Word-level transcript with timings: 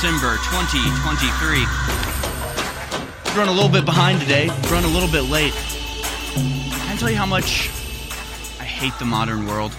December, 0.00 0.36
2023. 0.36 1.66
Run 3.36 3.48
a 3.48 3.52
little 3.52 3.68
bit 3.68 3.84
behind 3.84 4.18
today, 4.18 4.48
run 4.70 4.82
a 4.84 4.88
little 4.88 5.10
bit 5.10 5.24
late. 5.24 5.52
Can 5.52 6.88
I 6.88 6.96
tell 6.98 7.10
you 7.10 7.16
how 7.16 7.26
much 7.26 7.68
I 8.58 8.64
hate 8.64 8.94
the 8.98 9.04
modern 9.04 9.46
world? 9.46 9.76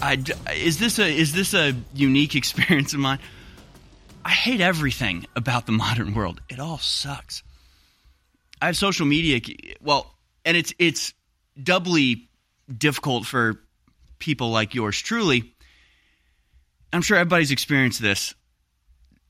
I, 0.00 0.22
is 0.54 0.78
this 0.78 1.00
a 1.00 1.08
is 1.12 1.32
this 1.32 1.54
a 1.54 1.74
unique 1.92 2.36
experience 2.36 2.92
of 2.92 3.00
mine? 3.00 3.18
I 4.24 4.30
hate 4.30 4.60
everything 4.60 5.26
about 5.34 5.66
the 5.66 5.72
modern 5.72 6.14
world. 6.14 6.40
It 6.48 6.60
all 6.60 6.78
sucks. 6.78 7.42
I 8.62 8.66
have 8.66 8.76
social 8.76 9.06
media. 9.06 9.40
Well, 9.82 10.14
and 10.44 10.56
it's 10.56 10.72
it's 10.78 11.14
doubly 11.60 12.28
difficult 12.72 13.26
for 13.26 13.60
people 14.20 14.50
like 14.50 14.76
yours 14.76 15.00
truly. 15.00 15.52
I'm 16.92 17.02
sure 17.02 17.16
everybody's 17.16 17.50
experienced 17.50 18.00
this. 18.00 18.36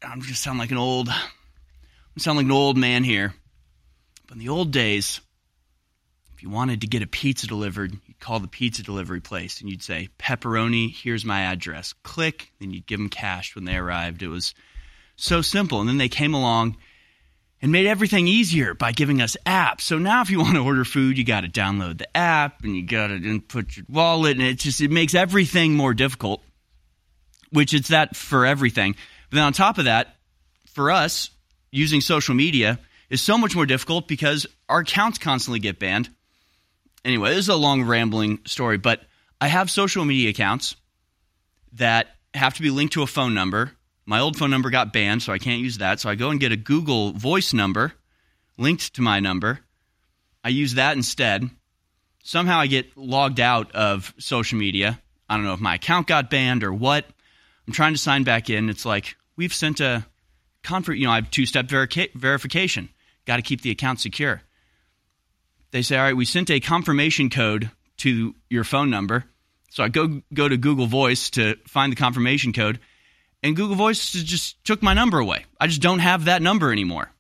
I'm 0.03 0.23
just 0.23 0.43
sound 0.43 0.59
like 0.59 0.71
an 0.71 0.79
old, 0.79 1.09
I 1.09 1.21
sound 2.19 2.37
like 2.37 2.47
an 2.47 2.53
old 2.53 2.77
man 2.77 3.05
here. 3.05 3.35
But 4.27 4.35
in 4.35 4.39
the 4.39 4.49
old 4.49 4.71
days, 4.71 5.21
if 6.35 6.43
you 6.43 6.51
wanted 6.51 6.81
to 6.81 6.87
get 6.87 7.03
a 7.03 7.07
pizza 7.07 7.47
delivered, 7.47 7.93
you'd 8.07 8.21
call 8.21 8.41
the 8.41 8.49
pizza 8.49 8.83
delivery 8.83 9.21
place 9.21 9.61
and 9.61 9.69
you'd 9.69 9.83
say, 9.83 10.09
"Pepperoni, 10.19 10.91
here's 10.91 11.25
my 11.25 11.43
address." 11.43 11.93
Click, 12.03 12.51
then 12.61 12.71
you'd 12.71 12.87
give 12.87 12.99
them 12.99 13.11
cash 13.11 13.55
when 13.55 13.65
they 13.65 13.77
arrived. 13.77 14.23
It 14.23 14.29
was 14.29 14.55
so 15.17 15.43
simple. 15.43 15.81
And 15.81 15.89
then 15.89 15.99
they 15.99 16.09
came 16.09 16.33
along 16.33 16.77
and 17.61 17.71
made 17.71 17.87
everything 17.87 18.27
easier 18.27 18.73
by 18.73 18.93
giving 18.93 19.21
us 19.21 19.37
apps. 19.45 19.83
So 19.83 19.99
now 19.99 20.23
if 20.23 20.31
you 20.31 20.39
want 20.39 20.55
to 20.55 20.65
order 20.65 20.85
food, 20.85 21.19
you 21.19 21.25
got 21.25 21.43
to 21.43 21.49
download 21.49 21.99
the 21.99 22.17
app 22.17 22.65
and 22.65 22.75
you 22.75 22.87
got 22.87 23.09
to 23.09 23.17
input 23.17 23.77
your 23.77 23.85
wallet 23.89 24.39
and 24.39 24.47
it 24.47 24.61
just 24.61 24.81
it 24.81 24.91
makes 24.91 25.15
everything 25.15 25.75
more 25.75 25.93
difficult. 25.93 26.43
Which 27.51 27.75
it's 27.75 27.89
that 27.89 28.17
for 28.17 28.47
everything. 28.47 28.95
Then 29.31 29.43
on 29.43 29.53
top 29.53 29.79
of 29.79 29.85
that, 29.85 30.17
for 30.73 30.91
us 30.91 31.31
using 31.71 32.01
social 32.01 32.35
media 32.35 32.79
is 33.09 33.21
so 33.21 33.39
much 33.39 33.55
more 33.55 33.67
difficult 33.67 34.09
because 34.09 34.47
our 34.69 34.81
accounts 34.81 35.19
constantly 35.19 35.61
get 35.61 35.79
banned. 35.79 36.09
Anyway, 37.05 37.31
this 37.31 37.39
is 37.39 37.49
a 37.49 37.57
long 37.57 37.83
rambling 37.83 38.41
story, 38.45 38.77
but 38.77 39.03
I 39.41 39.49
have 39.49 39.71
social 39.71 40.05
media 40.05 40.31
accounts 40.31 40.77
that 41.75 42.09
have 42.35 42.55
to 42.55 42.63
be 42.63 42.71
linked 42.71 42.95
to 42.95 43.03
a 43.03 43.07
phone 43.07 43.35
number 43.35 43.73
my 44.11 44.19
old 44.19 44.37
phone 44.37 44.51
number 44.51 44.71
got 44.71 44.93
banned, 44.93 45.23
so 45.23 45.33
I 45.33 45.39
can't 45.39 45.63
use 45.63 45.79
that. 45.79 46.01
So 46.01 46.11
I 46.11 46.17
go 46.17 46.31
and 46.31 46.41
get 46.41 46.51
a 46.51 46.57
Google 46.57 47.13
Voice 47.13 47.53
number 47.53 47.93
linked 48.59 48.95
to 48.95 49.03
my 49.03 49.21
number. 49.21 49.61
I 50.43 50.49
use 50.49 50.75
that 50.75 50.97
instead. 50.97 51.49
Somehow 52.25 52.59
I 52.59 52.67
get 52.67 52.97
logged 52.97 53.39
out 53.39 53.71
of 53.71 54.13
social 54.19 54.59
media. 54.59 55.01
I 55.29 55.37
don't 55.37 55.45
know 55.45 55.53
if 55.53 55.61
my 55.61 55.77
account 55.77 56.09
got 56.09 56.29
banned 56.29 56.65
or 56.65 56.75
what. 56.75 57.05
I'm 57.69 57.73
trying 57.73 57.95
to 57.95 58.01
sign 58.01 58.25
back 58.25 58.51
in. 58.51 58.69
It's 58.69 58.85
like 58.85 59.15
we've 59.41 59.55
sent 59.55 59.81
a. 59.81 60.07
You 60.69 61.05
know, 61.07 61.11
I 61.11 61.15
have 61.17 61.31
two-step 61.31 61.67
verica- 61.67 62.13
verification. 62.13 62.91
Got 63.27 63.37
to 63.37 63.43
keep 63.43 63.63
the 63.63 63.71
account 63.71 63.99
secure. 63.99 64.43
They 65.71 65.81
say, 65.81 65.97
all 65.97 66.05
right, 66.05 66.17
we 66.17 66.27
sent 66.27 66.51
a 66.51 66.61
confirmation 66.61 67.31
code 67.31 67.71
to 67.99 68.35
your 68.51 68.65
phone 68.65 68.91
number. 68.91 69.25
So 69.71 69.83
I 69.83 69.89
go 69.89 70.21
go 70.35 70.49
to 70.49 70.59
Google 70.59 70.87
Voice 70.87 71.31
to 71.31 71.57
find 71.67 71.91
the 71.91 71.97
confirmation 71.97 72.53
code 72.53 72.79
and 73.43 73.57
Google 73.57 73.77
Voice 73.77 74.13
just 74.13 74.63
took 74.65 74.83
my 74.83 74.95
number 74.95 75.19
away. 75.19 75.47
I 75.59 75.67
just 75.67 75.81
don't 75.81 76.01
have 76.01 76.27
that 76.27 76.43
number 76.43 76.73
anymore. 76.73 77.11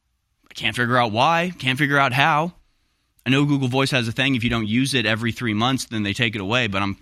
I 0.50 0.54
can't 0.54 0.76
figure 0.76 0.98
out 0.98 1.12
why, 1.12 1.52
can't 1.58 1.78
figure 1.78 1.98
out 1.98 2.12
how. 2.12 2.52
I 3.24 3.30
know 3.30 3.44
Google 3.44 3.68
Voice 3.68 3.90
has 3.92 4.08
a 4.08 4.12
thing 4.12 4.34
if 4.34 4.44
you 4.44 4.50
don't 4.50 4.66
use 4.66 4.94
it 4.94 5.06
every 5.06 5.32
three 5.32 5.54
months, 5.54 5.86
then 5.86 6.02
they 6.02 6.12
take 6.12 6.34
it 6.34 6.40
away, 6.40 6.66
but 6.66 6.82
I'm 6.82 6.96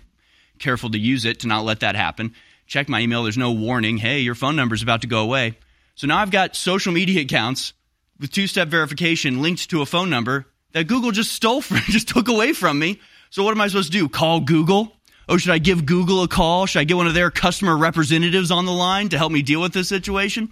careful 0.59 0.89
to 0.91 0.99
use 0.99 1.25
it 1.25 1.41
to 1.41 1.47
not 1.47 1.65
let 1.65 1.81
that 1.81 1.95
happen. 1.95 2.33
Check 2.69 2.87
my 2.87 3.01
email, 3.01 3.23
there's 3.23 3.37
no 3.37 3.51
warning, 3.51 3.97
hey, 3.97 4.19
your 4.19 4.35
phone 4.35 4.55
number 4.55 4.75
is 4.75 4.81
about 4.81 5.01
to 5.01 5.07
go 5.07 5.21
away. 5.21 5.57
So 5.95 6.07
now 6.07 6.19
I've 6.19 6.31
got 6.31 6.55
social 6.55 6.93
media 6.93 7.21
accounts 7.21 7.73
with 8.17 8.31
two 8.31 8.47
step 8.47 8.69
verification 8.69 9.41
linked 9.41 9.69
to 9.71 9.81
a 9.81 9.85
phone 9.85 10.09
number 10.09 10.45
that 10.71 10.87
Google 10.87 11.11
just 11.11 11.33
stole 11.33 11.59
from, 11.59 11.77
just 11.87 12.07
took 12.07 12.29
away 12.29 12.53
from 12.53 12.79
me. 12.79 13.01
So 13.31 13.43
what 13.43 13.51
am 13.51 13.59
I 13.59 13.67
supposed 13.67 13.91
to 13.91 13.97
do? 13.97 14.07
Call 14.07 14.39
Google? 14.39 14.93
oh, 15.29 15.37
should 15.37 15.51
I 15.51 15.59
give 15.59 15.85
Google 15.85 16.23
a 16.23 16.27
call? 16.27 16.65
Should 16.65 16.79
I 16.79 16.83
get 16.83 16.97
one 16.97 17.07
of 17.07 17.13
their 17.13 17.31
customer 17.31 17.77
representatives 17.77 18.51
on 18.51 18.65
the 18.65 18.71
line 18.71 19.09
to 19.09 19.17
help 19.17 19.31
me 19.31 19.43
deal 19.43 19.61
with 19.61 19.73
this 19.73 19.87
situation? 19.87 20.49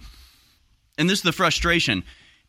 And 0.96 1.10
this 1.10 1.18
is 1.18 1.24
the 1.24 1.32
frustration 1.32 2.04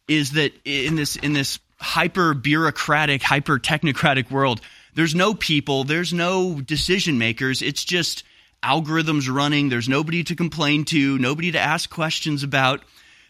is 0.07 0.31
that 0.31 0.53
in 0.63 0.96
this 0.96 1.16
in 1.18 1.34
this 1.34 1.59
hyper 1.80 2.34
bureaucratic, 2.34 3.22
hyper 3.22 3.59
technocratic 3.59 4.31
world, 4.31 4.62
there's 4.94 5.16
no 5.16 5.34
people, 5.34 5.84
there's 5.84 6.13
no 6.13 6.62
decision 6.62 7.18
makers. 7.18 7.62
It's 7.62 7.84
just 7.84 8.24
algorithms 8.64 9.34
running. 9.34 9.70
There's 9.70 9.90
nobody 9.90 10.24
to 10.25 10.36
complain 10.36 10.86
to, 10.86 11.18
nobody 11.18 11.52
to 11.52 11.59
ask 11.59 11.90
questions 11.90 12.44
about, 12.44 12.81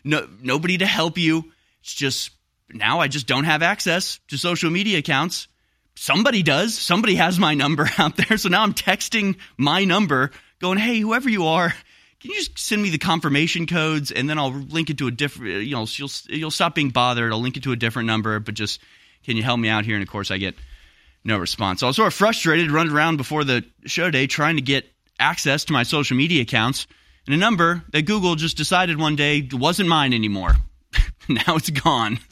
no, 0.03 0.27
nobody 0.41 0.77
to 0.77 0.85
help 0.85 1.17
you. 1.17 1.51
It's 1.81 1.93
just 1.93 2.31
now 2.71 2.99
I 2.99 3.07
just 3.07 3.27
don't 3.27 3.45
have 3.45 3.61
access 3.61 4.19
to 4.29 4.37
social 4.37 4.69
media 4.69 4.99
accounts 4.99 5.47
somebody 5.99 6.43
does. 6.43 6.77
Somebody 6.77 7.15
has 7.15 7.37
my 7.37 7.53
number 7.53 7.89
out 7.97 8.15
there. 8.15 8.37
So 8.37 8.49
now 8.49 8.63
I'm 8.63 8.73
texting 8.73 9.37
my 9.57 9.83
number 9.83 10.31
going, 10.59 10.77
hey, 10.77 10.99
whoever 10.99 11.29
you 11.29 11.47
are, 11.47 11.73
can 12.19 12.31
you 12.31 12.37
just 12.37 12.57
send 12.57 12.81
me 12.81 12.89
the 12.89 12.97
confirmation 12.97 13.67
codes 13.67 14.11
and 14.11 14.29
then 14.29 14.39
I'll 14.39 14.51
link 14.51 14.89
it 14.89 14.97
to 14.99 15.07
a 15.07 15.11
different, 15.11 15.65
you 15.65 15.75
know, 15.75 15.85
you'll, 15.89 16.09
you'll 16.27 16.51
stop 16.51 16.75
being 16.75 16.89
bothered. 16.89 17.31
I'll 17.31 17.41
link 17.41 17.57
it 17.57 17.63
to 17.63 17.71
a 17.71 17.75
different 17.75 18.07
number, 18.07 18.39
but 18.39 18.55
just 18.55 18.81
can 19.23 19.37
you 19.37 19.43
help 19.43 19.59
me 19.59 19.69
out 19.69 19.85
here? 19.85 19.95
And 19.95 20.03
of 20.03 20.09
course, 20.09 20.31
I 20.31 20.37
get 20.37 20.55
no 21.23 21.37
response. 21.37 21.81
So 21.81 21.87
I 21.87 21.89
was 21.89 21.97
sort 21.97 22.07
of 22.07 22.13
frustrated, 22.13 22.71
running 22.71 22.93
around 22.93 23.17
before 23.17 23.43
the 23.43 23.65
show 23.85 24.09
day 24.09 24.27
trying 24.27 24.55
to 24.55 24.61
get 24.61 24.85
access 25.19 25.65
to 25.65 25.73
my 25.73 25.83
social 25.83 26.17
media 26.17 26.41
accounts 26.41 26.87
and 27.25 27.35
a 27.35 27.37
number 27.37 27.83
that 27.91 28.03
Google 28.03 28.35
just 28.35 28.57
decided 28.57 28.97
one 28.97 29.15
day 29.15 29.47
wasn't 29.51 29.89
mine 29.89 30.13
anymore. 30.13 30.55
now 31.29 31.55
it's 31.55 31.69
gone. 31.69 32.19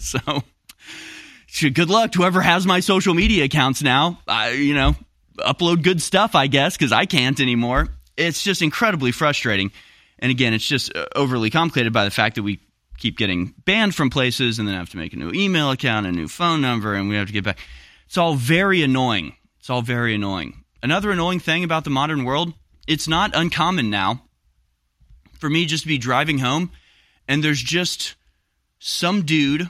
So 1.49 1.69
good 1.69 1.89
luck 1.89 2.11
to 2.11 2.19
whoever 2.19 2.41
has 2.41 2.67
my 2.67 2.81
social 2.81 3.13
media 3.13 3.45
accounts 3.45 3.81
now. 3.81 4.19
I, 4.27 4.51
you 4.51 4.75
know, 4.75 4.95
upload 5.39 5.81
good 5.81 6.01
stuff, 6.01 6.35
I 6.35 6.47
guess, 6.47 6.77
because 6.77 6.91
I 6.91 7.05
can't 7.05 7.39
anymore. 7.39 7.87
It's 8.15 8.43
just 8.43 8.61
incredibly 8.61 9.11
frustrating. 9.11 9.71
And 10.19 10.29
again, 10.29 10.53
it's 10.53 10.67
just 10.67 10.95
uh, 10.95 11.05
overly 11.15 11.49
complicated 11.49 11.93
by 11.93 12.05
the 12.05 12.11
fact 12.11 12.35
that 12.35 12.43
we 12.43 12.59
keep 12.97 13.17
getting 13.17 13.53
banned 13.65 13.95
from 13.95 14.09
places 14.09 14.59
and 14.59 14.67
then 14.67 14.75
have 14.75 14.89
to 14.89 14.97
make 14.97 15.13
a 15.13 15.15
new 15.15 15.31
email 15.31 15.71
account, 15.71 16.05
a 16.05 16.11
new 16.11 16.27
phone 16.27 16.61
number, 16.61 16.93
and 16.93 17.09
we 17.09 17.15
have 17.15 17.27
to 17.27 17.33
get 17.33 17.43
back. 17.43 17.59
It's 18.07 18.17
all 18.17 18.35
very 18.35 18.81
annoying. 18.81 19.35
It's 19.59 19.69
all 19.69 19.81
very 19.81 20.15
annoying. 20.15 20.63
Another 20.81 21.11
annoying 21.11 21.39
thing 21.39 21.63
about 21.63 21.83
the 21.83 21.89
modern 21.89 22.23
world, 22.23 22.53
it's 22.87 23.07
not 23.07 23.35
uncommon 23.35 23.89
now 23.89 24.21
for 25.39 25.49
me 25.49 25.65
just 25.65 25.83
to 25.83 25.87
be 25.87 25.97
driving 25.97 26.39
home 26.39 26.71
and 27.27 27.43
there's 27.43 27.61
just 27.61 28.15
some 28.79 29.23
dude 29.23 29.69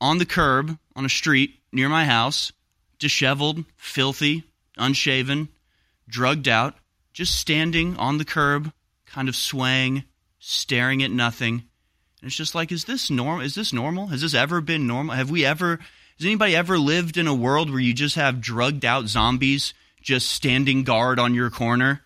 on 0.00 0.18
the 0.18 0.26
curb 0.26 0.78
on 0.94 1.04
a 1.04 1.10
street 1.10 1.60
near 1.72 1.88
my 1.88 2.04
house, 2.04 2.52
disheveled, 2.98 3.64
filthy, 3.76 4.44
unshaven, 4.76 5.48
drugged 6.08 6.48
out, 6.48 6.74
just 7.12 7.36
standing 7.36 7.96
on 7.96 8.18
the 8.18 8.24
curb, 8.24 8.72
kind 9.06 9.28
of 9.28 9.36
swaying, 9.36 10.04
staring 10.38 11.02
at 11.02 11.10
nothing. 11.10 11.64
And 12.20 12.28
it's 12.28 12.36
just 12.36 12.54
like, 12.54 12.72
is 12.72 12.84
this 12.84 13.10
normal? 13.10 13.44
Is 13.44 13.54
this 13.54 13.72
normal? 13.72 14.08
Has 14.08 14.22
this 14.22 14.34
ever 14.34 14.60
been 14.60 14.86
normal? 14.86 15.14
Have 15.14 15.30
we 15.30 15.44
ever, 15.44 15.78
has 16.18 16.26
anybody 16.26 16.56
ever 16.56 16.78
lived 16.78 17.16
in 17.16 17.26
a 17.26 17.34
world 17.34 17.70
where 17.70 17.80
you 17.80 17.94
just 17.94 18.16
have 18.16 18.40
drugged 18.40 18.84
out 18.84 19.06
zombies 19.06 19.74
just 20.00 20.28
standing 20.28 20.82
guard 20.82 21.18
on 21.18 21.34
your 21.34 21.50
corner? 21.50 22.02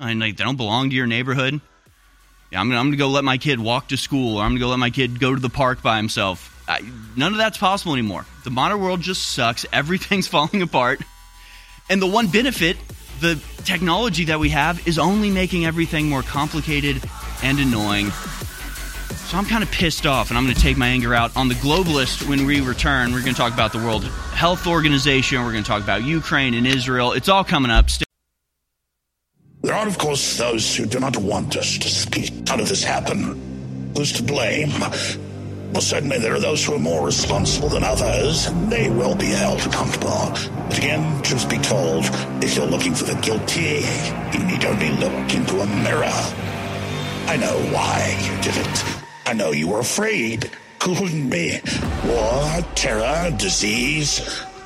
And 0.00 0.20
like, 0.20 0.36
they 0.36 0.44
don't 0.44 0.56
belong 0.56 0.90
to 0.90 0.96
your 0.96 1.06
neighborhood. 1.06 1.60
Yeah, 2.50 2.60
I'm 2.60 2.68
gonna, 2.68 2.80
I'm 2.80 2.86
gonna 2.86 2.96
go 2.96 3.08
let 3.08 3.24
my 3.24 3.38
kid 3.38 3.58
walk 3.58 3.88
to 3.88 3.96
school, 3.96 4.38
or 4.38 4.42
I'm 4.44 4.50
gonna 4.50 4.60
go 4.60 4.68
let 4.68 4.78
my 4.78 4.90
kid 4.90 5.18
go 5.18 5.34
to 5.34 5.40
the 5.40 5.48
park 5.48 5.82
by 5.82 5.96
himself. 5.96 6.50
I, 6.68 6.80
none 7.16 7.32
of 7.32 7.38
that's 7.38 7.58
possible 7.58 7.92
anymore. 7.92 8.24
The 8.44 8.50
modern 8.50 8.80
world 8.80 9.00
just 9.00 9.22
sucks. 9.30 9.66
Everything's 9.72 10.28
falling 10.28 10.62
apart. 10.62 11.00
And 11.90 12.00
the 12.00 12.06
one 12.06 12.28
benefit, 12.28 12.76
the 13.20 13.42
technology 13.64 14.26
that 14.26 14.40
we 14.40 14.50
have, 14.50 14.86
is 14.86 14.98
only 14.98 15.30
making 15.30 15.66
everything 15.66 16.08
more 16.08 16.22
complicated 16.22 17.02
and 17.42 17.58
annoying. 17.58 18.10
So 18.10 19.36
I'm 19.36 19.44
kind 19.44 19.62
of 19.62 19.70
pissed 19.70 20.06
off, 20.06 20.30
and 20.30 20.38
I'm 20.38 20.44
going 20.44 20.54
to 20.54 20.60
take 20.60 20.76
my 20.76 20.88
anger 20.88 21.14
out 21.14 21.36
on 21.36 21.48
the 21.48 21.54
globalist 21.56 22.26
when 22.28 22.46
we 22.46 22.60
return. 22.60 23.12
We're 23.12 23.20
going 23.20 23.34
to 23.34 23.40
talk 23.40 23.52
about 23.52 23.72
the 23.72 23.78
World 23.78 24.04
Health 24.04 24.66
Organization. 24.66 25.42
We're 25.42 25.52
going 25.52 25.64
to 25.64 25.68
talk 25.68 25.82
about 25.82 26.04
Ukraine 26.04 26.54
and 26.54 26.66
Israel. 26.66 27.12
It's 27.12 27.28
all 27.28 27.44
coming 27.44 27.70
up. 27.70 27.90
Stay- 27.90 28.04
there 29.64 29.74
are, 29.74 29.88
of 29.88 29.96
course, 29.96 30.36
those 30.36 30.76
who 30.76 30.84
do 30.84 31.00
not 31.00 31.16
want 31.16 31.56
us 31.56 31.78
to 31.78 31.88
speak. 31.88 32.46
How 32.46 32.56
did 32.56 32.66
this 32.66 32.84
happen? 32.84 33.92
Who's 33.96 34.12
to 34.12 34.22
blame? 34.22 34.70
Well, 35.72 35.80
certainly 35.80 36.18
there 36.18 36.34
are 36.34 36.40
those 36.40 36.62
who 36.62 36.74
are 36.74 36.78
more 36.78 37.06
responsible 37.06 37.70
than 37.70 37.82
others, 37.82 38.46
and 38.46 38.70
they 38.70 38.90
will 38.90 39.14
be 39.14 39.28
held 39.28 39.60
accountable. 39.60 40.30
But 40.68 40.76
again, 40.76 41.22
truth 41.22 41.48
be 41.48 41.56
told, 41.58 42.04
if 42.44 42.56
you're 42.56 42.66
looking 42.66 42.94
for 42.94 43.04
the 43.04 43.18
guilty, 43.22 43.84
you 44.32 44.44
need 44.44 44.64
only 44.66 44.90
look 44.90 45.34
into 45.34 45.60
a 45.60 45.66
mirror. 45.66 46.12
I 47.26 47.38
know 47.38 47.58
why 47.72 48.18
you 48.22 48.42
did 48.42 48.56
it. 48.58 48.84
I 49.24 49.32
know 49.32 49.52
you 49.52 49.68
were 49.68 49.80
afraid. 49.80 50.50
Couldn't 50.78 51.30
be. 51.30 51.58
War, 52.04 52.60
terror, 52.74 53.30
disease. 53.30 54.20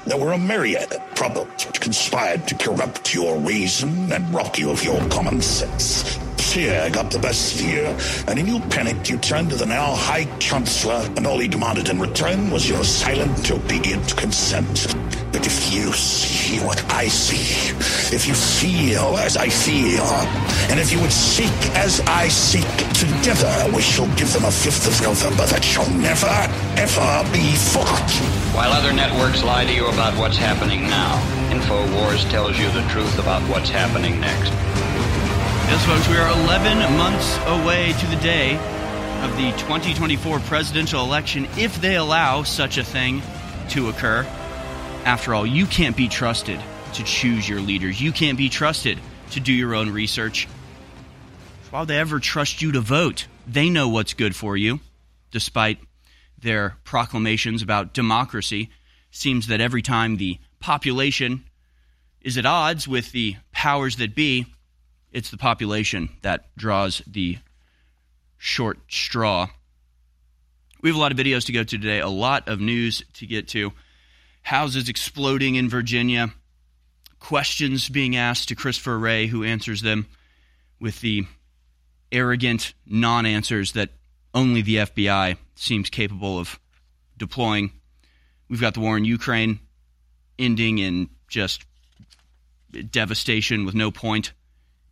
There 0.09 0.17
were 0.17 0.33
a 0.33 0.39
myriad 0.39 0.91
of 0.95 1.15
problems 1.15 1.67
which 1.67 1.83
conspired 1.83 2.49
to 2.49 2.55
corrupt 2.55 3.13
your 3.13 3.37
reason 3.37 4.11
and 4.11 4.35
rob 4.35 4.57
you 4.57 4.71
of 4.71 4.83
your 4.83 5.07
common 5.11 5.43
sense 5.43 6.19
fear 6.55 6.89
got 6.91 7.11
the 7.11 7.19
best 7.19 7.57
of 7.57 7.61
you, 7.61 7.85
and 8.27 8.39
in 8.39 8.47
your 8.47 8.61
panic 8.69 9.11
you 9.11 9.19
turned 9.19 9.51
to 9.51 9.57
the 9.57 9.67
now 9.67 9.95
High 9.95 10.25
Chancellor, 10.39 11.07
and 11.17 11.27
all 11.27 11.39
he 11.39 11.47
demanded 11.47 11.91
in 11.91 12.01
return 12.01 12.51
was 12.51 12.67
your 12.69 12.85
silent, 12.85 13.51
obedient 13.51 14.17
consent. 14.17 14.95
But 15.31 15.45
if 15.45 15.75
you 15.75 15.93
see 15.93 16.59
what 16.65 16.83
I 16.91 17.09
see, 17.09 17.77
if 18.17 18.27
you 18.27 18.33
feel 18.33 19.19
as 19.19 19.37
I 19.37 19.51
feel, 19.51 20.09
and 20.71 20.81
if 20.81 20.91
you 20.91 21.01
would 21.01 21.13
seek 21.13 21.53
as 21.77 22.01
I 22.07 22.29
seek, 22.29 22.73
together 22.95 23.53
we 23.75 23.83
shall 23.83 24.09
give 24.17 24.33
them 24.33 24.45
a 24.45 24.49
5th 24.49 24.89
of 24.89 25.03
November 25.03 25.45
that 25.53 25.63
shall 25.63 25.89
never, 25.91 26.33
ever 26.81 27.29
be 27.31 27.53
forgotten. 27.57 28.27
While 28.57 28.73
other 28.73 28.95
networks 28.95 29.45
lie 29.45 29.67
to 29.67 29.73
you 29.73 29.87
about 29.89 30.17
what's 30.17 30.39
happening 30.39 30.89
now, 30.89 31.21
InfoWars 31.53 32.29
tells 32.31 32.59
you 32.59 32.71
the 32.71 32.83
truth 32.89 33.19
about 33.19 33.43
what's 33.51 33.69
happening 33.69 34.19
next. 34.19 34.53
Yes, 35.69 35.85
folks, 35.85 36.09
we 36.09 36.17
are 36.17 36.31
11 36.45 36.97
months 36.97 37.37
away 37.45 37.93
to 37.93 38.07
the 38.07 38.17
day 38.23 38.57
of 39.23 39.37
the 39.37 39.51
2024 39.59 40.41
presidential 40.41 41.05
election 41.05 41.47
if 41.59 41.79
they 41.83 41.97
allow 41.97 42.43
such 42.43 42.79
a 42.79 42.83
thing 42.83 43.21
to 43.69 43.91
occur. 43.91 44.23
After 45.05 45.35
all, 45.35 45.45
you 45.45 45.67
can't 45.67 45.95
be 45.95 46.09
trusted 46.09 46.59
to 46.95 47.05
choose 47.05 47.47
your 47.47 47.61
leaders. 47.61 48.01
You 48.01 48.13
can't 48.13 48.39
be 48.39 48.49
trusted 48.49 48.99
to 49.33 49.41
do 49.41 49.53
your 49.53 49.75
own 49.75 49.91
research. 49.91 50.49
Why 51.69 51.81
would 51.81 51.89
they 51.89 51.99
ever 51.99 52.19
trust 52.19 52.63
you 52.63 52.73
to 52.73 52.81
vote? 52.81 53.27
They 53.47 53.69
know 53.69 53.91
what's 53.91 54.15
good 54.15 54.35
for 54.35 54.57
you, 54.57 54.81
despite 55.33 55.81
their 56.39 56.79
proclamations 56.85 57.61
about 57.61 57.93
democracy. 57.93 58.71
Seems 59.11 59.49
that 59.49 59.61
every 59.61 59.83
time 59.83 60.17
the 60.17 60.39
population 60.61 61.45
is 62.23 62.39
at 62.39 62.47
odds 62.47 62.89
with 62.89 63.13
the 63.13 63.37
powers 63.53 63.97
that 63.97 64.15
be, 64.15 64.47
it's 65.13 65.31
the 65.31 65.39
population 65.39 66.11
that 66.23 66.55
draws 66.57 67.03
the 67.07 67.39
short 68.37 68.79
straw. 68.89 69.49
We 70.81 70.91
have 70.91 70.97
a 70.97 71.01
lot 71.01 71.13
of 71.13 71.19
videos 71.19 71.47
to 71.47 71.53
go 71.53 71.61
to 71.61 71.79
today, 71.79 72.01
a 72.01 72.09
lot 72.09 72.49
of 72.49 72.61
news 72.61 73.03
to 73.15 73.27
get 73.27 73.49
to. 73.49 73.73
Houses 74.43 74.89
exploding 74.89 75.57
in 75.57 75.69
Virginia, 75.69 76.33
questions 77.19 77.89
being 77.89 78.17
asked 78.17 78.49
to 78.49 78.55
Christopher 78.55 78.99
Wray, 78.99 79.27
who 79.27 79.45
answers 79.45 79.83
them 79.83 80.07
with 80.81 81.01
the 81.01 81.27
arrogant 82.13 82.75
non 82.87 83.27
answers 83.27 83.73
that 83.73 83.91
only 84.35 84.63
the 84.63 84.77
FBI 84.77 85.37
seems 85.57 85.91
capable 85.91 86.39
of 86.39 86.59
deploying. 87.17 87.73
We've 88.49 88.61
got 88.61 88.75
the 88.75 88.81
war 88.81 88.97
in 88.97 89.05
Ukraine 89.05 89.59
ending 90.39 90.79
in 90.79 91.11
just 91.27 91.65
devastation 92.91 93.65
with 93.65 93.75
no 93.75 93.91
point 93.91 94.33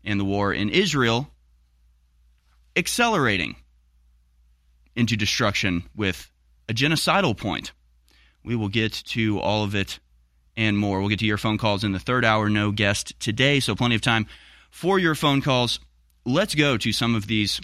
and 0.06 0.18
the 0.18 0.24
war 0.24 0.54
in 0.54 0.70
Israel 0.70 1.28
accelerating 2.76 3.56
into 4.94 5.16
destruction 5.16 5.82
with 5.94 6.30
a 6.68 6.72
genocidal 6.72 7.36
point. 7.36 7.72
We 8.44 8.56
will 8.56 8.68
get 8.68 8.92
to 9.08 9.40
all 9.40 9.64
of 9.64 9.74
it 9.74 9.98
and 10.56 10.78
more. 10.78 11.00
We'll 11.00 11.08
get 11.08 11.18
to 11.18 11.26
your 11.26 11.36
phone 11.36 11.58
calls 11.58 11.84
in 11.84 11.92
the 11.92 11.98
third 11.98 12.24
hour. 12.24 12.48
No 12.48 12.70
guest 12.70 13.18
today, 13.20 13.60
so 13.60 13.74
plenty 13.74 13.96
of 13.96 14.00
time 14.00 14.26
for 14.70 14.98
your 14.98 15.14
phone 15.14 15.42
calls. 15.42 15.80
Let's 16.24 16.54
go 16.54 16.76
to 16.78 16.92
some 16.92 17.14
of 17.14 17.26
these 17.26 17.60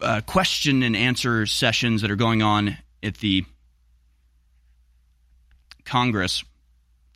uh, 0.00 0.20
question 0.26 0.82
and 0.82 0.96
answer 0.96 1.46
sessions 1.46 2.02
that 2.02 2.10
are 2.10 2.16
going 2.16 2.42
on 2.42 2.76
at 3.02 3.16
the 3.18 3.44
Congress. 5.84 6.44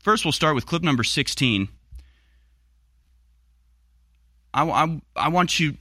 First, 0.02 0.24
we'll 0.24 0.32
start 0.32 0.54
with 0.54 0.66
clip 0.66 0.82
number 0.82 1.04
16. 1.04 1.68
I, 4.54 4.64
I, 4.64 5.00
I, 5.16 5.28
want 5.28 5.58
you, 5.58 5.74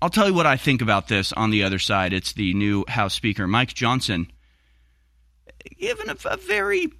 I'll 0.00 0.08
tell 0.08 0.26
you 0.26 0.34
what 0.34 0.46
I 0.46 0.56
think 0.56 0.80
about 0.80 1.08
this 1.08 1.32
on 1.34 1.50
the 1.50 1.62
other 1.64 1.78
side. 1.78 2.14
It's 2.14 2.32
the 2.32 2.54
new 2.54 2.84
House 2.88 3.12
Speaker, 3.12 3.46
Mike 3.46 3.74
Johnson, 3.74 4.32
given 5.78 6.08
a, 6.08 6.16
a 6.24 6.38
very 6.38 6.90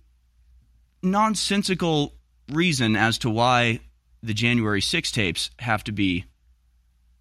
nonsensical 1.03 2.15
reason 2.53 2.95
as 2.95 3.19
to 3.19 3.31
why 3.31 3.81
the 4.23 4.35
January 4.35 4.83
6 4.83 5.13
tapes 5.13 5.51
have 5.59 5.83
to 5.85 5.93
be 5.93 6.27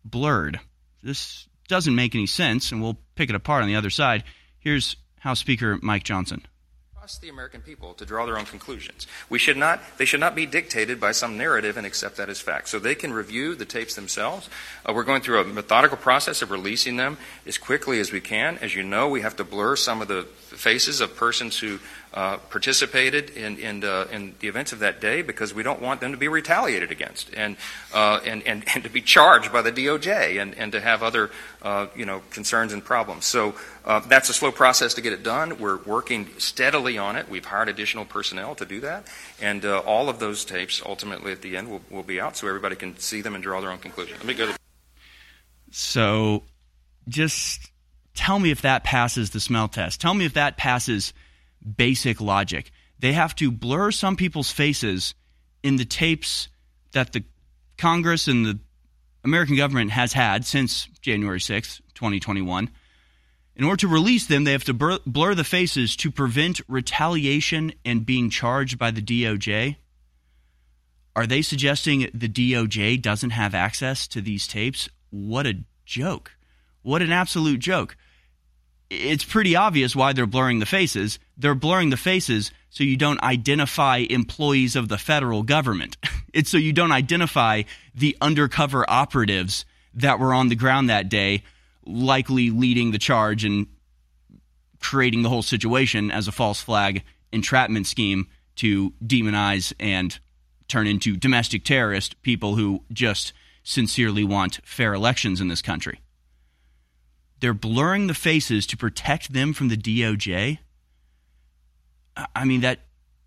blurred. 0.03 0.59
This 1.01 1.47
doesn't 1.69 1.95
make 1.95 2.13
any 2.13 2.27
sense, 2.27 2.73
and 2.73 2.81
we'll 2.81 2.99
pick 3.15 3.29
it 3.29 3.35
apart 3.35 3.61
on 3.61 3.69
the 3.69 3.75
other 3.77 3.89
side. 3.89 4.25
Here's 4.59 4.97
House 5.19 5.39
Speaker 5.39 5.79
Mike 5.81 6.03
Johnson 6.03 6.45
trust 7.03 7.19
the 7.19 7.27
American 7.27 7.59
people 7.59 7.93
to 7.93 8.05
draw 8.05 8.25
their 8.25 8.37
own 8.37 8.45
conclusions. 8.45 9.07
We 9.29 9.37
should 9.37 9.57
not, 9.57 9.81
they 9.97 10.05
should 10.05 10.21
not 10.21 10.35
be 10.35 10.45
dictated 10.45 11.01
by 11.01 11.11
some 11.11 11.37
narrative 11.37 11.75
and 11.75 11.85
accept 11.85 12.15
that 12.15 12.29
as 12.29 12.39
fact. 12.39 12.69
So 12.69 12.79
they 12.79 12.95
can 12.95 13.11
review 13.11 13.55
the 13.55 13.65
tapes 13.65 13.93
themselves. 13.93 14.49
Uh, 14.85 14.93
we're 14.93 15.03
going 15.03 15.21
through 15.21 15.41
a 15.41 15.43
methodical 15.43 15.97
process 15.97 16.41
of 16.41 16.49
releasing 16.49 16.95
them 16.95 17.17
as 17.45 17.57
quickly 17.57 17.99
as 17.99 18.13
we 18.13 18.21
can. 18.21 18.57
As 18.59 18.73
you 18.73 18.83
know, 18.83 19.09
we 19.09 19.19
have 19.19 19.35
to 19.35 19.43
blur 19.43 19.75
some 19.75 20.01
of 20.01 20.07
the 20.07 20.23
faces 20.23 21.01
of 21.01 21.13
persons 21.17 21.59
who 21.59 21.79
uh, 22.13 22.37
participated 22.37 23.31
in, 23.31 23.57
in, 23.57 23.83
uh, 23.83 24.05
in, 24.11 24.35
the 24.39 24.47
events 24.47 24.71
of 24.71 24.79
that 24.79 25.01
day 25.01 25.23
because 25.23 25.51
we 25.51 25.63
don't 25.63 25.81
want 25.81 25.99
them 25.99 26.11
to 26.11 26.17
be 26.17 26.27
retaliated 26.27 26.91
against 26.91 27.33
and, 27.33 27.57
uh, 27.91 28.19
and, 28.23 28.45
and, 28.45 28.63
and, 28.75 28.83
to 28.83 28.89
be 28.89 29.01
charged 29.01 29.51
by 29.51 29.63
the 29.63 29.71
DOJ 29.71 30.39
and, 30.39 30.55
and 30.55 30.71
to 30.73 30.79
have 30.79 31.01
other 31.01 31.31
uh, 31.63 31.87
you 31.95 32.05
know, 32.05 32.21
concerns 32.29 32.71
and 32.71 32.85
problems. 32.85 33.25
So 33.25 33.55
uh, 33.83 33.99
that's 34.01 34.29
a 34.29 34.33
slow 34.33 34.51
process 34.51 34.93
to 34.93 35.01
get 35.01 35.11
it 35.11 35.23
done. 35.23 35.57
We're 35.57 35.79
working 35.83 36.29
steadily 36.37 36.99
on 36.99 37.15
it. 37.15 37.29
We've 37.29 37.45
hired 37.45 37.67
additional 37.67 38.05
personnel 38.05 38.53
to 38.55 38.65
do 38.65 38.79
that. 38.81 39.07
And 39.41 39.65
all 39.65 40.07
of 40.07 40.19
those 40.19 40.45
tapes 40.45 40.83
ultimately 40.85 41.31
at 41.31 41.41
the 41.41 41.57
end 41.57 41.71
will, 41.71 41.81
will 41.89 42.03
be 42.03 42.21
out 42.21 42.37
so 42.37 42.47
everybody 42.47 42.75
can 42.75 42.95
see 42.99 43.21
them 43.21 43.33
and 43.33 43.43
draw 43.43 43.59
their 43.59 43.71
own 43.71 43.79
conclusion. 43.79 44.17
Let 44.17 44.27
me 44.27 44.35
go 44.35 44.45
to. 44.45 44.55
So 45.71 46.43
just 47.07 47.71
tell 48.13 48.37
me 48.37 48.51
if 48.51 48.61
that 48.61 48.83
passes 48.83 49.31
the 49.31 49.39
smell 49.39 49.67
test. 49.67 49.99
Tell 49.99 50.13
me 50.13 50.25
if 50.25 50.33
that 50.33 50.57
passes 50.57 51.13
basic 51.63 52.21
logic. 52.21 52.71
They 52.99 53.13
have 53.13 53.35
to 53.35 53.51
blur 53.51 53.91
some 53.91 54.15
people's 54.15 54.51
faces 54.51 55.13
in 55.61 55.77
the 55.77 55.85
tapes 55.85 56.49
that 56.91 57.13
the 57.13 57.23
Congress 57.77 58.27
and 58.27 58.45
the 58.45 58.59
American 59.23 59.55
government 59.55 59.91
has 59.91 60.13
had 60.13 60.45
since 60.45 60.87
January 61.01 61.39
6, 61.39 61.81
2021. 61.93 62.69
In 63.55 63.63
order 63.63 63.77
to 63.77 63.87
release 63.87 64.25
them, 64.25 64.43
they 64.43 64.51
have 64.51 64.63
to 64.65 64.73
blur 64.73 65.35
the 65.35 65.43
faces 65.43 65.95
to 65.97 66.11
prevent 66.11 66.61
retaliation 66.67 67.73
and 67.85 68.05
being 68.05 68.29
charged 68.29 68.77
by 68.77 68.91
the 68.91 69.01
DOJ. 69.01 69.77
Are 71.15 71.27
they 71.27 71.41
suggesting 71.41 72.09
the 72.13 72.27
DOJ 72.27 73.01
doesn't 73.01 73.29
have 73.29 73.53
access 73.53 74.07
to 74.07 74.21
these 74.21 74.47
tapes? 74.47 74.89
What 75.11 75.45
a 75.45 75.63
joke. 75.85 76.31
What 76.81 77.03
an 77.03 77.11
absolute 77.11 77.59
joke 77.59 77.95
it's 78.93 79.23
pretty 79.23 79.55
obvious 79.55 79.95
why 79.95 80.13
they're 80.13 80.25
blurring 80.25 80.59
the 80.59 80.65
faces. 80.65 81.19
They're 81.37 81.55
blurring 81.55 81.89
the 81.89 81.97
faces 81.97 82.51
so 82.69 82.83
you 82.83 82.97
don't 82.97 83.21
identify 83.21 83.97
employees 83.97 84.75
of 84.75 84.89
the 84.89 84.97
federal 84.97 85.43
government. 85.43 85.97
it's 86.33 86.49
so 86.49 86.57
you 86.57 86.73
don't 86.73 86.91
identify 86.91 87.63
the 87.95 88.17
undercover 88.21 88.85
operatives 88.89 89.65
that 89.93 90.19
were 90.19 90.33
on 90.33 90.49
the 90.49 90.55
ground 90.55 90.89
that 90.89 91.09
day, 91.09 91.43
likely 91.85 92.49
leading 92.49 92.91
the 92.91 92.97
charge 92.97 93.43
and 93.45 93.67
creating 94.79 95.21
the 95.21 95.29
whole 95.29 95.43
situation 95.43 96.11
as 96.11 96.27
a 96.27 96.31
false 96.31 96.61
flag 96.61 97.03
entrapment 97.31 97.87
scheme 97.87 98.27
to 98.55 98.91
demonize 99.03 99.73
and 99.79 100.19
turn 100.67 100.87
into 100.87 101.15
domestic 101.15 101.63
terrorist 101.63 102.21
people 102.21 102.55
who 102.55 102.83
just 102.91 103.33
sincerely 103.63 104.23
want 104.23 104.59
fair 104.65 104.93
elections 104.93 105.39
in 105.39 105.47
this 105.47 105.61
country. 105.61 106.01
They're 107.39 107.53
blurring 107.53 108.07
the 108.07 108.13
faces 108.13 108.65
to 108.67 108.77
protect 108.77 109.33
them 109.33 109.53
from 109.53 109.67
the 109.67 109.77
DOJ. 109.77 110.59
I 112.35 112.45
mean, 112.45 112.61
that 112.61 112.79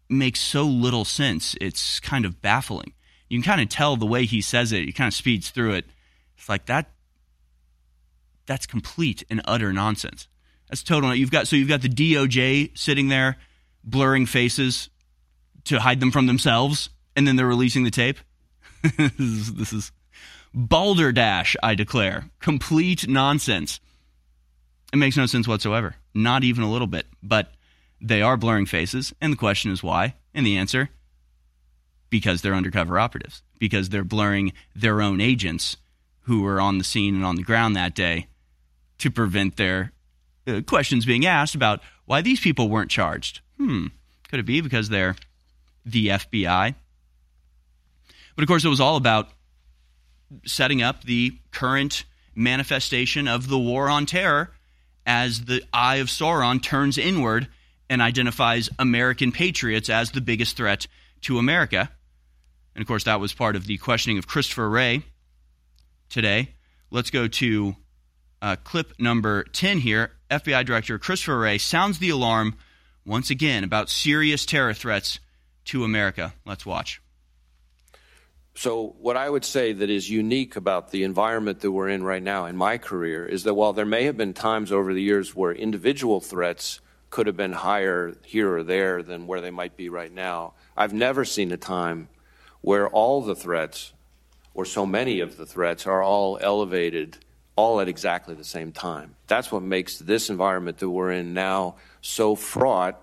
makes 0.08 0.40
so 0.40 0.64
little 0.64 1.04
sense. 1.04 1.56
It's 1.60 2.00
kind 2.00 2.24
of 2.24 2.40
baffling. 2.40 2.92
You 3.28 3.38
can 3.38 3.44
kind 3.44 3.60
of 3.60 3.68
tell 3.68 3.96
the 3.96 4.06
way 4.06 4.24
he 4.24 4.40
says 4.40 4.72
it, 4.72 4.84
he 4.84 4.92
kind 4.92 5.08
of 5.08 5.14
speeds 5.14 5.50
through 5.50 5.72
it. 5.72 5.86
It's 6.36 6.48
like 6.48 6.66
that. 6.66 6.90
That's 8.46 8.66
complete 8.66 9.24
and 9.28 9.40
utter 9.44 9.72
nonsense. 9.72 10.28
That's 10.68 10.82
total. 10.82 11.14
You've 11.14 11.30
got 11.30 11.48
so 11.48 11.56
you've 11.56 11.68
got 11.68 11.82
the 11.82 11.88
DOJ 11.88 12.76
sitting 12.76 13.08
there, 13.08 13.36
blurring 13.82 14.26
faces 14.26 14.90
to 15.64 15.80
hide 15.80 16.00
them 16.00 16.12
from 16.12 16.26
themselves, 16.26 16.90
and 17.16 17.26
then 17.26 17.36
they're 17.36 17.46
releasing 17.46 17.84
the 17.84 17.90
tape. 17.90 18.18
this, 18.82 19.12
is, 19.18 19.54
this 19.54 19.72
is 19.72 19.92
balderdash. 20.54 21.56
I 21.62 21.74
declare 21.74 22.30
complete 22.40 23.08
nonsense. 23.08 23.80
It 24.92 24.96
makes 24.96 25.16
no 25.16 25.26
sense 25.26 25.48
whatsoever, 25.48 25.96
not 26.14 26.44
even 26.44 26.62
a 26.62 26.70
little 26.70 26.86
bit. 26.86 27.06
But 27.22 27.52
they 28.00 28.22
are 28.22 28.36
blurring 28.36 28.66
faces, 28.66 29.14
and 29.20 29.32
the 29.32 29.36
question 29.36 29.70
is 29.70 29.82
why? 29.82 30.14
And 30.34 30.44
the 30.44 30.56
answer 30.56 30.90
because 32.10 32.42
they're 32.42 32.54
undercover 32.54 32.98
operatives, 32.98 33.42
because 33.58 33.88
they're 33.88 34.04
blurring 34.04 34.52
their 34.74 35.02
own 35.02 35.20
agents 35.20 35.76
who 36.22 36.42
were 36.42 36.60
on 36.60 36.78
the 36.78 36.84
scene 36.84 37.14
and 37.14 37.24
on 37.24 37.36
the 37.36 37.42
ground 37.42 37.74
that 37.76 37.94
day 37.94 38.26
to 38.98 39.10
prevent 39.10 39.56
their 39.56 39.92
uh, 40.46 40.60
questions 40.66 41.04
being 41.04 41.26
asked 41.26 41.54
about 41.54 41.80
why 42.04 42.20
these 42.20 42.40
people 42.40 42.68
weren't 42.68 42.90
charged. 42.90 43.40
Hmm, 43.58 43.86
could 44.28 44.40
it 44.40 44.46
be 44.46 44.60
because 44.60 44.88
they're 44.88 45.16
the 45.84 46.08
FBI? 46.08 46.74
But 48.34 48.42
of 48.42 48.48
course, 48.48 48.64
it 48.64 48.68
was 48.68 48.80
all 48.80 48.96
about 48.96 49.30
setting 50.44 50.82
up 50.82 51.04
the 51.04 51.38
current 51.52 52.04
manifestation 52.34 53.28
of 53.28 53.48
the 53.48 53.58
war 53.58 53.88
on 53.88 54.06
terror 54.06 54.52
as 55.06 55.44
the 55.44 55.62
eye 55.72 55.96
of 55.96 56.08
Sauron 56.08 56.62
turns 56.62 56.98
inward 56.98 57.48
and 57.88 58.02
identifies 58.02 58.68
American 58.78 59.32
patriots 59.32 59.88
as 59.88 60.10
the 60.10 60.20
biggest 60.20 60.56
threat 60.56 60.86
to 61.22 61.38
America. 61.38 61.90
And 62.74 62.82
of 62.82 62.88
course, 62.88 63.04
that 63.04 63.20
was 63.20 63.32
part 63.32 63.56
of 63.56 63.66
the 63.66 63.78
questioning 63.78 64.18
of 64.18 64.26
Christopher 64.26 64.68
Wray 64.68 65.02
today. 66.08 66.54
Let's 66.90 67.10
go 67.10 67.26
to 67.28 67.76
uh, 68.42 68.56
clip 68.64 68.92
number 68.98 69.44
10 69.44 69.78
here. 69.78 70.12
FBI 70.30 70.66
Director 70.66 70.98
Christopher 70.98 71.38
Wray 71.38 71.58
sounds 71.58 71.98
the 71.98 72.10
alarm 72.10 72.56
once 73.04 73.30
again 73.30 73.64
about 73.64 73.88
serious 73.88 74.44
terror 74.44 74.74
threats 74.74 75.20
to 75.66 75.84
America. 75.84 76.34
Let's 76.44 76.66
watch. 76.66 77.00
So, 78.54 78.96
what 79.00 79.18
I 79.18 79.28
would 79.28 79.44
say 79.44 79.74
that 79.74 79.90
is 79.90 80.08
unique 80.08 80.56
about 80.56 80.90
the 80.90 81.04
environment 81.04 81.60
that 81.60 81.70
we're 81.70 81.90
in 81.90 82.02
right 82.02 82.22
now 82.22 82.46
in 82.46 82.56
my 82.56 82.78
career 82.78 83.26
is 83.26 83.44
that 83.44 83.52
while 83.52 83.74
there 83.74 83.84
may 83.84 84.04
have 84.04 84.16
been 84.16 84.32
times 84.32 84.72
over 84.72 84.94
the 84.94 85.02
years 85.02 85.36
where 85.36 85.52
individual 85.52 86.20
threats 86.20 86.80
could 87.16 87.26
have 87.26 87.36
been 87.36 87.54
higher 87.54 88.14
here 88.26 88.58
or 88.58 88.62
there 88.62 89.02
than 89.02 89.26
where 89.26 89.40
they 89.40 89.50
might 89.50 89.74
be 89.74 89.88
right 89.88 90.12
now, 90.12 90.52
I've 90.76 90.92
never 90.92 91.24
seen 91.24 91.50
a 91.50 91.56
time 91.56 92.10
where 92.60 92.88
all 92.88 93.22
the 93.22 93.34
threats, 93.34 93.94
or 94.52 94.66
so 94.66 94.84
many 94.84 95.20
of 95.20 95.38
the 95.38 95.46
threats, 95.46 95.86
are 95.86 96.02
all 96.02 96.38
elevated 96.42 97.16
all 97.56 97.80
at 97.80 97.88
exactly 97.88 98.34
the 98.34 98.44
same 98.44 98.70
time. 98.70 99.16
That's 99.28 99.50
what 99.50 99.62
makes 99.62 99.98
this 99.98 100.28
environment 100.28 100.76
that 100.76 100.90
we're 100.90 101.10
in 101.10 101.32
now 101.32 101.76
so 102.02 102.34
fraught 102.34 103.02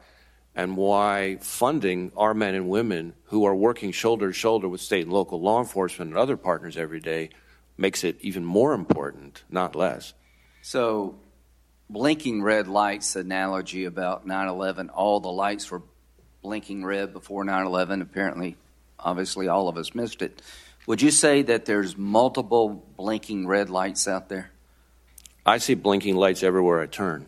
and 0.53 0.77
why 0.77 1.37
funding 1.41 2.11
our 2.15 2.35
men 2.35 2.53
and 2.53 2.69
women 2.69 3.15
who 3.31 3.45
are 3.45 3.55
working 3.55 3.91
shoulder 3.91 4.27
to 4.27 4.33
shoulder 4.33 4.69
with 4.69 4.81
state 4.81 5.05
and 5.05 5.11
local 5.11 5.41
law 5.41 5.59
enforcement 5.59 6.11
and 6.11 6.19
other 6.19 6.37
partners 6.37 6.77
every 6.77 6.99
day 6.99 7.31
makes 7.77 8.03
it 8.03 8.17
even 8.21 8.45
more 8.45 8.73
important, 8.73 9.43
not 9.49 9.75
less. 9.75 10.13
So, 10.61 11.15
blinking 11.93 12.41
red 12.41 12.67
lights 12.67 13.15
analogy 13.15 13.85
about 13.85 14.25
9 14.27 14.47
11, 14.47 14.89
all 14.89 15.19
the 15.19 15.31
lights 15.31 15.71
were 15.71 15.83
blinking 16.41 16.83
red 16.83 17.13
before 17.13 17.45
9 17.45 17.65
11. 17.65 18.01
Apparently, 18.01 18.57
obviously, 18.99 19.47
all 19.47 19.69
of 19.69 19.77
us 19.77 19.95
missed 19.95 20.21
it. 20.21 20.41
Would 20.87 21.01
you 21.01 21.11
say 21.11 21.43
that 21.43 21.63
there's 21.63 21.95
multiple 21.95 22.83
blinking 22.97 23.47
red 23.47 23.69
lights 23.69 24.07
out 24.07 24.27
there? 24.27 24.51
I 25.45 25.59
see 25.59 25.75
blinking 25.75 26.15
lights 26.15 26.43
everywhere 26.43 26.81
I 26.81 26.87
turn 26.87 27.27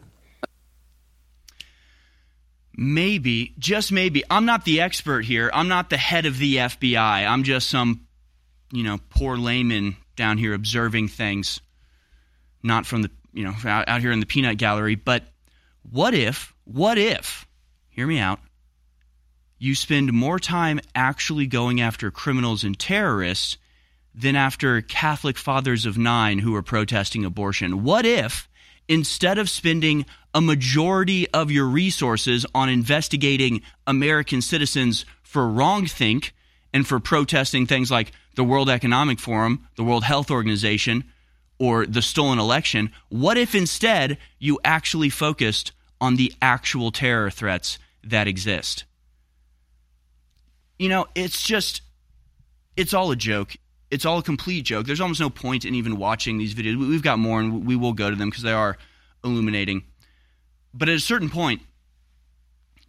maybe, 2.78 3.54
just 3.58 3.92
maybe, 3.92 4.24
I'm 4.30 4.46
not 4.46 4.66
the 4.66 4.82
expert 4.82 5.26
here. 5.26 5.50
I'm 5.54 5.68
not 5.68 5.90
the 5.90 5.98
head 5.98 6.26
of 6.26 6.38
the 6.38 6.58
FBI. 6.58 7.28
I'm 7.28 7.44
just 7.44 7.70
some, 7.70 8.06
you 8.72 8.84
know, 8.84 9.00
poor 9.10 9.38
layman 9.38 9.96
down 10.16 10.38
here 10.38 10.54
observing 10.54 11.10
things, 11.10 11.62
not 12.64 12.86
from 12.86 13.04
the, 13.04 13.12
you 13.36 13.44
know, 13.44 13.54
out, 13.66 13.88
out 13.88 14.02
here 14.02 14.12
in 14.12 14.22
the 14.22 14.26
peanut 14.26 14.58
gallery. 14.58 14.96
But 14.96 15.24
what 15.92 16.14
if, 16.14 16.56
what 16.64 16.98
if, 16.98 17.46
hear 17.90 18.08
me 18.08 18.18
out, 18.18 18.40
you 19.60 19.76
spend 19.76 20.14
more 20.14 20.40
time 20.40 20.80
actually 20.96 21.46
going 21.46 21.82
after 21.82 22.10
criminals 22.10 22.64
and 22.64 22.80
terrorists 22.80 23.58
than 24.14 24.36
after 24.36 24.82
Catholic 24.82 25.38
fathers 25.38 25.86
of 25.86 25.98
nine 25.98 26.40
who 26.40 26.56
are 26.56 26.62
protesting 26.62 27.26
abortion? 27.26 27.84
What 27.84 28.06
if, 28.06 28.50
instead 28.88 29.38
of 29.38 29.50
spending 29.50 30.06
a 30.34 30.42
majority 30.42 31.30
of 31.32 31.52
your 31.52 31.66
resources 31.66 32.46
on 32.56 32.70
investigating 32.70 33.62
American 33.86 34.42
citizens 34.42 35.06
for 35.24 35.44
wrongthink 35.44 36.32
and 36.74 36.88
for 36.88 37.00
protesting 37.00 37.68
things 37.68 37.92
like 37.92 38.14
the 38.36 38.44
World 38.44 38.70
Economic 38.70 39.20
Forum, 39.20 39.68
the 39.76 39.84
World 39.84 40.04
Health 40.04 40.32
Organization, 40.32 41.04
or 41.60 41.86
the 41.86 42.02
stolen 42.02 42.40
election, 42.40 42.92
what 43.10 43.38
if 43.38 43.56
instead 43.56 44.18
you 44.40 44.60
actually 44.64 45.10
focused 45.10 45.72
on 46.02 46.16
the 46.16 46.34
actual 46.42 46.92
terror 46.92 47.30
threats 47.30 47.80
that 48.04 48.28
exist? 48.28 48.84
You 50.78 50.90
know, 50.90 51.06
it's 51.16 51.42
just, 51.42 51.82
it's 52.76 52.94
all 52.94 53.12
a 53.12 53.16
joke. 53.16 53.56
It's 53.90 54.06
all 54.06 54.18
a 54.18 54.24
complete 54.24 54.64
joke. 54.64 54.86
There's 54.86 55.00
almost 55.00 55.22
no 55.22 55.30
point 55.30 55.64
in 55.64 55.76
even 55.76 55.98
watching 55.98 56.38
these 56.38 56.54
videos. 56.54 56.78
We've 56.78 57.02
got 57.02 57.20
more 57.20 57.40
and 57.40 57.66
we 57.66 57.76
will 57.76 57.94
go 57.94 58.10
to 58.10 58.16
them 58.16 58.30
because 58.30 58.44
they 58.44 58.52
are 58.52 58.78
illuminating. 59.24 59.84
But 60.74 60.90
at 60.90 60.96
a 60.96 61.00
certain 61.00 61.30
point, 61.30 61.62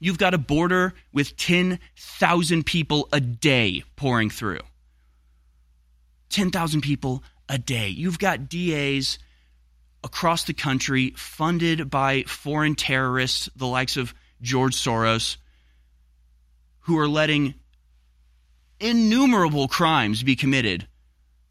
you've 0.00 0.18
got 0.18 0.35
a 0.35 0.38
border 0.38 0.94
with 1.12 1.37
10,000 1.37 2.66
people 2.66 3.08
a 3.12 3.20
day 3.20 3.85
pouring 3.94 4.30
through. 4.30 4.61
10,000 6.30 6.80
people 6.80 7.23
a 7.49 7.59
day. 7.59 7.88
You've 7.88 8.19
got 8.19 8.49
DAs 8.49 9.19
across 10.03 10.45
the 10.45 10.55
country 10.55 11.12
funded 11.17 11.91
by 11.91 12.23
foreign 12.23 12.75
terrorists, 12.75 13.49
the 13.57 13.67
likes 13.67 13.97
of 13.97 14.15
George 14.41 14.76
Soros, 14.76 15.37
who 16.81 16.99
are 16.99 17.09
letting 17.09 17.55
innumerable 18.79 19.69
crimes 19.69 20.23
be 20.23 20.37
committed 20.37 20.87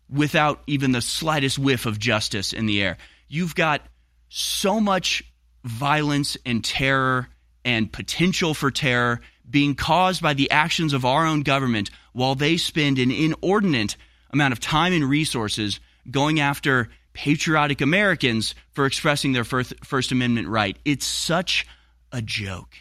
without 0.10 0.62
even 0.68 0.92
the 0.92 1.02
slightest 1.02 1.58
whiff 1.58 1.86
of 1.86 2.00
justice 2.00 2.54
in 2.54 2.66
the 2.66 2.82
air. 2.82 2.98
You've 3.28 3.56
got 3.56 3.82
so 4.30 4.80
much 4.80 5.24
violence 5.64 6.38
and 6.46 6.64
terror 6.64 7.28
and 7.64 7.92
potential 7.92 8.54
for 8.54 8.70
terror 8.70 9.22
being 9.50 9.75
caused 9.75 10.22
by 10.22 10.34
the 10.34 10.52
actions 10.52 10.94
of 10.94 11.06
our 11.06 11.25
own 11.25 11.42
government 11.42 11.90
while 12.14 12.36
they 12.36 12.58
spend 12.58 13.00
an 13.00 13.12
inordinate 13.12 13.98
amount 14.32 14.54
of 14.54 14.60
time 14.60 14.94
and 14.94 15.10
resources 15.10 15.80
going 16.09 16.39
after 16.39 16.89
patriotic 17.13 17.81
Americans 17.81 18.55
for 18.71 18.85
expressing 18.85 19.31
their 19.31 19.43
First, 19.43 19.74
First 19.83 20.12
Amendment 20.12 20.47
right. 20.47 20.77
It's 20.85 21.05
such 21.05 21.65
a 22.12 22.21
joke. 22.21 22.75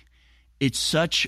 It's 0.61 0.79
such 0.79 1.27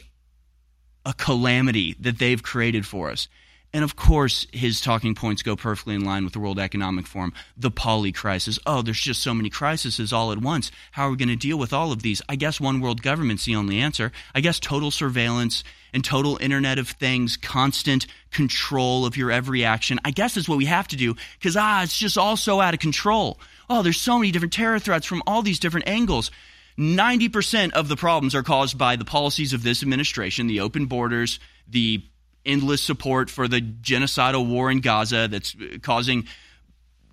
a 1.05 1.15
calamity 1.15 1.95
that 2.01 2.19
they've 2.19 2.43
created 2.43 2.85
for 2.85 3.11
us. 3.11 3.29
And 3.73 3.85
of 3.85 3.97
course, 3.97 4.47
his 4.53 4.81
talking 4.81 5.15
points 5.15 5.43
go 5.43 5.55
perfectly 5.55 5.95
in 5.95 6.05
line 6.05 6.25
with 6.25 6.33
the 6.33 6.39
World 6.41 6.59
Economic 6.59 7.07
Forum, 7.07 7.35
the 7.57 7.71
poly 7.71 8.13
crisis. 8.13 8.59
Oh, 8.65 8.81
there's 8.81 9.01
just 9.01 9.23
so 9.23 9.35
many 9.35 9.51
crises 9.51 10.13
all 10.13 10.33
at 10.33 10.39
once. 10.39 10.71
How 10.93 11.09
are 11.09 11.11
we 11.11 11.17
going 11.17 11.29
to 11.29 11.37
deal 11.37 11.59
with 11.59 11.73
all 11.73 11.93
of 11.93 12.03
these? 12.03 12.23
I 12.29 12.37
guess 12.37 12.61
one 12.61 12.81
world 12.81 13.03
government's 13.03 13.45
the 13.45 13.57
only 13.57 13.79
answer. 13.79 14.13
I 14.35 14.41
guess 14.41 14.59
total 14.59 14.91
surveillance 14.91 15.63
and 15.93 16.05
total 16.05 16.39
Internet 16.41 16.79
of 16.79 16.89
Things, 16.89 17.37
constant 17.37 18.07
control 18.31 19.05
of 19.05 19.17
your 19.17 19.31
every 19.31 19.65
action, 19.65 19.99
I 20.05 20.11
guess 20.11 20.37
is 20.37 20.49
what 20.49 20.59
we 20.59 20.67
have 20.67 20.89
to 20.89 20.97
do 20.97 21.15
because, 21.39 21.57
ah, 21.57 21.83
it's 21.83 21.99
just 21.99 22.17
all 22.17 22.37
so 22.37 22.61
out 22.61 22.75
of 22.75 22.81
control. 22.81 23.39
Oh, 23.69 23.83
there's 23.83 24.01
so 24.01 24.19
many 24.19 24.31
different 24.31 24.53
terror 24.53 24.79
threats 24.79 25.07
from 25.07 25.23
all 25.27 25.43
these 25.43 25.59
different 25.59 25.89
angles. 25.89 26.31
90% 26.79 27.73
of 27.73 27.89
the 27.89 27.97
problems 27.97 28.35
are 28.35 28.43
caused 28.43 28.77
by 28.77 28.97
the 28.97 29.05
policies 29.05 29.53
of 29.53 29.63
this 29.63 29.83
administration, 29.83 30.47
the 30.47 30.61
open 30.61 30.87
borders, 30.87 31.41
the 31.69 32.03
endless 32.47 32.83
support 32.83 33.29
for 33.29 33.49
the 33.49 33.61
genocidal 33.61 34.47
war 34.47 34.71
in 34.71 34.81
Gaza 34.81 35.29
that's 35.29 35.55
causing 35.83 36.27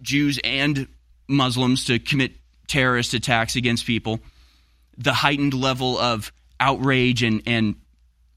Jews 0.02 0.40
and 0.44 0.88
Muslims 1.28 1.86
to 1.86 2.00
commit 2.00 2.34
terrorist 2.68 3.14
attacks 3.14 3.56
against 3.56 3.86
people, 3.86 4.20
the 4.98 5.14
heightened 5.14 5.54
level 5.54 5.98
of 5.98 6.32
outrage 6.60 7.24
and, 7.24 7.42
and 7.46 7.76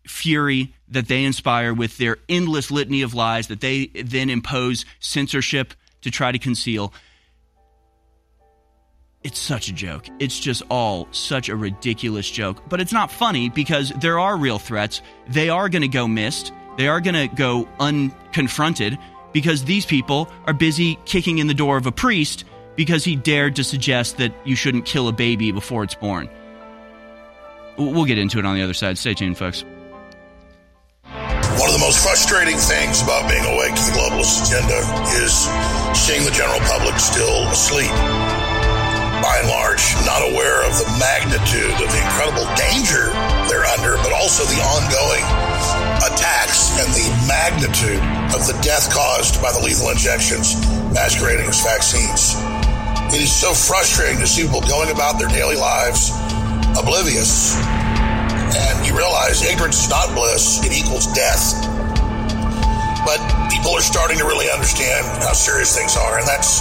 fury 0.06 0.72
that 0.88 1.08
they 1.08 1.24
inspire 1.24 1.74
with 1.74 1.98
their 1.98 2.16
endless 2.28 2.70
litany 2.70 3.02
of 3.02 3.14
lies 3.14 3.48
that 3.48 3.60
they 3.60 3.86
then 3.86 4.30
impose 4.30 4.84
censorship 5.00 5.74
to 6.02 6.10
try 6.10 6.30
to 6.32 6.38
conceal. 6.38 6.92
It's 9.24 9.40
such 9.40 9.68
a 9.68 9.72
joke. 9.72 10.06
It's 10.20 10.38
just 10.38 10.62
all 10.70 11.08
such 11.10 11.48
a 11.48 11.56
ridiculous 11.56 12.30
joke. 12.30 12.68
But 12.68 12.80
it's 12.80 12.92
not 12.92 13.10
funny 13.10 13.48
because 13.48 13.90
there 13.90 14.20
are 14.20 14.36
real 14.36 14.60
threats. 14.60 15.02
They 15.28 15.48
are 15.48 15.68
going 15.68 15.82
to 15.82 15.88
go 15.88 16.06
missed. 16.06 16.52
They 16.76 16.88
are 16.88 17.00
going 17.00 17.14
to 17.14 17.34
go 17.34 17.68
unconfronted 17.80 18.98
because 19.32 19.64
these 19.64 19.86
people 19.86 20.30
are 20.46 20.52
busy 20.52 20.98
kicking 21.04 21.38
in 21.38 21.46
the 21.46 21.54
door 21.54 21.76
of 21.76 21.86
a 21.86 21.92
priest 21.92 22.44
because 22.76 23.04
he 23.04 23.16
dared 23.16 23.56
to 23.56 23.64
suggest 23.64 24.18
that 24.18 24.32
you 24.44 24.54
shouldn't 24.54 24.84
kill 24.84 25.08
a 25.08 25.12
baby 25.12 25.52
before 25.52 25.82
it's 25.84 25.94
born. 25.94 26.28
We'll 27.78 28.04
get 28.04 28.18
into 28.18 28.38
it 28.38 28.46
on 28.46 28.54
the 28.54 28.62
other 28.62 28.74
side. 28.74 28.98
Stay 28.98 29.14
tuned, 29.14 29.36
folks. 29.36 29.64
One 31.58 31.68
of 31.68 31.72
the 31.72 31.80
most 31.80 32.02
frustrating 32.02 32.56
things 32.56 33.02
about 33.02 33.28
being 33.28 33.44
awake 33.44 33.74
to 33.74 33.82
the 33.82 33.92
globalist 33.96 34.46
agenda 34.46 34.76
is 35.24 35.32
seeing 35.98 36.24
the 36.24 36.30
general 36.30 36.60
public 36.60 36.98
still 36.98 37.48
asleep. 37.48 38.35
By 39.22 39.40
and 39.40 39.48
large, 39.48 39.82
not 40.04 40.20
aware 40.20 40.60
of 40.66 40.76
the 40.76 40.88
magnitude 41.00 41.72
of 41.80 41.88
the 41.88 42.00
incredible 42.04 42.46
danger 42.56 43.08
they're 43.48 43.64
under, 43.78 43.96
but 44.04 44.12
also 44.12 44.44
the 44.44 44.60
ongoing 44.60 45.24
attacks 46.04 46.76
and 46.78 46.88
the 46.92 47.08
magnitude 47.26 48.02
of 48.36 48.44
the 48.46 48.56
death 48.62 48.92
caused 48.92 49.40
by 49.40 49.52
the 49.52 49.60
lethal 49.60 49.90
injections 49.90 50.54
masquerading 50.92 51.48
as 51.48 51.60
vaccines. 51.64 52.36
It 53.14 53.22
is 53.22 53.32
so 53.32 53.54
frustrating 53.54 54.18
to 54.20 54.26
see 54.26 54.44
people 54.44 54.60
going 54.62 54.90
about 54.90 55.18
their 55.18 55.28
daily 55.28 55.56
lives 55.56 56.10
oblivious. 56.78 57.56
And 57.56 58.86
you 58.86 58.96
realize 58.96 59.42
ignorance 59.42 59.84
is 59.84 59.90
not 59.90 60.12
bliss, 60.14 60.64
it 60.64 60.72
equals 60.72 61.06
death. 61.12 61.56
But 63.04 63.20
people 63.50 63.72
are 63.72 63.84
starting 63.84 64.18
to 64.18 64.24
really 64.24 64.50
understand 64.50 65.06
how 65.22 65.32
serious 65.32 65.76
things 65.76 65.96
are, 65.96 66.18
and 66.18 66.26
that's 66.26 66.60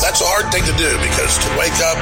that's 0.00 0.20
a 0.20 0.28
hard 0.28 0.52
thing 0.52 0.64
to 0.68 0.74
do 0.76 0.90
because 1.00 1.32
to 1.40 1.48
wake 1.56 1.76
up 1.84 1.98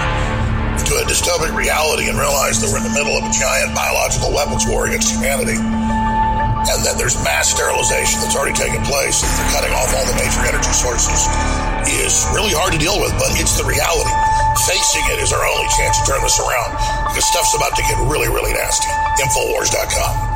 to 0.86 0.92
a 1.00 1.04
dystopic 1.08 1.50
reality 1.56 2.06
and 2.10 2.18
realize 2.18 2.60
that 2.62 2.70
we're 2.70 2.78
in 2.78 2.86
the 2.86 2.94
middle 2.94 3.16
of 3.16 3.24
a 3.26 3.32
giant 3.32 3.74
biological 3.74 4.30
weapons 4.30 4.66
war 4.68 4.86
against 4.86 5.10
humanity 5.14 5.58
and 5.58 6.80
that 6.82 6.98
there's 6.98 7.14
mass 7.22 7.54
sterilization 7.54 8.18
that's 8.22 8.34
already 8.34 8.54
taken 8.54 8.82
place 8.82 9.22
and 9.22 9.30
they're 9.38 9.52
cutting 9.54 9.74
off 9.74 9.90
all 9.94 10.06
the 10.06 10.16
major 10.18 10.42
energy 10.46 10.74
sources 10.74 11.30
is 12.02 12.26
really 12.34 12.50
hard 12.50 12.74
to 12.74 12.80
deal 12.82 12.98
with, 12.98 13.14
but 13.14 13.30
it's 13.38 13.54
the 13.54 13.64
reality. 13.66 14.14
Facing 14.66 15.06
it 15.14 15.22
is 15.22 15.30
our 15.30 15.44
only 15.46 15.68
chance 15.78 15.94
to 16.02 16.04
turn 16.10 16.20
this 16.22 16.42
around 16.42 16.74
because 17.10 17.22
stuff's 17.22 17.54
about 17.54 17.74
to 17.78 17.82
get 17.86 17.96
really, 18.10 18.28
really 18.28 18.52
nasty. 18.52 18.90
Infowars.com. 19.22 20.35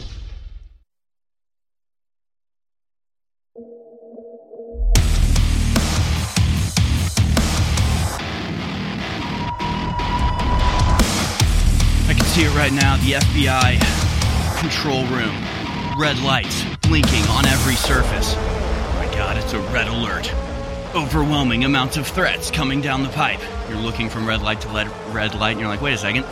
See 12.19 12.43
it 12.43 12.53
right 12.55 12.73
now 12.73 12.97
the 12.97 13.13
FBI 13.13 14.59
control 14.59 15.05
room. 15.07 15.35
Red 15.97 16.19
lights 16.19 16.63
blinking 16.81 17.23
on 17.25 17.45
every 17.45 17.75
surface. 17.75 18.33
Oh 18.35 18.93
my 18.97 19.15
god, 19.15 19.37
it's 19.37 19.53
a 19.53 19.59
red 19.71 19.87
alert. 19.87 20.33
Overwhelming 20.93 21.63
amounts 21.63 21.97
of 21.97 22.07
threats 22.07 22.51
coming 22.51 22.81
down 22.81 23.03
the 23.03 23.09
pipe. 23.09 23.39
You're 23.69 23.79
looking 23.79 24.09
from 24.09 24.27
red 24.27 24.41
light 24.41 24.61
to 24.61 24.67
red 25.11 25.35
light, 25.35 25.51
and 25.51 25.59
you're 25.59 25.69
like, 25.69 25.81
wait 25.81 25.93
a 25.93 25.97
second. 25.97 26.23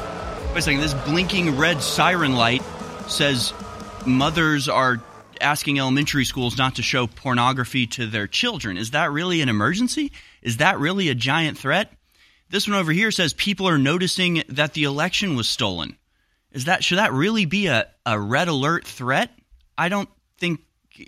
Wait 0.50 0.58
a 0.58 0.62
second. 0.62 0.82
This 0.82 0.94
blinking 0.94 1.58
red 1.58 1.82
siren 1.82 2.34
light 2.34 2.62
says 3.08 3.54
mothers 4.06 4.68
are 4.68 5.02
asking 5.42 5.80
elementary 5.80 6.26
schools 6.26 6.58
not 6.58 6.76
to 6.76 6.82
show 6.82 7.08
pornography 7.08 7.88
to 7.88 8.06
their 8.06 8.28
children. 8.28 8.78
Is 8.78 8.92
that 8.92 9.12
really 9.12 9.42
an 9.42 9.50
emergency? 9.50 10.12
Is 10.42 10.58
that 10.58 10.80
really 10.80 11.10
a 11.10 11.16
giant 11.16 11.58
threat? 11.58 11.94
This 12.50 12.68
one 12.68 12.78
over 12.78 12.92
here 12.92 13.12
says 13.12 13.34
people 13.34 13.68
are 13.68 13.78
noticing 13.78 14.44
that 14.50 14.74
the 14.74 14.84
election 14.84 15.36
was 15.36 15.48
stolen. 15.48 15.98
Is 16.52 16.66
that 16.66 16.84
should 16.84 16.98
that 16.98 17.14
really 17.14 17.46
be 17.46 17.68
a, 17.68 17.88
a 18.06 18.20
red 18.20 18.48
alert 18.48 18.86
threat? 18.86 19.32
I 19.78 19.90
don't 19.90 20.10
think 20.40 20.62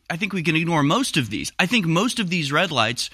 I 0.09 0.17
think 0.17 0.33
we 0.33 0.43
can 0.43 0.55
ignore 0.55 0.83
most 0.83 1.17
of 1.17 1.29
these. 1.29 1.51
I 1.57 1.65
think 1.65 1.85
most 1.85 2.19
of 2.19 2.29
these 2.29 2.51
red 2.51 2.71
lights 2.71 3.09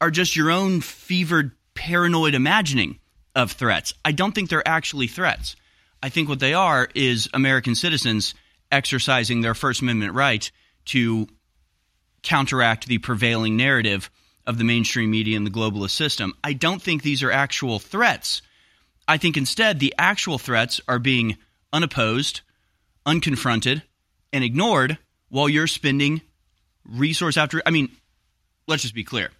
are 0.00 0.10
just 0.10 0.36
your 0.36 0.50
own 0.50 0.80
fevered 0.80 1.52
paranoid 1.74 2.34
imagining 2.34 2.98
of 3.34 3.52
threats. 3.52 3.92
I 4.04 4.12
don't 4.12 4.34
think 4.34 4.48
they're 4.48 4.66
actually 4.66 5.06
threats. 5.06 5.56
I 6.02 6.08
think 6.08 6.28
what 6.28 6.40
they 6.40 6.54
are 6.54 6.88
is 6.94 7.28
American 7.34 7.74
citizens 7.74 8.34
exercising 8.72 9.42
their 9.42 9.54
First 9.54 9.82
Amendment 9.82 10.14
right 10.14 10.50
to 10.86 11.28
counteract 12.22 12.86
the 12.86 12.98
prevailing 12.98 13.56
narrative 13.56 14.10
of 14.46 14.58
the 14.58 14.64
mainstream 14.64 15.10
media 15.10 15.36
and 15.36 15.46
the 15.46 15.50
globalist 15.50 15.90
system. 15.90 16.34
I 16.44 16.52
don't 16.52 16.80
think 16.80 17.02
these 17.02 17.22
are 17.22 17.30
actual 17.30 17.78
threats. 17.78 18.42
I 19.08 19.18
think 19.18 19.36
instead 19.36 19.78
the 19.78 19.94
actual 19.98 20.38
threats 20.38 20.80
are 20.88 20.98
being 20.98 21.36
unopposed, 21.72 22.40
unconfronted, 23.06 23.82
and 24.32 24.44
ignored 24.44 24.98
while 25.28 25.48
you're 25.48 25.66
spending 25.66 26.22
resource 26.84 27.36
after. 27.36 27.62
I 27.64 27.70
mean, 27.70 27.90
let's 28.66 28.82
just 28.82 28.94
be 28.94 29.04
clear. 29.04 29.30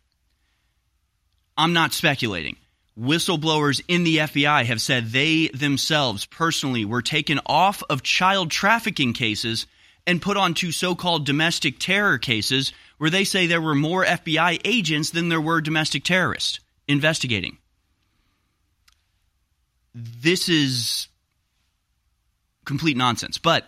I'm 1.57 1.73
not 1.73 1.93
speculating. 1.93 2.57
Whistleblowers 2.99 3.83
in 3.89 4.05
the 4.05 4.19
FBI 4.19 4.65
have 4.65 4.81
said 4.81 5.09
they 5.09 5.49
themselves 5.49 6.25
personally 6.25 6.85
were 6.85 7.03
taken 7.03 7.41
off 7.45 7.83
of 7.91 8.03
child 8.03 8.51
trafficking 8.51 9.13
cases 9.13 9.67
and 10.07 10.23
put 10.23 10.37
on 10.37 10.45
onto 10.45 10.71
so 10.71 10.95
called 10.95 11.27
domestic 11.27 11.79
terror 11.79 12.19
cases 12.19 12.73
where 12.99 13.11
they 13.11 13.25
say 13.25 13.47
there 13.47 13.61
were 13.61 13.75
more 13.75 14.05
FBI 14.05 14.61
agents 14.65 15.11
than 15.11 15.29
there 15.29 15.41
were 15.41 15.61
domestic 15.61 16.05
terrorists 16.05 16.61
investigating. 16.89 17.59
This 19.95 20.49
is 20.49 21.09
complete 22.65 22.97
nonsense, 22.97 23.39
but 23.39 23.67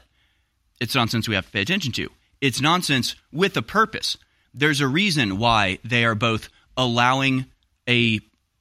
it's 0.80 0.94
nonsense 0.94 1.28
we 1.28 1.34
have 1.34 1.46
to 1.46 1.52
pay 1.52 1.62
attention 1.62 1.92
to. 1.92 2.10
It's 2.40 2.60
nonsense 2.60 3.16
with 3.32 3.56
a 3.56 3.62
purpose. 3.62 4.16
There's 4.54 4.80
a 4.80 4.88
reason 4.88 5.38
why 5.38 5.78
they 5.84 6.04
are 6.04 6.14
both 6.14 6.48
allowing 6.76 7.46
a 7.88 8.20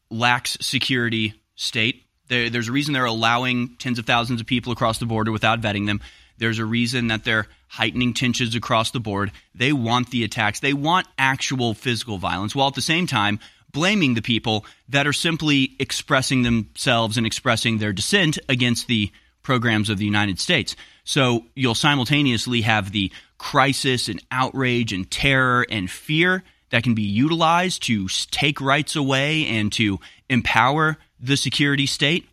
lax 0.10 0.58
security 0.62 1.36
state. 1.56 2.04
there's 2.30 2.68
a 2.68 2.72
reason 2.72 2.94
they're 2.94 3.06
allowing 3.06 3.76
tens 3.78 4.00
of 4.00 4.06
thousands 4.06 4.42
of 4.42 4.48
people 4.48 4.72
across 4.72 4.98
the 4.98 5.06
border 5.06 5.32
without 5.32 5.62
vetting 5.62 5.86
them. 5.86 6.02
There's 6.38 6.60
a 6.60 6.66
reason 6.66 7.08
that 7.08 7.24
they're 7.24 7.48
heightening 7.68 8.14
tensions 8.14 8.56
across 8.56 8.92
the 8.92 9.00
board. 9.00 9.32
They 9.56 9.74
want 9.74 10.12
the 10.12 10.24
attacks. 10.24 10.60
They 10.60 10.74
want 10.74 11.08
actual 11.18 11.74
physical 11.74 12.18
violence, 12.18 12.56
while 12.56 12.68
at 12.68 12.76
the 12.76 12.82
same 12.82 13.08
time 13.08 13.40
blaming 13.72 14.14
the 14.14 14.22
people 14.22 14.66
that 14.90 15.08
are 15.08 15.14
simply 15.14 15.76
expressing 15.80 16.44
themselves 16.44 17.18
and 17.18 17.28
expressing 17.28 17.78
their 17.78 17.94
dissent 17.94 18.40
against 18.48 18.88
the 18.88 19.12
programs 19.44 19.90
of 19.90 19.98
the 19.98 20.06
United 20.06 20.40
States. 20.40 20.76
So 21.04 21.46
you'll 21.56 21.76
simultaneously 21.76 22.62
have 22.62 22.92
the 22.92 23.12
crisis 23.38 24.10
and 24.10 24.22
outrage 24.32 24.94
and 24.94 25.10
terror 25.10 25.66
and 25.70 25.90
fear 25.90 26.44
that 26.70 26.84
can 26.84 26.96
be 26.96 27.04
utilized 27.04 27.84
to 27.84 28.08
take 28.30 28.60
rights 28.60 28.96
away 28.96 29.46
and 29.46 29.72
to 29.74 30.00
empower 30.30 30.98
the 31.20 31.38
security 31.38 31.86
state, 31.86 32.28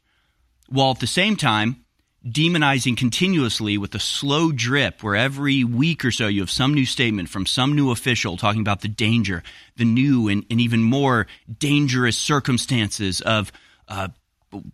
while 0.68 0.90
at 0.90 0.98
the 0.98 1.06
same 1.06 1.36
time 1.36 1.83
demonizing 2.26 2.96
continuously 2.96 3.76
with 3.76 3.94
a 3.94 4.00
slow 4.00 4.50
drip 4.50 5.02
where 5.02 5.14
every 5.14 5.62
week 5.62 6.04
or 6.04 6.10
so 6.10 6.26
you 6.26 6.40
have 6.40 6.50
some 6.50 6.72
new 6.72 6.86
statement 6.86 7.28
from 7.28 7.44
some 7.44 7.74
new 7.76 7.90
official 7.90 8.36
talking 8.36 8.62
about 8.62 8.80
the 8.80 8.88
danger, 8.88 9.42
the 9.76 9.84
new 9.84 10.28
and, 10.28 10.44
and 10.50 10.60
even 10.60 10.82
more 10.82 11.26
dangerous 11.58 12.16
circumstances 12.16 13.20
of 13.20 13.52
uh, 13.88 14.08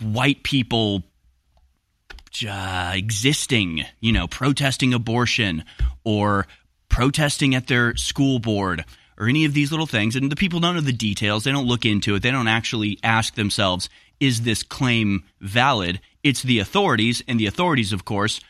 white 0.01 0.43
people 0.45 1.03
uh, 2.49 2.93
existing, 2.95 3.85
you 3.99 4.13
know, 4.13 4.29
protesting 4.29 4.95
abortion 4.95 5.65
or 6.05 6.47
protesting 6.89 7.55
at 7.55 7.67
their 7.67 7.97
school 7.97 8.39
board 8.39 8.85
or 9.19 9.29
any 9.29 9.45
of 9.45 9.55
these 9.55 9.73
little 9.73 9.87
things. 9.87 10.15
And 10.15 10.31
the 10.31 10.37
people 10.37 10.61
don't 10.61 10.77
know 10.77 10.81
the 10.81 10.93
details. 10.93 11.45
They 11.45 11.53
don't 11.53 11.67
look 11.67 11.85
into 11.85 12.15
it. 12.15 12.23
They 12.23 12.31
don't 12.31 12.49
actually 12.49 12.99
ask 13.03 13.35
themselves, 13.35 13.89
is 14.21 14.43
this 14.43 14.63
claim 14.63 15.25
valid? 15.41 16.01
It's 16.23 16.43
the 16.43 16.59
authorities. 16.59 17.23
And 17.27 17.39
the 17.39 17.47
authorities, 17.47 17.93
of 17.93 18.05
course, 18.05 18.41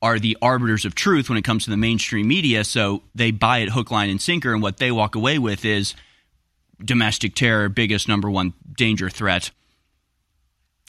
are 0.00 0.18
the 0.18 0.36
arbiters 0.42 0.84
of 0.84 0.94
truth 0.94 1.28
when 1.28 1.38
it 1.38 1.44
comes 1.44 1.64
to 1.64 1.70
the 1.70 1.76
mainstream 1.76 2.26
media. 2.28 2.64
So 2.64 3.02
they 3.14 3.30
buy 3.30 3.58
it 3.58 3.70
hook, 3.70 3.90
line, 3.90 4.10
and 4.10 4.20
sinker. 4.20 4.52
And 4.52 4.62
what 4.62 4.78
they 4.78 4.90
walk 4.90 5.14
away 5.14 5.38
with 5.38 5.64
is 5.64 5.94
domestic 6.84 7.34
terror, 7.34 7.68
biggest 7.68 8.08
number 8.08 8.28
one 8.28 8.54
danger 8.76 9.08
threat. 9.08 9.50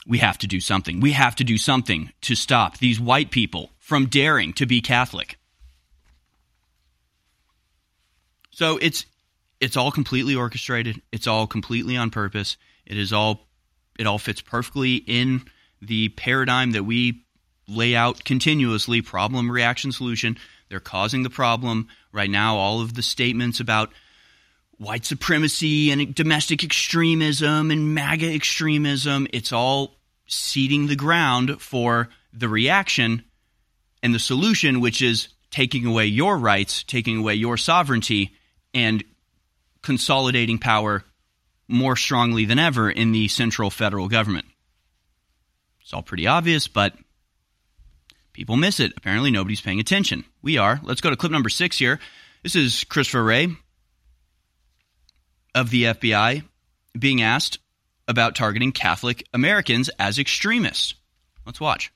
We 0.06 0.18
have 0.18 0.36
to 0.38 0.46
do 0.46 0.60
something. 0.60 1.00
We 1.00 1.12
have 1.12 1.36
to 1.36 1.44
do 1.44 1.56
something 1.56 2.12
to 2.22 2.34
stop 2.34 2.78
these 2.78 3.00
white 3.00 3.30
people 3.30 3.70
from 3.78 4.06
daring 4.06 4.52
to 4.54 4.66
be 4.66 4.80
Catholic. 4.80 5.38
So 8.50 8.76
it's 8.78 9.06
it's 9.60 9.76
all 9.76 9.90
completely 9.90 10.34
orchestrated. 10.34 11.00
It's 11.10 11.26
all 11.26 11.46
completely 11.46 11.96
on 11.96 12.10
purpose. 12.10 12.56
It 12.84 12.98
is 12.98 13.12
all 13.12 13.46
it 13.98 14.06
all 14.06 14.18
fits 14.18 14.40
perfectly 14.40 14.96
in 14.96 15.42
the 15.86 16.08
paradigm 16.10 16.72
that 16.72 16.84
we 16.84 17.24
lay 17.68 17.94
out 17.94 18.24
continuously 18.24 19.02
problem 19.02 19.50
reaction 19.50 19.92
solution. 19.92 20.36
They're 20.68 20.80
causing 20.80 21.22
the 21.22 21.30
problem. 21.30 21.88
Right 22.12 22.30
now 22.30 22.56
all 22.56 22.80
of 22.80 22.94
the 22.94 23.02
statements 23.02 23.60
about 23.60 23.90
white 24.78 25.04
supremacy 25.04 25.90
and 25.90 26.14
domestic 26.14 26.64
extremism 26.64 27.70
and 27.70 27.94
MAGA 27.94 28.34
extremism, 28.34 29.26
it's 29.32 29.52
all 29.52 29.96
seeding 30.26 30.86
the 30.86 30.96
ground 30.96 31.60
for 31.60 32.08
the 32.32 32.48
reaction 32.48 33.24
and 34.02 34.14
the 34.14 34.18
solution, 34.18 34.80
which 34.80 35.00
is 35.00 35.28
taking 35.50 35.86
away 35.86 36.06
your 36.06 36.36
rights, 36.36 36.82
taking 36.82 37.18
away 37.18 37.34
your 37.34 37.56
sovereignty, 37.56 38.34
and 38.72 39.04
consolidating 39.82 40.58
power 40.58 41.04
more 41.68 41.96
strongly 41.96 42.44
than 42.44 42.58
ever 42.58 42.90
in 42.90 43.12
the 43.12 43.28
central 43.28 43.70
federal 43.70 44.08
government. 44.08 44.46
It's 45.84 45.92
all 45.92 46.02
pretty 46.02 46.26
obvious, 46.26 46.66
but 46.66 46.96
people 48.32 48.56
miss 48.56 48.80
it. 48.80 48.94
Apparently, 48.96 49.30
nobody's 49.30 49.60
paying 49.60 49.80
attention. 49.80 50.24
We 50.42 50.56
are. 50.56 50.80
Let's 50.82 51.02
go 51.02 51.10
to 51.10 51.16
clip 51.16 51.30
number 51.30 51.50
six 51.50 51.78
here. 51.78 52.00
This 52.42 52.56
is 52.56 52.84
Christopher 52.84 53.22
Wray 53.22 53.48
of 55.54 55.70
the 55.70 55.84
FBI 55.84 56.42
being 56.98 57.20
asked 57.20 57.58
about 58.08 58.34
targeting 58.34 58.72
Catholic 58.72 59.26
Americans 59.34 59.90
as 59.98 60.18
extremists. 60.18 60.94
Let's 61.44 61.60
watch 61.60 61.92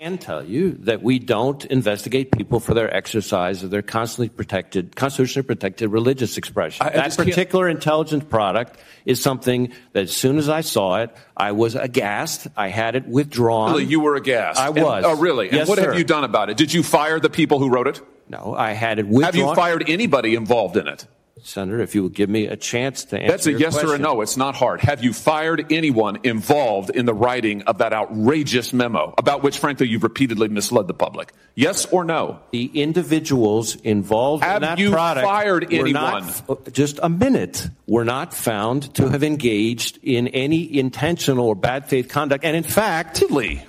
can 0.00 0.16
tell 0.16 0.42
you 0.42 0.72
that 0.80 1.02
we 1.02 1.18
don't 1.18 1.66
investigate 1.66 2.32
people 2.32 2.58
for 2.58 2.72
their 2.72 2.92
exercise 2.96 3.62
of 3.62 3.68
their 3.68 3.82
constantly 3.82 4.30
protected, 4.30 4.96
constitutionally 4.96 5.46
protected 5.46 5.90
religious 5.90 6.38
expression. 6.38 6.86
I, 6.86 6.88
I 6.88 6.92
that 6.92 7.16
particular 7.18 7.66
can't... 7.66 7.76
intelligence 7.76 8.24
product 8.24 8.80
is 9.04 9.20
something 9.20 9.74
that 9.92 10.04
as 10.04 10.16
soon 10.16 10.38
as 10.38 10.48
I 10.48 10.62
saw 10.62 11.02
it, 11.02 11.14
I 11.36 11.52
was 11.52 11.74
aghast. 11.74 12.46
I 12.56 12.68
had 12.68 12.96
it 12.96 13.06
withdrawn. 13.08 13.72
Really, 13.72 13.84
you 13.84 14.00
were 14.00 14.16
aghast. 14.16 14.58
I 14.58 14.70
was. 14.70 15.04
And, 15.04 15.06
oh, 15.06 15.16
really? 15.16 15.48
And 15.48 15.56
yes, 15.58 15.68
what 15.68 15.78
sir. 15.78 15.90
have 15.90 15.98
you 15.98 16.04
done 16.04 16.24
about 16.24 16.48
it? 16.48 16.56
Did 16.56 16.72
you 16.72 16.82
fire 16.82 17.20
the 17.20 17.28
people 17.28 17.58
who 17.58 17.68
wrote 17.68 17.86
it? 17.86 18.00
No, 18.26 18.54
I 18.56 18.72
had 18.72 19.00
it 19.00 19.06
withdrawn. 19.06 19.24
Have 19.24 19.36
you 19.36 19.54
fired 19.54 19.84
anybody 19.86 20.34
involved 20.34 20.78
in 20.78 20.88
it? 20.88 21.06
Senator, 21.42 21.80
if 21.80 21.94
you 21.94 22.02
would 22.02 22.14
give 22.14 22.28
me 22.30 22.46
a 22.46 22.56
chance 22.56 23.04
to 23.06 23.18
answer 23.18 23.30
That's 23.32 23.46
a 23.46 23.52
yes 23.52 23.74
question. 23.74 23.90
or 23.90 23.94
a 23.94 23.98
no. 23.98 24.20
It's 24.20 24.36
not 24.36 24.54
hard. 24.54 24.80
Have 24.80 25.02
you 25.02 25.12
fired 25.12 25.72
anyone 25.72 26.18
involved 26.22 26.90
in 26.90 27.06
the 27.06 27.14
writing 27.14 27.62
of 27.62 27.78
that 27.78 27.92
outrageous 27.92 28.72
memo 28.72 29.14
about 29.18 29.42
which, 29.42 29.58
frankly, 29.58 29.88
you've 29.88 30.02
repeatedly 30.02 30.48
misled 30.48 30.86
the 30.86 30.94
public? 30.94 31.32
Yes 31.54 31.86
or 31.86 32.04
no? 32.04 32.40
The 32.52 32.66
individuals 32.66 33.76
involved 33.76 34.44
have 34.44 34.56
in 34.56 34.62
that 34.62 34.78
you 34.78 34.90
product 34.90 35.26
fired 35.26 35.72
anyone? 35.72 36.26
Not, 36.48 36.72
just 36.72 36.98
a 37.02 37.08
minute. 37.08 37.68
Were 37.86 38.04
not 38.04 38.32
found 38.32 38.94
to 38.94 39.08
have 39.08 39.24
engaged 39.24 39.98
in 40.02 40.28
any 40.28 40.78
intentional 40.78 41.46
or 41.46 41.56
bad 41.56 41.88
faith 41.88 42.08
conduct. 42.08 42.44
And 42.44 42.56
in 42.56 42.62
fact, 42.62 43.22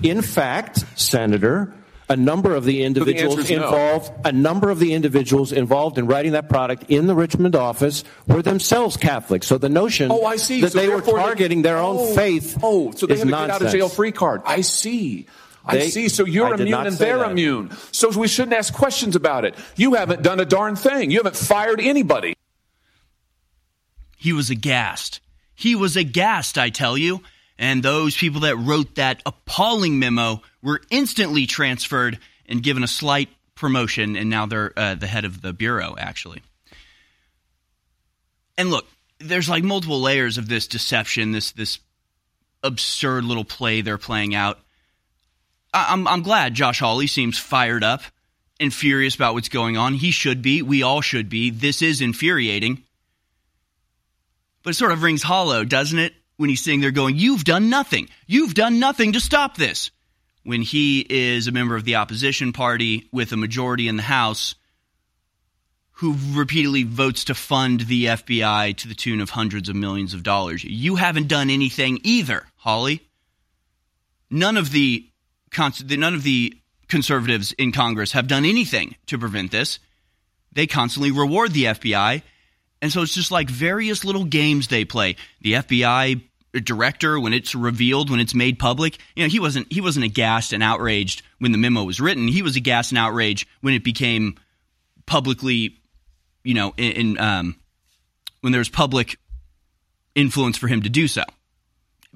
in 0.04 0.22
fact, 0.22 0.86
Senator, 0.96 1.74
a 2.12 2.15
number 2.17 2.54
of 2.54 2.65
the 2.65 2.84
individuals 2.84 3.36
so 3.36 3.43
the 3.43 3.54
involved, 3.54 4.10
no. 4.10 4.30
a 4.30 4.32
number 4.34 4.69
of 4.69 4.80
the 4.80 4.93
individuals 4.93 5.54
involved 5.54 5.97
in 5.97 6.08
writing 6.08 6.34
that 6.34 6.50
product 6.50 6.84
in 6.89 7.08
the 7.08 7.15
Richmond 7.15 7.56
office 7.56 8.04
were 8.28 8.41
themselves 8.41 8.97
Catholic. 8.97 9.45
So 9.45 9.58
the 9.58 9.69
notion 9.69 10.12
oh, 10.12 10.26
I 10.26 10.36
see. 10.36 10.60
that 10.60 10.74
so 10.74 10.80
they 10.80 10.89
were 10.89 11.02
targeting 11.02 11.62
they, 11.62 11.69
their 11.69 11.78
oh, 11.78 12.00
own 12.00 12.15
faith 12.15 12.60
oh, 12.62 12.91
so 12.91 13.06
they 13.06 13.13
is 13.13 13.21
have 13.21 13.30
a 13.30 13.32
nonsense. 13.32 13.47
get 13.47 13.56
out 13.56 13.62
of 13.62 13.71
jail 13.71 13.88
free 13.88 14.12
card. 14.12 14.41
I 14.45 14.60
see. 14.60 15.26
I 15.65 15.78
they, 15.78 15.89
see. 15.89 16.10
So 16.10 16.26
you're 16.26 16.54
immune 16.54 16.88
and 16.88 16.95
they're 16.97 17.19
that. 17.19 17.32
immune. 17.32 17.71
So 17.93 18.10
we 18.10 18.28
shouldn't 18.28 18.58
ask 18.58 18.74
questions 18.74 19.15
about 19.15 19.45
it. 19.45 19.56
You 19.78 19.93
haven't 19.93 20.21
done 20.21 20.41
a 20.41 20.45
darn 20.45 20.76
thing. 20.76 21.12
You 21.12 21.19
haven't 21.19 21.38
fired 21.38 21.80
anybody. 21.80 22.36
He 24.17 24.34
was 24.34 24.50
aghast. 24.50 25.21
He 25.56 25.76
was 25.76 25.95
aghast, 25.95 26.58
I 26.58 26.71
tell 26.71 26.97
you. 26.97 27.21
And 27.62 27.84
those 27.84 28.17
people 28.17 28.41
that 28.41 28.58
wrote 28.58 28.95
that 28.95 29.21
appalling 29.24 30.00
memo 30.00 30.41
were 30.63 30.82
instantly 30.89 31.45
transferred 31.45 32.17
and 32.47 32.63
given 32.63 32.84
a 32.84 32.88
slight 32.88 33.30
promotion, 33.54 34.15
and 34.15 34.32
now 34.32 34.47
they're 34.47 34.74
uh, 34.76 34.95
the 34.95 35.06
head 35.06 35.26
of 35.26 35.43
the 35.43 35.54
bureau, 35.54 35.95
actually. 35.95 36.41
And 38.58 38.71
look, 38.71 38.88
there's 39.19 39.47
like 39.47 39.63
multiple 39.63 40.02
layers 40.02 40.39
of 40.39 40.47
this 40.50 40.65
deception, 40.67 41.34
this 41.34 41.52
this 41.52 41.78
absurd 42.63 43.26
little 43.26 43.45
play 43.45 43.82
they're 43.82 44.00
playing 44.00 44.34
out. 44.34 44.60
I- 45.71 45.93
I'm 45.93 46.08
I'm 46.08 46.24
glad 46.24 46.56
Josh 46.56 46.80
Hawley 46.80 47.06
seems 47.06 47.38
fired 47.38 47.84
up 47.84 48.02
and 48.60 48.74
furious 48.74 49.13
about 49.13 49.36
what's 49.36 49.50
going 49.50 49.78
on. 49.78 49.93
He 49.93 50.10
should 50.10 50.41
be. 50.41 50.63
We 50.63 50.82
all 50.82 51.02
should 51.02 51.30
be. 51.30 51.52
This 51.52 51.84
is 51.84 52.02
infuriating. 52.02 52.82
But 54.63 54.71
it 54.71 54.78
sort 54.78 54.91
of 54.93 55.04
rings 55.04 55.21
hollow, 55.21 55.63
doesn't 55.63 56.00
it? 56.00 56.15
When 56.41 56.49
he's 56.49 56.63
sitting 56.63 56.82
there 56.82 56.89
going, 56.89 57.17
You've 57.17 57.43
done 57.43 57.69
nothing. 57.69 58.10
You've 58.25 58.56
done 58.56 58.80
nothing 58.80 59.13
to 59.13 59.19
stop 59.19 59.58
this 59.58 59.91
when 60.41 60.63
he 60.63 61.06
is 61.08 61.45
a 61.45 61.51
member 61.51 61.75
of 61.75 61.86
the 61.86 61.97
opposition 61.97 62.51
party 62.51 63.08
with 63.12 63.32
a 63.32 63.38
majority 63.38 63.88
in 63.88 63.95
the 63.95 64.01
House 64.01 64.56
who 65.91 66.15
repeatedly 66.32 66.82
votes 66.82 67.25
to 67.25 67.36
fund 67.36 67.82
the 67.82 68.06
FBI 68.06 68.75
to 68.77 68.88
the 68.88 68.95
tune 68.95 69.21
of 69.21 69.30
hundreds 69.30 69.69
of 69.69 69.75
millions 69.75 70.15
of 70.15 70.23
dollars. 70.23 70.63
You 70.63 70.95
haven't 70.95 71.27
done 71.27 71.51
anything 71.51 71.99
either, 72.04 72.47
Hawley. 72.56 73.08
None 74.32 74.58
of 74.58 74.71
the 74.71 75.08
none 75.60 76.15
of 76.15 76.23
the 76.23 76.58
conservatives 76.88 77.51
in 77.51 77.71
Congress 77.71 78.13
have 78.13 78.25
done 78.27 78.45
anything 78.45 78.95
to 79.06 79.19
prevent 79.19 79.51
this. 79.51 79.77
They 80.51 80.65
constantly 80.65 81.12
reward 81.12 81.54
the 81.54 81.65
FBI. 81.65 82.23
And 82.82 82.91
so 82.91 83.04
it's 83.04 83.13
just 83.13 83.30
like 83.30 83.47
various 83.47 84.04
little 84.04 84.25
games 84.25 84.69
they 84.69 84.86
play. 84.86 85.17
The 85.41 85.54
FBI 85.54 86.23
director 86.60 87.20
when 87.20 87.34
it's 87.34 87.56
revealed 87.56 88.10
when 88.10 88.20
it's 88.20 88.36
made 88.36 88.60
public 88.60 88.98
you 89.16 89.24
know 89.24 89.30
he 89.30 89.40
wasn't 89.40 89.72
he 89.72 89.80
wasn't 89.80 90.04
aghast 90.04 90.52
and 90.52 90.62
outraged 90.62 91.22
when 91.40 91.52
the 91.52 91.58
memo 91.58 91.84
was 91.84 92.02
written. 92.02 92.28
He 92.28 92.42
was 92.42 92.56
aghast 92.56 92.92
and 92.92 92.98
outraged 92.98 93.48
when 93.62 93.74
it 93.74 93.84
became 93.84 94.36
publicly 95.06 95.78
you 96.44 96.54
know 96.54 96.74
in, 96.78 96.92
in 96.92 97.20
um, 97.20 97.56
when 98.42 98.52
there 98.52 98.60
was 98.60 98.70
public 98.70 99.18
influence 100.14 100.58
for 100.58 100.68
him 100.68 100.82
to 100.82 100.90
do 100.90 101.08
so. 101.08 101.24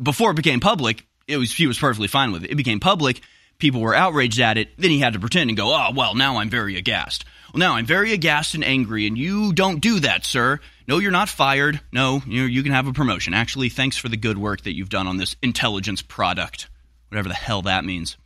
Before 0.02 0.32
it 0.32 0.36
became 0.36 0.60
public 0.60 1.06
it 1.28 1.38
was 1.38 1.54
he 1.54 1.68
was 1.68 1.80
perfectly 1.80 2.10
fine 2.10 2.34
with 2.34 2.44
it. 2.44 2.52
It 2.52 2.56
became 2.56 2.82
public 2.82 3.22
people 3.58 3.80
were 3.80 3.96
outraged 3.96 4.42
at 4.42 4.58
it 4.58 4.70
then 4.78 4.92
he 4.92 5.00
had 5.00 5.14
to 5.14 5.20
pretend 5.20 5.50
and 5.50 5.56
go 5.56 5.74
oh 5.74 5.92
well 5.96 6.14
now 6.14 6.38
i'm 6.38 6.50
very 6.50 6.76
aghast. 6.76 7.24
Well 7.54 7.60
now 7.60 7.76
i'm 7.76 7.86
very 7.86 8.12
aghast 8.12 8.54
and 8.54 8.66
angry 8.66 9.08
and 9.08 9.18
you 9.18 9.54
don't 9.54 9.80
do 9.80 10.02
that 10.02 10.26
sir 10.26 10.60
no, 10.88 11.00
you're 11.00 11.12
not 11.12 11.30
fired. 11.30 11.80
No, 11.92 12.22
you, 12.28 12.44
you 12.44 12.64
can 12.64 12.72
have 12.72 12.88
a 12.88 12.94
promotion. 12.94 13.34
Actually, 13.34 13.70
thanks 13.70 13.98
for 13.98 14.10
the 14.10 14.18
good 14.18 14.38
work 14.38 14.62
that 14.64 14.76
you've 14.76 14.90
done 14.90 15.08
on 15.08 15.18
this 15.18 15.36
intelligence 15.42 16.02
product, 16.02 16.68
whatever 17.10 17.28
the 17.28 17.36
hell 17.36 17.64
that 17.64 17.86
means. 17.86 18.18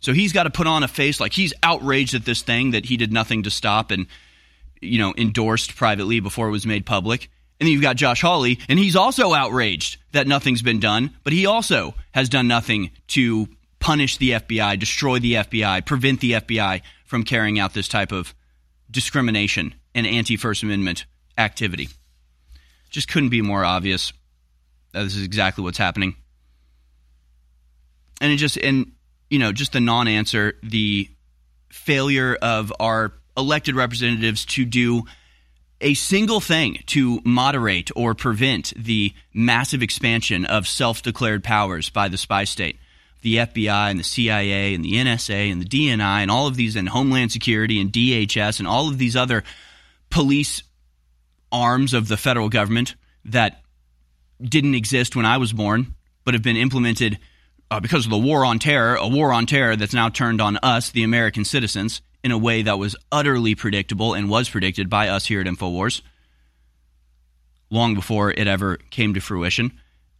So 0.00 0.12
he's 0.12 0.32
got 0.32 0.44
to 0.44 0.50
put 0.50 0.66
on 0.66 0.82
a 0.82 0.88
face 0.88 1.20
like 1.20 1.32
he's 1.32 1.52
outraged 1.62 2.14
at 2.14 2.24
this 2.24 2.42
thing 2.42 2.70
that 2.70 2.86
he 2.86 2.96
did 2.96 3.12
nothing 3.12 3.42
to 3.42 3.50
stop 3.50 3.90
and, 3.90 4.06
you 4.80 4.98
know, 4.98 5.14
endorsed 5.16 5.76
privately 5.76 6.20
before 6.20 6.48
it 6.48 6.52
was 6.52 6.66
made 6.66 6.86
public. 6.86 7.30
And 7.58 7.66
then 7.66 7.72
you've 7.72 7.82
got 7.82 7.96
Josh 7.96 8.20
Hawley, 8.20 8.58
and 8.68 8.78
he's 8.78 8.96
also 8.96 9.32
outraged 9.32 9.98
that 10.12 10.26
nothing's 10.26 10.60
been 10.60 10.80
done, 10.80 11.16
but 11.24 11.32
he 11.32 11.46
also 11.46 11.94
has 12.12 12.28
done 12.28 12.48
nothing 12.48 12.90
to 13.08 13.48
punish 13.78 14.18
the 14.18 14.32
FBI, 14.32 14.78
destroy 14.78 15.18
the 15.18 15.34
FBI, 15.34 15.84
prevent 15.86 16.20
the 16.20 16.32
FBI 16.32 16.82
from 17.06 17.22
carrying 17.22 17.58
out 17.58 17.72
this 17.72 17.88
type 17.88 18.12
of 18.12 18.34
discrimination 18.90 19.74
and 19.94 20.06
anti 20.06 20.36
First 20.36 20.62
Amendment 20.62 21.06
activity. 21.38 21.88
Just 22.90 23.08
couldn't 23.08 23.30
be 23.30 23.42
more 23.42 23.64
obvious 23.64 24.12
that 24.92 25.02
this 25.02 25.16
is 25.16 25.24
exactly 25.24 25.62
what's 25.62 25.78
happening. 25.78 26.16
And 28.20 28.32
it 28.32 28.36
just, 28.36 28.56
and, 28.56 28.92
you 29.28 29.38
know, 29.38 29.52
just 29.52 29.72
the 29.72 29.80
non 29.80 30.08
answer, 30.08 30.54
the 30.62 31.08
failure 31.70 32.36
of 32.40 32.72
our 32.80 33.12
elected 33.36 33.76
representatives 33.76 34.46
to 34.46 34.64
do 34.64 35.02
a 35.80 35.92
single 35.94 36.40
thing 36.40 36.82
to 36.86 37.20
moderate 37.24 37.90
or 37.94 38.14
prevent 38.14 38.72
the 38.76 39.12
massive 39.34 39.82
expansion 39.82 40.46
of 40.46 40.66
self 40.66 41.02
declared 41.02 41.44
powers 41.44 41.90
by 41.90 42.08
the 42.08 42.16
spy 42.16 42.44
state. 42.44 42.78
the 43.22 43.36
FBI 43.38 43.90
and 43.90 43.98
the 43.98 44.04
CIA 44.04 44.72
and 44.74 44.84
the 44.84 44.92
NSA 44.92 45.50
and 45.50 45.60
the 45.60 45.66
DNI 45.66 46.22
and 46.22 46.30
all 46.30 46.46
of 46.46 46.54
these 46.56 46.76
and 46.76 46.88
Homeland 46.88 47.32
Security 47.32 47.80
and 47.80 47.92
DHS 47.92 48.60
and 48.60 48.68
all 48.68 48.88
of 48.88 48.98
these 48.98 49.16
other 49.16 49.42
police 50.10 50.62
arms 51.52 51.94
of 51.94 52.08
the 52.08 52.16
federal 52.16 52.48
government 52.48 52.94
that 53.24 53.62
didn't 54.40 54.74
exist 54.74 55.16
when 55.16 55.26
I 55.26 55.38
was 55.38 55.52
born, 55.52 55.94
but 56.24 56.34
have 56.34 56.42
been 56.42 56.56
implemented 56.56 57.18
uh, 57.70 57.80
because 57.80 58.04
of 58.04 58.10
the 58.10 58.18
war 58.18 58.44
on 58.44 58.58
terror, 58.58 58.96
a 58.96 59.08
war 59.08 59.32
on 59.32 59.46
terror 59.46 59.76
that's 59.76 59.94
now 59.94 60.08
turned 60.08 60.40
on 60.40 60.58
us, 60.62 60.90
the 60.90 61.02
American 61.02 61.44
citizens, 61.44 62.00
in 62.22 62.32
a 62.32 62.38
way 62.38 62.62
that 62.62 62.78
was 62.78 62.96
utterly 63.10 63.54
predictable 63.54 64.14
and 64.14 64.28
was 64.28 64.48
predicted 64.48 64.90
by 64.90 65.08
us 65.08 65.26
here 65.26 65.40
at 65.40 65.46
InfoWars 65.46 66.02
long 67.70 67.94
before 67.94 68.30
it 68.30 68.46
ever 68.46 68.76
came 68.90 69.14
to 69.14 69.20
fruition. 69.20 69.72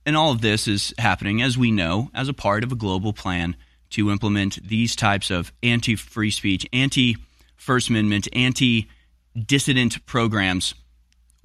And 0.04 0.16
all 0.16 0.32
of 0.32 0.40
this 0.40 0.68
is 0.68 0.94
happening, 0.98 1.42
as 1.42 1.58
we 1.58 1.70
know, 1.70 2.10
as 2.14 2.28
a 2.28 2.34
part 2.34 2.64
of 2.64 2.72
a 2.72 2.76
global 2.76 3.12
plan 3.12 3.56
to 3.90 4.10
implement 4.10 4.66
these 4.66 4.96
types 4.96 5.30
of 5.30 5.52
anti 5.62 5.96
free 5.96 6.30
speech, 6.30 6.66
anti 6.72 7.16
First 7.56 7.88
Amendment, 7.88 8.28
anti 8.32 8.88
dissident 9.34 10.04
programs 10.06 10.74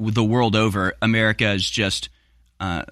the 0.10 0.24
world 0.24 0.56
over. 0.56 0.94
America 1.02 1.52
is 1.52 1.70
just 1.70 2.10
uh, 2.60 2.84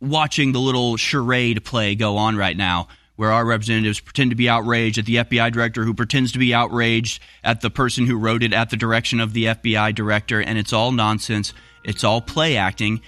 watching 0.00 0.52
the 0.52 0.60
little 0.60 0.96
charade 0.96 1.64
play 1.64 1.94
go 1.94 2.16
on 2.16 2.36
right 2.36 2.56
now 2.56 2.88
where 3.20 3.32
our 3.32 3.44
representatives 3.44 4.00
pretend 4.00 4.30
to 4.30 4.34
be 4.34 4.48
outraged 4.48 4.96
at 4.96 5.04
the 5.04 5.16
FBI 5.16 5.52
director 5.52 5.84
who 5.84 5.92
pretends 5.92 6.32
to 6.32 6.38
be 6.38 6.54
outraged 6.54 7.22
at 7.44 7.60
the 7.60 7.68
person 7.68 8.06
who 8.06 8.16
wrote 8.16 8.42
it 8.42 8.54
at 8.54 8.70
the 8.70 8.78
direction 8.78 9.20
of 9.20 9.34
the 9.34 9.44
FBI 9.44 9.94
director. 9.94 10.40
And 10.40 10.56
it's 10.56 10.72
all 10.72 10.90
nonsense. 10.90 11.52
It's 11.84 12.02
all 12.02 12.22
play 12.22 12.56
acting. 12.56 13.02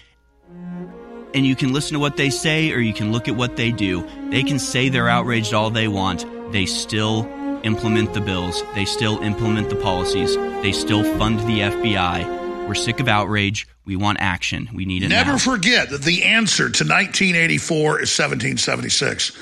And 1.32 1.46
you 1.46 1.56
can 1.56 1.72
listen 1.72 1.94
to 1.94 1.98
what 1.98 2.18
they 2.18 2.28
say 2.28 2.72
or 2.72 2.78
you 2.78 2.92
can 2.92 3.10
look 3.10 3.26
at 3.26 3.36
what 3.36 3.56
they 3.56 3.72
do. 3.72 4.06
They 4.28 4.42
can 4.42 4.58
say 4.58 4.90
they're 4.90 5.08
outraged 5.08 5.54
all 5.54 5.70
they 5.70 5.88
want. 5.88 6.26
They 6.52 6.66
still 6.66 7.26
implement 7.62 8.12
the 8.12 8.20
bills, 8.20 8.62
they 8.74 8.84
still 8.84 9.18
implement 9.22 9.70
the 9.70 9.76
policies, 9.76 10.36
they 10.36 10.72
still 10.72 11.04
fund 11.16 11.38
the 11.40 11.60
FBI. 11.60 12.41
We're 12.66 12.74
sick 12.74 13.00
of 13.00 13.08
outrage. 13.08 13.66
We 13.84 13.96
want 13.96 14.18
action. 14.20 14.68
We 14.72 14.84
need 14.84 15.02
it. 15.02 15.08
Never 15.08 15.32
now. 15.32 15.38
forget 15.38 15.90
that 15.90 16.02
the 16.02 16.22
answer 16.22 16.70
to 16.70 16.84
1984 16.84 18.00
is 18.00 18.16
1776. 18.16 19.32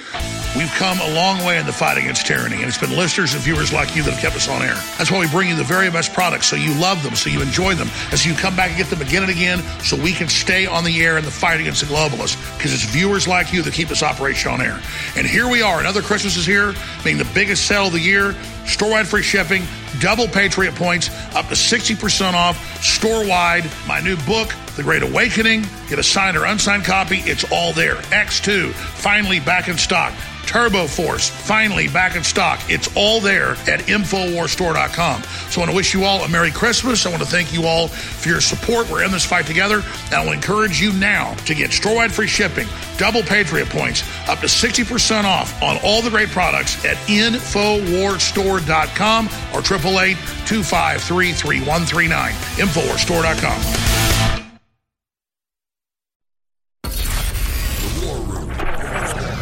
We've 0.56 0.72
come 0.72 0.98
a 1.00 1.14
long 1.14 1.44
way 1.44 1.58
in 1.58 1.66
the 1.66 1.72
fight 1.72 1.98
against 1.98 2.26
tyranny, 2.26 2.56
and 2.56 2.64
it's 2.64 2.78
been 2.78 2.96
listeners 2.96 3.34
and 3.34 3.42
viewers 3.42 3.72
like 3.72 3.94
you 3.94 4.02
that 4.02 4.12
have 4.12 4.20
kept 4.20 4.34
us 4.34 4.48
on 4.48 4.62
air. 4.62 4.74
That's 4.96 5.10
why 5.10 5.20
we 5.20 5.28
bring 5.28 5.50
you 5.50 5.56
the 5.56 5.62
very 5.62 5.90
best 5.90 6.12
products 6.14 6.46
so 6.46 6.56
you 6.56 6.74
love 6.80 7.02
them, 7.02 7.14
so 7.14 7.28
you 7.28 7.42
enjoy 7.42 7.74
them, 7.74 7.88
and 8.10 8.18
so 8.18 8.28
you 8.30 8.34
come 8.34 8.56
back 8.56 8.70
and 8.70 8.78
get 8.78 8.88
them 8.88 9.02
again 9.02 9.22
and 9.22 9.30
again, 9.30 9.60
so 9.84 9.94
we 9.94 10.12
can 10.12 10.28
stay 10.28 10.66
on 10.66 10.82
the 10.82 11.02
air 11.02 11.18
in 11.18 11.24
the 11.24 11.30
fight 11.30 11.60
against 11.60 11.82
the 11.82 11.86
globalists, 11.86 12.36
because 12.56 12.72
it's 12.72 12.84
viewers 12.84 13.28
like 13.28 13.52
you 13.52 13.62
that 13.62 13.74
keep 13.74 13.88
this 13.88 14.02
operation 14.02 14.50
on 14.50 14.60
air. 14.60 14.80
And 15.14 15.26
here 15.26 15.48
we 15.48 15.62
are, 15.62 15.78
another 15.78 16.02
Christmas 16.02 16.36
is 16.36 16.46
here, 16.46 16.74
being 17.04 17.18
the 17.18 17.30
biggest 17.32 17.66
sale 17.66 17.86
of 17.86 17.92
the 17.92 18.00
year, 18.00 18.34
store-wide 18.70 19.06
free 19.06 19.22
shipping, 19.22 19.62
double 20.00 20.28
Patriot 20.28 20.74
points, 20.74 21.10
up 21.34 21.48
to 21.48 21.54
60% 21.54 22.34
off, 22.34 22.82
store-wide, 22.82 23.70
my 23.86 24.00
new 24.00 24.16
book, 24.18 24.54
The 24.76 24.82
Great 24.82 25.02
Awakening. 25.02 25.64
Get 25.88 25.98
a 25.98 26.02
signed 26.02 26.36
or 26.36 26.44
unsigned 26.44 26.84
copy. 26.84 27.18
It's 27.18 27.50
all 27.52 27.72
there. 27.72 27.96
X2, 27.96 28.72
finally 28.72 29.40
back 29.40 29.68
in 29.68 29.76
stock. 29.76 30.12
Turbo 30.46 30.86
Force, 30.86 31.28
finally 31.28 31.88
back 31.88 32.16
in 32.16 32.24
stock. 32.24 32.60
It's 32.68 32.88
all 32.96 33.20
there 33.20 33.50
at 33.68 33.80
InfoWarsStore.com. 33.80 35.22
So 35.22 35.60
I 35.60 35.62
want 35.62 35.70
to 35.70 35.76
wish 35.76 35.92
you 35.94 36.04
all 36.04 36.22
a 36.22 36.28
Merry 36.28 36.50
Christmas. 36.50 37.06
I 37.06 37.10
want 37.10 37.22
to 37.22 37.28
thank 37.28 37.52
you 37.52 37.66
all 37.66 37.88
for 37.88 38.28
your 38.28 38.40
support. 38.40 38.90
We're 38.90 39.04
in 39.04 39.10
this 39.10 39.24
fight 39.24 39.46
together. 39.46 39.82
And 40.06 40.14
I 40.14 40.24
will 40.24 40.32
encourage 40.32 40.80
you 40.80 40.92
now 40.94 41.34
to 41.34 41.54
get 41.54 41.72
store-wide 41.72 42.12
free 42.12 42.26
shipping, 42.26 42.66
double 42.98 43.22
Patriot 43.22 43.68
points, 43.68 44.02
up 44.28 44.40
to 44.40 44.46
60% 44.46 45.24
off 45.24 45.62
on 45.62 45.78
all 45.84 46.02
the 46.02 46.10
great 46.10 46.30
products 46.30 46.84
at 46.84 46.96
InfoWarsStore.com 47.08 49.26
or 49.26 49.62
888-253-3139. 49.62 52.32
InfoWarsStore.com. 52.58 54.39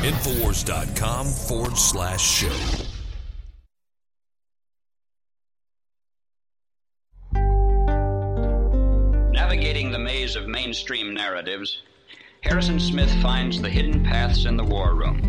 Infowars.com 0.09 1.27
forward 1.27 1.77
slash 1.77 2.23
show. 2.23 2.49
Navigating 9.33 9.93
the 9.93 9.99
maze 9.99 10.35
of 10.35 10.47
mainstream 10.47 11.13
narratives, 11.13 11.83
Harrison 12.41 12.81
Smith 12.81 13.11
finds 13.21 13.61
the 13.61 13.69
hidden 13.69 14.03
paths 14.03 14.47
in 14.47 14.57
the 14.57 14.65
war 14.65 14.95
room. 14.95 15.21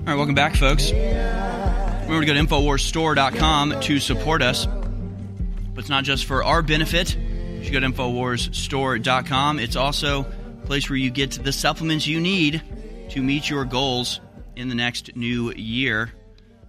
All 0.00 0.06
right, 0.06 0.16
welcome 0.16 0.34
back, 0.34 0.56
folks. 0.56 0.90
Remember 0.90 2.20
to 2.20 2.26
go 2.26 2.34
to 2.34 2.40
InfoWarsStore.com 2.40 3.80
to 3.80 4.00
support 4.00 4.42
us. 4.42 4.66
But 4.66 5.78
it's 5.78 5.88
not 5.88 6.02
just 6.02 6.24
for 6.24 6.42
our 6.42 6.62
benefit. 6.62 7.14
You 7.16 7.62
should 7.62 7.72
go 7.72 7.78
to 7.78 7.86
InfoWarsStore.com. 7.86 9.60
It's 9.60 9.76
also 9.76 10.22
a 10.22 10.41
place 10.64 10.88
where 10.88 10.96
you 10.96 11.10
get 11.10 11.32
the 11.32 11.52
supplements 11.52 12.06
you 12.06 12.20
need 12.20 12.62
to 13.10 13.22
meet 13.22 13.48
your 13.48 13.64
goals 13.64 14.20
in 14.56 14.68
the 14.68 14.74
next 14.74 15.16
new 15.16 15.52
year. 15.52 16.12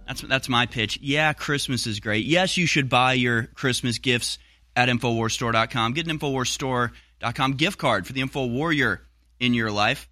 That's 0.06 0.20
that's 0.20 0.48
my 0.48 0.66
pitch. 0.66 0.98
Yeah, 1.00 1.32
Christmas 1.32 1.86
is 1.86 2.00
great. 2.00 2.26
Yes, 2.26 2.56
you 2.56 2.66
should 2.66 2.88
buy 2.88 3.14
your 3.14 3.44
Christmas 3.54 3.98
gifts 3.98 4.38
at 4.76 4.88
InfoWarsStore.com. 4.88 5.92
Get 5.92 6.06
an 6.06 6.18
InfoWarsStore.com 6.18 7.52
gift 7.54 7.78
card 7.78 8.06
for 8.06 8.12
the 8.12 8.20
Info 8.20 8.46
Warrior 8.46 9.00
in 9.40 9.54
your 9.54 9.70
life. 9.70 10.08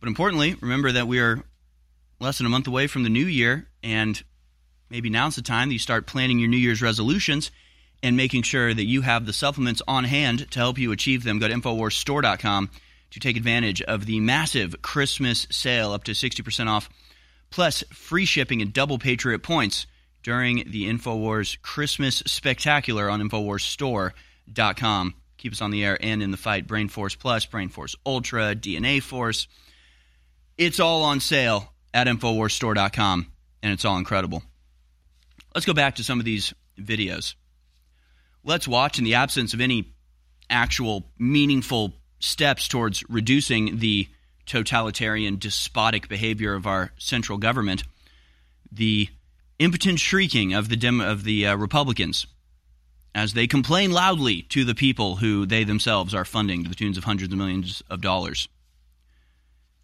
But 0.00 0.08
importantly, 0.08 0.56
remember 0.60 0.92
that 0.92 1.08
we 1.08 1.20
are 1.20 1.42
less 2.20 2.38
than 2.38 2.46
a 2.46 2.50
month 2.50 2.66
away 2.66 2.86
from 2.86 3.02
the 3.02 3.08
new 3.08 3.26
year, 3.26 3.68
and 3.82 4.22
maybe 4.88 5.10
now's 5.10 5.36
the 5.36 5.42
time 5.42 5.68
that 5.68 5.74
you 5.74 5.78
start 5.78 6.06
planning 6.06 6.38
your 6.38 6.48
New 6.48 6.56
Year's 6.56 6.80
resolutions 6.80 7.50
and 8.02 8.16
making 8.16 8.42
sure 8.42 8.72
that 8.72 8.84
you 8.84 9.02
have 9.02 9.26
the 9.26 9.32
supplements 9.32 9.82
on 9.88 10.04
hand 10.04 10.50
to 10.50 10.58
help 10.58 10.78
you 10.78 10.92
achieve 10.92 11.24
them. 11.24 11.38
Go 11.38 11.48
to 11.48 11.54
InfoWarsStore.com 11.54 12.70
to 13.10 13.20
take 13.20 13.36
advantage 13.36 13.82
of 13.82 14.06
the 14.06 14.20
massive 14.20 14.80
Christmas 14.82 15.46
sale 15.50 15.92
up 15.92 16.04
to 16.04 16.12
60% 16.12 16.68
off, 16.68 16.88
plus 17.50 17.82
free 17.92 18.24
shipping 18.24 18.62
and 18.62 18.72
double 18.72 18.98
Patriot 18.98 19.40
points 19.40 19.86
during 20.22 20.64
the 20.70 20.88
InfoWars 20.88 21.60
Christmas 21.62 22.22
Spectacular 22.26 23.08
on 23.10 23.20
InfoWarsStore.com. 23.20 25.14
Keep 25.38 25.52
us 25.52 25.62
on 25.62 25.70
the 25.70 25.84
air 25.84 25.96
and 26.00 26.22
in 26.22 26.30
the 26.30 26.36
fight. 26.36 26.66
Brain 26.66 26.88
Force 26.88 27.14
Plus, 27.14 27.46
Brain 27.46 27.68
Force 27.68 27.94
Ultra, 28.04 28.54
DNA 28.54 29.02
Force. 29.02 29.46
It's 30.56 30.80
all 30.80 31.04
on 31.04 31.20
sale 31.20 31.72
at 31.94 32.08
InfoWarsStore.com, 32.08 33.26
and 33.62 33.72
it's 33.72 33.84
all 33.84 33.96
incredible. 33.96 34.42
Let's 35.54 35.66
go 35.66 35.74
back 35.74 35.96
to 35.96 36.04
some 36.04 36.18
of 36.18 36.24
these 36.24 36.52
videos. 36.78 37.34
Let's 38.44 38.68
watch, 38.68 38.98
in 38.98 39.04
the 39.04 39.14
absence 39.14 39.54
of 39.54 39.60
any 39.60 39.92
actual 40.50 41.04
meaningful 41.18 41.94
steps 42.20 42.68
towards 42.68 43.04
reducing 43.08 43.78
the 43.78 44.08
totalitarian, 44.46 45.38
despotic 45.38 46.08
behavior 46.08 46.54
of 46.54 46.66
our 46.66 46.92
central 46.98 47.38
government, 47.38 47.84
the 48.72 49.08
impotent 49.58 50.00
shrieking 50.00 50.54
of 50.54 50.68
the 50.68 50.76
Dem- 50.76 51.00
of 51.00 51.24
the 51.24 51.46
uh, 51.46 51.56
Republicans 51.56 52.26
as 53.14 53.32
they 53.32 53.46
complain 53.46 53.90
loudly 53.90 54.42
to 54.42 54.64
the 54.64 54.74
people 54.74 55.16
who 55.16 55.46
they 55.46 55.64
themselves 55.64 56.14
are 56.14 56.24
funding 56.24 56.62
to 56.62 56.68
the 56.68 56.76
tunes 56.76 56.96
of 56.96 57.04
hundreds 57.04 57.32
of 57.32 57.38
millions 57.38 57.82
of 57.90 58.00
dollars, 58.00 58.48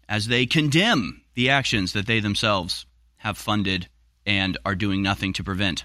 as 0.07 0.27
they 0.27 0.45
condemn 0.45 1.21
the 1.33 1.49
actions 1.49 1.93
that 1.93 2.07
they 2.07 2.19
themselves 2.19 2.85
have 3.17 3.37
funded 3.37 3.87
and 4.25 4.57
are 4.65 4.75
doing 4.75 5.01
nothing 5.01 5.33
to 5.33 5.43
prevent. 5.43 5.83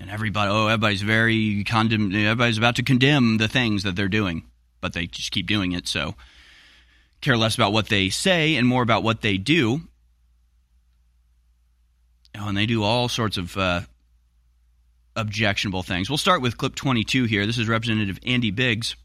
And 0.00 0.10
everybody, 0.10 0.50
oh, 0.50 0.66
everybody's 0.66 1.02
very 1.02 1.62
condemn. 1.64 2.12
Everybody's 2.14 2.58
about 2.58 2.76
to 2.76 2.82
condemn 2.82 3.36
the 3.36 3.48
things 3.48 3.84
that 3.84 3.94
they're 3.94 4.08
doing 4.08 4.44
but 4.80 4.92
they 4.92 5.06
just 5.06 5.30
keep 5.30 5.46
doing 5.46 5.72
it. 5.72 5.86
So 5.86 6.14
care 7.20 7.36
less 7.36 7.54
about 7.54 7.72
what 7.72 7.88
they 7.88 8.08
say 8.08 8.56
and 8.56 8.66
more 8.66 8.82
about 8.82 9.02
what 9.02 9.20
they 9.20 9.36
do. 9.36 9.82
Oh, 12.38 12.48
and 12.48 12.56
they 12.56 12.66
do 12.66 12.82
all 12.82 13.08
sorts 13.08 13.36
of 13.36 13.56
uh, 13.56 13.82
objectionable 15.16 15.82
things. 15.82 16.08
We'll 16.08 16.16
start 16.16 16.42
with 16.42 16.56
clip 16.56 16.74
22 16.74 17.24
here. 17.24 17.44
This 17.44 17.58
is 17.58 17.68
Representative 17.68 18.18
Andy 18.24 18.50
Biggs 18.50 18.96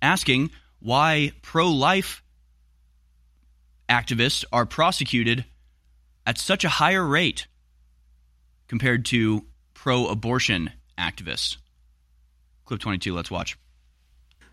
asking 0.00 0.50
why 0.80 1.32
pro 1.42 1.68
life 1.70 2.22
activists 3.88 4.44
are 4.52 4.66
prosecuted 4.66 5.44
at 6.26 6.38
such 6.38 6.62
a 6.64 6.68
higher 6.68 7.04
rate 7.04 7.46
compared 8.68 9.06
to 9.06 9.44
pro 9.78 10.08
abortion 10.08 10.72
activists. 10.98 11.56
Clip 12.64 12.80
22, 12.80 13.14
let's 13.14 13.30
watch. 13.30 13.56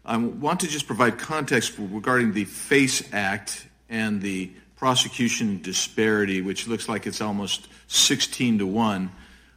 I 0.05 0.17
want 0.17 0.59
to 0.59 0.67
just 0.67 0.85
provide 0.85 1.17
context 1.17 1.73
regarding 1.79 2.33
the 2.33 2.45
FACE 2.45 3.11
Act 3.11 3.67
and 3.89 4.21
the 4.21 4.51
prosecution 4.75 5.63
disparity, 5.63 6.43
which 6.43 6.67
looks 6.67 6.88
like 6.88 7.07
it's 7.07 7.21
almost 7.21 7.67
16 7.88 8.59
to 8.59 8.67
1. 8.67 9.11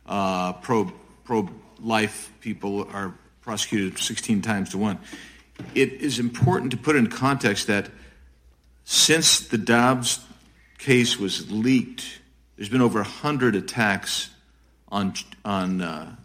Uh, 0.07 0.55
pro, 0.55 0.91
pro 1.25 1.51
life 1.81 2.33
people 2.41 2.89
are 2.91 3.13
prosecuted 3.43 3.99
16 3.99 4.41
times 4.41 4.71
to 4.71 4.79
1. 4.79 4.99
It 5.75 5.93
is 5.93 6.19
important 6.19 6.71
to 6.71 6.79
put 6.79 6.97
in 6.97 7.09
context 7.09 7.67
that 7.67 7.91
Since 8.85 9.49
the 9.49 9.59
Dobbs 9.59 10.25
case 10.79 11.19
was 11.19 11.53
leaked, 11.53 12.21
there's 12.57 12.71
been 12.71 12.81
over 12.81 13.01
100 13.01 13.55
attacks 13.55 14.31
on, 14.91 15.15
on 15.45 15.81
uh, 15.83 16.17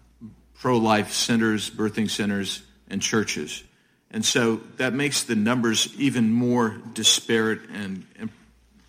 pro 0.54 0.78
life 0.78 1.12
centers, 1.12 1.69
birthing 1.69 2.10
centers, 2.10 2.63
and 2.89 3.02
churches. 3.02 3.63
And 4.12 4.23
so 4.23 4.62
that 4.78 4.93
makes 4.93 5.23
the 5.23 5.36
numbers 5.36 5.93
even 5.97 6.32
more 6.32 6.78
disparate 6.93 7.62
and, 7.73 8.06
and, 8.19 8.30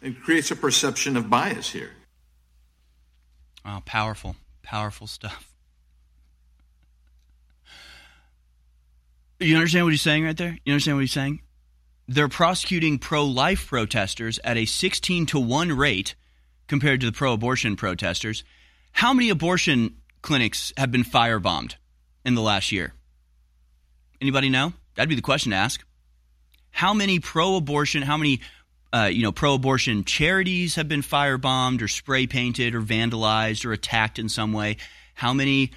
and 0.02 0.20
creates 0.20 0.50
a 0.50 0.56
perception 0.56 1.16
of 1.16 1.30
bias 1.30 1.70
here. 1.70 1.90
Wow, 3.64 3.82
powerful, 3.86 4.36
powerful 4.62 5.06
stuff. 5.06 5.50
You 9.40 9.56
understand 9.56 9.86
what 9.86 9.92
he's 9.92 10.02
saying 10.02 10.24
right 10.24 10.36
there? 10.36 10.58
You 10.64 10.74
understand 10.74 10.96
what 10.96 11.02
he's 11.02 11.12
saying? 11.12 11.40
They're 12.06 12.28
prosecuting 12.28 12.98
pro 12.98 13.24
life 13.24 13.66
protesters 13.66 14.38
at 14.44 14.56
a 14.56 14.66
16 14.66 15.26
to 15.26 15.40
1 15.40 15.72
rate 15.72 16.14
compared 16.66 17.00
to 17.00 17.06
the 17.06 17.12
pro 17.12 17.32
abortion 17.32 17.76
protesters. 17.76 18.44
How 18.94 19.12
many 19.12 19.28
abortion 19.28 19.96
clinics 20.22 20.72
have 20.76 20.90
been 20.90 21.04
firebombed 21.04 21.74
in 22.24 22.34
the 22.34 22.40
last 22.40 22.72
year? 22.72 22.94
Anybody 24.20 24.48
know? 24.48 24.72
That'd 24.94 25.10
be 25.10 25.16
the 25.16 25.20
question 25.20 25.50
to 25.50 25.56
ask. 25.56 25.84
How 26.70 26.94
many 26.94 27.18
pro 27.20 27.56
abortion, 27.56 28.02
how 28.02 28.16
many 28.16 28.40
uh, 28.94 29.06
you 29.06 29.22
know, 29.22 29.32
pro-abortion 29.32 30.04
charities 30.04 30.76
have 30.76 30.86
been 30.86 31.02
firebombed 31.02 31.82
or 31.82 31.88
spray 31.88 32.28
painted 32.28 32.76
or 32.76 32.80
vandalized 32.80 33.66
or 33.66 33.72
attacked 33.72 34.20
in 34.20 34.28
some 34.28 34.52
way. 34.52 34.76
How 35.14 35.32
many 35.32 35.72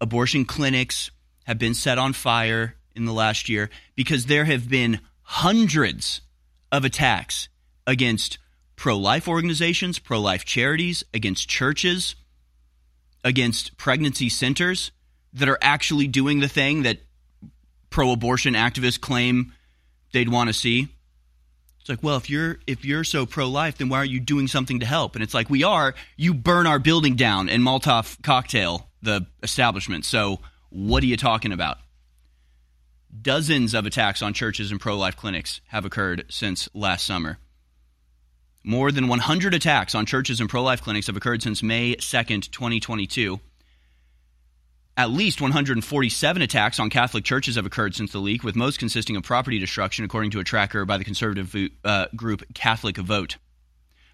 abortion 0.00 0.46
clinics 0.46 1.10
have 1.44 1.58
been 1.58 1.74
set 1.74 1.98
on 1.98 2.14
fire 2.14 2.74
in 2.96 3.04
the 3.04 3.12
last 3.12 3.50
year? 3.50 3.68
Because 3.94 4.24
there 4.24 4.46
have 4.46 4.70
been 4.70 5.00
hundreds 5.20 6.22
of 6.72 6.86
attacks 6.86 7.50
against 7.86 8.38
pro-life 8.74 9.28
organizations, 9.28 9.98
pro-life 9.98 10.46
charities, 10.46 11.04
against 11.12 11.50
churches, 11.50 12.16
against 13.24 13.76
pregnancy 13.76 14.28
centers 14.28 14.90
that 15.32 15.48
are 15.48 15.58
actually 15.62 16.06
doing 16.06 16.40
the 16.40 16.48
thing 16.48 16.82
that 16.82 16.98
pro-abortion 17.90 18.54
activists 18.54 19.00
claim 19.00 19.52
they'd 20.12 20.28
want 20.28 20.48
to 20.48 20.52
see. 20.52 20.88
It's 21.80 21.88
like, 21.88 22.02
well, 22.02 22.16
if 22.16 22.30
you're 22.30 22.58
if 22.66 22.84
you're 22.84 23.02
so 23.02 23.26
pro 23.26 23.48
life, 23.48 23.78
then 23.78 23.88
why 23.88 23.98
aren't 23.98 24.10
you 24.10 24.20
doing 24.20 24.46
something 24.46 24.80
to 24.80 24.86
help? 24.86 25.16
And 25.16 25.22
it's 25.22 25.34
like, 25.34 25.50
we 25.50 25.64
are. 25.64 25.94
You 26.16 26.32
burn 26.32 26.66
our 26.66 26.78
building 26.78 27.16
down 27.16 27.48
and 27.48 27.62
Molotov 27.62 28.22
cocktail 28.22 28.88
the 29.02 29.26
establishment. 29.42 30.04
So 30.04 30.38
what 30.70 31.02
are 31.02 31.06
you 31.06 31.16
talking 31.16 31.52
about? 31.52 31.78
Dozens 33.20 33.74
of 33.74 33.84
attacks 33.84 34.22
on 34.22 34.32
churches 34.32 34.70
and 34.70 34.80
pro 34.80 34.96
life 34.96 35.16
clinics 35.16 35.60
have 35.66 35.84
occurred 35.84 36.24
since 36.28 36.68
last 36.72 37.04
summer. 37.04 37.38
More 38.64 38.92
than 38.92 39.08
100 39.08 39.54
attacks 39.54 39.94
on 39.94 40.06
churches 40.06 40.40
and 40.40 40.48
pro 40.48 40.62
life 40.62 40.82
clinics 40.82 41.08
have 41.08 41.16
occurred 41.16 41.42
since 41.42 41.62
May 41.62 41.96
2nd, 41.96 42.50
2022. 42.50 43.40
At 44.96 45.10
least 45.10 45.40
147 45.40 46.42
attacks 46.42 46.78
on 46.78 46.90
Catholic 46.90 47.24
churches 47.24 47.56
have 47.56 47.66
occurred 47.66 47.94
since 47.94 48.12
the 48.12 48.18
leak, 48.18 48.44
with 48.44 48.54
most 48.54 48.78
consisting 48.78 49.16
of 49.16 49.24
property 49.24 49.58
destruction, 49.58 50.04
according 50.04 50.30
to 50.32 50.40
a 50.40 50.44
tracker 50.44 50.84
by 50.84 50.98
the 50.98 51.04
conservative 51.04 51.70
uh, 51.84 52.06
group 52.14 52.42
Catholic 52.54 52.98
Vote. 52.98 53.36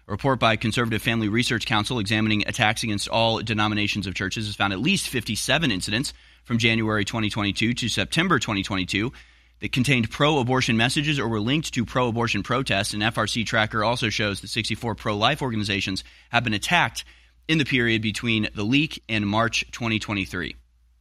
A 0.07 0.11
report 0.11 0.39
by 0.39 0.55
Conservative 0.55 1.01
Family 1.01 1.29
Research 1.29 1.67
Council 1.67 1.99
examining 1.99 2.47
attacks 2.47 2.81
against 2.81 3.07
all 3.07 3.43
denominations 3.43 4.07
of 4.07 4.15
churches 4.15 4.47
has 4.47 4.55
found 4.55 4.73
at 4.73 4.79
least 4.79 5.09
57 5.09 5.69
incidents 5.69 6.13
from 6.43 6.57
January 6.57 7.05
2022 7.05 7.73
to 7.75 7.89
September 7.89 8.39
2022 8.39 9.11
that 9.59 9.71
contained 9.71 10.09
pro 10.09 10.39
abortion 10.39 10.77
messages 10.77 11.19
or 11.19 11.27
were 11.27 11.39
linked 11.39 11.73
to 11.73 11.85
pro 11.85 12.07
abortion 12.07 12.43
protests. 12.43 12.93
An 12.93 13.01
FRC 13.01 13.45
tracker 13.45 13.83
also 13.83 14.09
shows 14.09 14.41
that 14.41 14.49
64 14.49 14.95
pro 14.95 15.15
life 15.17 15.41
organizations 15.41 16.03
have 16.29 16.43
been 16.43 16.53
attacked 16.53 17.03
in 17.47 17.57
the 17.57 17.65
period 17.65 18.01
between 18.01 18.47
the 18.55 18.63
leak 18.63 19.03
and 19.09 19.27
March 19.27 19.65
2023. 19.71 20.55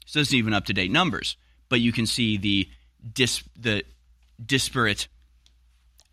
So 0.07 0.19
this 0.19 0.29
isn't 0.29 0.39
even 0.39 0.55
up 0.55 0.65
to 0.67 0.73
date 0.73 0.91
numbers, 0.91 1.37
but 1.69 1.81
you 1.81 1.93
can 1.93 2.07
see 2.07 2.37
the 2.37 2.69
dis- 3.13 3.45
the 3.59 3.85
disparate 4.45 5.09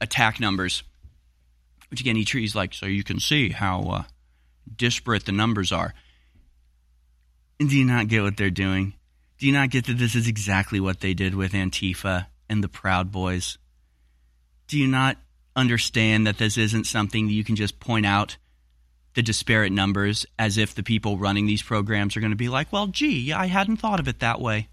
attack 0.01 0.39
numbers. 0.39 0.83
Which 1.89 2.01
again, 2.01 2.15
he 2.15 2.25
trees 2.25 2.55
like 2.55 2.73
so 2.73 2.85
you 2.85 3.03
can 3.03 3.19
see 3.19 3.49
how 3.49 3.81
uh, 3.81 4.03
disparate 4.75 5.25
the 5.25 5.31
numbers 5.31 5.71
are. 5.71 5.93
And 7.59 7.69
do 7.69 7.77
you 7.77 7.85
not 7.85 8.09
get 8.09 8.23
what 8.23 8.35
they're 8.35 8.49
doing? 8.49 8.95
Do 9.37 9.47
you 9.47 9.53
not 9.53 9.69
get 9.69 9.85
that 9.87 9.97
this 9.97 10.15
is 10.15 10.27
exactly 10.27 10.79
what 10.79 10.99
they 10.99 11.13
did 11.13 11.35
with 11.35 11.53
Antifa 11.53 12.27
and 12.49 12.63
the 12.63 12.69
Proud 12.69 13.11
Boys? 13.11 13.57
Do 14.67 14.79
you 14.79 14.87
not 14.87 15.17
understand 15.55 16.27
that 16.27 16.37
this 16.37 16.57
isn't 16.57 16.85
something 16.85 17.27
that 17.27 17.33
you 17.33 17.43
can 17.43 17.55
just 17.55 17.79
point 17.79 18.05
out 18.05 18.37
the 19.13 19.21
disparate 19.21 19.71
numbers 19.71 20.25
as 20.37 20.57
if 20.57 20.75
the 20.75 20.83
people 20.83 21.17
running 21.17 21.45
these 21.45 21.63
programs 21.63 22.15
are 22.15 22.19
going 22.19 22.31
to 22.31 22.35
be 22.35 22.49
like, 22.49 22.71
well, 22.71 22.87
gee, 22.87 23.31
I 23.31 23.45
hadn't 23.47 23.77
thought 23.77 23.99
of 23.99 24.07
it 24.07 24.19
that 24.19 24.41
way. 24.41 24.67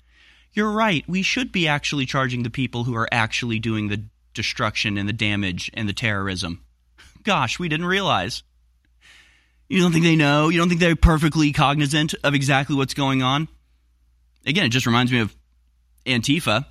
You're 0.53 0.73
right. 0.73 1.05
We 1.09 1.23
should 1.23 1.53
be 1.53 1.69
actually 1.69 2.07
charging 2.07 2.43
the 2.43 2.51
people 2.51 2.85
who 2.85 2.95
are 2.97 3.09
actually 3.13 3.59
doing 3.59 3.89
the 3.89 4.03
destruction 4.35 4.99
and 4.99 5.09
the 5.09 5.13
damage 5.13 5.71
and 5.75 5.89
the 5.89 5.93
terrorism. 5.93 6.63
Gosh, 7.23 7.59
we 7.59 7.69
didn't 7.69 7.87
realize. 7.87 8.43
You 9.69 9.81
don't 9.81 9.93
think 9.93 10.05
they 10.05 10.17
know? 10.17 10.49
You 10.49 10.59
don't 10.59 10.69
think 10.69 10.81
they're 10.81 10.97
perfectly 10.97 11.53
cognizant 11.53 12.15
of 12.25 12.35
exactly 12.35 12.77
what's 12.77 12.95
going 12.95 13.23
on? 13.23 13.49
Again, 14.45 14.67
it 14.67 14.71
just 14.71 14.87
reminds 14.87 15.13
me 15.13 15.21
of 15.21 15.35
Antifa, 16.05 16.67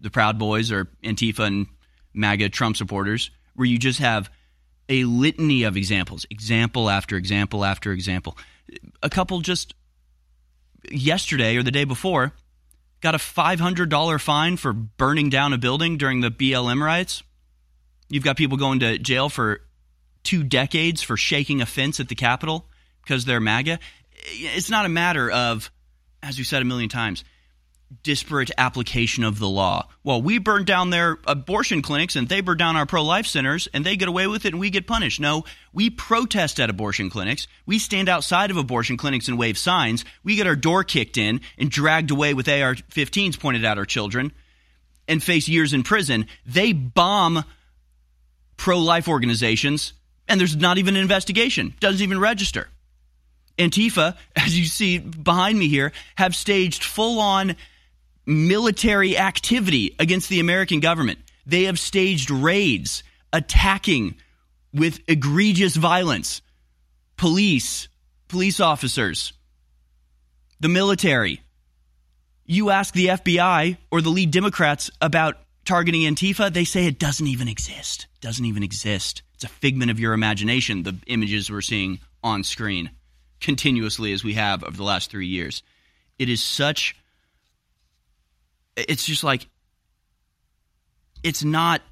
the 0.00 0.10
Proud 0.10 0.38
Boys, 0.38 0.72
or 0.72 0.86
Antifa 1.02 1.46
and 1.46 1.66
MAGA 2.14 2.48
Trump 2.48 2.76
supporters, 2.76 3.30
where 3.54 3.66
you 3.66 3.78
just 3.78 4.00
have 4.00 4.30
a 4.88 5.04
litany 5.04 5.62
of 5.62 5.76
examples, 5.76 6.26
example 6.30 6.90
after 6.90 7.16
example 7.16 7.64
after 7.64 7.92
example. 7.92 8.36
A 9.02 9.10
couple 9.10 9.40
just 9.40 9.74
yesterday 10.90 11.56
or 11.56 11.62
the 11.62 11.70
day 11.70 11.84
before 11.84 12.32
got 13.00 13.14
a 13.14 13.18
$500 13.18 14.20
fine 14.20 14.56
for 14.56 14.72
burning 14.72 15.30
down 15.30 15.52
a 15.52 15.58
building 15.58 15.96
during 15.96 16.20
the 16.20 16.30
BLM 16.30 16.82
riots. 16.82 17.22
You've 18.08 18.24
got 18.24 18.36
people 18.36 18.58
going 18.58 18.80
to 18.80 18.98
jail 18.98 19.28
for 19.28 19.60
two 20.22 20.42
decades 20.42 21.02
for 21.02 21.16
shaking 21.16 21.60
a 21.60 21.66
fence 21.66 22.00
at 22.00 22.08
the 22.08 22.14
Capitol 22.14 22.66
because 23.02 23.24
they're 23.24 23.40
MAGA. 23.40 23.78
It's 24.12 24.70
not 24.70 24.84
a 24.84 24.88
matter 24.88 25.30
of, 25.30 25.70
as 26.22 26.36
we've 26.36 26.46
said 26.46 26.62
a 26.62 26.66
million 26.66 26.88
times, 26.90 27.24
disparate 28.02 28.50
application 28.56 29.24
of 29.24 29.38
the 29.38 29.48
law. 29.48 29.88
Well, 30.04 30.22
we 30.22 30.38
burn 30.38 30.64
down 30.64 30.90
their 30.90 31.18
abortion 31.26 31.82
clinics 31.82 32.16
and 32.16 32.28
they 32.28 32.40
burn 32.40 32.56
down 32.56 32.76
our 32.76 32.86
pro 32.86 33.02
life 33.02 33.26
centers 33.26 33.68
and 33.74 33.84
they 33.84 33.96
get 33.96 34.08
away 34.08 34.26
with 34.26 34.44
it 34.44 34.52
and 34.52 34.60
we 34.60 34.70
get 34.70 34.86
punished. 34.86 35.20
No, 35.20 35.44
we 35.72 35.90
protest 35.90 36.60
at 36.60 36.70
abortion 36.70 37.10
clinics. 37.10 37.46
We 37.66 37.78
stand 37.78 38.08
outside 38.08 38.50
of 38.50 38.56
abortion 38.56 38.96
clinics 38.96 39.28
and 39.28 39.38
wave 39.38 39.58
signs. 39.58 40.04
We 40.22 40.36
get 40.36 40.46
our 40.46 40.56
door 40.56 40.84
kicked 40.84 41.18
in 41.18 41.40
and 41.58 41.70
dragged 41.70 42.10
away 42.10 42.32
with 42.34 42.48
AR 42.48 42.74
15s 42.74 43.38
pointed 43.38 43.64
at 43.64 43.78
our 43.78 43.86
children 43.86 44.32
and 45.08 45.22
face 45.22 45.48
years 45.48 45.72
in 45.72 45.82
prison. 45.82 46.26
They 46.46 46.72
bomb 46.72 47.44
pro 48.56 48.78
life 48.78 49.08
organizations 49.08 49.94
and 50.28 50.38
there's 50.40 50.56
not 50.56 50.78
even 50.78 50.94
an 50.94 51.02
investigation, 51.02 51.74
doesn't 51.80 52.02
even 52.02 52.20
register. 52.20 52.68
Antifa, 53.58 54.16
as 54.36 54.58
you 54.58 54.64
see 54.64 54.98
behind 54.98 55.58
me 55.58 55.68
here, 55.68 55.92
have 56.16 56.36
staged 56.36 56.84
full 56.84 57.20
on 57.20 57.56
military 58.30 59.18
activity 59.18 59.94
against 59.98 60.28
the 60.28 60.40
American 60.40 60.80
government. 60.80 61.18
They 61.46 61.64
have 61.64 61.78
staged 61.78 62.30
raids 62.30 63.02
attacking 63.32 64.16
with 64.72 65.00
egregious 65.08 65.76
violence 65.76 66.42
police, 67.16 67.88
police 68.28 68.60
officers, 68.60 69.34
the 70.60 70.68
military. 70.68 71.42
You 72.46 72.70
ask 72.70 72.94
the 72.94 73.08
FBI 73.08 73.76
or 73.90 74.00
the 74.00 74.08
lead 74.08 74.30
Democrats 74.30 74.90
about 75.00 75.36
targeting 75.64 76.02
Antifa, 76.02 76.52
they 76.52 76.64
say 76.64 76.86
it 76.86 76.98
doesn't 76.98 77.26
even 77.26 77.46
exist. 77.46 78.06
Doesn't 78.20 78.44
even 78.44 78.62
exist. 78.62 79.22
It's 79.34 79.44
a 79.44 79.48
figment 79.48 79.90
of 79.90 80.00
your 80.00 80.14
imagination, 80.14 80.82
the 80.82 80.96
images 81.06 81.50
we're 81.50 81.60
seeing 81.60 82.00
on 82.22 82.42
screen 82.42 82.90
continuously 83.40 84.12
as 84.12 84.24
we 84.24 84.34
have 84.34 84.62
over 84.62 84.76
the 84.76 84.82
last 84.82 85.10
three 85.10 85.26
years. 85.26 85.62
It 86.18 86.28
is 86.28 86.42
such 86.42 86.94
it's 88.88 89.04
just 89.04 89.24
like 89.24 89.46
it's 91.22 91.44
not 91.44 91.82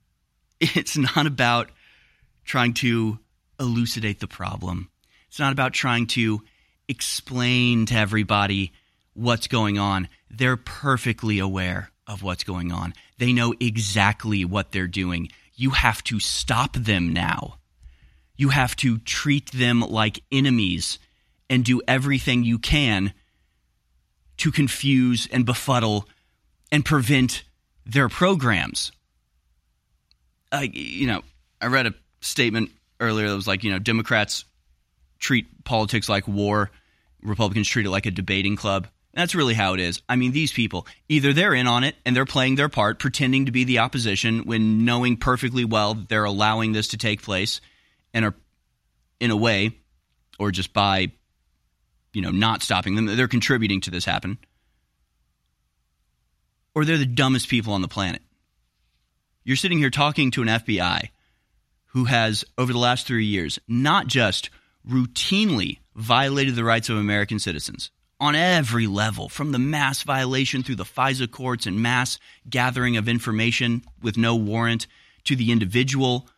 it's 0.60 0.96
not 0.96 1.26
about 1.26 1.70
trying 2.44 2.74
to 2.74 3.18
elucidate 3.60 4.20
the 4.20 4.26
problem. 4.26 4.90
It's 5.28 5.38
not 5.38 5.52
about 5.52 5.72
trying 5.72 6.06
to 6.08 6.42
explain 6.88 7.86
to 7.86 7.94
everybody 7.94 8.72
what's 9.14 9.46
going 9.46 9.78
on. 9.78 10.08
They're 10.30 10.56
perfectly 10.56 11.38
aware 11.38 11.90
of 12.06 12.22
what's 12.22 12.44
going 12.44 12.72
on. 12.72 12.94
They 13.18 13.32
know 13.32 13.54
exactly 13.60 14.44
what 14.44 14.72
they're 14.72 14.86
doing. 14.86 15.28
You 15.54 15.70
have 15.70 16.02
to 16.04 16.18
stop 16.20 16.74
them 16.74 17.12
now. 17.12 17.58
You 18.36 18.50
have 18.50 18.76
to 18.76 18.98
treat 18.98 19.50
them 19.52 19.80
like 19.80 20.22
enemies 20.32 20.98
and 21.50 21.64
do 21.64 21.82
everything 21.86 22.44
you 22.44 22.58
can 22.58 23.12
to 24.38 24.52
confuse 24.52 25.26
and 25.30 25.44
befuddle 25.44 26.08
and 26.70 26.84
prevent 26.84 27.44
their 27.86 28.08
programs. 28.08 28.92
You 30.52 31.06
know, 31.06 31.22
I 31.60 31.66
read 31.66 31.86
a 31.86 31.94
statement 32.20 32.70
earlier 33.00 33.28
that 33.28 33.34
was 33.34 33.46
like, 33.46 33.64
you 33.64 33.70
know, 33.70 33.78
Democrats 33.78 34.44
treat 35.18 35.64
politics 35.64 36.08
like 36.08 36.28
war, 36.28 36.70
Republicans 37.22 37.68
treat 37.68 37.86
it 37.86 37.90
like 37.90 38.06
a 38.06 38.10
debating 38.10 38.56
club. 38.56 38.86
That's 39.14 39.34
really 39.34 39.54
how 39.54 39.74
it 39.74 39.80
is. 39.80 40.00
I 40.08 40.16
mean, 40.16 40.32
these 40.32 40.52
people, 40.52 40.86
either 41.08 41.32
they're 41.32 41.54
in 41.54 41.66
on 41.66 41.82
it 41.82 41.96
and 42.06 42.14
they're 42.14 42.24
playing 42.24 42.54
their 42.54 42.68
part, 42.68 42.98
pretending 42.98 43.46
to 43.46 43.52
be 43.52 43.64
the 43.64 43.80
opposition 43.80 44.44
when 44.44 44.84
knowing 44.84 45.16
perfectly 45.16 45.64
well 45.64 45.94
that 45.94 46.08
they're 46.08 46.24
allowing 46.24 46.72
this 46.72 46.88
to 46.88 46.96
take 46.96 47.22
place 47.22 47.60
and 48.14 48.24
are, 48.24 48.34
in 49.18 49.30
a 49.30 49.36
way, 49.36 49.72
or 50.38 50.52
just 50.52 50.72
by, 50.72 51.10
you 52.12 52.22
know, 52.22 52.30
not 52.30 52.62
stopping 52.62 52.94
them, 52.94 53.06
they're 53.06 53.26
contributing 53.26 53.80
to 53.80 53.90
this 53.90 54.04
happen. 54.04 54.38
Or 56.74 56.84
they're 56.84 56.98
the 56.98 57.06
dumbest 57.06 57.48
people 57.48 57.72
on 57.72 57.82
the 57.82 57.88
planet. 57.88 58.22
You're 59.44 59.56
sitting 59.56 59.78
here 59.78 59.90
talking 59.90 60.30
to 60.32 60.42
an 60.42 60.48
FBI 60.48 61.08
who 61.86 62.04
has, 62.04 62.44
over 62.56 62.72
the 62.72 62.78
last 62.78 63.06
three 63.06 63.24
years, 63.24 63.58
not 63.66 64.06
just 64.06 64.50
routinely 64.88 65.78
violated 65.96 66.54
the 66.54 66.64
rights 66.64 66.88
of 66.88 66.96
American 66.96 67.38
citizens 67.38 67.90
on 68.20 68.34
every 68.34 68.86
level, 68.86 69.28
from 69.28 69.52
the 69.52 69.58
mass 69.58 70.02
violation 70.02 70.62
through 70.62 70.76
the 70.76 70.84
FISA 70.84 71.30
courts 71.30 71.66
and 71.66 71.80
mass 71.80 72.18
gathering 72.48 72.96
of 72.96 73.08
information 73.08 73.82
with 74.02 74.16
no 74.16 74.34
warrant 74.34 74.86
to 75.24 75.36
the 75.36 75.52
individual 75.52 76.28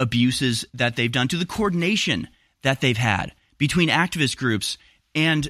abuses 0.00 0.64
that 0.74 0.96
they've 0.96 1.12
done, 1.12 1.28
to 1.28 1.36
the 1.36 1.46
coordination 1.46 2.28
that 2.62 2.80
they've 2.80 2.96
had 2.96 3.32
between 3.56 3.88
activist 3.88 4.36
groups 4.36 4.78
and 5.14 5.48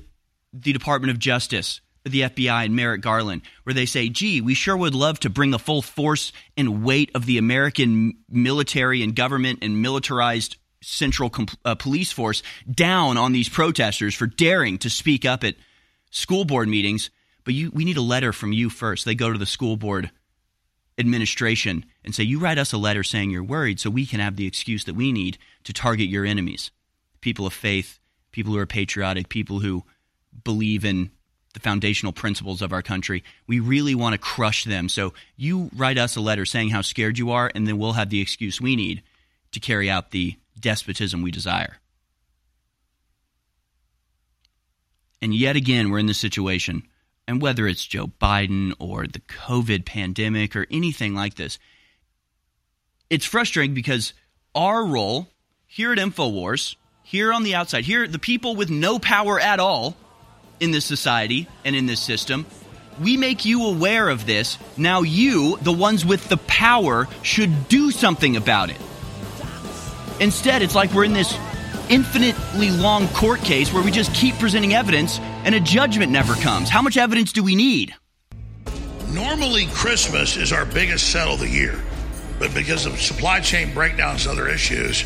the 0.53 0.73
Department 0.73 1.11
of 1.11 1.19
Justice, 1.19 1.81
the 2.09 2.23
FBI, 2.23 2.65
and 2.65 2.75
Merrick 2.75 3.01
Garland, 3.01 3.43
where 3.65 3.75
they 3.75 3.87
say, 3.87 4.09
gee, 4.09 4.41
we 4.41 4.55
sure 4.55 4.77
would 4.77 4.95
love 4.95 5.21
to 5.21 5.31
bring 5.31 5.51
the 5.51 5.59
full 5.59 5.83
force 5.83 6.33
and 6.57 6.83
weight 6.83 7.11
of 7.15 7.27
the 7.27 7.39
American 7.39 8.19
military 8.29 9.03
and 9.03 9.15
government 9.15 9.61
and 9.63 9.83
militarized 9.83 10.57
central 10.81 11.31
uh, 11.65 11.75
police 11.75 12.13
force 12.13 12.43
down 12.71 13.17
on 13.17 13.33
these 13.33 13.49
protesters 13.49 14.15
for 14.15 14.27
daring 14.27 14.79
to 14.79 14.91
speak 14.91 15.25
up 15.25 15.45
at 15.45 15.57
school 16.11 16.45
board 16.45 16.69
meetings. 16.69 17.11
But 17.45 17.55
you, 17.55 17.71
we 17.71 17.85
need 17.85 17.97
a 17.97 18.03
letter 18.03 18.33
from 18.33 18.53
you 18.53 18.71
first. 18.71 19.05
They 19.05 19.15
go 19.15 19.33
to 19.33 19.39
the 19.39 19.47
school 19.47 19.77
board 19.77 20.11
administration 20.99 21.85
and 22.05 22.15
say, 22.15 22.25
You 22.25 22.39
write 22.39 22.59
us 22.59 22.73
a 22.73 22.79
letter 22.79 23.03
saying 23.03 23.31
you're 23.31 23.43
worried 23.43 23.81
so 23.81 23.91
we 23.91 24.07
can 24.07 24.21
have 24.21 24.37
the 24.37 24.47
excuse 24.47 24.85
that 24.85 24.95
we 24.95 25.13
need 25.13 25.39
to 25.65 25.73
target 25.73 26.09
your 26.09 26.25
enemies 26.25 26.71
people 27.21 27.47
of 27.47 27.53
faith, 27.53 27.99
people 28.31 28.53
who 28.53 28.59
are 28.59 28.67
patriotic, 28.67 29.29
people 29.29 29.59
who 29.59 29.85
believe 30.45 30.85
in 30.85 31.11
the 31.59 31.69
foundational 31.69 32.13
principles 32.13 32.63
of 32.63 32.73
our 32.73 32.83
country. 32.83 33.25
We 33.47 33.61
really 33.61 33.95
want 33.95 34.15
to 34.15 34.19
crush 34.19 34.65
them. 34.65 34.89
So 34.89 35.13
you 35.37 35.71
write 35.75 35.99
us 35.99 36.17
a 36.17 36.21
letter 36.21 36.47
saying 36.47 36.71
how 36.71 36.83
scared 36.83 37.19
you 37.19 37.33
are, 37.33 37.51
and 37.55 37.67
then 37.67 37.79
we'll 37.79 37.93
have 37.95 38.11
the 38.11 38.21
excuse 38.21 38.61
we 38.61 38.77
need 38.77 39.03
to 39.53 39.61
carry 39.61 39.91
out 39.91 40.11
the 40.11 40.37
despotism 40.59 41.23
we 41.23 41.31
desire. 41.31 41.79
And 45.21 45.35
yet 45.35 45.57
again, 45.57 45.91
we're 45.91 45.99
in 45.99 46.07
this 46.07 46.19
situation. 46.19 46.85
And 47.27 47.43
whether 47.43 47.67
it's 47.67 47.85
Joe 47.85 48.07
Biden 48.07 48.73
or 48.79 49.07
the 49.07 49.21
COVID 49.21 49.85
pandemic 49.85 50.55
or 50.55 50.67
anything 50.71 51.15
like 51.15 51.35
this, 51.35 51.59
it's 53.11 53.27
frustrating 53.27 53.75
because 53.75 54.13
our 54.55 54.85
role 54.85 55.29
here 55.67 55.93
at 55.93 55.99
InfoWars, 55.99 56.77
here 57.03 57.33
on 57.33 57.43
the 57.43 57.55
outside, 57.55 57.85
here, 57.85 58.07
the 58.07 58.19
people 58.19 58.55
with 58.55 58.71
no 58.71 58.99
power 58.99 59.41
at 59.41 59.61
all 59.61 59.97
in 60.61 60.71
this 60.71 60.85
society 60.85 61.49
and 61.65 61.75
in 61.77 61.87
this 61.87 62.01
system, 62.01 62.47
we 63.01 63.17
make 63.17 63.45
you 63.45 63.67
aware 63.67 64.09
of 64.09 64.27
this. 64.27 64.59
Now, 64.77 65.03
you, 65.03 65.57
the 65.63 65.73
ones 65.73 66.05
with 66.05 66.29
the 66.29 66.37
power, 66.37 67.07
should 67.23 67.69
do 67.69 67.91
something 67.91 68.37
about 68.37 68.71
it. 68.71 68.81
Instead, 70.21 70.63
it's 70.63 70.75
like 70.75 70.93
we're 70.93 71.05
in 71.05 71.13
this 71.13 71.37
infinitely 71.89 72.71
long 72.71 73.09
court 73.09 73.41
case 73.41 73.73
where 73.73 73.83
we 73.83 73.91
just 73.91 74.13
keep 74.15 74.35
presenting 74.37 74.75
evidence 74.75 75.19
and 75.45 75.55
a 75.55 75.61
judgment 75.61 76.13
never 76.13 76.35
comes. 76.35 76.69
How 76.69 76.83
much 76.83 76.97
evidence 76.97 77.33
do 77.33 77.43
we 77.43 77.55
need? 77.55 77.95
Normally, 79.11 79.67
Christmas 79.73 80.37
is 80.37 80.53
our 80.53 80.67
biggest 80.67 81.11
sale 81.11 81.35
of 81.35 81.41
the 81.41 81.49
year, 81.49 81.81
but 82.39 82.53
because 82.53 82.85
of 82.85 83.01
supply 83.01 83.41
chain 83.41 83.73
breakdowns 83.73 84.27
and 84.27 84.39
other 84.39 84.49
issues, 84.49 85.05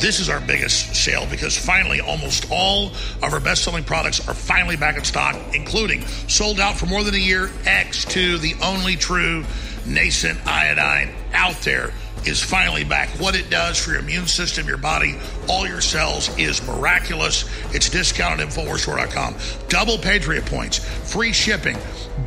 this 0.00 0.20
is 0.20 0.28
our 0.28 0.40
biggest 0.40 0.94
sale 0.94 1.26
because 1.30 1.56
finally 1.56 2.00
almost 2.00 2.46
all 2.50 2.88
of 3.22 3.32
our 3.32 3.40
best 3.40 3.64
selling 3.64 3.84
products 3.84 4.26
are 4.28 4.34
finally 4.34 4.76
back 4.76 4.96
in 4.96 5.04
stock, 5.04 5.36
including 5.54 6.06
sold 6.28 6.60
out 6.60 6.76
for 6.76 6.86
more 6.86 7.02
than 7.02 7.14
a 7.14 7.18
year 7.18 7.48
X2, 7.64 8.40
the 8.40 8.54
only 8.62 8.96
true 8.96 9.44
nascent 9.86 10.38
iodine 10.46 11.12
out 11.34 11.60
there 11.62 11.92
is 12.26 12.42
finally 12.42 12.84
back. 12.84 13.08
What 13.20 13.36
it 13.36 13.50
does 13.50 13.78
for 13.78 13.90
your 13.90 14.00
immune 14.00 14.26
system, 14.26 14.66
your 14.66 14.78
body, 14.78 15.16
all 15.48 15.68
your 15.68 15.80
cells 15.80 16.36
is 16.38 16.66
miraculous. 16.66 17.44
It's 17.74 17.90
discounted 17.90 18.40
at 18.40 18.52
InfoWarsStore.com. 18.52 19.36
Double 19.68 19.98
Patriot 19.98 20.46
points, 20.46 20.78
free 20.78 21.32
shipping. 21.32 21.76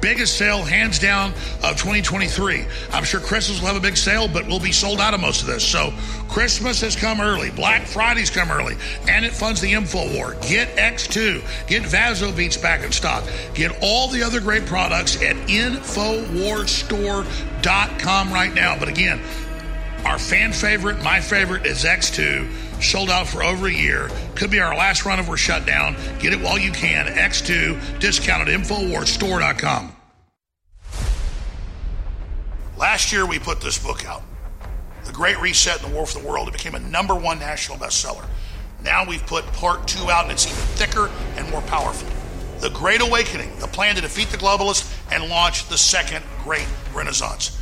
Biggest 0.02 0.38
sale, 0.38 0.64
hands 0.64 1.00
down, 1.00 1.32
of 1.64 1.78
2023. 1.78 2.66
I'm 2.92 3.04
sure 3.04 3.20
Christmas 3.20 3.60
will 3.60 3.66
have 3.68 3.78
a 3.78 3.82
big 3.82 3.98
sale, 3.98 4.28
but 4.28 4.46
we'll 4.46 4.60
be 4.60 4.72
sold 4.72 5.00
out 5.00 5.16
of 5.16 5.22
most 5.22 5.42
of 5.42 5.48
this. 5.48 5.66
So 5.66 5.92
Christmas 6.30 6.82
has 6.82 6.96
come 6.96 7.20
early. 7.22 7.50
Black 7.52 7.88
Friday's 7.88 8.30
come 8.30 8.52
early. 8.52 8.76
And 9.08 9.26
it 9.26 9.34
funds 9.34 9.62
the 9.62 9.74
Info 9.74 10.14
War. 10.14 10.36
Get 10.42 10.76
X2. 10.76 11.68
Get 11.68 11.82
Vasobeet's 11.84 12.58
back 12.58 12.84
in 12.84 12.92
stock. 12.92 13.24
Get 13.56 13.72
all 13.82 14.10
the 14.10 14.22
other 14.22 14.42
great 14.42 14.66
products 14.66 15.16
at 15.24 15.38
InfoWarsStore.com 15.48 18.34
right 18.34 18.54
now. 18.54 18.78
But 18.78 18.90
again, 18.90 18.97
our 20.06 20.18
fan 20.18 20.52
favorite, 20.52 21.04
my 21.04 21.22
favorite, 21.22 21.68
is 21.68 21.84
X2. 21.84 22.82
Sold 22.82 23.12
out 23.12 23.28
for 23.28 23.44
over 23.44 23.68
a 23.68 23.72
year. 23.72 24.10
Could 24.34 24.50
be 24.50 24.60
our 24.60 24.76
last 24.76 25.06
run 25.06 25.20
if 25.20 25.30
we're 25.30 25.38
shut 25.38 25.68
down. 25.68 25.96
Get 26.18 26.34
it 26.34 26.42
while 26.42 26.58
you 26.58 26.72
can. 26.72 27.06
X2, 27.06 28.00
discounted 28.00 28.48
InfoWarsStore.com. 28.48 29.96
Last 32.76 33.12
year, 33.12 33.28
we 33.28 33.38
put 33.38 33.62
this 33.62 33.78
book 33.78 34.06
out 34.08 34.24
The 35.06 35.14
Great 35.14 35.40
Reset 35.42 35.84
and 35.84 35.92
the 35.92 35.96
War 35.96 36.08
for 36.08 36.20
the 36.20 36.28
World. 36.28 36.48
It 36.48 36.54
became 36.54 36.74
a 36.74 36.80
number 36.80 37.14
one 37.14 37.38
national 37.38 37.78
bestseller. 37.78 38.26
Now 38.84 39.06
we've 39.08 39.26
put 39.28 39.46
part 39.54 39.88
two 39.88 40.10
out, 40.10 40.24
and 40.24 40.32
it's 40.32 40.48
even 40.48 40.58
thicker 40.76 41.12
and 41.36 41.48
more 41.52 41.62
powerful. 41.62 42.10
The 42.62 42.70
Great 42.72 43.02
Awakening, 43.02 43.60
the 43.60 43.68
plan 43.68 43.96
to 43.96 44.02
defeat 44.02 44.30
the 44.30 44.38
globalists 44.38 44.92
and 45.12 45.30
launch 45.30 45.68
the 45.70 45.78
second 45.78 46.24
great 46.44 46.68
renaissance. 46.94 47.62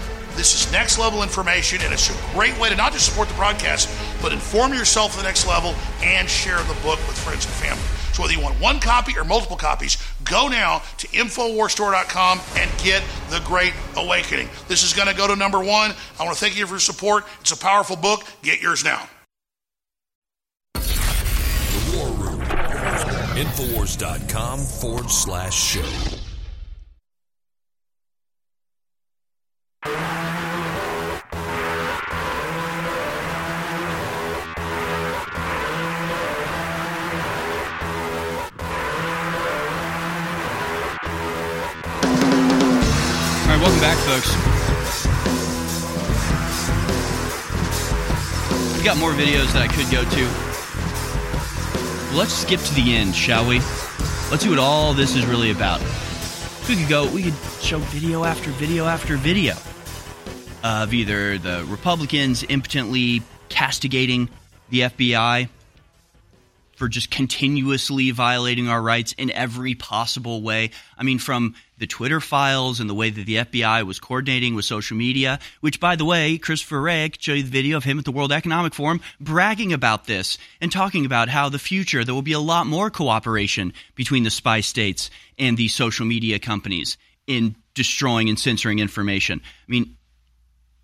This 0.35 0.53
is 0.55 0.71
next 0.71 0.97
level 0.97 1.23
information, 1.23 1.81
and 1.83 1.93
it's 1.93 2.09
a 2.09 2.33
great 2.33 2.57
way 2.59 2.69
to 2.69 2.75
not 2.75 2.93
just 2.93 3.05
support 3.05 3.27
the 3.27 3.35
broadcast, 3.35 3.89
but 4.21 4.31
inform 4.31 4.73
yourself 4.73 5.11
to 5.11 5.17
the 5.17 5.23
next 5.23 5.47
level 5.47 5.75
and 6.01 6.29
share 6.29 6.57
the 6.63 6.77
book 6.81 6.99
with 7.07 7.17
friends 7.17 7.45
and 7.45 7.53
family. 7.55 7.83
So 8.13 8.23
whether 8.23 8.33
you 8.33 8.41
want 8.41 8.59
one 8.59 8.79
copy 8.79 9.17
or 9.17 9.23
multiple 9.23 9.57
copies, 9.57 9.97
go 10.23 10.47
now 10.47 10.81
to 10.97 11.07
InfoWarsStore.com 11.07 12.41
and 12.57 12.69
get 12.83 13.03
The 13.29 13.41
Great 13.45 13.73
Awakening. 13.95 14.49
This 14.67 14.83
is 14.83 14.93
going 14.93 15.07
to 15.07 15.15
go 15.15 15.27
to 15.27 15.35
number 15.35 15.59
one. 15.59 15.93
I 16.19 16.23
want 16.23 16.37
to 16.37 16.43
thank 16.43 16.57
you 16.57 16.65
for 16.67 16.73
your 16.73 16.79
support. 16.79 17.23
It's 17.39 17.51
a 17.51 17.57
powerful 17.57 17.95
book. 17.95 18.23
Get 18.41 18.61
yours 18.61 18.83
now. 18.83 19.07
The 20.73 21.97
War 21.97 22.09
Room. 22.09 22.41
Infowars.com 23.37 24.59
forward 24.59 25.09
slash 25.09 25.55
show. 25.55 26.17
Welcome 43.61 43.79
back, 43.79 43.97
folks. 43.99 44.35
We 48.75 48.83
got 48.83 48.97
more 48.97 49.11
videos 49.11 49.53
that 49.53 49.61
I 49.61 49.67
could 49.67 49.91
go 49.91 50.03
to. 50.03 50.27
Let's 52.17 52.33
skip 52.33 52.59
to 52.59 52.73
the 52.73 52.95
end, 52.95 53.13
shall 53.13 53.47
we? 53.47 53.59
Let's 54.31 54.41
see 54.41 54.49
what 54.49 54.57
all 54.57 54.95
this 54.95 55.15
is 55.15 55.27
really 55.27 55.51
about. 55.51 55.79
We 56.67 56.75
could 56.75 56.89
go, 56.89 57.07
we 57.11 57.21
could 57.21 57.35
show 57.61 57.77
video 57.77 58.23
after 58.23 58.49
video 58.49 58.87
after 58.87 59.15
video 59.15 59.53
of 60.63 60.91
either 60.91 61.37
the 61.37 61.63
Republicans 61.67 62.41
impotently 62.41 63.21
castigating 63.49 64.29
the 64.71 64.81
FBI 64.81 65.49
for 66.81 66.89
just 66.89 67.11
continuously 67.11 68.09
violating 68.09 68.67
our 68.67 68.81
rights 68.81 69.13
in 69.13 69.29
every 69.29 69.75
possible 69.75 70.41
way. 70.41 70.71
I 70.97 71.03
mean, 71.03 71.19
from 71.19 71.53
the 71.77 71.85
Twitter 71.85 72.19
files 72.19 72.79
and 72.79 72.89
the 72.89 72.95
way 72.95 73.11
that 73.11 73.27
the 73.27 73.35
FBI 73.35 73.83
was 73.83 73.99
coordinating 73.99 74.55
with 74.55 74.65
social 74.65 74.97
media, 74.97 75.37
which, 75.59 75.79
by 75.79 75.95
the 75.95 76.05
way, 76.05 76.39
Christopher 76.39 76.81
Wray, 76.81 77.03
I 77.03 77.09
could 77.09 77.21
show 77.21 77.33
you 77.33 77.43
the 77.43 77.51
video 77.51 77.77
of 77.77 77.83
him 77.83 77.99
at 77.99 78.05
the 78.05 78.11
World 78.11 78.31
Economic 78.31 78.73
Forum 78.73 78.99
bragging 79.19 79.73
about 79.73 80.07
this 80.07 80.39
and 80.59 80.71
talking 80.71 81.05
about 81.05 81.29
how 81.29 81.49
the 81.49 81.59
future 81.59 82.03
there 82.03 82.15
will 82.15 82.23
be 82.23 82.31
a 82.33 82.39
lot 82.39 82.65
more 82.65 82.89
cooperation 82.89 83.73
between 83.93 84.23
the 84.23 84.31
spy 84.31 84.61
states 84.61 85.11
and 85.37 85.57
the 85.57 85.67
social 85.67 86.07
media 86.07 86.39
companies 86.39 86.97
in 87.27 87.55
destroying 87.75 88.27
and 88.27 88.39
censoring 88.39 88.79
information. 88.79 89.39
I 89.43 89.71
mean, 89.71 89.97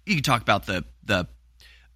you 0.05 0.13
could 0.13 0.25
talk 0.25 0.43
about 0.43 0.67
the 0.67 0.85
the 1.03 1.27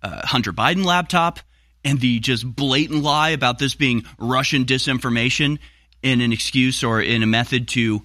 uh, 0.01 0.25
Hunter 0.25 0.53
Biden 0.53 0.85
laptop 0.85 1.39
and 1.83 1.99
the 1.99 2.19
just 2.19 2.45
blatant 2.45 3.03
lie 3.03 3.29
about 3.29 3.59
this 3.59 3.75
being 3.75 4.03
Russian 4.17 4.65
disinformation 4.65 5.59
in 6.03 6.21
an 6.21 6.31
excuse 6.33 6.83
or 6.83 7.01
in 7.01 7.23
a 7.23 7.27
method 7.27 7.67
to 7.69 8.01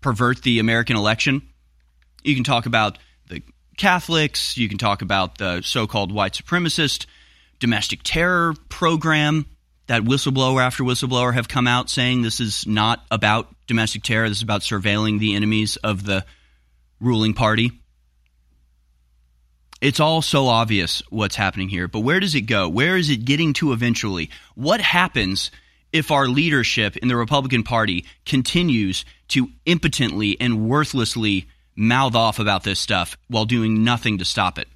pervert 0.00 0.42
the 0.42 0.58
American 0.58 0.96
election. 0.96 1.42
You 2.22 2.34
can 2.34 2.44
talk 2.44 2.66
about 2.66 2.98
the 3.28 3.42
Catholics, 3.76 4.56
you 4.56 4.68
can 4.68 4.78
talk 4.78 5.02
about 5.02 5.38
the 5.38 5.62
so 5.62 5.86
called 5.86 6.12
white 6.12 6.34
supremacist 6.34 7.06
domestic 7.58 8.00
terror 8.02 8.54
program 8.68 9.46
that 9.86 10.02
whistleblower 10.02 10.62
after 10.62 10.84
whistleblower 10.84 11.34
have 11.34 11.48
come 11.48 11.66
out 11.66 11.90
saying 11.90 12.22
this 12.22 12.40
is 12.40 12.66
not 12.66 13.04
about 13.10 13.54
domestic 13.66 14.02
terror, 14.02 14.28
this 14.28 14.38
is 14.38 14.42
about 14.42 14.62
surveilling 14.62 15.18
the 15.18 15.34
enemies 15.34 15.76
of 15.76 16.04
the 16.04 16.24
ruling 17.00 17.34
party. 17.34 17.81
It's 19.82 19.98
all 19.98 20.22
so 20.22 20.46
obvious 20.46 21.02
what's 21.10 21.34
happening 21.34 21.68
here, 21.68 21.88
but 21.88 22.00
where 22.00 22.20
does 22.20 22.36
it 22.36 22.42
go? 22.42 22.68
Where 22.68 22.96
is 22.96 23.10
it 23.10 23.24
getting 23.24 23.52
to 23.54 23.72
eventually? 23.72 24.30
What 24.54 24.80
happens 24.80 25.50
if 25.92 26.12
our 26.12 26.28
leadership 26.28 26.96
in 26.96 27.08
the 27.08 27.16
Republican 27.16 27.64
Party 27.64 28.06
continues 28.24 29.04
to 29.28 29.50
impotently 29.66 30.40
and 30.40 30.68
worthlessly 30.68 31.48
mouth 31.74 32.14
off 32.14 32.38
about 32.38 32.62
this 32.62 32.78
stuff 32.78 33.16
while 33.26 33.44
doing 33.44 33.82
nothing 33.82 34.18
to 34.18 34.24
stop 34.24 34.56
it? 34.56 34.68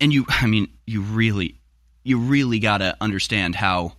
And 0.00 0.12
you, 0.12 0.24
I 0.28 0.46
mean, 0.46 0.68
you 0.86 1.00
really, 1.00 1.58
you 2.04 2.20
really 2.20 2.60
got 2.60 2.78
to 2.78 2.96
understand 3.00 3.56
how 3.56 3.94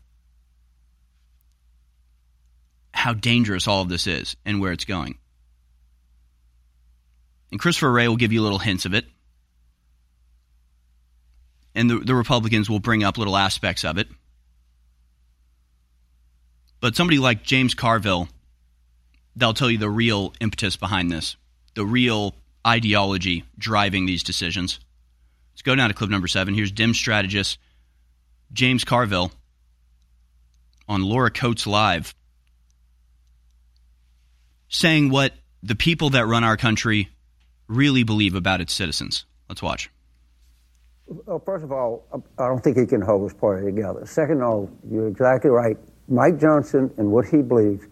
how 2.93 3.11
dangerous 3.13 3.67
all 3.67 3.81
of 3.81 3.89
this 3.89 4.07
is 4.07 4.37
and 4.45 4.61
where 4.61 4.71
it's 4.71 4.85
going. 4.85 5.17
And 7.51 7.59
Christopher 7.59 7.91
Wray 7.91 8.07
will 8.07 8.17
give 8.17 8.31
you 8.31 8.41
little 8.41 8.59
hints 8.59 8.85
of 8.85 8.93
it. 8.93 9.05
And 11.75 11.89
the, 11.89 11.99
the 11.99 12.15
Republicans 12.15 12.69
will 12.69 12.79
bring 12.79 13.03
up 13.03 13.17
little 13.17 13.37
aspects 13.37 13.83
of 13.83 13.97
it. 13.97 14.07
But 16.79 16.95
somebody 16.95 17.19
like 17.19 17.43
James 17.43 17.73
Carville, 17.73 18.27
they'll 19.35 19.53
tell 19.53 19.69
you 19.69 19.77
the 19.77 19.89
real 19.89 20.33
impetus 20.39 20.77
behind 20.77 21.11
this, 21.11 21.35
the 21.75 21.85
real 21.85 22.35
ideology 22.65 23.43
driving 23.57 24.05
these 24.05 24.23
decisions. 24.23 24.79
Let's 25.53 25.61
go 25.61 25.75
down 25.75 25.89
to 25.89 25.95
clip 25.95 26.09
number 26.09 26.27
seven. 26.27 26.53
Here's 26.53 26.71
Dim 26.71 26.93
strategist 26.93 27.57
James 28.53 28.83
Carville 28.83 29.31
on 30.87 31.03
Laura 31.03 31.29
Coates 31.29 31.67
Live 31.67 32.15
saying 34.69 35.09
what 35.09 35.33
the 35.63 35.75
people 35.75 36.11
that 36.11 36.27
run 36.27 36.43
our 36.43 36.57
country 36.57 37.09
really 37.69 38.03
believe 38.03 38.35
about 38.35 38.59
its 38.59 38.73
citizens. 38.73 39.25
Let's 39.47 39.61
watch. 39.61 39.89
Well, 41.07 41.39
first 41.39 41.63
of 41.63 41.71
all, 41.71 42.05
um, 42.11 42.23
I 42.37 42.47
don't 42.47 42.63
think 42.63 42.77
he 42.77 42.85
can 42.85 43.01
hold 43.01 43.23
his 43.23 43.33
party 43.33 43.65
together. 43.65 44.05
Second 44.05 44.41
of 44.41 44.49
all, 44.49 44.69
you're 44.91 45.07
exactly 45.07 45.49
right. 45.49 45.77
Mike 46.07 46.39
Johnson 46.39 46.91
and 46.97 47.11
what 47.11 47.25
he 47.25 47.41
believes 47.41 47.87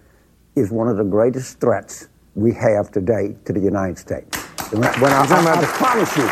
is 0.56 0.72
one 0.72 0.88
of 0.88 0.98
the 0.98 1.04
greatest 1.04 1.60
threats 1.60 2.10
we 2.36 2.54
have 2.54 2.92
today 2.92 3.36
to 3.46 3.54
the 3.54 3.60
United 3.60 3.98
States. 3.98 4.38
When 4.72 4.84
I, 4.84 5.00
when 5.00 5.12
I, 5.12 5.24
I, 5.24 5.62
I 5.62 5.66
promise 5.66 6.18
you, 6.18 6.28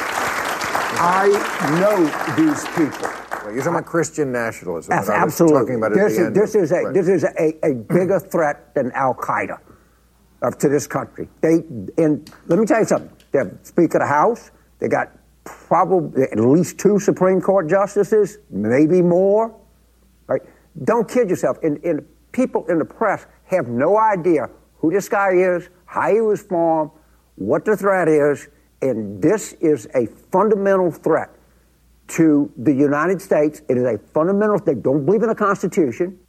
I 0.98 1.28
know 1.80 2.06
these 2.36 2.66
people. 2.70 3.10
Well, 3.44 3.54
you're 3.54 3.64
talking 3.64 3.80
about 3.80 3.86
Christian 3.86 4.32
nationalism. 4.32 4.94
absolutely. 4.94 5.78
this, 5.94 6.18
is, 6.18 6.34
this 6.34 6.56
is, 6.56 6.72
a, 6.72 6.82
right. 6.82 6.94
this 6.94 7.08
is 7.08 7.24
a, 7.24 7.66
a 7.66 7.74
bigger 7.76 8.20
threat 8.20 8.74
than 8.74 8.92
Al 8.92 9.14
Qaeda 9.14 9.60
to 10.60 10.70
this 10.70 10.86
country. 10.86 11.28
They 11.42 11.64
and 11.98 12.32
let 12.48 12.60
me 12.60 12.66
tell 12.66 12.80
you 12.80 12.86
something. 12.86 13.15
They're 13.36 13.60
Speaker 13.64 13.98
of 13.98 14.04
the 14.04 14.08
House. 14.08 14.52
They 14.80 14.88
got 14.88 15.12
probably 15.44 16.24
at 16.24 16.40
least 16.40 16.80
two 16.80 17.00
Supreme 17.00 17.42
Court 17.42 17.70
justices, 17.70 18.38
maybe 18.50 19.02
more. 19.02 19.54
Right? 20.28 20.42
Don't 20.86 21.08
kid 21.10 21.30
yourself. 21.30 21.58
And, 21.62 21.84
and 21.84 22.06
people 22.32 22.66
in 22.68 22.80
the 22.80 22.86
press 22.86 23.26
have 23.46 23.68
no 23.68 23.98
idea 23.98 24.50
who 24.78 24.90
this 24.90 25.10
guy 25.10 25.32
is, 25.34 25.68
how 25.86 26.14
he 26.14 26.22
was 26.22 26.44
formed, 26.44 26.92
what 27.36 27.66
the 27.66 27.76
threat 27.76 28.08
is, 28.08 28.48
and 28.82 29.22
this 29.22 29.54
is 29.54 29.88
a 29.96 30.06
fundamental 30.32 30.90
threat 30.92 31.30
to 32.08 32.50
the 32.58 32.74
United 32.74 33.22
States. 33.22 33.62
It 33.68 33.78
is 33.78 33.84
a 33.84 33.98
fundamental. 34.14 34.60
They 34.60 34.76
don't 34.76 35.06
believe 35.06 35.24
in 35.24 35.30
the 35.30 35.36
Constitution. 35.36 36.20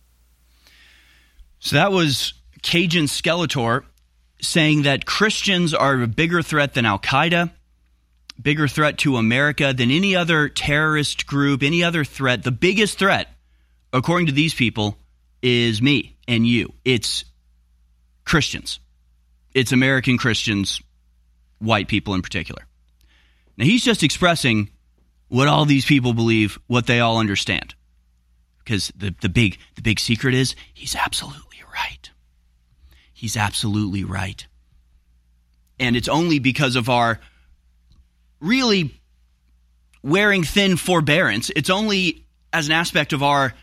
So 1.60 1.76
that 1.76 1.92
was 1.92 2.34
Cajun 2.62 3.04
Skeletor 3.04 3.84
saying 4.40 4.82
that 4.82 5.06
Christians 5.06 5.74
are 5.74 6.00
a 6.02 6.06
bigger 6.06 6.42
threat 6.42 6.74
than 6.74 6.86
Al 6.86 6.98
Qaeda, 6.98 7.50
bigger 8.40 8.68
threat 8.68 8.98
to 8.98 9.16
America 9.16 9.72
than 9.72 9.90
any 9.90 10.14
other 10.14 10.48
terrorist 10.48 11.26
group, 11.26 11.62
any 11.62 11.82
other 11.82 12.04
threat. 12.04 12.42
The 12.42 12.50
biggest 12.50 12.98
threat, 12.98 13.28
according 13.92 14.26
to 14.26 14.32
these 14.32 14.54
people, 14.54 14.98
is 15.42 15.80
me 15.80 16.16
and 16.28 16.46
you. 16.46 16.72
It's 16.84 17.24
Christians. 18.24 18.80
It's 19.54 19.72
American 19.72 20.18
Christians, 20.18 20.82
white 21.58 21.88
people 21.88 22.14
in 22.14 22.22
particular. 22.22 22.66
Now, 23.56 23.64
he's 23.64 23.84
just 23.84 24.02
expressing 24.02 24.70
what 25.28 25.48
all 25.48 25.64
these 25.64 25.86
people 25.86 26.12
believe, 26.12 26.58
what 26.66 26.86
they 26.86 27.00
all 27.00 27.18
understand. 27.18 27.74
Because 28.58 28.92
the, 28.96 29.14
the, 29.22 29.28
big, 29.28 29.58
the 29.76 29.82
big 29.82 29.98
secret 29.98 30.34
is 30.34 30.54
he's 30.74 30.94
absolutely 30.94 31.62
right. 31.72 32.10
He's 33.16 33.38
absolutely 33.38 34.04
right. 34.04 34.46
And 35.80 35.96
it's 35.96 36.06
only 36.06 36.38
because 36.38 36.76
of 36.76 36.90
our 36.90 37.18
really 38.40 39.00
wearing 40.02 40.44
thin 40.44 40.76
forbearance, 40.76 41.50
it's 41.56 41.70
only 41.70 42.26
as 42.52 42.66
an 42.66 42.72
aspect 42.72 43.14
of 43.14 43.22
our 43.22 43.54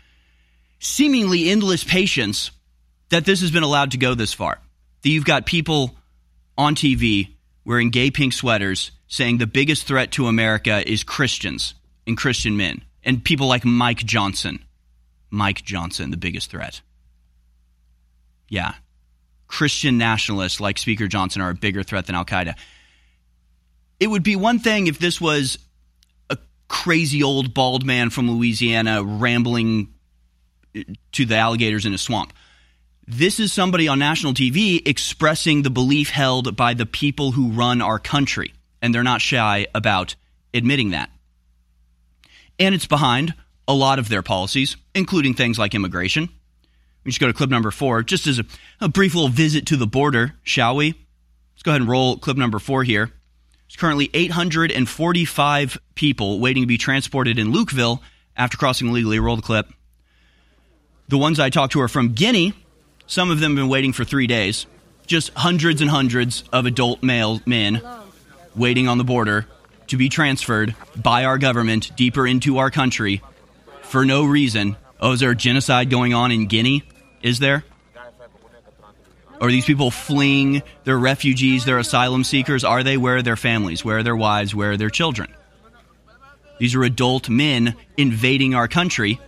seemingly 0.80 1.50
endless 1.50 1.84
patience 1.84 2.50
that 3.10 3.24
this 3.24 3.42
has 3.42 3.52
been 3.52 3.62
allowed 3.62 3.92
to 3.92 3.96
go 3.96 4.14
this 4.14 4.34
far. 4.34 4.58
That 5.02 5.10
you've 5.10 5.24
got 5.24 5.46
people 5.46 5.94
on 6.58 6.74
TV 6.74 7.28
wearing 7.64 7.90
gay 7.90 8.10
pink 8.10 8.32
sweaters 8.32 8.90
saying 9.06 9.38
the 9.38 9.46
biggest 9.46 9.86
threat 9.86 10.10
to 10.12 10.26
America 10.26 10.82
is 10.84 11.04
Christians 11.04 11.74
and 12.08 12.16
Christian 12.16 12.56
men, 12.56 12.82
and 13.04 13.24
people 13.24 13.46
like 13.46 13.64
Mike 13.64 14.04
Johnson. 14.04 14.64
Mike 15.30 15.62
Johnson, 15.62 16.10
the 16.10 16.16
biggest 16.16 16.50
threat. 16.50 16.80
Yeah, 18.48 18.74
Christian 19.54 19.98
nationalists 19.98 20.58
like 20.58 20.78
Speaker 20.78 21.06
Johnson 21.06 21.40
are 21.40 21.50
a 21.50 21.54
bigger 21.54 21.84
threat 21.84 22.06
than 22.06 22.16
Al 22.16 22.24
Qaeda. 22.24 22.56
It 24.00 24.08
would 24.08 24.24
be 24.24 24.34
one 24.34 24.58
thing 24.58 24.88
if 24.88 24.98
this 24.98 25.20
was 25.20 25.60
a 26.28 26.36
crazy 26.66 27.22
old 27.22 27.54
bald 27.54 27.86
man 27.86 28.10
from 28.10 28.28
Louisiana 28.28 29.04
rambling 29.04 29.94
uh, 30.76 30.80
to 31.12 31.24
the 31.24 31.36
alligators 31.36 31.86
in 31.86 31.94
a 31.94 31.98
swamp. 31.98 32.32
This 33.06 33.38
is 33.38 33.52
somebody 33.52 33.86
on 33.86 34.00
national 34.00 34.34
TV 34.34 34.82
expressing 34.88 35.62
the 35.62 35.70
belief 35.70 36.10
held 36.10 36.56
by 36.56 36.74
the 36.74 36.84
people 36.84 37.30
who 37.30 37.50
run 37.50 37.80
our 37.80 38.00
country, 38.00 38.54
and 38.82 38.92
they're 38.92 39.04
not 39.04 39.20
shy 39.20 39.68
about 39.72 40.16
admitting 40.52 40.90
that. 40.90 41.10
And 42.58 42.74
it's 42.74 42.88
behind 42.88 43.34
a 43.68 43.74
lot 43.74 44.00
of 44.00 44.08
their 44.08 44.22
policies, 44.22 44.76
including 44.96 45.34
things 45.34 45.60
like 45.60 45.76
immigration 45.76 46.28
we 47.04 47.10
just 47.10 47.20
go 47.20 47.26
to 47.26 47.32
clip 47.32 47.50
number 47.50 47.70
four, 47.70 48.02
just 48.02 48.26
as 48.26 48.38
a, 48.38 48.44
a, 48.80 48.88
brief 48.88 49.14
little 49.14 49.28
visit 49.28 49.66
to 49.66 49.76
the 49.76 49.86
border, 49.86 50.34
shall 50.42 50.76
we? 50.76 50.94
Let's 51.54 51.62
go 51.62 51.72
ahead 51.72 51.82
and 51.82 51.90
roll 51.90 52.16
clip 52.16 52.36
number 52.36 52.58
four 52.58 52.82
here. 52.82 53.06
There's 53.68 53.76
currently 53.76 54.10
845 54.14 55.78
people 55.94 56.40
waiting 56.40 56.62
to 56.62 56.66
be 56.66 56.78
transported 56.78 57.38
in 57.38 57.52
Lukeville 57.52 58.00
after 58.36 58.56
crossing 58.56 58.88
illegally. 58.88 59.18
Roll 59.18 59.36
the 59.36 59.42
clip. 59.42 59.68
The 61.08 61.18
ones 61.18 61.38
I 61.38 61.50
talked 61.50 61.74
to 61.74 61.80
are 61.80 61.88
from 61.88 62.12
Guinea. 62.12 62.54
Some 63.06 63.30
of 63.30 63.40
them 63.40 63.52
have 63.52 63.62
been 63.64 63.68
waiting 63.68 63.92
for 63.92 64.04
three 64.04 64.26
days. 64.26 64.66
Just 65.06 65.30
hundreds 65.34 65.82
and 65.82 65.90
hundreds 65.90 66.44
of 66.52 66.64
adult 66.64 67.02
male 67.02 67.40
men 67.44 67.82
waiting 68.56 68.88
on 68.88 68.96
the 68.96 69.04
border 69.04 69.46
to 69.88 69.98
be 69.98 70.08
transferred 70.08 70.74
by 70.96 71.24
our 71.24 71.36
government 71.36 71.94
deeper 71.96 72.26
into 72.26 72.58
our 72.58 72.70
country 72.70 73.20
for 73.82 74.04
no 74.04 74.24
reason. 74.24 74.76
Oh, 74.98 75.12
is 75.12 75.20
there 75.20 75.30
a 75.30 75.36
genocide 75.36 75.90
going 75.90 76.14
on 76.14 76.32
in 76.32 76.46
Guinea? 76.46 76.82
Is 77.24 77.38
there? 77.38 77.64
Are 79.40 79.50
these 79.50 79.64
people 79.64 79.90
fleeing? 79.90 80.62
They're 80.84 80.98
refugees, 80.98 81.64
they're 81.64 81.78
asylum 81.78 82.22
seekers. 82.22 82.64
Are 82.64 82.82
they? 82.82 82.98
Where 82.98 83.16
are 83.16 83.22
their 83.22 83.36
families? 83.36 83.84
Where 83.84 83.98
are 83.98 84.02
their 84.02 84.14
wives? 84.14 84.54
Where 84.54 84.72
are 84.72 84.76
their 84.76 84.90
children? 84.90 85.34
These 86.58 86.74
are 86.74 86.84
adult 86.84 87.30
men 87.30 87.74
invading 87.96 88.54
our 88.54 88.68
country. 88.68 89.18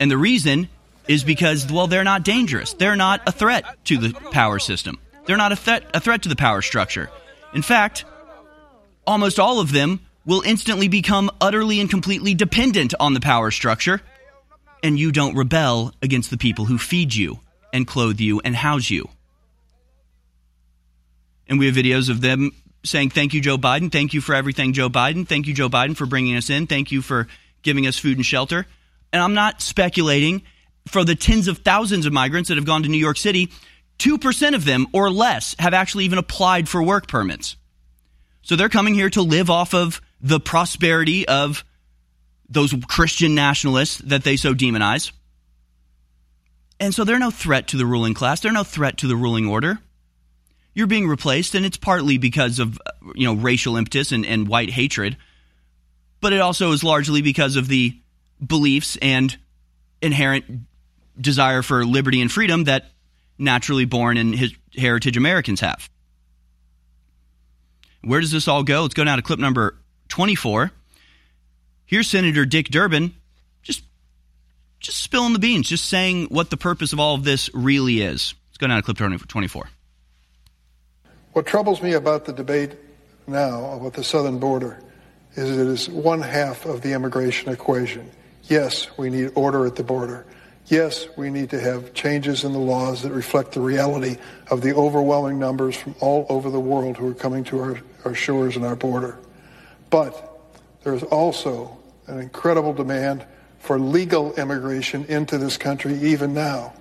And 0.00 0.10
the 0.10 0.18
reason 0.18 0.68
is 1.06 1.22
because, 1.22 1.70
well, 1.70 1.86
they're 1.86 2.04
not 2.04 2.24
dangerous. 2.24 2.74
They're 2.74 2.96
not 2.96 3.22
a 3.26 3.32
threat 3.32 3.64
to 3.84 3.96
the 3.96 4.12
power 4.32 4.58
system. 4.58 4.98
They're 5.24 5.36
not 5.36 5.52
a, 5.52 5.56
threat 5.56 5.84
a 5.94 6.00
threat 6.00 6.22
to 6.22 6.28
the 6.28 6.36
power 6.36 6.62
structure. 6.62 7.10
In 7.54 7.62
fact, 7.62 8.04
almost 9.06 9.38
all 9.38 9.60
of 9.60 9.72
them 9.72 10.00
will 10.26 10.42
instantly 10.42 10.88
become 10.88 11.30
utterly 11.40 11.80
and 11.80 11.88
completely 11.88 12.34
dependent 12.34 12.92
on 12.98 13.14
the 13.14 13.20
power 13.20 13.50
structure, 13.50 14.02
and 14.82 14.98
you 14.98 15.12
don't 15.12 15.36
rebel 15.36 15.92
against 16.02 16.30
the 16.30 16.38
people 16.38 16.64
who 16.64 16.78
feed 16.78 17.14
you 17.14 17.40
and 17.72 17.86
clothe 17.86 18.20
you 18.20 18.40
and 18.44 18.54
house 18.54 18.90
you. 18.90 19.08
And 21.48 21.58
we 21.58 21.66
have 21.66 21.74
videos 21.74 22.10
of 22.10 22.20
them 22.20 22.50
saying, 22.84 23.10
Thank 23.10 23.34
you, 23.34 23.40
Joe 23.40 23.58
Biden. 23.58 23.90
Thank 23.90 24.14
you 24.14 24.20
for 24.20 24.34
everything, 24.34 24.72
Joe 24.72 24.88
Biden. 24.88 25.26
Thank 25.26 25.46
you, 25.46 25.54
Joe 25.54 25.68
Biden, 25.68 25.96
for 25.96 26.06
bringing 26.06 26.36
us 26.36 26.50
in. 26.50 26.66
Thank 26.66 26.92
you 26.92 27.02
for 27.02 27.26
giving 27.62 27.86
us 27.86 27.98
food 27.98 28.16
and 28.16 28.26
shelter. 28.26 28.66
And 29.12 29.22
I'm 29.22 29.34
not 29.34 29.62
speculating 29.62 30.42
for 30.86 31.04
the 31.04 31.14
tens 31.14 31.48
of 31.48 31.58
thousands 31.58 32.06
of 32.06 32.12
migrants 32.12 32.48
that 32.48 32.56
have 32.56 32.64
gone 32.64 32.82
to 32.82 32.88
New 32.88 32.98
York 32.98 33.16
City, 33.16 33.50
2% 33.98 34.54
of 34.54 34.64
them 34.64 34.86
or 34.92 35.10
less 35.10 35.54
have 35.58 35.74
actually 35.74 36.04
even 36.04 36.18
applied 36.18 36.68
for 36.68 36.82
work 36.82 37.08
permits. 37.08 37.56
So 38.42 38.56
they're 38.56 38.68
coming 38.68 38.94
here 38.94 39.10
to 39.10 39.22
live 39.22 39.50
off 39.50 39.74
of 39.74 40.00
the 40.20 40.40
prosperity 40.40 41.26
of 41.28 41.64
those 42.48 42.74
Christian 42.88 43.34
nationalists 43.34 43.98
that 43.98 44.24
they 44.24 44.36
so 44.36 44.54
demonize. 44.54 45.12
And 46.80 46.94
so 46.94 47.04
they're 47.04 47.18
no 47.18 47.30
threat 47.30 47.68
to 47.68 47.76
the 47.76 47.86
ruling 47.86 48.14
class, 48.14 48.40
they're 48.40 48.52
no 48.52 48.64
threat 48.64 48.98
to 48.98 49.06
the 49.06 49.16
ruling 49.16 49.46
order. 49.46 49.78
You're 50.74 50.86
being 50.86 51.08
replaced, 51.08 51.56
and 51.56 51.66
it's 51.66 51.76
partly 51.76 52.18
because 52.18 52.60
of 52.60 52.78
you 53.14 53.26
know 53.26 53.34
racial 53.34 53.76
impetus 53.76 54.12
and, 54.12 54.24
and 54.24 54.46
white 54.46 54.70
hatred, 54.70 55.16
but 56.20 56.32
it 56.32 56.40
also 56.40 56.72
is 56.72 56.84
largely 56.84 57.20
because 57.20 57.56
of 57.56 57.66
the 57.66 57.98
beliefs 58.44 58.96
and 59.02 59.36
inherent 60.00 60.44
desire 61.20 61.62
for 61.62 61.84
liberty 61.84 62.20
and 62.20 62.30
freedom 62.30 62.64
that 62.64 62.92
naturally 63.38 63.84
born 63.84 64.16
and 64.16 64.34
his 64.34 64.54
heritage 64.76 65.16
Americans 65.16 65.60
have. 65.60 65.90
Where 68.02 68.20
does 68.20 68.30
this 68.30 68.46
all 68.46 68.62
go? 68.62 68.82
Let's 68.82 68.94
go 68.94 69.04
now 69.04 69.16
to 69.16 69.22
clip 69.22 69.40
number 69.40 69.76
24. 70.08 70.70
Here's 71.88 72.06
Senator 72.06 72.44
Dick 72.44 72.68
Durbin 72.68 73.14
just 73.62 73.82
just 74.78 74.98
spilling 74.98 75.32
the 75.32 75.38
beans, 75.38 75.70
just 75.70 75.86
saying 75.86 76.26
what 76.26 76.50
the 76.50 76.58
purpose 76.58 76.92
of 76.92 77.00
all 77.00 77.14
of 77.14 77.24
this 77.24 77.48
really 77.54 78.02
is. 78.02 78.34
Let's 78.50 78.58
go 78.58 78.66
now 78.66 78.76
to 78.78 78.82
clip 78.82 78.98
24. 78.98 79.70
What 81.32 81.46
troubles 81.46 81.80
me 81.80 81.94
about 81.94 82.26
the 82.26 82.34
debate 82.34 82.72
now 83.26 83.72
about 83.72 83.94
the 83.94 84.04
southern 84.04 84.38
border 84.38 84.82
is 85.34 85.50
it 85.50 85.66
is 85.66 85.88
one 85.88 86.20
half 86.20 86.66
of 86.66 86.82
the 86.82 86.92
immigration 86.92 87.50
equation. 87.50 88.10
Yes, 88.42 88.86
we 88.98 89.08
need 89.08 89.32
order 89.34 89.64
at 89.64 89.76
the 89.76 89.82
border. 89.82 90.26
Yes, 90.66 91.08
we 91.16 91.30
need 91.30 91.48
to 91.50 91.60
have 91.60 91.94
changes 91.94 92.44
in 92.44 92.52
the 92.52 92.58
laws 92.58 93.00
that 93.00 93.12
reflect 93.12 93.52
the 93.52 93.60
reality 93.60 94.18
of 94.50 94.60
the 94.60 94.74
overwhelming 94.74 95.38
numbers 95.38 95.74
from 95.74 95.94
all 96.00 96.26
over 96.28 96.50
the 96.50 96.60
world 96.60 96.98
who 96.98 97.08
are 97.08 97.14
coming 97.14 97.44
to 97.44 97.60
our, 97.60 97.80
our 98.04 98.14
shores 98.14 98.56
and 98.56 98.66
our 98.66 98.76
border. 98.76 99.18
But 99.88 100.28
there 100.82 100.92
is 100.92 101.02
also 101.04 101.77
an 102.08 102.18
incredible 102.18 102.72
demand 102.72 103.24
for 103.58 103.78
legal 103.78 104.34
immigration 104.34 105.04
into 105.06 105.38
this 105.38 105.56
country 105.56 105.94
even 105.94 106.34
now. 106.34 106.72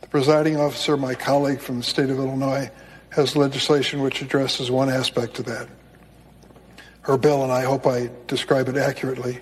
The 0.00 0.06
presiding 0.08 0.58
officer, 0.58 0.96
my 0.96 1.14
colleague 1.14 1.60
from 1.60 1.78
the 1.78 1.82
state 1.82 2.10
of 2.10 2.18
Illinois, 2.18 2.70
has 3.10 3.36
legislation 3.36 4.00
which 4.00 4.22
addresses 4.22 4.70
one 4.70 4.88
aspect 4.88 5.38
of 5.38 5.46
that. 5.46 5.68
Her 7.02 7.16
bill, 7.16 7.42
and 7.42 7.52
I 7.52 7.62
hope 7.62 7.86
I 7.86 8.10
describe 8.26 8.68
it 8.68 8.76
accurately, 8.76 9.38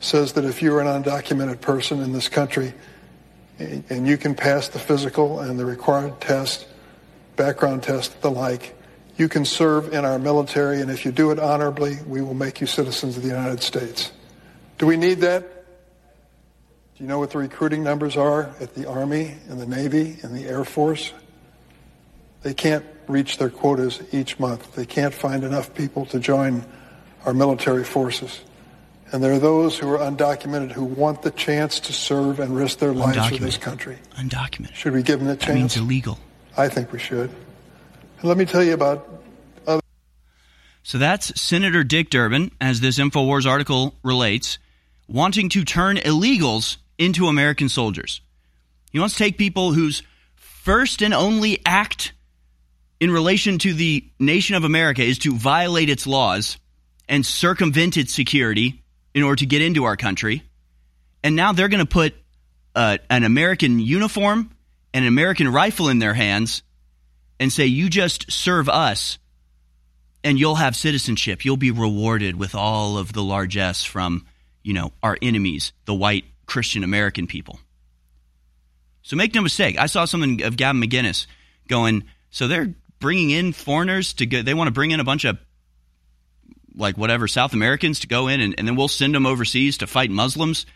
says 0.00 0.34
that 0.34 0.44
if 0.44 0.62
you're 0.62 0.80
an 0.80 1.02
undocumented 1.02 1.60
person 1.60 2.00
in 2.00 2.12
this 2.12 2.28
country 2.28 2.74
and 3.58 4.06
you 4.06 4.16
can 4.16 4.34
pass 4.34 4.68
the 4.68 4.78
physical 4.78 5.40
and 5.40 5.58
the 5.58 5.64
required 5.64 6.20
test, 6.20 6.66
background 7.36 7.82
test, 7.82 8.20
the 8.22 8.30
like, 8.30 8.76
you 9.16 9.28
can 9.28 9.44
serve 9.44 9.92
in 9.92 10.04
our 10.04 10.18
military, 10.18 10.80
and 10.80 10.90
if 10.90 11.04
you 11.04 11.10
do 11.10 11.32
it 11.32 11.40
honorably, 11.40 11.96
we 12.06 12.22
will 12.22 12.34
make 12.34 12.60
you 12.60 12.68
citizens 12.68 13.16
of 13.16 13.22
the 13.24 13.28
United 13.28 13.60
States. 13.60 14.12
Do 14.78 14.86
we 14.86 14.96
need 14.96 15.20
that? 15.20 15.42
Do 15.42 17.04
you 17.04 17.08
know 17.08 17.18
what 17.18 17.30
the 17.30 17.38
recruiting 17.38 17.82
numbers 17.82 18.16
are 18.16 18.54
at 18.60 18.74
the 18.74 18.88
Army 18.88 19.34
and 19.48 19.60
the 19.60 19.66
Navy 19.66 20.18
and 20.22 20.34
the 20.34 20.44
Air 20.44 20.64
Force? 20.64 21.12
They 22.42 22.54
can't 22.54 22.84
reach 23.08 23.38
their 23.38 23.50
quotas 23.50 24.00
each 24.12 24.38
month. 24.38 24.74
They 24.74 24.86
can't 24.86 25.14
find 25.14 25.44
enough 25.44 25.74
people 25.74 26.06
to 26.06 26.20
join 26.20 26.64
our 27.24 27.34
military 27.34 27.84
forces. 27.84 28.40
And 29.10 29.22
there 29.22 29.32
are 29.32 29.38
those 29.38 29.78
who 29.78 29.88
are 29.90 29.98
undocumented 29.98 30.72
who 30.72 30.84
want 30.84 31.22
the 31.22 31.30
chance 31.30 31.80
to 31.80 31.92
serve 31.92 32.40
and 32.40 32.54
risk 32.54 32.78
their 32.78 32.92
lives 32.92 33.28
for 33.28 33.42
this 33.42 33.56
country. 33.56 33.98
Undocumented. 34.16 34.74
Should 34.74 34.92
we 34.92 35.02
give 35.02 35.18
them 35.18 35.28
the 35.28 35.36
chance? 35.36 35.46
That 35.46 35.54
means 35.54 35.76
illegal. 35.76 36.18
I 36.56 36.68
think 36.68 36.92
we 36.92 36.98
should. 36.98 37.30
And 38.20 38.24
let 38.24 38.36
me 38.36 38.44
tell 38.44 38.62
you 38.62 38.74
about 38.74 39.08
other. 39.66 39.80
So 40.82 40.98
that's 40.98 41.40
Senator 41.40 41.84
Dick 41.84 42.10
Durbin, 42.10 42.50
as 42.60 42.80
this 42.80 42.98
InfoWars 42.98 43.46
article 43.46 43.94
relates, 44.02 44.58
wanting 45.08 45.48
to 45.48 45.64
turn 45.64 45.96
illegals 45.96 46.76
into 46.98 47.26
American 47.26 47.68
soldiers. 47.68 48.20
He 48.92 48.98
wants 48.98 49.14
to 49.14 49.24
take 49.24 49.38
people 49.38 49.72
whose 49.72 50.02
first 50.36 51.02
and 51.02 51.14
only 51.14 51.60
act 51.64 52.12
in 53.00 53.10
relation 53.10 53.58
to 53.58 53.72
the 53.72 54.04
nation 54.18 54.56
of 54.56 54.64
America 54.64 55.02
is 55.02 55.18
to 55.20 55.34
violate 55.34 55.88
its 55.88 56.06
laws 56.06 56.58
and 57.08 57.24
circumvent 57.24 57.96
its 57.96 58.12
security 58.12 58.82
in 59.14 59.22
order 59.22 59.36
to 59.36 59.46
get 59.46 59.62
into 59.62 59.84
our 59.84 59.96
country. 59.96 60.42
And 61.22 61.36
now 61.36 61.52
they're 61.52 61.68
going 61.68 61.84
to 61.84 61.86
put 61.86 62.14
uh, 62.74 62.98
an 63.08 63.24
American 63.24 63.80
uniform 63.80 64.50
and 64.92 65.04
an 65.04 65.08
American 65.08 65.48
rifle 65.48 65.88
in 65.88 65.98
their 65.98 66.14
hands 66.14 66.62
and 67.40 67.52
say, 67.52 67.66
You 67.66 67.88
just 67.88 68.30
serve 68.30 68.68
us 68.68 69.18
and 70.24 70.38
you'll 70.38 70.56
have 70.56 70.76
citizenship. 70.76 71.44
You'll 71.44 71.56
be 71.56 71.70
rewarded 71.70 72.36
with 72.36 72.54
all 72.54 72.98
of 72.98 73.12
the 73.12 73.22
largesse 73.22 73.84
from, 73.84 74.26
you 74.68 74.74
know, 74.74 74.92
our 75.02 75.16
enemies, 75.22 75.72
the 75.86 75.94
white 75.94 76.26
Christian 76.44 76.84
American 76.84 77.26
people. 77.26 77.58
So 79.00 79.16
make 79.16 79.34
no 79.34 79.40
mistake, 79.40 79.78
I 79.78 79.86
saw 79.86 80.04
something 80.04 80.42
of 80.42 80.58
Gavin 80.58 80.82
McInnes 80.82 81.26
going, 81.68 82.04
so 82.28 82.48
they're 82.48 82.74
bringing 82.98 83.30
in 83.30 83.54
foreigners 83.54 84.12
to 84.14 84.26
go, 84.26 84.42
they 84.42 84.52
want 84.52 84.68
to 84.68 84.72
bring 84.72 84.90
in 84.90 85.00
a 85.00 85.04
bunch 85.04 85.24
of 85.24 85.38
like 86.74 86.98
whatever 86.98 87.26
South 87.28 87.54
Americans 87.54 88.00
to 88.00 88.08
go 88.08 88.28
in 88.28 88.42
and, 88.42 88.56
and 88.58 88.68
then 88.68 88.76
we'll 88.76 88.88
send 88.88 89.14
them 89.14 89.24
overseas 89.24 89.78
to 89.78 89.86
fight 89.86 90.10
Muslims. 90.10 90.66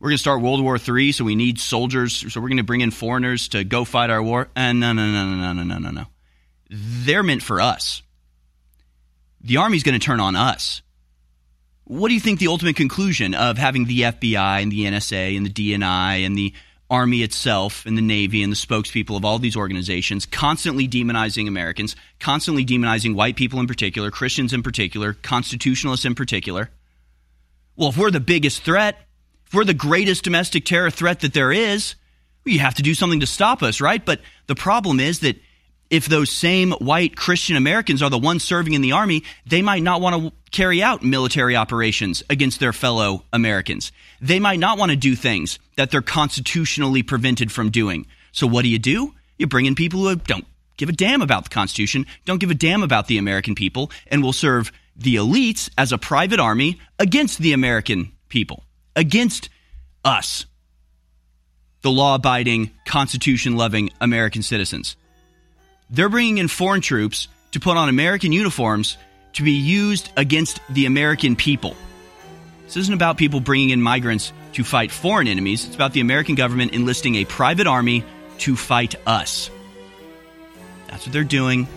We're 0.00 0.08
going 0.08 0.16
to 0.16 0.22
start 0.22 0.40
World 0.40 0.62
War 0.62 0.78
III, 0.78 1.12
so 1.12 1.26
we 1.26 1.34
need 1.34 1.60
soldiers. 1.60 2.32
So 2.32 2.40
we're 2.40 2.48
going 2.48 2.56
to 2.56 2.64
bring 2.64 2.80
in 2.80 2.92
foreigners 2.92 3.48
to 3.48 3.62
go 3.62 3.84
fight 3.84 4.08
our 4.08 4.22
war. 4.22 4.48
And 4.56 4.80
no, 4.80 4.94
no, 4.94 5.04
no, 5.04 5.34
no, 5.34 5.52
no, 5.52 5.62
no, 5.62 5.78
no, 5.78 5.90
no. 5.90 6.06
They're 6.70 7.22
meant 7.22 7.42
for 7.42 7.60
us. 7.60 8.02
The 9.42 9.58
Army's 9.58 9.82
going 9.82 10.00
to 10.00 10.04
turn 10.04 10.18
on 10.18 10.34
us. 10.34 10.80
What 11.86 12.08
do 12.08 12.14
you 12.14 12.20
think 12.20 12.40
the 12.40 12.48
ultimate 12.48 12.76
conclusion 12.76 13.34
of 13.34 13.58
having 13.58 13.84
the 13.84 14.02
FBI 14.02 14.62
and 14.62 14.72
the 14.72 14.84
NSA 14.84 15.36
and 15.36 15.44
the 15.44 15.50
DNI 15.50 16.24
and 16.24 16.36
the 16.36 16.54
Army 16.90 17.22
itself 17.22 17.84
and 17.84 17.96
the 17.96 18.02
Navy 18.02 18.42
and 18.42 18.50
the 18.50 18.56
spokespeople 18.56 19.16
of 19.16 19.24
all 19.24 19.38
these 19.38 19.56
organizations 19.56 20.24
constantly 20.24 20.88
demonizing 20.88 21.46
Americans, 21.46 21.94
constantly 22.20 22.64
demonizing 22.64 23.14
white 23.14 23.36
people 23.36 23.60
in 23.60 23.66
particular, 23.66 24.10
Christians 24.10 24.52
in 24.52 24.62
particular, 24.62 25.12
constitutionalists 25.12 26.06
in 26.06 26.14
particular. 26.14 26.70
Well, 27.76 27.90
if 27.90 27.98
we're 27.98 28.10
the 28.10 28.20
biggest 28.20 28.62
threat, 28.62 28.96
if 29.46 29.52
we're 29.52 29.64
the 29.64 29.74
greatest 29.74 30.24
domestic 30.24 30.64
terror 30.64 30.90
threat 30.90 31.20
that 31.20 31.34
there 31.34 31.52
is, 31.52 31.96
well, 32.46 32.54
you 32.54 32.60
have 32.60 32.74
to 32.74 32.82
do 32.82 32.94
something 32.94 33.20
to 33.20 33.26
stop 33.26 33.62
us, 33.62 33.80
right? 33.80 34.04
But 34.04 34.20
the 34.46 34.54
problem 34.54 35.00
is 35.00 35.20
that 35.20 35.36
if 35.90 36.06
those 36.06 36.30
same 36.30 36.72
white 36.72 37.16
Christian 37.16 37.56
Americans 37.56 38.02
are 38.02 38.10
the 38.10 38.18
ones 38.18 38.42
serving 38.42 38.72
in 38.72 38.80
the 38.80 38.92
army, 38.92 39.22
they 39.46 39.62
might 39.62 39.82
not 39.82 40.00
want 40.00 40.22
to 40.22 40.32
carry 40.50 40.82
out 40.82 41.02
military 41.02 41.56
operations 41.56 42.22
against 42.30 42.60
their 42.60 42.72
fellow 42.72 43.24
Americans. 43.32 43.92
They 44.20 44.40
might 44.40 44.58
not 44.58 44.78
want 44.78 44.90
to 44.90 44.96
do 44.96 45.14
things 45.14 45.58
that 45.76 45.90
they're 45.90 46.02
constitutionally 46.02 47.02
prevented 47.02 47.52
from 47.52 47.70
doing. 47.70 48.06
So 48.32 48.46
what 48.46 48.62
do 48.62 48.68
you 48.68 48.78
do? 48.78 49.14
You 49.38 49.46
bring 49.46 49.66
in 49.66 49.74
people 49.74 50.00
who 50.00 50.16
don't 50.16 50.46
give 50.76 50.88
a 50.88 50.92
damn 50.92 51.22
about 51.22 51.44
the 51.44 51.50
Constitution, 51.50 52.06
don't 52.24 52.40
give 52.40 52.50
a 52.50 52.54
damn 52.54 52.82
about 52.82 53.06
the 53.06 53.18
American 53.18 53.54
people, 53.54 53.90
and 54.06 54.22
will 54.22 54.32
serve 54.32 54.72
the 54.96 55.16
elites 55.16 55.70
as 55.76 55.92
a 55.92 55.98
private 55.98 56.40
army 56.40 56.80
against 56.98 57.38
the 57.38 57.52
American 57.52 58.12
people, 58.28 58.64
against 58.96 59.48
us, 60.04 60.46
the 61.82 61.90
law 61.90 62.14
abiding, 62.14 62.70
Constitution 62.86 63.56
loving 63.56 63.90
American 64.00 64.42
citizens. 64.42 64.96
They're 65.94 66.08
bringing 66.08 66.38
in 66.38 66.48
foreign 66.48 66.80
troops 66.80 67.28
to 67.52 67.60
put 67.60 67.76
on 67.76 67.88
American 67.88 68.32
uniforms 68.32 68.98
to 69.34 69.44
be 69.44 69.52
used 69.52 70.10
against 70.16 70.58
the 70.68 70.86
American 70.86 71.36
people. 71.36 71.76
This 72.64 72.76
isn't 72.76 72.94
about 72.94 73.16
people 73.16 73.38
bringing 73.38 73.70
in 73.70 73.80
migrants 73.80 74.32
to 74.54 74.64
fight 74.64 74.90
foreign 74.90 75.28
enemies. 75.28 75.64
It's 75.64 75.76
about 75.76 75.92
the 75.92 76.00
American 76.00 76.34
government 76.34 76.72
enlisting 76.72 77.14
a 77.14 77.24
private 77.24 77.68
army 77.68 78.02
to 78.38 78.56
fight 78.56 78.96
us. 79.06 79.50
That's 80.88 81.06
what 81.06 81.12
they're 81.12 81.22
doing. 81.22 81.68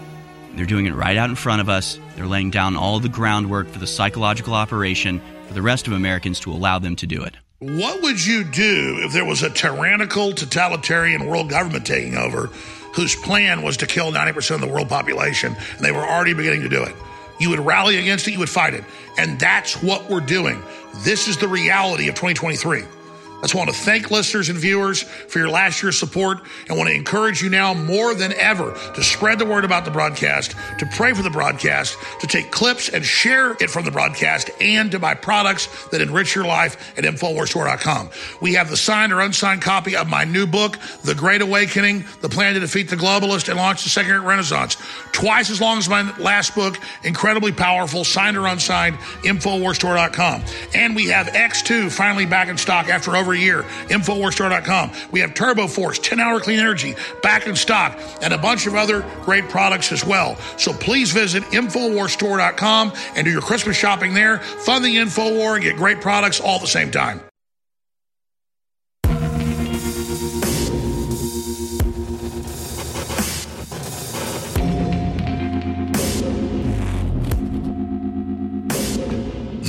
They're 0.56 0.66
doing 0.66 0.88
it 0.88 0.96
right 0.96 1.16
out 1.16 1.30
in 1.30 1.36
front 1.36 1.62
of 1.62 1.70
us. 1.70 2.00
They're 2.16 2.26
laying 2.26 2.50
down 2.50 2.76
all 2.76 3.00
the 3.00 3.10
groundwork 3.10 3.68
for 3.68 3.78
the 3.78 3.86
psychological 3.86 4.56
operation 4.56 5.22
for 5.46 5.54
the 5.54 5.62
rest 5.62 5.86
of 5.86 5.94
Americans 5.94 6.40
to 6.40 6.52
allow 6.52 6.80
them 6.80 6.96
to 6.96 7.06
do 7.06 7.22
it. 7.22 7.36
What 7.60 8.02
would 8.02 8.26
you 8.26 8.44
do 8.44 9.00
if 9.04 9.14
there 9.14 9.26
was 9.26 9.44
a 9.44 9.52
tyrannical, 9.52 10.32
totalitarian 10.34 11.28
world 11.28 11.52
government 11.52 11.86
taking 11.86 12.16
over 12.16 12.50
whose 12.98 13.16
plan 13.16 13.62
was 13.62 13.78
to 13.78 13.86
kill 13.86 14.12
90% 14.12 14.56
of 14.56 14.62
the 14.62 14.68
world 14.68 14.90
population 14.90 15.56
and 15.76 15.86
they 15.86 15.92
were 15.92 16.06
already 16.06 16.34
beginning 16.34 16.62
to 16.62 16.70
do 16.70 16.84
it? 16.84 16.96
You 17.40 17.52
would 17.52 17.60
rally 17.60 17.98
against 17.98 18.28
it, 18.28 18.32
you 18.32 18.40
would 18.40 18.50
fight 18.50 18.74
it. 18.74 18.84
And 19.20 19.40
that's 19.40 19.82
what 19.84 20.10
we're 20.10 20.20
doing. 20.20 20.62
This 21.04 21.28
is 21.28 21.38
the 21.38 21.48
reality 21.48 22.10
of 22.10 22.16
2023. 22.16 22.84
I 23.38 23.42
just 23.42 23.54
want 23.54 23.70
to 23.70 23.76
thank 23.76 24.10
listeners 24.10 24.50
and 24.50 24.58
viewers 24.58 25.04
for 25.04 25.38
your 25.38 25.50
last 25.50 25.84
year's 25.84 25.98
support 25.98 26.40
and 26.68 26.76
want 26.76 26.90
to 26.90 26.96
encourage 26.96 27.40
you 27.40 27.52
now 27.52 27.72
more 27.72 28.16
than 28.16 28.34
ever 28.34 28.72
to 28.96 29.04
spread 29.04 29.38
the 29.38 29.46
word 29.46 29.64
about 29.64 29.86
the 29.86 29.92
broadcast, 29.92 30.56
to 30.80 30.88
pray 30.88 31.14
for 31.14 31.22
the 31.22 31.30
broadcast, 31.30 31.96
to 32.20 32.26
take 32.26 32.50
clips 32.50 32.90
and 32.90 33.06
share 33.06 33.52
it 33.62 33.70
from 33.70 33.86
the 33.86 33.92
broadcast, 33.92 34.50
and 34.60 34.90
to 34.90 34.98
buy 34.98 35.14
products 35.14 35.88
that 35.90 36.02
enrich 36.02 36.34
your 36.34 36.46
life 36.46 36.98
at 36.98 37.04
InfoWarsStore.com. 37.04 38.10
We 38.42 38.56
have 38.56 38.72
the 38.72 38.78
signed 38.78 39.14
or 39.14 39.22
unsigned 39.22 39.62
copy 39.62 39.96
of 39.96 40.08
my 40.08 40.24
new 40.24 40.48
book, 40.48 40.80
The 41.04 41.14
Great 41.14 41.42
Awakening, 41.42 42.06
The 42.22 42.30
Plan 42.30 42.56
to 42.56 42.60
Defeat 42.60 42.90
the 42.90 42.96
Globalist 42.96 43.50
and 43.50 43.58
Launch 43.58 43.84
the 43.84 43.90
Second 43.90 44.24
Renaissance. 44.24 44.78
Twice 45.12 45.52
as 45.52 45.62
long 45.62 45.78
as 45.78 45.88
my 45.88 46.18
last 46.18 46.56
book, 46.56 46.80
incredibly 47.04 47.52
powerful, 47.52 48.04
signed 48.04 48.36
or 48.36 48.48
unsigned, 48.48 48.98
InfoWarsStore.com. 49.22 50.44
And 50.74 50.96
we 50.96 51.06
have 51.10 51.28
X2 51.28 51.92
finally 51.92 52.26
back 52.26 52.48
in 52.48 52.58
stock 52.58 52.90
after 52.90 53.16
over 53.16 53.27
a 53.34 53.38
year, 53.38 53.64
InfoWarsStore.com. 53.90 54.92
We 55.12 55.20
have 55.22 55.34
Turbo 55.34 55.68
Force, 55.68 56.00
10 56.00 56.20
hour 56.20 56.40
clean 56.40 56.60
energy, 56.60 56.96
back 57.22 57.48
in 57.48 57.56
stock, 57.56 58.00
and 58.22 58.34
a 58.34 58.38
bunch 58.38 58.68
of 58.68 58.76
other 58.76 59.06
great 59.24 59.50
products 59.50 59.92
as 59.92 60.06
well. 60.06 60.36
So 60.58 60.74
please 60.74 61.12
visit 61.12 61.44
InfoWarsStore.com 61.44 62.94
and 63.16 63.26
do 63.26 63.32
your 63.32 63.42
Christmas 63.42 63.78
shopping 63.78 64.14
there. 64.14 64.40
Fund 64.40 64.84
the 64.84 64.96
InfoWar 64.98 65.56
and 65.56 65.64
get 65.64 65.76
great 65.76 66.02
products 66.02 66.40
all 66.40 66.56
at 66.56 66.62
the 66.62 66.68
same 66.68 66.92
time. 66.92 67.22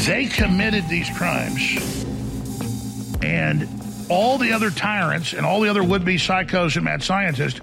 They 0.08 0.24
committed 0.24 0.88
these 0.88 1.10
crimes 1.10 1.97
and 3.22 3.68
all 4.08 4.38
the 4.38 4.52
other 4.52 4.70
tyrants 4.70 5.32
and 5.32 5.44
all 5.44 5.60
the 5.60 5.68
other 5.68 5.82
would 5.82 6.04
be 6.04 6.16
psychos 6.16 6.76
and 6.76 6.84
mad 6.84 7.02
scientists 7.02 7.60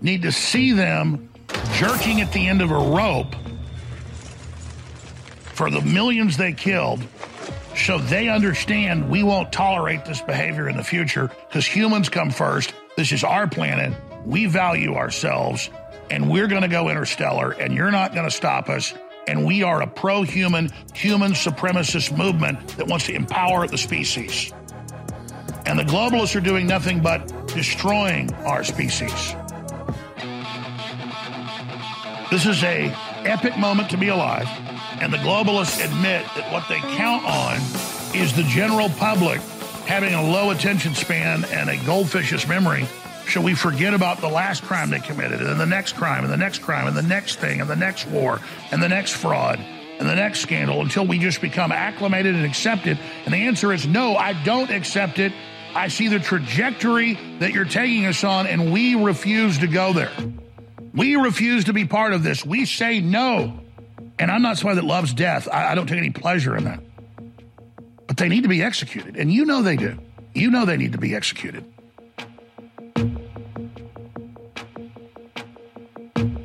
need 0.00 0.22
to 0.22 0.32
see 0.32 0.72
them 0.72 1.28
jerking 1.74 2.20
at 2.20 2.32
the 2.32 2.48
end 2.48 2.62
of 2.62 2.70
a 2.70 2.78
rope 2.78 3.34
for 5.54 5.70
the 5.70 5.80
millions 5.80 6.36
they 6.36 6.52
killed 6.52 7.02
so 7.76 7.98
they 7.98 8.28
understand 8.28 9.08
we 9.08 9.22
won't 9.22 9.52
tolerate 9.52 10.04
this 10.04 10.20
behavior 10.20 10.68
in 10.68 10.76
the 10.76 10.84
future 10.84 11.30
because 11.48 11.66
humans 11.66 12.08
come 12.08 12.30
first. 12.30 12.74
This 12.96 13.12
is 13.12 13.24
our 13.24 13.46
planet. 13.46 13.92
We 14.26 14.46
value 14.46 14.94
ourselves 14.94 15.70
and 16.10 16.30
we're 16.30 16.48
going 16.48 16.62
to 16.62 16.68
go 16.68 16.88
interstellar 16.90 17.52
and 17.52 17.74
you're 17.74 17.90
not 17.90 18.14
going 18.14 18.26
to 18.26 18.30
stop 18.30 18.68
us. 18.68 18.92
And 19.26 19.46
we 19.46 19.62
are 19.62 19.80
a 19.82 19.86
pro 19.86 20.22
human, 20.22 20.70
human 20.94 21.32
supremacist 21.32 22.16
movement 22.16 22.68
that 22.76 22.86
wants 22.88 23.06
to 23.06 23.14
empower 23.14 23.66
the 23.66 23.78
species. 23.78 24.52
And 25.72 25.78
the 25.78 25.90
globalists 25.90 26.36
are 26.36 26.42
doing 26.42 26.66
nothing 26.66 27.00
but 27.00 27.46
destroying 27.46 28.30
our 28.44 28.62
species. 28.62 29.34
This 32.30 32.44
is 32.44 32.62
a 32.62 32.92
epic 33.24 33.56
moment 33.56 33.88
to 33.88 33.96
be 33.96 34.08
alive, 34.08 34.46
and 35.00 35.10
the 35.10 35.16
globalists 35.16 35.82
admit 35.82 36.26
that 36.36 36.52
what 36.52 36.68
they 36.68 36.76
count 36.76 37.24
on 37.24 37.56
is 38.14 38.36
the 38.36 38.42
general 38.50 38.90
public 38.90 39.40
having 39.86 40.12
a 40.12 40.22
low 40.22 40.50
attention 40.50 40.94
span 40.94 41.46
and 41.46 41.70
a 41.70 41.76
goldfish's 41.76 42.46
memory. 42.46 42.86
So 43.30 43.40
we 43.40 43.54
forget 43.54 43.94
about 43.94 44.20
the 44.20 44.28
last 44.28 44.64
crime 44.64 44.90
they 44.90 45.00
committed, 45.00 45.40
and 45.40 45.58
the 45.58 45.64
next 45.64 45.94
crime, 45.94 46.22
and 46.22 46.30
the 46.30 46.36
next 46.36 46.58
crime, 46.58 46.86
and 46.86 46.94
the 46.94 47.02
next 47.02 47.36
thing, 47.36 47.62
and 47.62 47.70
the 47.70 47.76
next 47.76 48.06
war, 48.08 48.42
and 48.72 48.82
the 48.82 48.90
next 48.90 49.12
fraud, 49.12 49.58
and 49.58 50.06
the 50.06 50.16
next 50.16 50.40
scandal 50.40 50.82
until 50.82 51.06
we 51.06 51.18
just 51.18 51.40
become 51.40 51.72
acclimated 51.72 52.34
and 52.34 52.44
accepted. 52.44 52.98
And 53.24 53.32
the 53.32 53.38
answer 53.38 53.72
is 53.72 53.86
no, 53.86 54.16
I 54.16 54.34
don't 54.44 54.70
accept 54.70 55.18
it. 55.18 55.32
I 55.74 55.88
see 55.88 56.08
the 56.08 56.20
trajectory 56.20 57.18
that 57.38 57.52
you're 57.52 57.64
taking 57.64 58.06
us 58.06 58.24
on, 58.24 58.46
and 58.46 58.72
we 58.72 58.94
refuse 58.94 59.58
to 59.58 59.66
go 59.66 59.92
there. 59.92 60.12
We 60.94 61.16
refuse 61.16 61.64
to 61.64 61.72
be 61.72 61.86
part 61.86 62.12
of 62.12 62.22
this. 62.22 62.44
We 62.44 62.66
say 62.66 63.00
no. 63.00 63.58
And 64.18 64.30
I'm 64.30 64.42
not 64.42 64.58
somebody 64.58 64.80
that 64.80 64.86
loves 64.86 65.14
death. 65.14 65.48
I, 65.50 65.72
I 65.72 65.74
don't 65.74 65.86
take 65.86 65.98
any 65.98 66.10
pleasure 66.10 66.56
in 66.56 66.64
that. 66.64 66.80
But 68.06 68.18
they 68.18 68.28
need 68.28 68.42
to 68.42 68.48
be 68.48 68.62
executed. 68.62 69.16
And 69.16 69.32
you 69.32 69.46
know 69.46 69.62
they 69.62 69.76
do. 69.76 69.98
You 70.34 70.50
know 70.50 70.66
they 70.66 70.76
need 70.76 70.92
to 70.92 70.98
be 70.98 71.14
executed. 71.14 71.64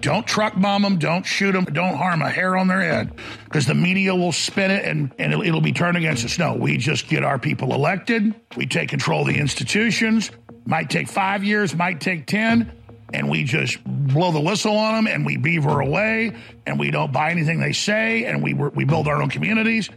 Don't 0.02 0.26
truck 0.28 0.60
bomb 0.60 0.84
them. 0.84 1.00
Don't 1.00 1.26
shoot 1.26 1.52
them. 1.52 1.66
Don't 1.66 1.96
harm 1.96 2.22
a 2.22 2.30
hair 2.30 2.58
on 2.58 2.68
their 2.68 2.82
head 2.82 3.12
because 3.46 3.66
the 3.66 3.74
media 3.74 4.16
will 4.16 4.32
spin 4.32 4.72
it 4.72 4.86
and, 4.86 5.14
and 5.18 5.34
it'll, 5.34 5.46
it'll 5.46 5.62
be 5.62 5.72
turned 5.72 5.98
against 5.98 6.26
us. 6.26 6.38
No, 6.38 6.54
we 6.54 6.78
just 6.78 7.08
get 7.08 7.24
our 7.24 7.40
people 7.40 7.74
elected. 7.74 8.34
We 8.56 8.66
take 8.68 8.90
control 8.90 9.22
of 9.22 9.28
the 9.28 9.40
institutions. 9.40 10.32
Might 10.66 10.90
take 10.90 11.08
five 11.08 11.44
years, 11.44 11.76
might 11.76 12.02
take 12.02 12.26
10. 12.28 12.72
And 13.14 13.30
we 13.30 13.46
just 13.46 13.82
blow 13.86 14.32
the 14.32 14.42
whistle 14.42 14.76
on 14.76 15.06
them 15.06 15.14
and 15.14 15.26
we 15.26 15.38
beaver 15.38 15.80
away 15.80 16.36
and 16.66 16.78
we 16.78 16.92
don't 16.92 17.14
buy 17.14 17.32
anything 17.32 17.60
they 17.60 17.72
say 17.72 18.26
and 18.26 18.44
we, 18.44 18.54
we 18.54 18.84
build 18.84 19.08
our 19.08 19.22
own 19.22 19.30
communities. 19.30 19.90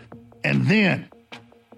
And 0.45 0.67
then 0.67 1.09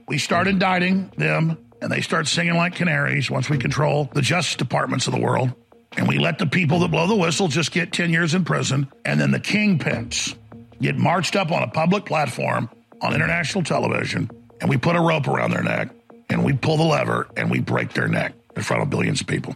we 0.06 0.18
start 0.18 0.46
indicting 0.46 1.10
them 1.16 1.56
and 1.80 1.90
they 1.90 2.02
start 2.02 2.28
singing 2.28 2.54
like 2.54 2.74
canaries 2.74 3.30
once 3.30 3.48
we 3.48 3.56
control 3.56 4.10
the 4.12 4.20
justice 4.20 4.56
departments 4.56 5.06
of 5.06 5.14
the 5.14 5.20
world 5.20 5.54
and 5.96 6.08
we 6.08 6.18
let 6.18 6.38
the 6.38 6.46
people 6.46 6.78
that 6.80 6.90
blow 6.90 7.06
the 7.06 7.16
whistle 7.16 7.48
just 7.48 7.72
get 7.72 7.92
10 7.92 8.10
years 8.10 8.34
in 8.34 8.44
prison, 8.44 8.90
and 9.04 9.20
then 9.20 9.30
the 9.30 9.40
kingpins 9.40 10.34
get 10.80 10.96
marched 10.96 11.36
up 11.36 11.50
on 11.52 11.62
a 11.62 11.68
public 11.68 12.04
platform 12.04 12.68
on 13.00 13.14
international 13.14 13.64
television, 13.64 14.30
and 14.60 14.70
we 14.70 14.76
put 14.76 14.96
a 14.96 15.00
rope 15.00 15.28
around 15.28 15.50
their 15.50 15.62
neck, 15.62 15.90
and 16.30 16.44
we 16.44 16.52
pull 16.52 16.76
the 16.76 16.84
lever, 16.84 17.28
and 17.36 17.50
we 17.50 17.60
break 17.60 17.92
their 17.92 18.08
neck 18.08 18.34
in 18.56 18.62
front 18.62 18.82
of 18.82 18.90
billions 18.90 19.20
of 19.20 19.26
people. 19.26 19.54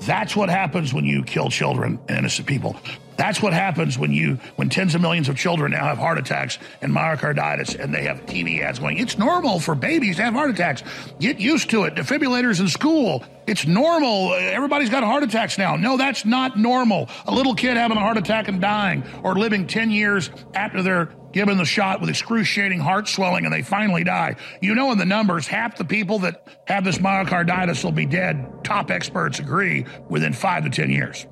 That's 0.00 0.34
what 0.34 0.48
happens 0.48 0.92
when 0.92 1.04
you 1.04 1.22
kill 1.22 1.48
children 1.48 2.00
and 2.08 2.18
innocent 2.18 2.48
people. 2.48 2.76
That's 3.22 3.40
what 3.40 3.52
happens 3.52 3.96
when 3.96 4.12
you 4.12 4.40
when 4.56 4.68
tens 4.68 4.96
of 4.96 5.00
millions 5.00 5.28
of 5.28 5.36
children 5.36 5.70
now 5.70 5.84
have 5.84 5.96
heart 5.96 6.18
attacks 6.18 6.58
and 6.80 6.92
myocarditis 6.92 7.78
and 7.78 7.94
they 7.94 8.02
have 8.02 8.26
TV 8.26 8.60
ads 8.62 8.80
going, 8.80 8.98
it's 8.98 9.16
normal 9.16 9.60
for 9.60 9.76
babies 9.76 10.16
to 10.16 10.24
have 10.24 10.34
heart 10.34 10.50
attacks. 10.50 10.82
Get 11.20 11.38
used 11.38 11.70
to 11.70 11.84
it. 11.84 11.94
Defibrillators 11.94 12.58
in 12.58 12.66
school. 12.66 13.24
It's 13.46 13.64
normal. 13.64 14.34
Everybody's 14.34 14.90
got 14.90 15.04
heart 15.04 15.22
attacks 15.22 15.56
now. 15.56 15.76
No, 15.76 15.96
that's 15.96 16.24
not 16.24 16.58
normal. 16.58 17.08
A 17.24 17.32
little 17.32 17.54
kid 17.54 17.76
having 17.76 17.96
a 17.96 18.00
heart 18.00 18.16
attack 18.16 18.48
and 18.48 18.60
dying 18.60 19.04
or 19.22 19.36
living 19.36 19.68
10 19.68 19.92
years 19.92 20.28
after 20.52 20.82
they're 20.82 21.14
given 21.30 21.58
the 21.58 21.64
shot 21.64 22.00
with 22.00 22.10
excruciating 22.10 22.80
heart 22.80 23.06
swelling 23.06 23.44
and 23.44 23.54
they 23.54 23.62
finally 23.62 24.02
die. 24.02 24.34
You 24.60 24.74
know, 24.74 24.90
in 24.90 24.98
the 24.98 25.06
numbers, 25.06 25.46
half 25.46 25.76
the 25.76 25.84
people 25.84 26.18
that 26.20 26.44
have 26.66 26.82
this 26.82 26.98
myocarditis 26.98 27.84
will 27.84 27.92
be 27.92 28.04
dead. 28.04 28.64
Top 28.64 28.90
experts 28.90 29.38
agree 29.38 29.86
within 30.08 30.32
five 30.32 30.64
to 30.64 30.70
10 30.70 30.90
years. 30.90 31.24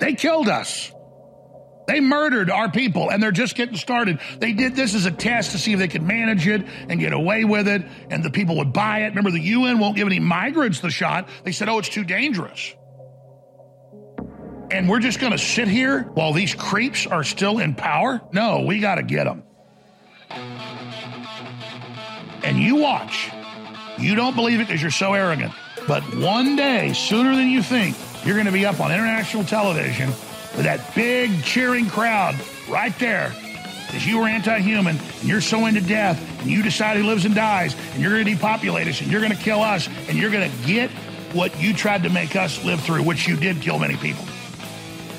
They 0.00 0.14
killed 0.14 0.48
us. 0.48 0.92
They 1.86 2.00
murdered 2.00 2.50
our 2.50 2.70
people 2.70 3.10
and 3.10 3.22
they're 3.22 3.32
just 3.32 3.56
getting 3.56 3.76
started. 3.76 4.20
They 4.38 4.52
did 4.52 4.76
this 4.76 4.94
as 4.94 5.06
a 5.06 5.10
test 5.10 5.52
to 5.52 5.58
see 5.58 5.72
if 5.72 5.78
they 5.78 5.88
could 5.88 6.02
manage 6.02 6.46
it 6.46 6.64
and 6.88 7.00
get 7.00 7.12
away 7.12 7.44
with 7.44 7.66
it 7.66 7.82
and 8.10 8.24
the 8.24 8.30
people 8.30 8.56
would 8.58 8.72
buy 8.72 9.00
it. 9.00 9.08
Remember, 9.08 9.30
the 9.30 9.40
UN 9.40 9.78
won't 9.78 9.96
give 9.96 10.06
any 10.06 10.20
migrants 10.20 10.80
the 10.80 10.90
shot. 10.90 11.28
They 11.44 11.52
said, 11.52 11.68
oh, 11.68 11.78
it's 11.78 11.88
too 11.88 12.04
dangerous. 12.04 12.74
And 14.70 14.88
we're 14.88 15.00
just 15.00 15.20
going 15.20 15.32
to 15.32 15.38
sit 15.38 15.68
here 15.68 16.02
while 16.14 16.32
these 16.32 16.54
creeps 16.54 17.06
are 17.06 17.24
still 17.24 17.58
in 17.58 17.74
power? 17.74 18.22
No, 18.32 18.60
we 18.60 18.78
got 18.78 18.94
to 18.94 19.02
get 19.02 19.24
them. 19.24 19.42
And 22.42 22.58
you 22.58 22.76
watch. 22.76 23.30
You 23.98 24.14
don't 24.14 24.34
believe 24.34 24.60
it 24.60 24.68
because 24.68 24.80
you're 24.80 24.90
so 24.90 25.12
arrogant. 25.12 25.52
But 25.86 26.02
one 26.16 26.56
day, 26.56 26.92
sooner 26.94 27.36
than 27.36 27.50
you 27.50 27.62
think, 27.62 27.96
you're 28.24 28.34
going 28.34 28.46
to 28.46 28.52
be 28.52 28.64
up 28.64 28.80
on 28.80 28.90
international 28.90 29.44
television 29.44 30.10
with 30.56 30.64
that 30.64 30.94
big 30.94 31.42
cheering 31.42 31.88
crowd 31.88 32.34
right 32.68 32.96
there 32.98 33.32
because 33.86 34.06
you 34.06 34.18
were 34.18 34.26
anti-human 34.26 34.96
and 34.96 35.24
you're 35.24 35.40
so 35.40 35.66
into 35.66 35.80
death 35.80 36.18
and 36.40 36.50
you 36.50 36.62
decide 36.62 36.96
who 36.96 37.04
lives 37.04 37.24
and 37.24 37.34
dies 37.34 37.76
and 37.92 38.00
you're 38.00 38.12
going 38.12 38.24
to 38.24 38.30
depopulate 38.32 38.88
us 38.88 39.00
and 39.00 39.10
you're 39.10 39.20
going 39.20 39.32
to 39.32 39.38
kill 39.38 39.60
us 39.60 39.88
and 40.08 40.16
you're 40.16 40.30
going 40.30 40.50
to 40.50 40.66
get 40.66 40.90
what 41.34 41.60
you 41.60 41.74
tried 41.74 42.02
to 42.02 42.10
make 42.10 42.34
us 42.36 42.64
live 42.64 42.80
through, 42.80 43.02
which 43.02 43.28
you 43.28 43.36
did 43.36 43.60
kill 43.60 43.78
many 43.78 43.96
people. 43.96 44.24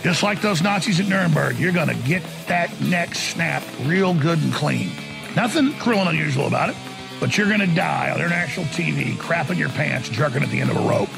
Just 0.01 0.23
like 0.23 0.41
those 0.41 0.61
Nazis 0.61 0.99
at 0.99 1.07
Nuremberg, 1.07 1.57
you're 1.57 1.71
going 1.71 1.87
to 1.87 2.07
get 2.07 2.23
that 2.47 2.81
neck 2.81 3.15
snapped 3.15 3.67
real 3.83 4.13
good 4.13 4.41
and 4.41 4.53
clean. 4.53 4.91
Nothing 5.35 5.73
cruel 5.73 5.99
and 5.99 6.09
unusual 6.09 6.47
about 6.47 6.69
it, 6.69 6.75
but 7.19 7.37
you're 7.37 7.47
going 7.47 7.61
to 7.61 7.75
die 7.75 8.09
on 8.11 8.17
international 8.17 8.65
TV, 8.67 9.13
crapping 9.13 9.57
your 9.57 9.69
pants, 9.69 10.09
jerking 10.09 10.43
at 10.43 10.49
the 10.49 10.59
end 10.59 10.71
of 10.71 10.77
a 10.77 10.81
rope. 10.81 11.09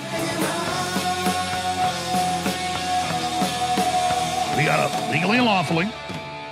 Got 4.65 4.89
to 4.89 5.11
legally 5.11 5.37
and 5.37 5.45
lawfully 5.45 5.87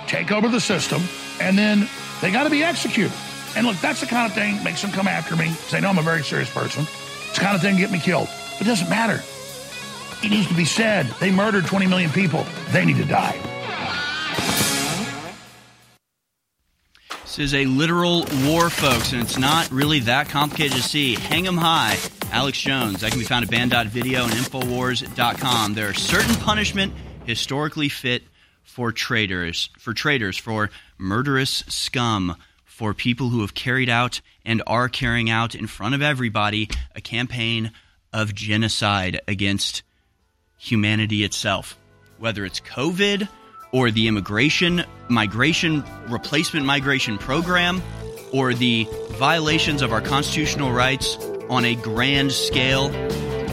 take 0.06 0.30
over 0.30 0.48
the 0.48 0.60
system, 0.60 1.02
and 1.40 1.58
then 1.58 1.88
they 2.20 2.30
got 2.30 2.44
to 2.44 2.50
be 2.50 2.62
executed. 2.62 3.12
And 3.56 3.66
look, 3.66 3.76
that's 3.78 4.00
the 4.00 4.06
kind 4.06 4.30
of 4.30 4.32
thing 4.32 4.62
makes 4.62 4.82
them 4.82 4.92
come 4.92 5.08
after 5.08 5.34
me 5.34 5.50
because 5.50 5.72
they 5.72 5.80
know 5.80 5.88
I'm 5.88 5.98
a 5.98 6.02
very 6.02 6.22
serious 6.22 6.48
person. 6.48 6.82
It's 6.82 7.38
the 7.38 7.40
kind 7.40 7.56
of 7.56 7.60
thing 7.60 7.76
get 7.76 7.90
me 7.90 7.98
killed. 7.98 8.28
It 8.60 8.64
doesn't 8.64 8.88
matter. 8.88 9.20
It 10.24 10.30
needs 10.30 10.46
to 10.46 10.54
be 10.54 10.64
said. 10.64 11.06
They 11.20 11.32
murdered 11.32 11.66
20 11.66 11.86
million 11.88 12.10
people. 12.10 12.46
They 12.70 12.84
need 12.84 12.98
to 12.98 13.04
die. 13.04 13.36
This 17.22 17.38
is 17.38 17.54
a 17.54 17.66
literal 17.66 18.24
war, 18.44 18.70
folks, 18.70 19.12
and 19.12 19.20
it's 19.20 19.36
not 19.36 19.68
really 19.72 19.98
that 20.00 20.28
complicated 20.28 20.76
to 20.76 20.82
see. 20.82 21.16
Hang 21.16 21.48
'em 21.48 21.56
high. 21.56 21.98
Alex 22.30 22.60
Jones. 22.60 23.00
That 23.00 23.10
can 23.10 23.18
be 23.18 23.24
found 23.24 23.44
at 23.44 23.50
banned.video 23.50 24.24
and 24.24 24.32
infowars.com. 24.32 25.74
There 25.74 25.88
are 25.88 25.94
certain 25.94 26.34
punishment 26.36 26.92
historically 27.24 27.88
fit 27.88 28.22
for 28.62 28.92
traitors, 28.92 29.70
for 29.78 29.94
traitors, 29.94 30.38
for 30.38 30.70
murderous 30.98 31.64
scum, 31.68 32.36
for 32.64 32.92
people 32.92 33.28
who 33.28 33.40
have 33.42 33.54
carried 33.54 33.88
out 33.88 34.20
and 34.44 34.62
are 34.66 34.88
carrying 34.88 35.30
out 35.30 35.54
in 35.54 35.66
front 35.66 35.94
of 35.94 36.02
everybody 36.02 36.68
a 36.94 37.00
campaign 37.00 37.70
of 38.12 38.34
genocide 38.34 39.20
against 39.28 39.82
humanity 40.58 41.24
itself. 41.24 41.78
Whether 42.18 42.44
it's 42.44 42.60
COVID 42.60 43.28
or 43.72 43.90
the 43.90 44.08
immigration, 44.08 44.84
migration, 45.08 45.84
replacement 46.08 46.64
migration 46.66 47.18
program, 47.18 47.82
or 48.32 48.54
the 48.54 48.88
violations 49.10 49.82
of 49.82 49.92
our 49.92 50.00
constitutional 50.00 50.72
rights 50.72 51.16
on 51.48 51.64
a 51.64 51.74
grand 51.76 52.32
scale, 52.32 52.86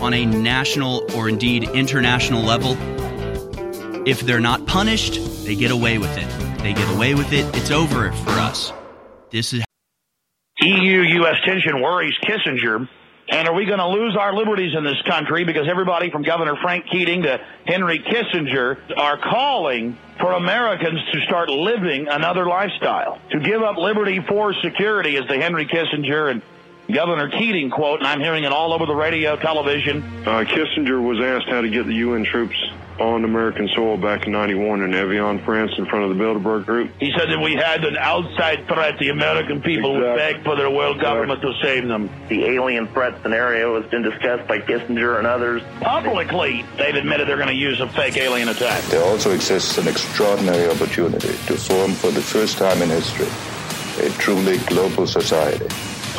on 0.02 0.14
a 0.14 0.26
national 0.26 1.06
or 1.16 1.30
indeed 1.30 1.64
international 1.70 2.42
level, 2.42 2.76
if 4.06 4.22
they're 4.22 4.40
not 4.40 4.66
punished, 4.66 5.20
they 5.46 5.56
get 5.56 5.72
away 5.72 5.98
with 5.98 6.16
it. 6.18 6.60
They 6.60 6.74
get 6.74 6.90
away 6.96 7.14
with 7.14 7.32
it. 7.34 7.46
It's 7.56 7.72
over 7.72 8.12
for 8.12 8.32
us. 8.32 8.74
This 9.30 9.54
is 9.54 9.64
EU 10.62 11.02
U.S. 11.02 11.36
tension 11.46 11.82
worries 11.82 12.16
Kissinger. 12.24 12.88
And 13.30 13.48
are 13.48 13.54
we 13.54 13.66
going 13.66 13.80
to 13.80 13.88
lose 13.88 14.18
our 14.18 14.36
liberties 14.36 14.74
in 14.76 14.84
this 14.84 15.02
country 15.08 15.46
because 15.46 15.68
everybody 15.70 16.12
from 16.12 16.24
Governor 16.24 16.56
Frank 16.62 16.86
Keating 16.92 17.24
to 17.24 17.40
Henry 17.66 18.00
Kissinger 18.00 18.78
are 18.98 19.18
calling 19.18 19.98
for 20.20 20.34
Americans 20.34 21.00
to 21.14 21.22
start 21.22 21.50
living 21.50 22.08
another 22.10 22.46
lifestyle, 22.46 23.22
to 23.32 23.40
give 23.40 23.62
up 23.62 23.78
liberty 23.78 24.20
for 24.28 24.54
security, 24.62 25.16
as 25.16 25.28
the 25.30 25.38
Henry 25.38 25.66
Kissinger 25.66 26.30
and 26.30 26.42
Governor 26.92 27.30
Keating 27.30 27.70
quote, 27.70 28.00
and 28.00 28.08
I'm 28.08 28.20
hearing 28.20 28.44
it 28.44 28.52
all 28.52 28.74
over 28.74 28.86
the 28.86 28.96
radio, 28.96 29.36
television. 29.36 30.04
Uh, 30.26 30.44
Kissinger 30.44 31.02
was 31.02 31.20
asked 31.22 31.50
how 31.50 31.62
to 31.62 31.70
get 31.70 31.86
the 31.86 31.94
UN 31.96 32.24
troops 32.26 32.56
on 33.00 33.24
American 33.24 33.68
soil 33.76 33.98
back 33.98 34.26
in 34.28 34.32
91 34.34 34.82
in 34.82 34.94
Evian, 34.94 35.40
France, 35.40 35.72
in 35.78 35.86
front 35.86 36.04
of 36.12 36.16
the 36.16 36.24
Bilderberg 36.24 36.66
Group. 36.66 36.92
He 37.00 37.12
said 37.18 37.30
that 37.30 37.40
we 37.42 37.54
had 37.56 37.84
an 37.84 37.98
outside 37.98 38.68
threat. 38.68 39.00
The 39.00 39.10
American 39.10 39.62
people 39.62 39.96
Exactly. 39.96 40.10
would 40.10 40.18
beg 40.18 40.44
for 40.44 40.56
their 40.56 40.70
world 40.70 41.00
government 41.00 41.42
to 41.42 41.54
save 41.64 41.88
them. 41.88 42.10
The 42.28 42.46
alien 42.46 42.88
threat 42.88 43.16
scenario 43.24 43.82
has 43.82 43.90
been 43.90 44.04
discussed 44.04 44.48
by 44.48 44.60
Kissinger 44.60 45.18
and 45.18 45.26
others. 45.26 45.64
Publicly, 45.80 46.64
they've 46.78 46.94
admitted 46.96 47.28
they're 47.28 47.38
going 47.38 47.48
to 47.48 47.54
use 47.56 47.80
a 47.80 47.88
fake 47.90 48.18
alien 48.18 48.50
attack. 48.50 48.84
There 48.86 49.04
also 49.04 49.32
exists 49.32 49.78
an 49.78 49.88
extraordinary 49.88 50.70
opportunity 50.70 51.30
to 51.30 51.56
form 51.58 51.94
for 51.94 52.12
the 52.12 52.22
first 52.22 52.58
time 52.58 52.82
in 52.82 52.90
history 52.90 53.28
a 54.06 54.10
truly 54.20 54.58
global 54.68 55.06
society 55.08 55.68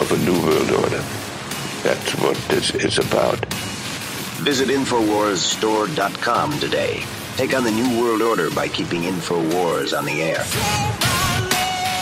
of 0.01 0.11
a 0.13 0.19
new 0.19 0.41
world 0.43 0.71
order. 0.71 1.03
That's 1.83 2.15
what 2.17 2.37
this 2.49 2.75
is 2.75 2.99
about. 2.99 3.45
Visit 4.43 4.69
InfoWarsStore.com 4.69 6.59
today. 6.59 7.03
Take 7.37 7.55
on 7.55 7.65
the 7.65 7.71
New 7.71 8.01
World 8.01 8.23
Order 8.23 8.51
by 8.51 8.69
keeping 8.69 9.03
InfoWars 9.03 9.97
on 9.97 10.05
the 10.05 10.21
air. 10.23 10.45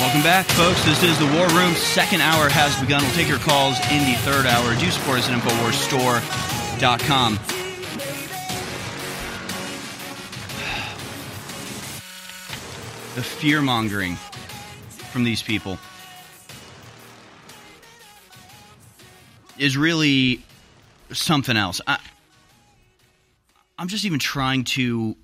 Welcome 0.01 0.23
back, 0.23 0.47
folks. 0.47 0.83
This 0.85 1.03
is 1.03 1.19
the 1.19 1.27
War 1.37 1.47
Room. 1.49 1.75
Second 1.75 2.21
hour 2.21 2.49
has 2.49 2.75
begun. 2.81 3.03
We'll 3.03 3.13
take 3.13 3.29
your 3.29 3.39
calls 3.39 3.79
in 3.91 4.11
the 4.11 4.17
third 4.21 4.47
hour. 4.47 4.75
Do 4.77 4.91
support 4.91 5.19
us 5.19 5.29
at 5.29 5.39
InfoWarsStore.com. 5.41 7.39
The 13.17 13.23
fear 13.23 13.61
mongering 13.61 14.17
from 15.13 15.25
these 15.25 15.43
people 15.43 15.79
is 19.59 19.77
really 19.77 20.43
something 21.13 21.57
else. 21.57 21.81
I, 21.87 21.99
I'm 23.79 23.89
just 23.89 24.05
even 24.05 24.19
trying 24.19 24.65
to 24.65 25.17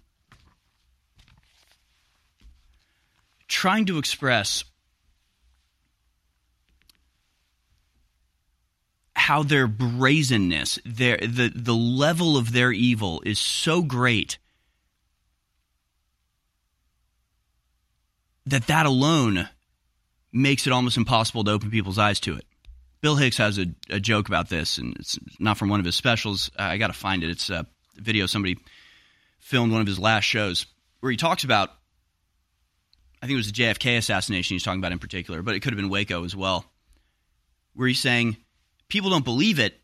trying 3.49 3.87
to 3.87 3.99
express 3.99 4.65
how 9.15 9.43
their 9.43 9.67
brazenness, 9.67 10.79
their 10.85 11.17
the 11.19 11.51
the 11.55 11.75
level 11.75 12.37
of 12.37 12.53
their 12.53 12.71
evil 12.71 13.23
is 13.27 13.39
so 13.39 13.83
great 13.83 14.39
that 18.47 18.69
that 18.69 18.87
alone 18.87 19.49
makes 20.33 20.67
it 20.67 20.73
almost 20.73 20.97
impossible 20.97 21.43
to 21.45 21.51
open 21.51 21.71
people's 21.71 21.99
eyes 21.99 22.21
to 22.21 22.37
it. 22.37 22.47
Bill 23.07 23.15
Hicks 23.15 23.37
has 23.37 23.57
a, 23.57 23.67
a 23.89 24.01
joke 24.01 24.27
about 24.27 24.49
this, 24.49 24.79
and 24.79 24.97
it's 24.97 25.17
not 25.39 25.57
from 25.57 25.69
one 25.69 25.79
of 25.79 25.87
his 25.87 25.95
specials. 25.95 26.51
I 26.59 26.77
got 26.77 26.89
to 26.89 26.93
find 26.93 27.23
it. 27.23 27.31
It's 27.31 27.51
a 27.51 27.65
video 27.95 28.27
somebody 28.27 28.59
filmed 29.39 29.71
one 29.71 29.81
of 29.81 29.87
his 29.87 30.01
last 30.01 30.25
shows 30.25 30.67
where 30.99 31.13
he 31.13 31.17
talks 31.17 31.45
about. 31.45 31.71
I 33.23 33.27
think 33.27 33.35
it 33.35 33.37
was 33.37 33.53
the 33.53 33.63
JFK 33.63 33.99
assassination 33.99 34.57
he's 34.57 34.65
talking 34.65 34.81
about 34.81 34.91
in 34.91 34.99
particular, 34.99 35.43
but 35.43 35.55
it 35.55 35.61
could 35.61 35.73
have 35.73 35.77
been 35.77 35.89
Waco 35.89 36.25
as 36.25 36.35
well, 36.35 36.65
where 37.75 37.87
he's 37.87 38.01
saying 38.01 38.39
people 38.89 39.11
don't 39.11 39.25
believe 39.25 39.61
it 39.61 39.79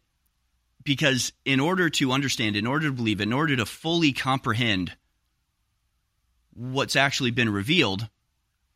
because 0.83 1.33
in 1.45 1.61
order 1.61 1.91
to 1.91 2.11
understand, 2.11 2.57
in 2.57 2.67
order 2.67 2.89
to 2.89 2.93
believe, 2.93 3.21
in 3.21 3.33
order 3.33 3.55
to 3.55 3.67
fully 3.67 4.13
comprehend 4.13 4.97
what's 6.55 6.97
actually 6.97 7.31
been 7.31 7.51
revealed 7.51 8.09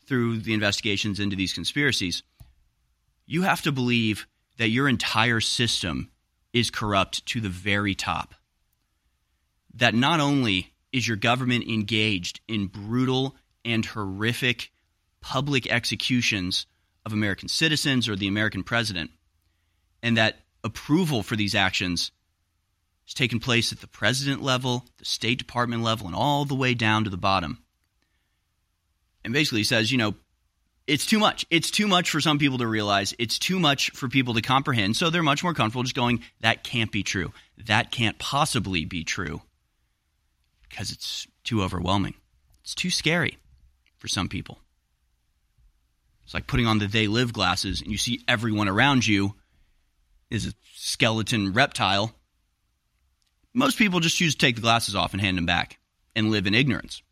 through 0.07 0.38
the 0.38 0.55
investigations 0.55 1.18
into 1.18 1.34
these 1.34 1.53
conspiracies, 1.53 2.22
you 3.26 3.42
have 3.42 3.62
to 3.62 3.72
believe 3.72 4.28
that 4.57 4.70
your 4.70 4.88
entire 4.88 5.40
system 5.40 6.11
is 6.52 6.70
corrupt 6.70 7.24
to 7.26 7.40
the 7.40 7.48
very 7.48 7.94
top. 7.94 8.34
That 9.74 9.94
not 9.94 10.20
only 10.20 10.74
is 10.92 11.07
your 11.07 11.16
government 11.16 11.68
engaged 11.68 12.40
in 12.48 12.68
brutal 12.68 13.36
and 13.64 13.84
horrific 13.84 14.70
public 15.20 15.66
executions 15.70 16.66
of 17.04 17.12
American 17.12 17.48
citizens 17.48 18.09
or 18.09 18.16
the 18.16 18.28
American 18.28 18.62
president, 18.62 19.11
and 20.02 20.16
that 20.16 20.40
approval 20.64 21.22
for 21.22 21.36
these 21.36 21.54
actions 21.54 22.11
has 23.07 23.14
taken 23.14 23.38
place 23.38 23.72
at 23.72 23.80
the 23.80 23.86
president 23.86 24.42
level, 24.42 24.86
the 24.98 25.04
State 25.04 25.38
Department 25.38 25.82
level, 25.82 26.07
and 26.07 26.16
all 26.16 26.44
the 26.44 26.54
way 26.54 26.74
down 26.74 27.04
to 27.04 27.11
the 27.11 27.16
bottom. 27.16 27.59
And 29.24 29.32
basically 29.32 29.64
says, 29.64 29.92
you 29.92 29.98
know, 29.98 30.14
it's 30.87 31.07
too 31.07 31.18
much. 31.18 31.45
It's 31.51 31.70
too 31.70 31.89
much 31.89 32.11
for 32.11 32.20
some 32.20 32.39
people 32.39 32.59
to 32.59 32.66
realize. 32.66 33.14
It's 33.18 33.39
too 33.39 33.59
much 33.59 33.91
for 33.91 34.09
people 34.09 34.34
to 34.34 34.43
comprehend. 34.43 34.97
So 34.97 35.11
they're 35.11 35.22
much 35.22 35.43
more 35.43 35.55
comfortable 35.55 35.82
just 35.82 35.97
going, 35.97 36.22
that 36.41 36.62
can't 36.62 36.93
be 36.93 37.03
true. 37.03 37.32
That 37.66 37.91
can't 37.91 38.18
possibly 38.18 38.84
be 38.84 39.05
true 39.05 39.43
because 40.68 40.93
it's 40.93 41.26
too 41.45 41.62
overwhelming. 41.62 42.14
It's 42.62 42.74
too 42.74 42.91
scary 42.91 43.39
for 43.99 44.09
some 44.09 44.28
people. 44.28 44.59
It's 46.24 46.34
like 46.34 46.47
putting 46.47 46.66
on 46.66 46.78
the 46.78 46.87
they 46.87 47.07
live 47.07 47.32
glasses 47.32 47.80
and 47.80 47.91
you 47.91 47.99
see 47.99 48.20
everyone 48.26 48.68
around 48.68 49.07
you 49.07 49.34
is 50.30 50.47
a 50.47 50.53
skeleton 50.74 51.53
reptile. 51.53 52.12
Most 53.55 53.78
people 53.78 54.01
just 54.01 54.16
choose 54.16 54.34
to 54.34 54.39
take 54.39 54.57
the 54.57 54.62
glasses 54.62 54.95
off 54.95 55.12
and 55.12 55.20
hand 55.20 55.39
them 55.39 55.47
back 55.47 55.78
and 56.14 56.30
live 56.30 56.47
in 56.47 56.55
ignorance. 56.55 57.03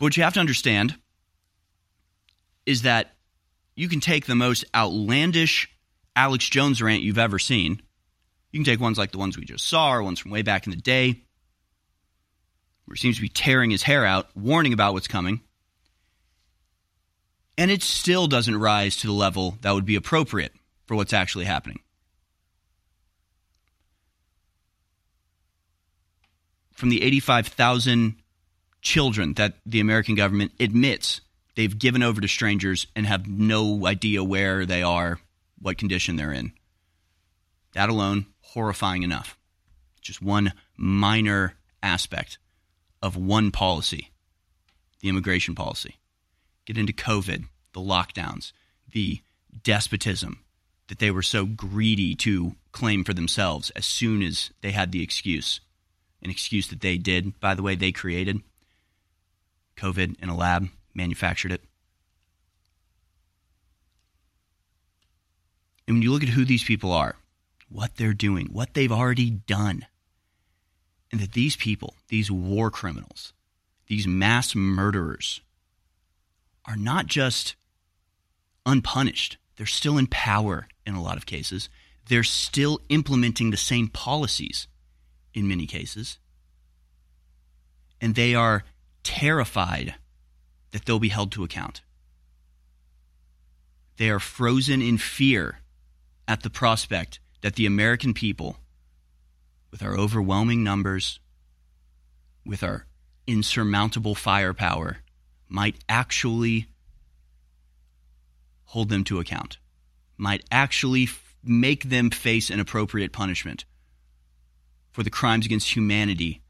But 0.00 0.06
what 0.06 0.16
you 0.16 0.22
have 0.22 0.32
to 0.32 0.40
understand 0.40 0.96
is 2.64 2.82
that 2.82 3.16
you 3.76 3.86
can 3.86 4.00
take 4.00 4.24
the 4.24 4.34
most 4.34 4.64
outlandish 4.74 5.68
Alex 6.16 6.48
Jones 6.48 6.80
rant 6.80 7.02
you've 7.02 7.18
ever 7.18 7.38
seen. 7.38 7.82
You 8.50 8.60
can 8.60 8.64
take 8.64 8.80
ones 8.80 8.96
like 8.96 9.12
the 9.12 9.18
ones 9.18 9.36
we 9.36 9.44
just 9.44 9.68
saw, 9.68 9.92
or 9.92 10.02
ones 10.02 10.18
from 10.18 10.30
way 10.30 10.40
back 10.40 10.66
in 10.66 10.70
the 10.70 10.78
day, 10.78 11.22
where 12.86 12.94
he 12.94 12.98
seems 12.98 13.16
to 13.16 13.22
be 13.22 13.28
tearing 13.28 13.70
his 13.70 13.82
hair 13.82 14.06
out, 14.06 14.34
warning 14.34 14.72
about 14.72 14.94
what's 14.94 15.06
coming. 15.06 15.42
And 17.58 17.70
it 17.70 17.82
still 17.82 18.26
doesn't 18.26 18.56
rise 18.56 18.96
to 18.96 19.06
the 19.06 19.12
level 19.12 19.58
that 19.60 19.72
would 19.72 19.84
be 19.84 19.96
appropriate 19.96 20.54
for 20.86 20.96
what's 20.96 21.12
actually 21.12 21.44
happening. 21.44 21.80
From 26.72 26.88
the 26.88 27.02
85,000 27.02 28.19
children 28.82 29.34
that 29.34 29.54
the 29.66 29.80
American 29.80 30.14
government 30.14 30.52
admits 30.58 31.20
they've 31.54 31.78
given 31.78 32.02
over 32.02 32.20
to 32.20 32.28
strangers 32.28 32.86
and 32.96 33.06
have 33.06 33.26
no 33.28 33.86
idea 33.86 34.24
where 34.24 34.64
they 34.64 34.82
are, 34.82 35.20
what 35.60 35.78
condition 35.78 36.16
they're 36.16 36.32
in. 36.32 36.52
That 37.72 37.90
alone, 37.90 38.26
horrifying 38.40 39.02
enough. 39.02 39.36
Just 40.00 40.22
one 40.22 40.52
minor 40.76 41.54
aspect 41.82 42.38
of 43.02 43.16
one 43.16 43.50
policy, 43.50 44.10
the 45.00 45.08
immigration 45.08 45.54
policy. 45.54 45.96
Get 46.64 46.78
into 46.78 46.92
COVID, 46.92 47.44
the 47.72 47.80
lockdowns, 47.80 48.52
the 48.90 49.20
despotism 49.62 50.40
that 50.88 50.98
they 50.98 51.10
were 51.10 51.22
so 51.22 51.46
greedy 51.46 52.14
to 52.16 52.56
claim 52.72 53.04
for 53.04 53.14
themselves 53.14 53.70
as 53.70 53.86
soon 53.86 54.22
as 54.22 54.50
they 54.60 54.72
had 54.72 54.92
the 54.92 55.02
excuse. 55.02 55.60
An 56.22 56.30
excuse 56.30 56.68
that 56.68 56.80
they 56.80 56.98
did, 56.98 57.38
by 57.40 57.54
the 57.54 57.62
way, 57.62 57.74
they 57.74 57.92
created. 57.92 58.42
COVID 59.80 60.22
in 60.22 60.28
a 60.28 60.36
lab, 60.36 60.68
manufactured 60.94 61.52
it. 61.52 61.62
And 65.86 65.96
when 65.96 66.02
you 66.02 66.12
look 66.12 66.22
at 66.22 66.28
who 66.28 66.44
these 66.44 66.62
people 66.62 66.92
are, 66.92 67.16
what 67.68 67.96
they're 67.96 68.12
doing, 68.12 68.46
what 68.52 68.74
they've 68.74 68.92
already 68.92 69.30
done, 69.30 69.86
and 71.10 71.20
that 71.20 71.32
these 71.32 71.56
people, 71.56 71.94
these 72.08 72.30
war 72.30 72.70
criminals, 72.70 73.32
these 73.88 74.06
mass 74.06 74.54
murderers, 74.54 75.40
are 76.66 76.76
not 76.76 77.06
just 77.06 77.56
unpunished, 78.64 79.36
they're 79.56 79.66
still 79.66 79.98
in 79.98 80.06
power 80.06 80.68
in 80.86 80.94
a 80.94 81.02
lot 81.02 81.16
of 81.16 81.26
cases. 81.26 81.68
They're 82.08 82.22
still 82.22 82.80
implementing 82.88 83.50
the 83.50 83.56
same 83.56 83.88
policies 83.88 84.68
in 85.34 85.48
many 85.48 85.66
cases. 85.66 86.18
And 88.00 88.14
they 88.14 88.34
are 88.34 88.64
terrified 89.02 89.94
that 90.70 90.84
they'll 90.84 90.98
be 90.98 91.08
held 91.08 91.32
to 91.32 91.44
account. 91.44 91.82
They 93.96 94.10
are 94.10 94.20
frozen 94.20 94.80
in 94.80 94.98
fear 94.98 95.60
at 96.26 96.42
the 96.42 96.50
prospect 96.50 97.20
that 97.42 97.56
the 97.56 97.66
American 97.66 98.14
people, 98.14 98.56
with 99.70 99.82
our 99.82 99.96
overwhelming 99.96 100.62
numbers, 100.64 101.20
with 102.46 102.62
our 102.62 102.86
insurmountable 103.26 104.14
firepower, 104.14 104.98
might 105.48 105.76
actually 105.88 106.66
hold 108.64 108.88
them 108.88 109.04
to 109.04 109.18
account, 109.18 109.58
might 110.16 110.44
actually 110.50 111.04
f- 111.04 111.34
make 111.42 111.84
them 111.84 112.10
face 112.10 112.50
an 112.50 112.60
appropriate 112.60 113.12
punishment 113.12 113.64
for 114.92 115.02
the 115.02 115.10
crimes 115.10 115.44
against 115.46 115.74
humanity 115.74 116.40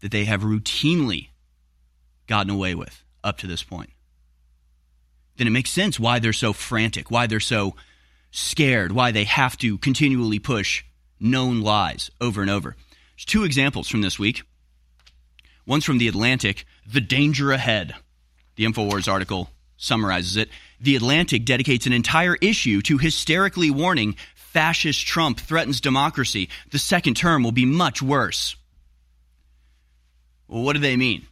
that 0.00 0.10
they 0.10 0.24
have 0.24 0.42
routinely 0.42 1.28
gotten 2.26 2.50
away 2.50 2.74
with 2.74 3.04
up 3.22 3.38
to 3.38 3.46
this 3.46 3.62
point. 3.62 3.90
Then 5.36 5.46
it 5.46 5.50
makes 5.50 5.70
sense 5.70 6.00
why 6.00 6.18
they're 6.18 6.32
so 6.32 6.52
frantic, 6.52 7.10
why 7.10 7.26
they're 7.26 7.40
so 7.40 7.74
scared, 8.30 8.92
why 8.92 9.12
they 9.12 9.24
have 9.24 9.56
to 9.58 9.78
continually 9.78 10.38
push 10.38 10.84
known 11.20 11.60
lies 11.60 12.10
over 12.20 12.40
and 12.40 12.50
over. 12.50 12.76
There's 13.16 13.24
two 13.24 13.44
examples 13.44 13.88
from 13.88 14.02
this 14.02 14.18
week. 14.18 14.42
One's 15.66 15.84
from 15.84 15.98
The 15.98 16.08
Atlantic, 16.08 16.64
The 16.90 17.00
Danger 17.00 17.52
Ahead. 17.52 17.94
The 18.56 18.64
InfoWars 18.64 19.10
article 19.10 19.50
summarizes 19.76 20.36
it. 20.36 20.48
The 20.80 20.96
Atlantic 20.96 21.44
dedicates 21.44 21.86
an 21.86 21.92
entire 21.92 22.36
issue 22.36 22.80
to 22.82 22.98
hysterically 22.98 23.70
warning 23.70 24.16
fascist 24.34 25.06
Trump 25.06 25.40
threatens 25.40 25.80
democracy. 25.80 26.48
The 26.70 26.78
second 26.78 27.14
term 27.14 27.42
will 27.42 27.52
be 27.52 27.66
much 27.66 28.00
worse. 28.00 28.56
Well, 30.48 30.62
what 30.62 30.74
do 30.74 30.78
they 30.78 30.96
mean? 30.96 31.26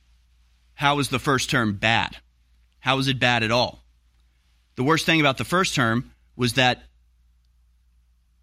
How 0.74 0.98
is 0.98 1.08
the 1.08 1.18
first 1.18 1.50
term 1.50 1.74
bad? 1.76 2.16
How 2.80 2.98
is 2.98 3.08
it 3.08 3.18
bad 3.18 3.42
at 3.42 3.50
all? 3.50 3.84
The 4.76 4.82
worst 4.82 5.06
thing 5.06 5.20
about 5.20 5.38
the 5.38 5.44
first 5.44 5.74
term 5.74 6.10
was 6.36 6.54
that 6.54 6.82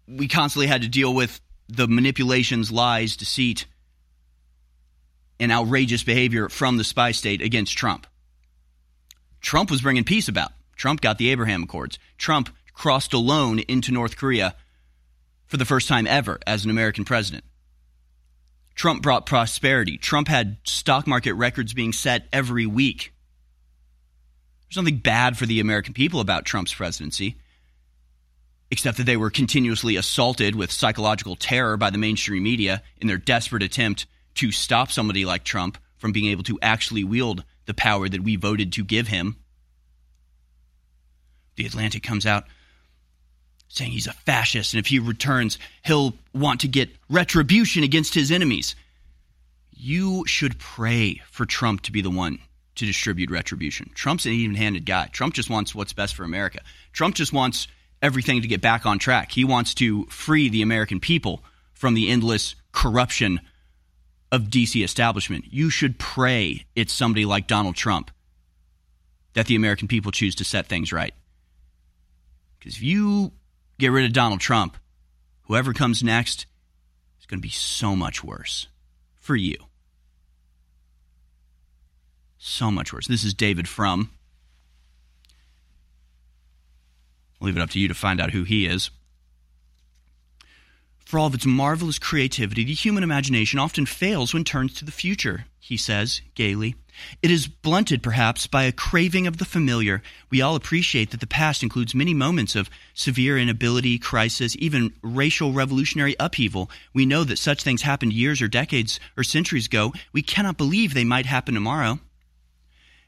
we 0.08 0.28
constantly 0.28 0.66
had 0.66 0.82
to 0.82 0.88
deal 0.88 1.12
with 1.12 1.40
the 1.68 1.86
manipulations, 1.86 2.72
lies, 2.72 3.16
deceit, 3.16 3.66
and 5.38 5.52
outrageous 5.52 6.02
behavior 6.02 6.48
from 6.48 6.76
the 6.76 6.84
spy 6.84 7.12
state 7.12 7.42
against 7.42 7.76
Trump. 7.76 8.06
Trump 9.40 9.70
was 9.70 9.82
bringing 9.82 10.04
peace 10.04 10.28
about. 10.28 10.52
Trump 10.76 11.00
got 11.00 11.18
the 11.18 11.30
Abraham 11.30 11.64
Accords. 11.64 11.98
Trump 12.16 12.48
crossed 12.72 13.12
alone 13.12 13.58
into 13.60 13.92
North 13.92 14.16
Korea 14.16 14.54
for 15.46 15.56
the 15.56 15.64
first 15.64 15.88
time 15.88 16.06
ever 16.06 16.38
as 16.46 16.64
an 16.64 16.70
American 16.70 17.04
president. 17.04 17.44
Trump 18.74 19.02
brought 19.02 19.26
prosperity. 19.26 19.98
Trump 19.98 20.28
had 20.28 20.56
stock 20.64 21.06
market 21.06 21.34
records 21.34 21.74
being 21.74 21.92
set 21.92 22.26
every 22.32 22.66
week. 22.66 23.12
There's 24.68 24.82
nothing 24.82 24.98
bad 24.98 25.36
for 25.36 25.46
the 25.46 25.60
American 25.60 25.92
people 25.92 26.20
about 26.20 26.44
Trump's 26.44 26.72
presidency, 26.72 27.36
except 28.70 28.96
that 28.96 29.04
they 29.04 29.18
were 29.18 29.30
continuously 29.30 29.96
assaulted 29.96 30.54
with 30.54 30.72
psychological 30.72 31.36
terror 31.36 31.76
by 31.76 31.90
the 31.90 31.98
mainstream 31.98 32.42
media 32.42 32.82
in 33.00 33.06
their 33.06 33.18
desperate 33.18 33.62
attempt 33.62 34.06
to 34.36 34.50
stop 34.50 34.90
somebody 34.90 35.24
like 35.24 35.44
Trump 35.44 35.76
from 35.98 36.12
being 36.12 36.30
able 36.30 36.42
to 36.44 36.58
actually 36.62 37.04
wield 37.04 37.44
the 37.66 37.74
power 37.74 38.08
that 38.08 38.22
we 38.22 38.36
voted 38.36 38.72
to 38.72 38.84
give 38.84 39.08
him. 39.08 39.36
The 41.56 41.66
Atlantic 41.66 42.02
comes 42.02 42.24
out 42.24 42.44
saying 43.72 43.90
he's 43.90 44.06
a 44.06 44.12
fascist, 44.12 44.74
and 44.74 44.78
if 44.78 44.86
he 44.86 44.98
returns, 44.98 45.58
he'll 45.82 46.12
want 46.34 46.60
to 46.60 46.68
get 46.68 46.90
retribution 47.08 47.82
against 47.82 48.12
his 48.12 48.30
enemies. 48.30 48.76
You 49.70 50.26
should 50.26 50.58
pray 50.58 51.22
for 51.30 51.46
Trump 51.46 51.80
to 51.82 51.92
be 51.92 52.02
the 52.02 52.10
one 52.10 52.38
to 52.74 52.84
distribute 52.84 53.30
retribution. 53.30 53.90
Trump's 53.94 54.26
an 54.26 54.32
even 54.32 54.56
handed 54.56 54.84
guy. 54.84 55.06
Trump 55.06 55.32
just 55.32 55.48
wants 55.48 55.74
what's 55.74 55.94
best 55.94 56.14
for 56.14 56.22
America. 56.22 56.60
Trump 56.92 57.14
just 57.14 57.32
wants 57.32 57.66
everything 58.02 58.42
to 58.42 58.48
get 58.48 58.60
back 58.60 58.84
on 58.84 58.98
track. 58.98 59.32
He 59.32 59.42
wants 59.42 59.72
to 59.74 60.04
free 60.06 60.50
the 60.50 60.60
American 60.60 61.00
people 61.00 61.42
from 61.72 61.94
the 61.94 62.10
endless 62.10 62.54
corruption 62.72 63.40
of 64.30 64.44
DC 64.44 64.84
establishment. 64.84 65.46
You 65.50 65.70
should 65.70 65.98
pray 65.98 66.66
it's 66.76 66.92
somebody 66.92 67.24
like 67.24 67.46
Donald 67.46 67.76
Trump 67.76 68.10
that 69.32 69.46
the 69.46 69.56
American 69.56 69.88
people 69.88 70.12
choose 70.12 70.34
to 70.34 70.44
set 70.44 70.66
things 70.66 70.92
right. 70.92 71.14
Because 72.58 72.76
if 72.76 72.82
you 72.82 73.32
get 73.82 73.90
rid 73.90 74.04
of 74.04 74.12
Donald 74.12 74.40
Trump, 74.40 74.76
whoever 75.42 75.72
comes 75.72 76.04
next 76.04 76.46
is 77.18 77.26
going 77.26 77.40
to 77.40 77.42
be 77.42 77.50
so 77.50 77.96
much 77.96 78.22
worse 78.22 78.68
for 79.18 79.34
you. 79.34 79.56
So 82.38 82.70
much 82.70 82.92
worse. 82.92 83.08
This 83.08 83.24
is 83.24 83.34
David 83.34 83.68
Frum. 83.68 84.12
I'll 87.40 87.46
leave 87.46 87.56
it 87.56 87.60
up 87.60 87.70
to 87.70 87.80
you 87.80 87.88
to 87.88 87.94
find 87.94 88.20
out 88.20 88.30
who 88.30 88.44
he 88.44 88.66
is. 88.66 88.90
For 91.12 91.18
all 91.18 91.26
of 91.26 91.34
its 91.34 91.44
marvelous 91.44 91.98
creativity, 91.98 92.64
the 92.64 92.72
human 92.72 93.02
imagination 93.02 93.58
often 93.58 93.84
fails 93.84 94.32
when 94.32 94.44
turned 94.44 94.74
to 94.76 94.86
the 94.86 94.90
future, 94.90 95.44
he 95.60 95.76
says 95.76 96.22
gaily. 96.34 96.74
It 97.20 97.30
is 97.30 97.48
blunted, 97.48 98.02
perhaps, 98.02 98.46
by 98.46 98.62
a 98.62 98.72
craving 98.72 99.26
of 99.26 99.36
the 99.36 99.44
familiar. 99.44 100.02
We 100.30 100.40
all 100.40 100.56
appreciate 100.56 101.10
that 101.10 101.20
the 101.20 101.26
past 101.26 101.62
includes 101.62 101.94
many 101.94 102.14
moments 102.14 102.56
of 102.56 102.70
severe 102.94 103.36
inability, 103.36 103.98
crisis, 103.98 104.56
even 104.58 104.94
racial 105.02 105.52
revolutionary 105.52 106.16
upheaval. 106.18 106.70
We 106.94 107.04
know 107.04 107.24
that 107.24 107.38
such 107.38 107.62
things 107.62 107.82
happened 107.82 108.14
years 108.14 108.40
or 108.40 108.48
decades 108.48 108.98
or 109.14 109.22
centuries 109.22 109.66
ago. 109.66 109.92
We 110.14 110.22
cannot 110.22 110.56
believe 110.56 110.94
they 110.94 111.04
might 111.04 111.26
happen 111.26 111.52
tomorrow. 111.52 111.98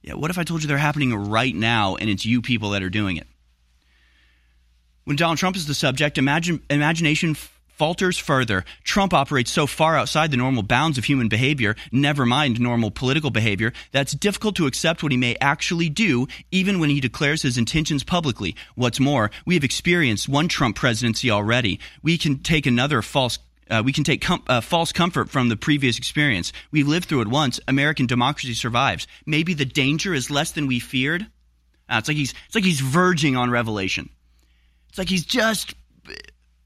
Yeah, 0.03 0.13
what 0.13 0.31
if 0.31 0.37
I 0.37 0.45
told 0.45 0.61
you 0.61 0.69
they're 0.69 0.77
happening 0.77 1.15
right 1.15 1.55
now 1.55 1.97
and 1.97 2.11
it's 2.11 2.27
you 2.27 2.43
people 2.43 2.69
that 2.73 2.83
are 2.83 2.91
doing 2.91 3.17
it? 3.17 3.29
When 5.05 5.17
Donald 5.17 5.39
Trump 5.39 5.57
is 5.57 5.67
the 5.67 5.73
subject, 5.73 6.19
imagine, 6.19 6.63
imagination 6.69 7.35
falters 7.77 8.19
further. 8.19 8.65
Trump 8.83 9.13
operates 9.13 9.51
so 9.51 9.67
far 9.67 9.97
outside 9.97 10.31
the 10.31 10.37
normal 10.37 10.63
bounds 10.63 10.99
of 10.99 11.05
human 11.05 11.29
behavior, 11.29 11.77
never 11.93 12.25
mind 12.25 12.61
normal 12.61 12.91
political 12.91 13.31
behavior, 13.31 13.73
that 13.93 14.03
it's 14.03 14.13
difficult 14.13 14.57
to 14.57 14.67
accept 14.67 15.03
what 15.03 15.13
he 15.13 15.19
may 15.19 15.37
actually 15.41 15.89
do, 15.89 16.27
even 16.51 16.79
when 16.79 16.91
he 16.91 17.01
declares 17.01 17.43
his 17.43 17.59
intentions 17.59 18.05
publicly. 18.05 18.55
What's 18.75 19.01
more, 19.01 19.31
we 19.45 19.55
have 19.55 19.65
experienced 19.65 20.29
one 20.29 20.49
Trump 20.49 20.77
presidency 20.77 21.31
already. 21.31 21.81
We 22.03 22.19
can 22.19 22.39
take 22.39 22.67
another 22.67 23.03
false 23.03 23.39
uh, 23.71 23.83
we 23.83 23.93
can 23.95 24.05
take 24.05 24.21
com- 24.21 24.43
uh, 24.47 24.61
false 24.61 24.93
comfort 24.93 25.31
from 25.31 25.49
the 25.49 25.57
previous 25.57 25.97
experience. 25.97 26.53
We've 26.71 26.87
lived 26.87 27.09
through 27.09 27.23
it 27.23 27.29
once. 27.29 27.61
American 27.67 28.05
democracy 28.07 28.53
survives. 28.53 29.07
Maybe 29.25 29.55
the 29.55 29.65
danger 29.65 30.13
is 30.13 30.31
less 30.31 30.51
than 30.51 30.67
we 30.67 30.81
feared. 30.81 31.23
Uh, 31.89 31.97
it's 31.97 32.09
like 32.09 32.17
he's 32.19 32.35
it's 32.47 32.55
like 32.55 32.65
he's 32.65 32.81
verging 32.81 33.37
on 33.37 33.51
revelation. 33.51 34.11
It's 34.91 34.99
like 34.99 35.09
he's 35.09 35.25
just 35.25 35.75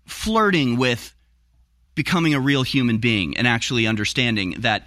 flirting 0.09 0.76
with 0.76 1.14
becoming 1.94 2.34
a 2.34 2.40
real 2.40 2.62
human 2.62 2.98
being 2.98 3.36
and 3.36 3.46
actually 3.46 3.86
understanding 3.86 4.56
that 4.61 4.86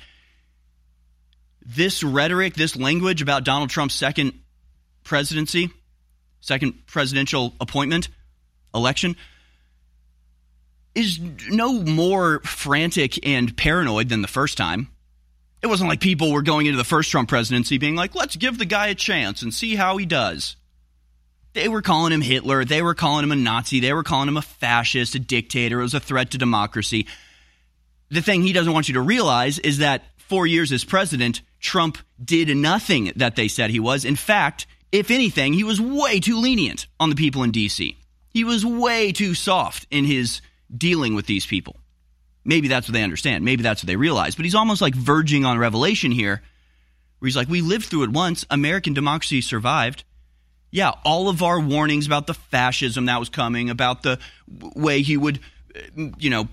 this 1.65 2.03
rhetoric, 2.03 2.55
this 2.55 2.75
language 2.75 3.21
about 3.21 3.43
Donald 3.43 3.69
Trump's 3.69 3.93
second 3.93 4.33
presidency, 5.03 5.69
second 6.39 6.87
presidential 6.87 7.53
appointment, 7.61 8.09
election, 8.73 9.15
is 10.95 11.19
no 11.49 11.73
more 11.73 12.39
frantic 12.39 13.25
and 13.25 13.55
paranoid 13.55 14.09
than 14.09 14.21
the 14.21 14.27
first 14.27 14.57
time. 14.57 14.89
It 15.61 15.67
wasn't 15.67 15.89
like 15.89 15.99
people 15.99 16.31
were 16.31 16.41
going 16.41 16.65
into 16.65 16.77
the 16.77 16.83
first 16.83 17.11
Trump 17.11 17.29
presidency 17.29 17.77
being 17.77 17.95
like, 17.95 18.15
let's 18.15 18.35
give 18.35 18.57
the 18.57 18.65
guy 18.65 18.87
a 18.87 18.95
chance 18.95 19.43
and 19.43 19.53
see 19.53 19.75
how 19.75 19.97
he 19.97 20.05
does. 20.05 20.55
They 21.53 21.67
were 21.67 21.81
calling 21.81 22.13
him 22.13 22.21
Hitler. 22.21 22.63
They 22.63 22.81
were 22.81 22.93
calling 22.93 23.23
him 23.23 23.31
a 23.31 23.35
Nazi. 23.35 23.79
They 23.79 23.93
were 23.93 24.03
calling 24.03 24.29
him 24.29 24.37
a 24.37 24.41
fascist, 24.41 25.15
a 25.15 25.19
dictator. 25.19 25.79
It 25.79 25.83
was 25.83 25.93
a 25.93 25.99
threat 25.99 26.31
to 26.31 26.37
democracy. 26.37 27.07
The 28.09 28.21
thing 28.21 28.41
he 28.41 28.53
doesn't 28.53 28.73
want 28.73 28.87
you 28.87 28.93
to 28.95 29.01
realize 29.01 29.59
is 29.59 29.79
that 29.79 30.03
four 30.17 30.47
years 30.47 30.71
as 30.71 30.83
president, 30.83 31.41
Trump 31.59 31.97
did 32.23 32.55
nothing 32.55 33.11
that 33.17 33.35
they 33.35 33.47
said 33.47 33.69
he 33.69 33.79
was. 33.79 34.05
In 34.05 34.15
fact, 34.15 34.65
if 34.91 35.11
anything, 35.11 35.53
he 35.53 35.63
was 35.63 35.79
way 35.79 36.19
too 36.19 36.39
lenient 36.39 36.87
on 36.99 37.09
the 37.09 37.15
people 37.15 37.43
in 37.43 37.51
D.C. 37.51 37.97
He 38.29 38.43
was 38.43 38.65
way 38.65 39.11
too 39.11 39.33
soft 39.33 39.87
in 39.91 40.05
his 40.05 40.41
dealing 40.75 41.15
with 41.15 41.25
these 41.25 41.45
people. 41.45 41.77
Maybe 42.43 42.67
that's 42.67 42.87
what 42.87 42.93
they 42.93 43.03
understand. 43.03 43.45
Maybe 43.45 43.61
that's 43.61 43.83
what 43.83 43.87
they 43.87 43.95
realize. 43.95 44.35
But 44.35 44.45
he's 44.45 44.55
almost 44.55 44.81
like 44.81 44.95
verging 44.95 45.45
on 45.45 45.57
revelation 45.57 46.11
here, 46.11 46.41
where 47.19 47.27
he's 47.27 47.35
like, 47.35 47.49
We 47.49 47.61
lived 47.61 47.85
through 47.85 48.03
it 48.03 48.11
once. 48.11 48.45
American 48.49 48.93
democracy 48.93 49.41
survived. 49.41 50.03
Yeah, 50.71 50.91
all 51.03 51.27
of 51.27 51.43
our 51.43 51.59
warnings 51.59 52.05
about 52.07 52.27
the 52.27 52.33
fascism 52.33 53.05
that 53.05 53.19
was 53.19 53.29
coming, 53.29 53.69
about 53.69 54.03
the 54.03 54.19
way 54.47 55.01
he 55.01 55.17
would, 55.17 55.39
you 56.17 56.29
know, 56.29 56.47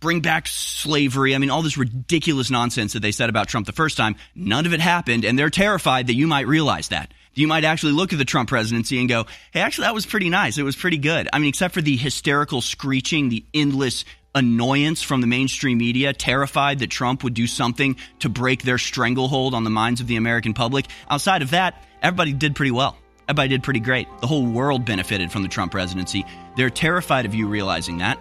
bring 0.00 0.20
back 0.20 0.48
slavery. 0.48 1.34
I 1.34 1.38
mean, 1.38 1.50
all 1.50 1.62
this 1.62 1.78
ridiculous 1.78 2.50
nonsense 2.50 2.94
that 2.94 3.00
they 3.00 3.12
said 3.12 3.30
about 3.30 3.48
Trump 3.48 3.66
the 3.66 3.72
first 3.72 3.96
time, 3.96 4.16
none 4.34 4.66
of 4.66 4.74
it 4.74 4.80
happened. 4.80 5.24
And 5.24 5.38
they're 5.38 5.50
terrified 5.50 6.08
that 6.08 6.14
you 6.14 6.26
might 6.26 6.48
realize 6.48 6.88
that. 6.88 7.12
You 7.32 7.46
might 7.46 7.64
actually 7.64 7.92
look 7.92 8.12
at 8.12 8.18
the 8.18 8.24
Trump 8.24 8.48
presidency 8.48 8.98
and 8.98 9.08
go, 9.08 9.26
hey, 9.52 9.60
actually, 9.60 9.86
that 9.86 9.94
was 9.94 10.06
pretty 10.06 10.30
nice. 10.30 10.58
It 10.58 10.62
was 10.62 10.76
pretty 10.76 10.98
good. 10.98 11.28
I 11.32 11.38
mean, 11.38 11.48
except 11.48 11.74
for 11.74 11.82
the 11.82 11.96
hysterical 11.96 12.60
screeching, 12.60 13.28
the 13.28 13.44
endless 13.54 14.04
annoyance 14.34 15.00
from 15.02 15.20
the 15.20 15.26
mainstream 15.28 15.78
media, 15.78 16.12
terrified 16.12 16.80
that 16.80 16.90
Trump 16.90 17.22
would 17.22 17.34
do 17.34 17.46
something 17.46 17.96
to 18.18 18.28
break 18.28 18.62
their 18.62 18.78
stranglehold 18.78 19.54
on 19.54 19.62
the 19.62 19.70
minds 19.70 20.00
of 20.00 20.08
the 20.08 20.16
American 20.16 20.54
public. 20.54 20.86
Outside 21.08 21.42
of 21.42 21.50
that, 21.50 21.84
everybody 22.02 22.32
did 22.32 22.56
pretty 22.56 22.72
well. 22.72 22.98
Everybody 23.26 23.48
did 23.48 23.62
pretty 23.62 23.80
great. 23.80 24.06
The 24.20 24.26
whole 24.26 24.46
world 24.46 24.84
benefited 24.84 25.32
from 25.32 25.42
the 25.42 25.48
Trump 25.48 25.72
presidency. 25.72 26.26
They're 26.56 26.70
terrified 26.70 27.24
of 27.24 27.34
you 27.34 27.48
realizing 27.48 27.98
that. 27.98 28.18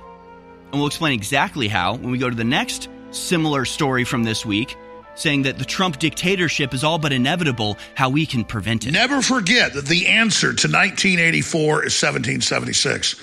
And 0.72 0.80
we'll 0.80 0.88
explain 0.88 1.14
exactly 1.14 1.68
how 1.68 1.96
when 1.96 2.12
we 2.12 2.18
go 2.18 2.30
to 2.30 2.36
the 2.36 2.44
next 2.44 2.90
similar 3.12 3.66
story 3.66 4.06
from 4.06 4.24
this 4.24 4.46
week 4.46 4.78
saying 5.16 5.44
that 5.44 5.58
the 5.58 5.66
Trump 5.66 6.00
dictatorship 6.00 6.74
is 6.74 6.84
all 6.84 6.98
but 6.98 7.12
inevitable, 7.12 7.78
how 7.96 8.10
we 8.10 8.26
can 8.26 8.44
prevent 8.44 8.86
it. 8.86 8.92
Never 8.92 9.22
forget 9.22 9.74
that 9.74 9.86
the 9.86 10.08
answer 10.08 10.48
to 10.48 10.68
1984 10.68 11.86
is 11.86 12.02
1776. 12.02 13.22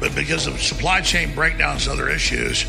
But 0.00 0.14
because 0.14 0.46
of 0.46 0.60
supply 0.60 1.00
chain 1.00 1.34
breakdowns 1.34 1.86
and 1.86 1.98
other 1.98 2.08
issues, 2.08 2.64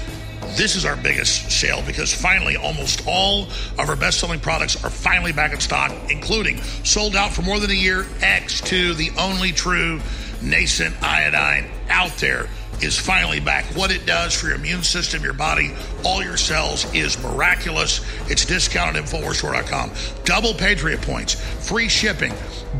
this 0.57 0.75
is 0.75 0.85
our 0.85 0.95
biggest 0.95 1.51
sale 1.51 1.83
because 1.85 2.13
finally 2.13 2.55
almost 2.55 3.03
all 3.05 3.43
of 3.77 3.89
our 3.89 3.95
best 3.95 4.19
selling 4.19 4.39
products 4.39 4.83
are 4.83 4.89
finally 4.89 5.31
back 5.31 5.53
in 5.53 5.59
stock, 5.59 5.91
including 6.09 6.61
sold 6.83 7.15
out 7.15 7.31
for 7.31 7.41
more 7.43 7.59
than 7.59 7.69
a 7.69 7.75
year 7.75 8.03
X2, 8.19 8.95
the 8.95 9.11
only 9.19 9.51
true 9.51 10.01
nascent 10.41 10.95
iodine 11.03 11.69
out 11.89 12.11
there 12.17 12.47
is 12.81 12.97
finally 12.97 13.39
back. 13.39 13.65
What 13.75 13.91
it 13.91 14.05
does 14.05 14.33
for 14.33 14.47
your 14.47 14.55
immune 14.55 14.83
system, 14.83 15.23
your 15.23 15.33
body, 15.33 15.73
all 16.03 16.23
your 16.23 16.37
cells 16.37 16.91
is 16.93 17.21
miraculous. 17.21 18.01
It's 18.29 18.45
discounted 18.45 19.03
at 19.03 19.09
InfoWarsStore.com. 19.09 19.91
Double 20.23 20.53
Patriot 20.53 21.01
points, 21.01 21.33
free 21.33 21.89
shipping. 21.89 22.33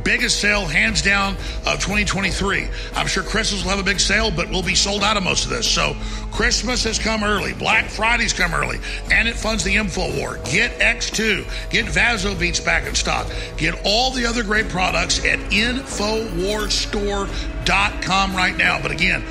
Biggest 0.03 0.39
sale, 0.39 0.65
hands 0.65 1.01
down, 1.01 1.33
of 1.65 1.79
2023. 1.79 2.67
I'm 2.95 3.07
sure 3.07 3.23
Christmas 3.23 3.63
will 3.63 3.71
have 3.71 3.79
a 3.79 3.83
big 3.83 3.99
sale, 3.99 4.29
but 4.31 4.49
we'll 4.49 4.63
be 4.63 4.75
sold 4.75 5.03
out 5.03 5.17
of 5.17 5.23
most 5.23 5.43
of 5.45 5.49
this. 5.49 5.67
So 5.67 5.95
Christmas 6.31 6.83
has 6.83 6.99
come 6.99 7.23
early. 7.23 7.53
Black 7.53 7.89
Friday's 7.89 8.33
come 8.33 8.53
early. 8.53 8.77
And 9.11 9.27
it 9.27 9.35
funds 9.35 9.63
the 9.63 9.75
InfoWar. 9.75 10.45
Get 10.51 10.77
X2. 10.79 11.71
Get 11.71 11.87
Vasobeet's 11.87 12.59
back 12.59 12.85
in 12.87 12.93
stock. 12.95 13.27
Get 13.57 13.79
all 13.83 14.11
the 14.11 14.25
other 14.25 14.43
great 14.43 14.69
products 14.69 15.25
at 15.25 15.39
InfoWarsStore.com 15.51 18.35
right 18.35 18.57
now. 18.57 18.81
But 18.81 18.91
again, 18.91 19.23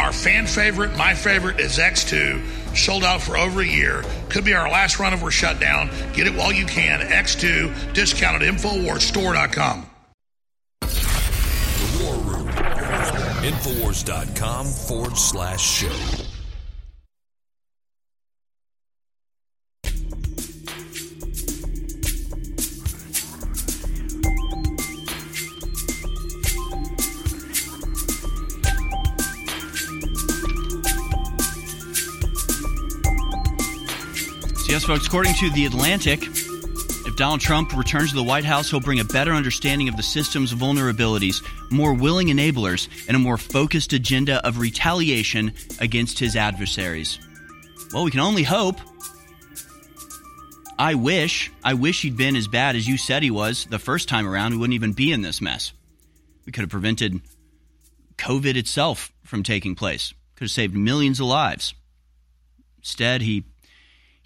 our 0.00 0.12
fan 0.12 0.46
favorite, 0.46 0.96
my 0.96 1.14
favorite, 1.14 1.60
is 1.60 1.78
X2. 1.78 2.76
Sold 2.76 3.04
out 3.04 3.20
for 3.20 3.36
over 3.36 3.60
a 3.60 3.66
year. 3.66 4.02
Could 4.30 4.44
be 4.44 4.54
our 4.54 4.68
last 4.70 4.98
run 4.98 5.12
if 5.12 5.22
we're 5.22 5.30
shut 5.30 5.60
down. 5.60 5.90
Get 6.14 6.26
it 6.26 6.34
while 6.34 6.52
you 6.52 6.64
can. 6.64 7.00
X2, 7.00 7.92
discounted 7.92 8.42
InfoWarsStore.com. 8.42 9.86
The 10.80 12.04
War 12.04 12.14
Room. 12.16 12.48
Infowars.com 13.42 14.66
forward 14.66 15.16
slash 15.16 15.60
show. 15.60 16.29
Yes, 34.70 34.84
folks, 34.84 35.08
according 35.08 35.34
to 35.34 35.50
The 35.50 35.66
Atlantic, 35.66 36.22
if 36.22 37.16
Donald 37.16 37.40
Trump 37.40 37.76
returns 37.76 38.10
to 38.10 38.16
the 38.16 38.22
White 38.22 38.44
House, 38.44 38.70
he'll 38.70 38.78
bring 38.78 39.00
a 39.00 39.04
better 39.04 39.32
understanding 39.32 39.88
of 39.88 39.96
the 39.96 40.02
system's 40.02 40.54
vulnerabilities, 40.54 41.42
more 41.72 41.92
willing 41.92 42.28
enablers, 42.28 42.88
and 43.08 43.16
a 43.16 43.18
more 43.18 43.36
focused 43.36 43.92
agenda 43.92 44.46
of 44.46 44.58
retaliation 44.58 45.52
against 45.80 46.20
his 46.20 46.36
adversaries. 46.36 47.18
Well, 47.92 48.04
we 48.04 48.12
can 48.12 48.20
only 48.20 48.44
hope. 48.44 48.76
I 50.78 50.94
wish, 50.94 51.50
I 51.64 51.74
wish 51.74 52.02
he'd 52.02 52.16
been 52.16 52.36
as 52.36 52.46
bad 52.46 52.76
as 52.76 52.86
you 52.86 52.96
said 52.96 53.24
he 53.24 53.32
was 53.32 53.64
the 53.64 53.80
first 53.80 54.08
time 54.08 54.28
around. 54.28 54.52
We 54.52 54.58
wouldn't 54.58 54.74
even 54.74 54.92
be 54.92 55.10
in 55.10 55.22
this 55.22 55.40
mess. 55.40 55.72
We 56.46 56.52
could 56.52 56.62
have 56.62 56.70
prevented 56.70 57.20
COVID 58.18 58.54
itself 58.54 59.12
from 59.24 59.42
taking 59.42 59.74
place. 59.74 60.14
Could 60.36 60.44
have 60.44 60.52
saved 60.52 60.76
millions 60.76 61.18
of 61.18 61.26
lives. 61.26 61.74
Instead, 62.78 63.22
he 63.22 63.44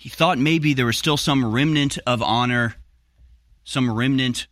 he 0.04 0.10
thought 0.10 0.36
maybe 0.36 0.74
there 0.74 0.84
was 0.84 0.98
still 0.98 1.16
some 1.16 1.50
remnant 1.50 1.96
of 2.06 2.22
honor, 2.22 2.74
some 3.64 3.90
remnant 3.90 4.46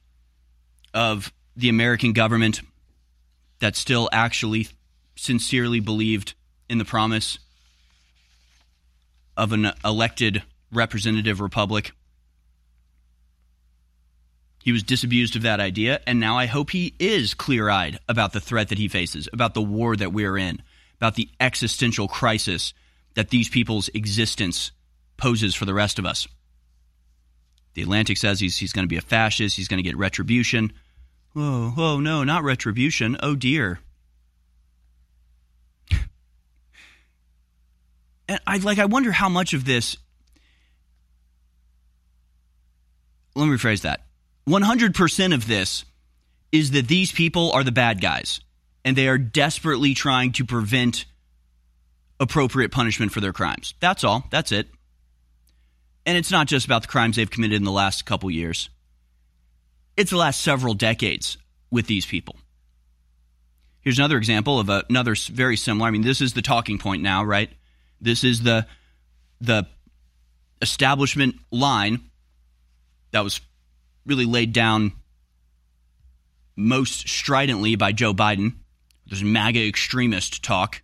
of 0.95 1.31
the 1.55 1.69
American 1.69 2.15
government 2.15 2.63
that 3.59 3.77
still 3.77 4.09
actually 4.15 4.69
sincerely 5.15 5.79
believed 5.79 6.33
in 6.71 6.79
the 6.79 6.87
promise 6.87 7.39
of 9.37 9.53
an 9.53 9.71
elected 9.85 10.43
representative 10.73 11.39
republic. 11.39 11.93
He 14.65 14.73
was 14.73 14.83
disabused 14.83 15.37
of 15.37 15.43
that 15.43 15.61
idea, 15.61 16.01
and 16.07 16.19
now 16.19 16.39
I 16.39 16.47
hope 16.47 16.71
he 16.71 16.95
is 16.99 17.35
clear 17.35 17.69
eyed 17.69 17.99
about 18.09 18.33
the 18.33 18.41
threat 18.41 18.71
that 18.71 18.79
he 18.79 18.89
faces, 18.89 19.29
about 19.35 19.53
the 19.53 19.61
war 19.61 19.97
that 19.97 20.15
we're 20.15 20.39
in, 20.39 20.63
about 20.97 21.17
the 21.17 21.29
existential 21.39 22.09
crisis 22.09 22.73
that 23.17 23.29
these 23.29 23.51
people's 23.51 23.91
existence 23.93 24.73
poses 25.23 25.55
for 25.55 25.65
the 25.67 25.73
rest 25.73 26.01
of 26.01 26.05
us. 26.05 26.27
The 27.75 27.83
Atlantic 27.83 28.19
says 28.19 28.41
he's, 28.41 28.59
he's 28.59 28.73
going 28.73 28.83
to 28.83 28.89
be 28.89 28.97
a 28.97 29.01
fascist, 29.01 29.57
he's 29.57 29.69
going 29.69 29.79
to 29.79 29.89
get 29.89 29.97
retribution. 29.97 30.73
Oh, 31.37 31.73
oh, 31.79 32.01
no, 32.01 32.25
not 32.25 32.43
retribution. 32.43 33.17
Oh, 33.23 33.37
dear. 33.37 33.79
and 38.29 38.41
I 38.49 38.57
like 38.59 38.81
I 38.81 38.87
wonder 38.87 39.13
how 39.13 39.29
much 39.29 39.55
of 39.55 39.65
this 39.65 39.97
Let 43.37 43.47
me 43.47 43.57
rephrase 43.57 43.83
that. 43.83 44.03
100% 44.47 45.35
of 45.35 45.47
this 45.47 45.85
is 46.51 46.73
that 46.73 46.89
these 46.89 47.13
people 47.13 47.53
are 47.53 47.65
the 47.65 47.73
bad 47.73 48.01
guys 48.01 48.41
and 48.85 48.95
they 48.95 49.09
are 49.09 49.17
desperately 49.17 49.95
trying 49.95 50.33
to 50.33 50.45
prevent 50.45 51.07
appropriate 52.21 52.71
punishment 52.71 53.11
for 53.13 53.21
their 53.21 53.33
crimes. 53.33 53.73
That's 53.81 54.05
all. 54.05 54.27
That's 54.31 54.53
it. 54.53 54.69
And 56.05 56.19
it's 56.19 56.31
not 56.31 56.49
just 56.49 56.67
about 56.67 56.83
the 56.83 56.89
crimes 56.89 57.17
they've 57.17 57.31
committed 57.31 57.57
in 57.57 57.65
the 57.65 57.71
last 57.71 58.05
couple 58.05 58.31
years, 58.31 58.69
it's 59.97 60.11
the 60.11 60.17
last 60.17 60.41
several 60.41 60.75
decades 60.75 61.39
with 61.71 61.87
these 61.87 62.07
people. 62.07 62.37
Here's 63.81 63.99
another 63.99 64.17
example 64.17 64.61
of 64.61 64.69
another 64.69 65.15
very 65.31 65.57
similar. 65.57 65.89
I 65.89 65.91
mean, 65.91 66.03
this 66.03 66.21
is 66.21 66.35
the 66.35 66.43
talking 66.43 66.79
point 66.79 67.03
now, 67.03 67.25
right? 67.25 67.51
This 68.01 68.25
is 68.25 68.43
the 68.43 68.67
the 69.41 69.67
establishment 70.61 71.35
line 71.51 72.01
that 73.11 73.25
was 73.25 73.41
really 74.07 74.25
laid 74.25 74.53
down 74.53 74.93
most 76.57 77.09
stridently 77.09 77.75
by 77.75 77.93
Joe 77.93 78.15
Biden. 78.15 78.55
There's 79.07 79.25
MAGA 79.25 79.67
extremist 79.67 80.45
talk 80.45 80.83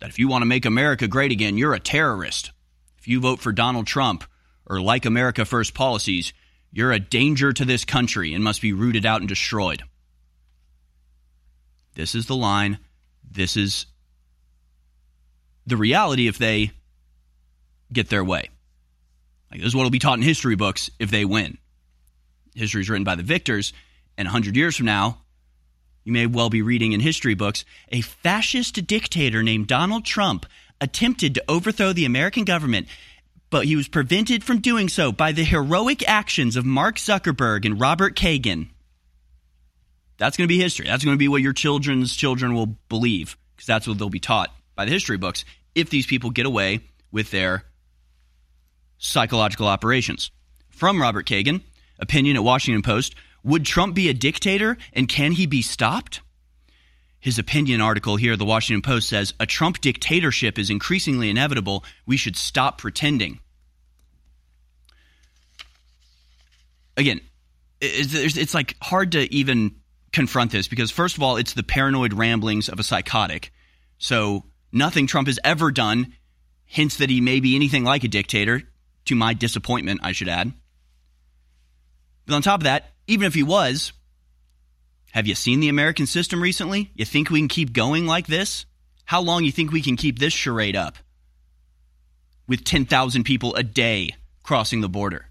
that 0.00 0.08
if 0.08 0.18
you 0.18 0.28
want 0.28 0.42
to 0.42 0.46
make 0.46 0.64
America 0.64 1.06
great 1.06 1.30
again, 1.30 1.58
you're 1.58 1.74
a 1.74 1.80
terrorist. 1.80 2.52
If 2.98 3.06
you 3.06 3.20
vote 3.20 3.40
for 3.40 3.52
Donald 3.52 3.86
Trump 3.86 4.24
or 4.66 4.80
like 4.80 5.04
America 5.04 5.44
First 5.44 5.74
policies, 5.74 6.32
you're 6.72 6.92
a 6.92 6.98
danger 6.98 7.52
to 7.52 7.64
this 7.64 7.84
country 7.84 8.34
and 8.34 8.42
must 8.42 8.62
be 8.62 8.72
rooted 8.72 9.06
out 9.06 9.20
and 9.20 9.28
destroyed. 9.28 9.82
This 11.94 12.14
is 12.14 12.26
the 12.26 12.36
line. 12.36 12.78
This 13.28 13.56
is 13.56 13.86
the 15.66 15.76
reality 15.76 16.26
if 16.26 16.38
they 16.38 16.72
get 17.92 18.08
their 18.08 18.24
way. 18.24 18.50
Like, 19.50 19.60
this 19.60 19.68
is 19.68 19.76
what 19.76 19.84
will 19.84 19.90
be 19.90 19.98
taught 19.98 20.18
in 20.18 20.22
history 20.22 20.56
books 20.56 20.90
if 20.98 21.10
they 21.10 21.24
win. 21.24 21.58
History 22.54 22.82
is 22.82 22.90
written 22.90 23.04
by 23.04 23.14
the 23.14 23.22
victors, 23.22 23.72
and 24.18 24.26
100 24.26 24.56
years 24.56 24.76
from 24.76 24.86
now, 24.86 25.18
you 26.02 26.12
may 26.12 26.26
well 26.26 26.50
be 26.50 26.62
reading 26.62 26.92
in 26.92 27.00
history 27.00 27.34
books 27.34 27.64
a 27.90 28.00
fascist 28.00 28.86
dictator 28.86 29.42
named 29.42 29.66
Donald 29.66 30.04
Trump 30.04 30.46
attempted 30.80 31.34
to 31.34 31.44
overthrow 31.48 31.92
the 31.92 32.04
American 32.04 32.44
government, 32.44 32.88
but 33.50 33.66
he 33.66 33.76
was 33.76 33.88
prevented 33.88 34.42
from 34.42 34.60
doing 34.60 34.88
so 34.88 35.12
by 35.12 35.32
the 35.32 35.44
heroic 35.44 36.06
actions 36.08 36.56
of 36.56 36.64
Mark 36.64 36.96
Zuckerberg 36.96 37.64
and 37.64 37.80
Robert 37.80 38.16
Kagan. 38.16 38.68
That's 40.18 40.36
going 40.36 40.46
to 40.46 40.54
be 40.54 40.60
history. 40.60 40.86
That's 40.86 41.04
going 41.04 41.16
to 41.16 41.18
be 41.18 41.28
what 41.28 41.42
your 41.42 41.52
children's 41.52 42.14
children 42.14 42.54
will 42.54 42.76
believe 42.88 43.36
because 43.54 43.66
that's 43.66 43.86
what 43.86 43.98
they'll 43.98 44.10
be 44.10 44.20
taught 44.20 44.54
by 44.74 44.84
the 44.84 44.90
history 44.90 45.16
books 45.16 45.44
if 45.74 45.90
these 45.90 46.06
people 46.06 46.30
get 46.30 46.46
away 46.46 46.80
with 47.10 47.30
their 47.30 47.64
psychological 48.98 49.66
operations. 49.66 50.30
From 50.68 51.00
Robert 51.00 51.26
Kagan, 51.26 51.62
opinion 51.98 52.36
at 52.36 52.44
Washington 52.44 52.82
Post 52.82 53.14
Would 53.42 53.64
Trump 53.64 53.94
be 53.94 54.08
a 54.08 54.14
dictator 54.14 54.76
and 54.92 55.08
can 55.08 55.32
he 55.32 55.46
be 55.46 55.62
stopped? 55.62 56.20
His 57.24 57.38
opinion 57.38 57.80
article 57.80 58.16
here, 58.16 58.36
the 58.36 58.44
Washington 58.44 58.82
Post 58.82 59.08
says 59.08 59.32
a 59.40 59.46
Trump 59.46 59.80
dictatorship 59.80 60.58
is 60.58 60.68
increasingly 60.68 61.30
inevitable. 61.30 61.82
We 62.04 62.18
should 62.18 62.36
stop 62.36 62.76
pretending. 62.76 63.40
Again, 66.98 67.22
it's, 67.80 68.36
it's 68.36 68.52
like 68.52 68.76
hard 68.82 69.12
to 69.12 69.34
even 69.34 69.76
confront 70.12 70.52
this 70.52 70.68
because, 70.68 70.90
first 70.90 71.16
of 71.16 71.22
all, 71.22 71.38
it's 71.38 71.54
the 71.54 71.62
paranoid 71.62 72.12
ramblings 72.12 72.68
of 72.68 72.78
a 72.78 72.82
psychotic. 72.82 73.54
So, 73.96 74.44
nothing 74.70 75.06
Trump 75.06 75.26
has 75.26 75.38
ever 75.42 75.70
done 75.70 76.12
hints 76.66 76.98
that 76.98 77.08
he 77.08 77.22
may 77.22 77.40
be 77.40 77.56
anything 77.56 77.84
like 77.84 78.04
a 78.04 78.08
dictator, 78.08 78.64
to 79.06 79.14
my 79.14 79.32
disappointment, 79.32 80.00
I 80.02 80.12
should 80.12 80.28
add. 80.28 80.52
But 82.26 82.34
on 82.34 82.42
top 82.42 82.60
of 82.60 82.64
that, 82.64 82.92
even 83.06 83.26
if 83.26 83.32
he 83.32 83.42
was, 83.42 83.94
have 85.14 85.28
you 85.28 85.36
seen 85.36 85.60
the 85.60 85.68
American 85.68 86.06
system 86.06 86.42
recently? 86.42 86.90
You 86.96 87.04
think 87.04 87.30
we 87.30 87.38
can 87.38 87.46
keep 87.46 87.72
going 87.72 88.04
like 88.04 88.26
this? 88.26 88.66
How 89.04 89.20
long 89.20 89.44
you 89.44 89.52
think 89.52 89.70
we 89.70 89.80
can 89.80 89.96
keep 89.96 90.18
this 90.18 90.32
charade 90.32 90.74
up? 90.74 90.96
With 92.48 92.64
10,000 92.64 93.22
people 93.22 93.54
a 93.54 93.62
day 93.62 94.16
crossing 94.42 94.80
the 94.80 94.88
border. 94.88 95.26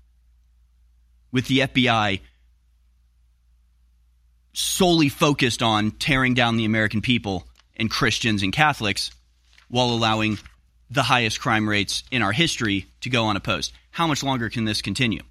With 1.34 1.48
the 1.48 1.60
FBI 1.60 2.22
solely 4.54 5.10
focused 5.10 5.62
on 5.62 5.92
tearing 5.92 6.34
down 6.34 6.56
the 6.56 6.64
American 6.64 7.02
people 7.02 7.46
and 7.76 7.92
Christians 7.92 8.42
and 8.42 8.54
Catholics 8.54 9.12
while 9.68 9.90
allowing 9.90 10.38
the 10.90 11.04
highest 11.04 11.42
crime 11.42 11.68
rates 11.68 12.04
in 12.10 12.22
our 12.22 12.32
history 12.32 12.88
to 13.02 13.10
go 13.10 13.28
unopposed. 13.28 13.74
How 13.92 14.08
much 14.08 14.24
longer 14.24 14.50
can 14.50 14.64
this 14.64 14.82
continue? 14.82 15.24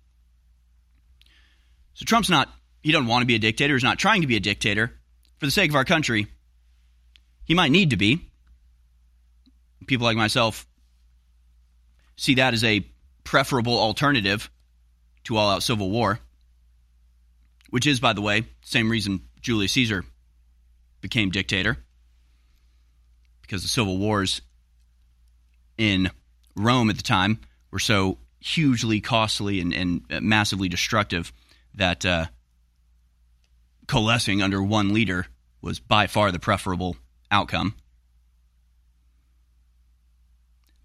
So 1.95 2.05
Trump's 2.05 2.29
not, 2.29 2.51
he 2.83 2.93
doesn't 2.93 3.07
want 3.07 3.23
to 3.23 3.27
be 3.27 3.35
a 3.35 3.39
dictator. 3.39 3.75
He's 3.75 3.85
not 3.85 3.99
trying 3.99 4.21
to 4.23 4.27
be 4.27 4.37
a 4.37 4.41
dictator. 4.41 4.93
For 5.39 5.47
the 5.47 5.53
sake 5.53 5.71
of 5.71 5.77
our 5.77 5.85
country, 5.85 6.27
he 7.45 7.55
might 7.55 7.73
need 7.73 7.91
to 7.91 7.97
be. 7.97 8.29
People 9.87 10.05
like 10.05 10.17
myself 10.17 10.67
see 12.17 12.35
that 12.35 12.55
as 12.55 12.63
a 12.63 12.87
preferable 13.25 13.79
alternative 13.79 14.51
to 15.25 15.37
all 15.37 15.51
out 15.51 15.63
civil 15.63 15.91
war, 15.91 16.19
which 17.71 17.87
is, 17.87 18.01
by 18.01 18.13
the 18.13 18.21
way, 18.21 18.45
same 18.63 18.91
reason 18.91 19.23
Julius 19.41 19.73
Caesar 19.73 20.05
became 21.01 21.31
dictator, 21.31 21.79
because 23.41 23.63
the 23.63 23.69
civil 23.69 23.99
wars 23.99 24.43
in 25.79 26.11
Rome 26.55 26.91
at 26.91 26.97
the 26.97 27.03
time 27.03 27.41
were 27.71 27.81
so 27.81 28.19
hugely 28.41 29.01
costly 29.01 29.61
and, 29.61 29.73
and 29.73 30.03
massively 30.21 30.69
destructive 30.69 31.33
that 31.75 32.05
uh, 32.05 32.27
coalescing 33.93 34.41
under 34.41 34.63
one 34.63 34.95
leader 34.95 35.27
was 35.61 35.79
by 35.79 36.07
far 36.07 36.33
the 36.33 36.39
preferable 36.39 36.97
outcome. 37.31 37.75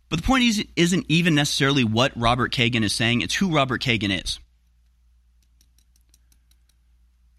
But 0.09 0.17
the 0.17 0.27
point 0.27 0.43
is, 0.43 0.65
isn't 0.75 1.05
even 1.07 1.34
necessarily 1.34 1.85
what 1.85 2.11
Robert 2.17 2.51
Kagan 2.51 2.84
is 2.84 2.91
saying, 2.91 3.21
it's 3.21 3.35
who 3.35 3.55
Robert 3.55 3.81
Kagan 3.81 4.21
is. 4.21 4.41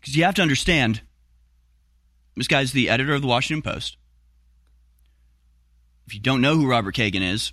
Because 0.00 0.16
you 0.16 0.24
have 0.24 0.36
to 0.36 0.42
understand 0.42 1.02
this 2.34 2.48
guy's 2.48 2.72
the 2.72 2.88
editor 2.88 3.12
of 3.12 3.20
the 3.20 3.28
Washington 3.28 3.60
Post. 3.60 3.98
If 6.06 6.14
you 6.14 6.20
don't 6.20 6.40
know 6.40 6.56
who 6.56 6.66
Robert 6.66 6.94
Kagan 6.94 7.30
is, 7.30 7.52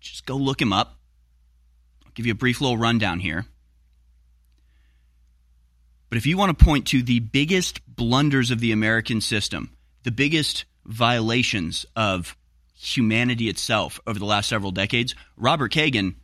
just 0.00 0.26
go 0.26 0.36
look 0.36 0.60
him 0.60 0.74
up. 0.74 0.98
I'll 2.04 2.12
give 2.12 2.26
you 2.26 2.32
a 2.32 2.36
brief 2.36 2.60
little 2.60 2.76
rundown 2.76 3.20
here. 3.20 3.46
But 6.14 6.18
if 6.18 6.26
you 6.26 6.36
want 6.36 6.56
to 6.56 6.64
point 6.64 6.86
to 6.86 7.02
the 7.02 7.18
biggest 7.18 7.80
blunders 7.88 8.52
of 8.52 8.60
the 8.60 8.70
American 8.70 9.20
system, 9.20 9.76
the 10.04 10.12
biggest 10.12 10.64
violations 10.84 11.86
of 11.96 12.36
humanity 12.76 13.48
itself 13.48 13.98
over 14.06 14.16
the 14.16 14.24
last 14.24 14.48
several 14.48 14.70
decades, 14.70 15.16
Robert 15.36 15.72
Kagan 15.72 16.14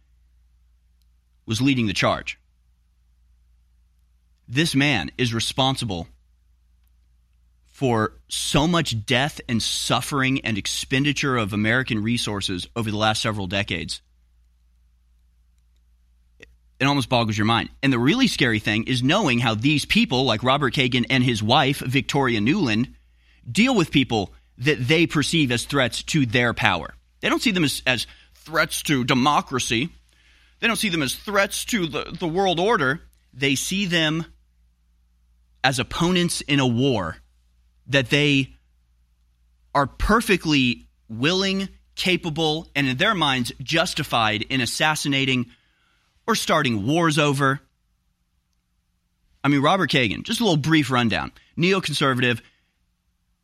was 1.45 1.61
leading 1.61 1.89
the 1.89 1.93
charge. 1.93 2.39
This 4.47 4.77
man 4.77 5.11
is 5.19 5.35
responsible 5.35 6.07
for 7.67 8.13
so 8.29 8.69
much 8.69 9.05
death 9.07 9.41
and 9.49 9.61
suffering 9.61 10.41
and 10.43 10.57
expenditure 10.57 11.37
of 11.37 11.53
American 11.53 12.01
resources 12.01 12.69
over 12.77 12.93
the 12.93 12.97
last 12.97 13.23
several 13.23 13.49
decades. 13.49 14.03
It 16.81 16.87
almost 16.87 17.11
boggles 17.11 17.37
your 17.37 17.45
mind. 17.45 17.69
And 17.83 17.93
the 17.93 17.99
really 17.99 18.27
scary 18.27 18.59
thing 18.59 18.85
is 18.85 19.03
knowing 19.03 19.39
how 19.39 19.55
these 19.55 19.85
people, 19.85 20.25
like 20.25 20.43
Robert 20.43 20.75
Kagan 20.75 21.07
and 21.11 21.23
his 21.23 21.43
wife, 21.43 21.81
Victoria 21.81 22.41
Nuland, 22.41 22.95
deal 23.51 23.75
with 23.75 23.91
people 23.91 24.33
that 24.59 24.89
they 24.89 25.07
perceive 25.07 25.53
as 25.53 25.65
threats 25.65 26.03
to 26.05 26.25
their 26.25 26.55
power. 26.55 26.95
They 27.21 27.29
don't 27.29 27.43
see 27.43 27.51
them 27.51 27.65
as, 27.65 27.83
as 27.87 28.07
threats 28.35 28.83
to 28.85 29.05
democracy, 29.05 29.91
they 30.61 30.67
don't 30.67 30.77
see 30.77 30.91
them 30.91 31.03
as 31.03 31.15
threats 31.15 31.65
to 31.67 31.87
the, 31.87 32.17
the 32.19 32.29
world 32.29 32.61
order. 32.61 33.01
They 33.33 33.55
see 33.55 33.87
them 33.87 34.27
as 35.65 35.79
opponents 35.79 36.43
in 36.43 36.61
a 36.61 36.67
war 36.67 37.17
that 37.87 38.11
they 38.11 38.55
are 39.75 39.87
perfectly 39.87 40.87
willing, 41.09 41.69
capable, 41.97 42.69
and 42.75 42.87
in 42.87 42.97
their 42.97 43.15
minds 43.15 43.53
justified 43.63 44.43
in 44.43 44.61
assassinating 44.61 45.47
or 46.27 46.35
starting 46.35 46.87
wars 46.87 47.19
over. 47.19 47.61
I 49.43 49.49
mean, 49.49 49.63
Robert 49.63 49.91
Kagan, 49.91 50.23
just 50.23 50.41
a 50.41 50.45
little 50.45 50.57
brief 50.57 50.91
rundown. 50.91 51.33
Neoconservative. 51.57 52.41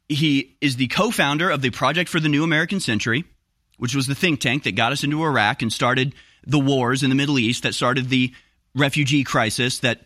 He 0.08 0.56
is 0.60 0.76
the 0.76 0.86
co 0.88 1.10
founder 1.10 1.50
of 1.50 1.62
the 1.62 1.70
Project 1.70 2.08
for 2.08 2.20
the 2.20 2.28
New 2.28 2.44
American 2.44 2.80
Century, 2.80 3.24
which 3.78 3.94
was 3.94 4.06
the 4.06 4.14
think 4.14 4.40
tank 4.40 4.64
that 4.64 4.76
got 4.76 4.92
us 4.92 5.04
into 5.04 5.24
Iraq 5.24 5.62
and 5.62 5.72
started 5.72 6.14
the 6.46 6.58
wars 6.58 7.02
in 7.02 7.10
the 7.10 7.16
Middle 7.16 7.38
East, 7.38 7.64
that 7.64 7.74
started 7.74 8.08
the 8.08 8.32
refugee 8.74 9.24
crisis 9.24 9.80
that 9.80 10.02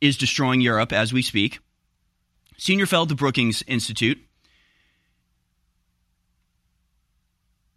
is 0.00 0.16
destroying 0.16 0.60
Europe 0.60 0.92
as 0.92 1.12
we 1.12 1.22
speak 1.22 1.60
senior 2.56 2.86
fellow 2.86 3.02
at 3.02 3.08
the 3.08 3.14
Brookings 3.14 3.62
Institute. 3.66 4.18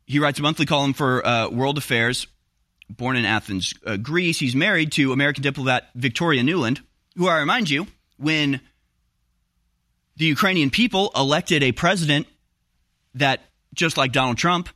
He 0.05 0.19
writes 0.19 0.39
a 0.39 0.41
monthly 0.41 0.65
column 0.65 0.93
for 0.93 1.25
uh, 1.25 1.49
World 1.49 1.77
Affairs. 1.77 2.27
Born 2.89 3.17
in 3.17 3.25
Athens, 3.25 3.73
uh, 3.85 3.97
Greece, 3.97 4.39
he's 4.39 4.55
married 4.55 4.91
to 4.93 5.11
American 5.11 5.43
diplomat 5.43 5.89
Victoria 5.93 6.41
Nuland, 6.41 6.79
who 7.15 7.27
I 7.27 7.39
remind 7.39 7.69
you, 7.69 7.87
when 8.17 8.61
the 10.15 10.25
Ukrainian 10.25 10.69
people 10.69 11.11
elected 11.15 11.63
a 11.63 11.71
president 11.71 12.27
that, 13.13 13.41
just 13.73 13.97
like 13.97 14.11
Donald 14.11 14.37
Trump, 14.37 14.69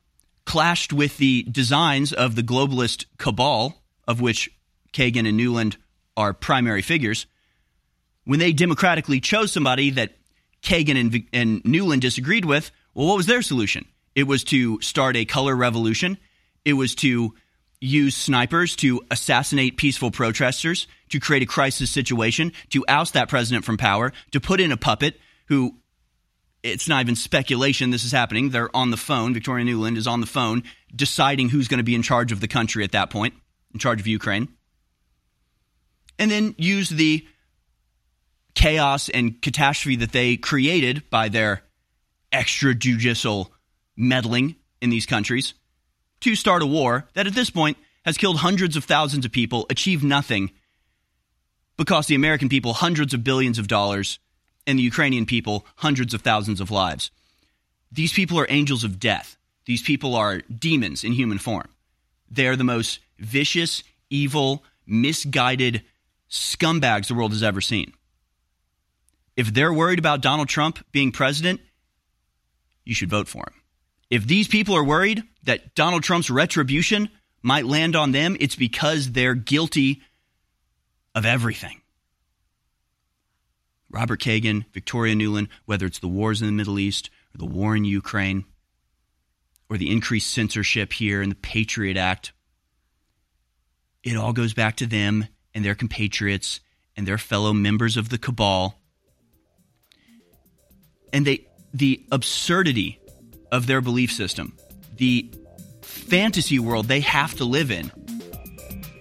clashed 0.45 0.91
with 0.91 1.17
the 1.17 1.43
designs 1.43 2.13
of 2.13 2.35
the 2.35 2.43
globalist 2.43 3.05
cabal 3.17 3.81
of 4.07 4.21
which 4.21 4.51
Kagan 4.93 5.27
and 5.27 5.39
Nuland 5.39 5.77
are 6.17 6.33
primary 6.33 6.81
figures, 6.81 7.25
when 8.25 8.39
they 8.39 8.51
democratically 8.51 9.19
chose 9.19 9.51
somebody 9.51 9.91
that 9.91 10.17
Kagan 10.61 10.99
and, 10.99 11.23
and 11.33 11.63
Nuland 11.63 12.01
disagreed 12.01 12.45
with, 12.45 12.71
well, 12.93 13.07
what 13.07 13.17
was 13.17 13.25
their 13.25 13.41
solution? 13.41 13.85
It 14.15 14.23
was 14.23 14.43
to 14.45 14.81
start 14.81 15.15
a 15.15 15.25
color 15.25 15.55
revolution. 15.55 16.17
It 16.65 16.73
was 16.73 16.93
to 16.95 17.33
use 17.81 18.15
snipers 18.15 18.75
to 18.77 19.01
assassinate 19.09 19.75
peaceful 19.75 20.11
protesters, 20.11 20.87
to 21.09 21.19
create 21.19 21.41
a 21.41 21.47
crisis 21.47 21.89
situation, 21.89 22.53
to 22.69 22.85
oust 22.87 23.13
that 23.13 23.27
president 23.27 23.65
from 23.65 23.77
power, 23.77 24.13
to 24.31 24.39
put 24.39 24.61
in 24.61 24.71
a 24.71 24.77
puppet 24.77 25.19
who 25.47 25.75
it's 26.63 26.87
not 26.87 27.01
even 27.01 27.15
speculation 27.15 27.89
this 27.89 28.05
is 28.05 28.11
happening. 28.11 28.51
They're 28.51 28.73
on 28.75 28.91
the 28.91 28.97
phone. 28.97 29.33
Victoria 29.33 29.65
Nuland 29.65 29.97
is 29.97 30.05
on 30.05 30.21
the 30.21 30.27
phone 30.27 30.61
deciding 30.95 31.49
who's 31.49 31.67
going 31.67 31.79
to 31.79 31.83
be 31.83 31.95
in 31.95 32.03
charge 32.03 32.31
of 32.31 32.39
the 32.39 32.47
country 32.47 32.83
at 32.83 32.91
that 32.91 33.09
point, 33.09 33.33
in 33.73 33.79
charge 33.79 33.99
of 33.99 34.05
Ukraine. 34.05 34.47
And 36.19 36.29
then 36.29 36.53
use 36.59 36.89
the 36.89 37.25
chaos 38.53 39.09
and 39.09 39.41
catastrophe 39.41 39.95
that 39.97 40.11
they 40.11 40.37
created 40.37 41.09
by 41.09 41.29
their 41.29 41.63
extrajudicial 42.31 43.47
meddling 43.97 44.55
in 44.81 44.91
these 44.91 45.07
countries 45.07 45.55
to 46.21 46.35
start 46.35 46.61
a 46.61 46.65
war 46.65 47.07
that 47.13 47.27
at 47.27 47.33
this 47.33 47.49
point 47.49 47.77
has 48.05 48.17
killed 48.17 48.37
hundreds 48.37 48.75
of 48.75 48.83
thousands 48.83 49.25
of 49.25 49.31
people, 49.31 49.65
achieved 49.69 50.03
nothing, 50.03 50.51
but 51.77 51.87
cost 51.87 52.07
the 52.07 52.15
American 52.15 52.49
people 52.49 52.73
hundreds 52.73 53.13
of 53.13 53.23
billions 53.23 53.59
of 53.59 53.67
dollars 53.67 54.19
and 54.65 54.77
the 54.77 54.83
Ukrainian 54.83 55.25
people 55.25 55.65
hundreds 55.77 56.13
of 56.13 56.21
thousands 56.21 56.61
of 56.61 56.71
lives. 56.71 57.11
These 57.91 58.13
people 58.13 58.39
are 58.39 58.47
angels 58.49 58.83
of 58.83 58.99
death. 58.99 59.37
These 59.65 59.81
people 59.81 60.15
are 60.15 60.39
demons 60.41 61.03
in 61.03 61.13
human 61.13 61.37
form. 61.37 61.69
They're 62.29 62.55
the 62.55 62.63
most 62.63 62.99
vicious, 63.19 63.83
evil, 64.09 64.63
misguided 64.85 65.83
scumbags 66.29 67.07
the 67.07 67.15
world 67.15 67.31
has 67.31 67.43
ever 67.43 67.61
seen. 67.61 67.93
If 69.35 69.53
they're 69.53 69.73
worried 69.73 69.99
about 69.99 70.21
Donald 70.21 70.49
Trump 70.49 70.85
being 70.91 71.11
president, 71.11 71.61
you 72.85 72.93
should 72.93 73.09
vote 73.09 73.27
for 73.27 73.43
him. 73.47 73.61
If 74.09 74.27
these 74.27 74.47
people 74.47 74.75
are 74.75 74.83
worried 74.83 75.23
that 75.43 75.75
Donald 75.75 76.03
Trump's 76.03 76.29
retribution 76.29 77.09
might 77.41 77.65
land 77.65 77.95
on 77.95 78.11
them, 78.11 78.37
it's 78.39 78.55
because 78.55 79.11
they're 79.11 79.35
guilty 79.35 80.01
of 81.15 81.25
everything. 81.25 81.81
Robert 83.89 84.21
Kagan, 84.21 84.65
Victoria 84.73 85.15
Nuland, 85.15 85.49
whether 85.65 85.85
it's 85.85 85.99
the 85.99 86.07
wars 86.07 86.41
in 86.41 86.47
the 86.47 86.53
Middle 86.53 86.79
East 86.79 87.09
or 87.33 87.39
the 87.39 87.45
war 87.45 87.75
in 87.75 87.83
Ukraine 87.83 88.45
or 89.69 89.77
the 89.77 89.91
increased 89.91 90.33
censorship 90.33 90.93
here 90.93 91.21
and 91.21 91.31
the 91.31 91.35
Patriot 91.35 91.97
Act, 91.97 92.31
it 94.03 94.15
all 94.15 94.33
goes 94.33 94.53
back 94.53 94.77
to 94.77 94.85
them 94.85 95.27
and 95.53 95.65
their 95.65 95.75
compatriots 95.75 96.61
and 96.95 97.07
their 97.07 97.17
fellow 97.17 97.53
members 97.53 97.97
of 97.97 98.09
the 98.09 98.17
cabal. 98.17 98.79
And 101.13 101.25
they 101.25 101.47
the 101.73 102.03
absurdity 102.11 102.99
of 103.51 103.67
their 103.67 103.81
belief 103.81 104.11
system, 104.11 104.57
the 104.95 105.29
fantasy 105.81 106.59
world 106.59 106.87
they 106.87 106.99
have 107.01 107.33
to 107.35 107.45
live 107.45 107.71
in, 107.71 107.91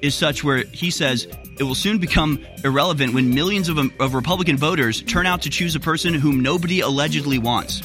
is 0.02 0.14
such 0.14 0.42
where 0.42 0.58
he 0.58 0.90
says 0.90 1.26
it 1.58 1.64
will 1.64 1.74
soon 1.74 1.98
become 1.98 2.44
irrelevant 2.64 3.12
when 3.12 3.34
millions 3.34 3.68
of, 3.68 3.78
of 4.00 4.14
Republican 4.14 4.56
voters 4.56 5.02
turn 5.02 5.26
out 5.26 5.42
to 5.42 5.50
choose 5.50 5.76
a 5.76 5.80
person 5.80 6.14
whom 6.14 6.40
nobody 6.40 6.80
allegedly 6.80 7.38
wants. 7.38 7.82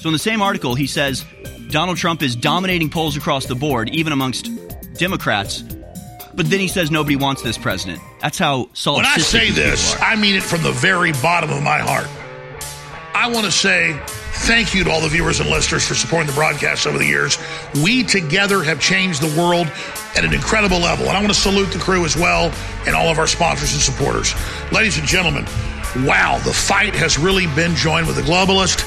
So, 0.00 0.08
in 0.08 0.12
the 0.12 0.18
same 0.18 0.42
article, 0.42 0.74
he 0.74 0.86
says 0.86 1.24
Donald 1.70 1.98
Trump 1.98 2.22
is 2.22 2.34
dominating 2.34 2.90
polls 2.90 3.16
across 3.16 3.46
the 3.46 3.54
board, 3.54 3.90
even 3.90 4.12
amongst 4.12 4.50
Democrats. 4.94 5.62
But 6.34 6.50
then 6.50 6.60
he 6.60 6.68
says 6.68 6.90
nobody 6.90 7.16
wants 7.16 7.42
this 7.42 7.58
president. 7.58 8.00
That's 8.20 8.38
how 8.38 8.66
solipsistic. 8.66 8.96
When 8.96 9.06
I 9.06 9.16
say 9.18 9.50
this, 9.50 9.96
I 10.00 10.14
mean 10.14 10.36
it 10.36 10.42
from 10.42 10.62
the 10.62 10.72
very 10.72 11.12
bottom 11.12 11.50
of 11.50 11.62
my 11.62 11.78
heart. 11.78 12.08
I 13.14 13.28
want 13.30 13.44
to 13.46 13.52
say 13.52 14.00
thank 14.46 14.74
you 14.74 14.84
to 14.84 14.90
all 14.90 15.00
the 15.00 15.08
viewers 15.08 15.40
and 15.40 15.50
listeners 15.50 15.86
for 15.86 15.94
supporting 15.94 16.26
the 16.26 16.32
broadcast 16.32 16.86
over 16.86 16.98
the 16.98 17.06
years. 17.06 17.38
We 17.82 18.04
together 18.04 18.62
have 18.62 18.80
changed 18.80 19.20
the 19.20 19.40
world 19.40 19.66
at 20.16 20.24
an 20.24 20.32
incredible 20.32 20.78
level. 20.78 21.06
And 21.06 21.16
I 21.16 21.20
want 21.20 21.32
to 21.32 21.38
salute 21.38 21.72
the 21.72 21.78
crew 21.78 22.04
as 22.04 22.16
well 22.16 22.52
and 22.86 22.94
all 22.94 23.08
of 23.08 23.18
our 23.18 23.26
sponsors 23.26 23.72
and 23.72 23.82
supporters. 23.82 24.34
Ladies 24.72 24.98
and 24.98 25.06
gentlemen, 25.06 25.44
wow, 26.06 26.38
the 26.44 26.52
fight 26.52 26.94
has 26.94 27.18
really 27.18 27.46
been 27.54 27.74
joined 27.74 28.06
with 28.06 28.16
the 28.16 28.22
globalist. 28.22 28.84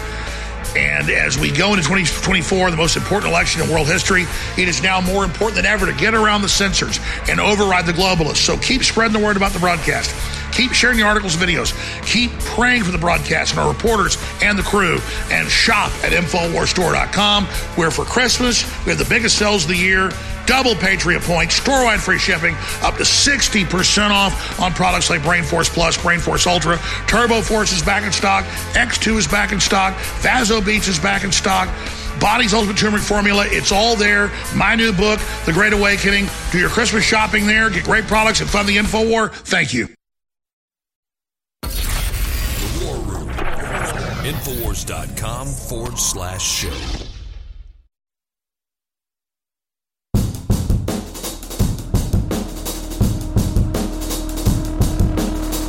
And 0.76 1.10
as 1.10 1.38
we 1.38 1.52
go 1.52 1.74
into 1.74 1.84
2024, 1.84 2.72
the 2.72 2.78
most 2.78 2.96
important 2.96 3.32
election 3.32 3.62
in 3.62 3.70
world 3.70 3.88
history, 3.88 4.26
it 4.58 4.70
is 4.70 4.82
now 4.82 5.02
more 5.02 5.26
important 5.26 5.56
than 5.56 5.66
ever 5.66 5.86
to 5.86 5.94
get 5.94 6.14
around 6.14 6.44
the 6.44 6.50
censors 6.50 7.00
and 7.30 7.40
override 7.42 7.86
the 7.86 7.92
globalists. 7.92 8.38
So 8.38 8.58
keep 8.58 8.84
spreading 8.84 9.14
the 9.14 9.26
word 9.26 9.36
about 9.36 9.52
the 9.52 9.60
broadcast. 9.60 10.16
Keep 10.52 10.74
sharing 10.74 10.98
the 10.98 11.04
articles 11.04 11.36
and 11.36 11.44
videos. 11.44 11.74
Keep 12.06 12.32
praying 12.40 12.84
for 12.84 12.92
the 12.92 12.98
broadcast 12.98 13.52
and 13.52 13.60
our 13.60 13.70
reporters 13.70 14.18
and 14.42 14.58
the 14.58 14.64
crew. 14.64 15.00
And 15.32 15.48
shop 15.50 15.92
at 16.04 16.12
InfoWarsStore.com, 16.12 17.46
where 17.76 17.92
for 17.92 18.06
Christmas, 18.06 18.64
we 18.86 18.92
have 18.92 19.00
the 19.00 19.10
biggest 19.10 19.38
sales 19.38 19.64
of 19.64 19.70
the 19.70 19.78
year 19.78 20.12
double 20.46 20.76
Patriot 20.76 21.22
points, 21.22 21.56
store-wide 21.56 22.02
free 22.02 22.18
shipping, 22.18 22.56
up 22.82 22.96
to 22.96 23.04
60% 23.04 24.10
off 24.10 24.60
on 24.60 24.74
products 24.74 25.10
like 25.10 25.24
Brain 25.24 25.44
Force 25.44 25.70
Plus, 25.70 26.02
Brain 26.02 26.20
Force 26.20 26.46
Ultra, 26.46 26.78
Turbo 27.08 27.42
Force 27.42 27.72
is 27.72 27.82
back 27.82 28.04
in 28.04 28.12
stock, 28.12 28.44
X2 28.74 29.18
is 29.18 29.28
back 29.28 29.52
in 29.52 29.60
stock, 29.60 29.94
Vasobeets 30.22 30.90
is 30.90 31.00
back 31.00 31.24
in 31.24 31.32
stock. 31.32 31.70
Body's 32.20 32.54
Ultimate 32.54 32.78
Turmeric 32.78 33.04
Formula. 33.04 33.46
It's 33.48 33.72
all 33.72 33.96
there. 33.96 34.30
My 34.54 34.76
new 34.76 34.92
book, 34.92 35.20
The 35.46 35.54
Great 35.54 35.74
Awakening. 35.74 36.28
Do 36.52 36.60
your 36.60 36.70
Christmas 36.70 37.04
shopping 37.04 37.48
there. 37.48 37.70
Get 37.70 37.84
great 37.84 38.06
products 38.06 38.42
and 38.42 38.50
fund 38.50 38.68
the 38.68 38.78
InfoWar. 38.78 39.32
Thank 39.32 39.74
you. 39.74 39.88
Infowars.com 44.32 45.48
forward 45.48 46.00
slash 46.00 46.42
show. 46.42 47.08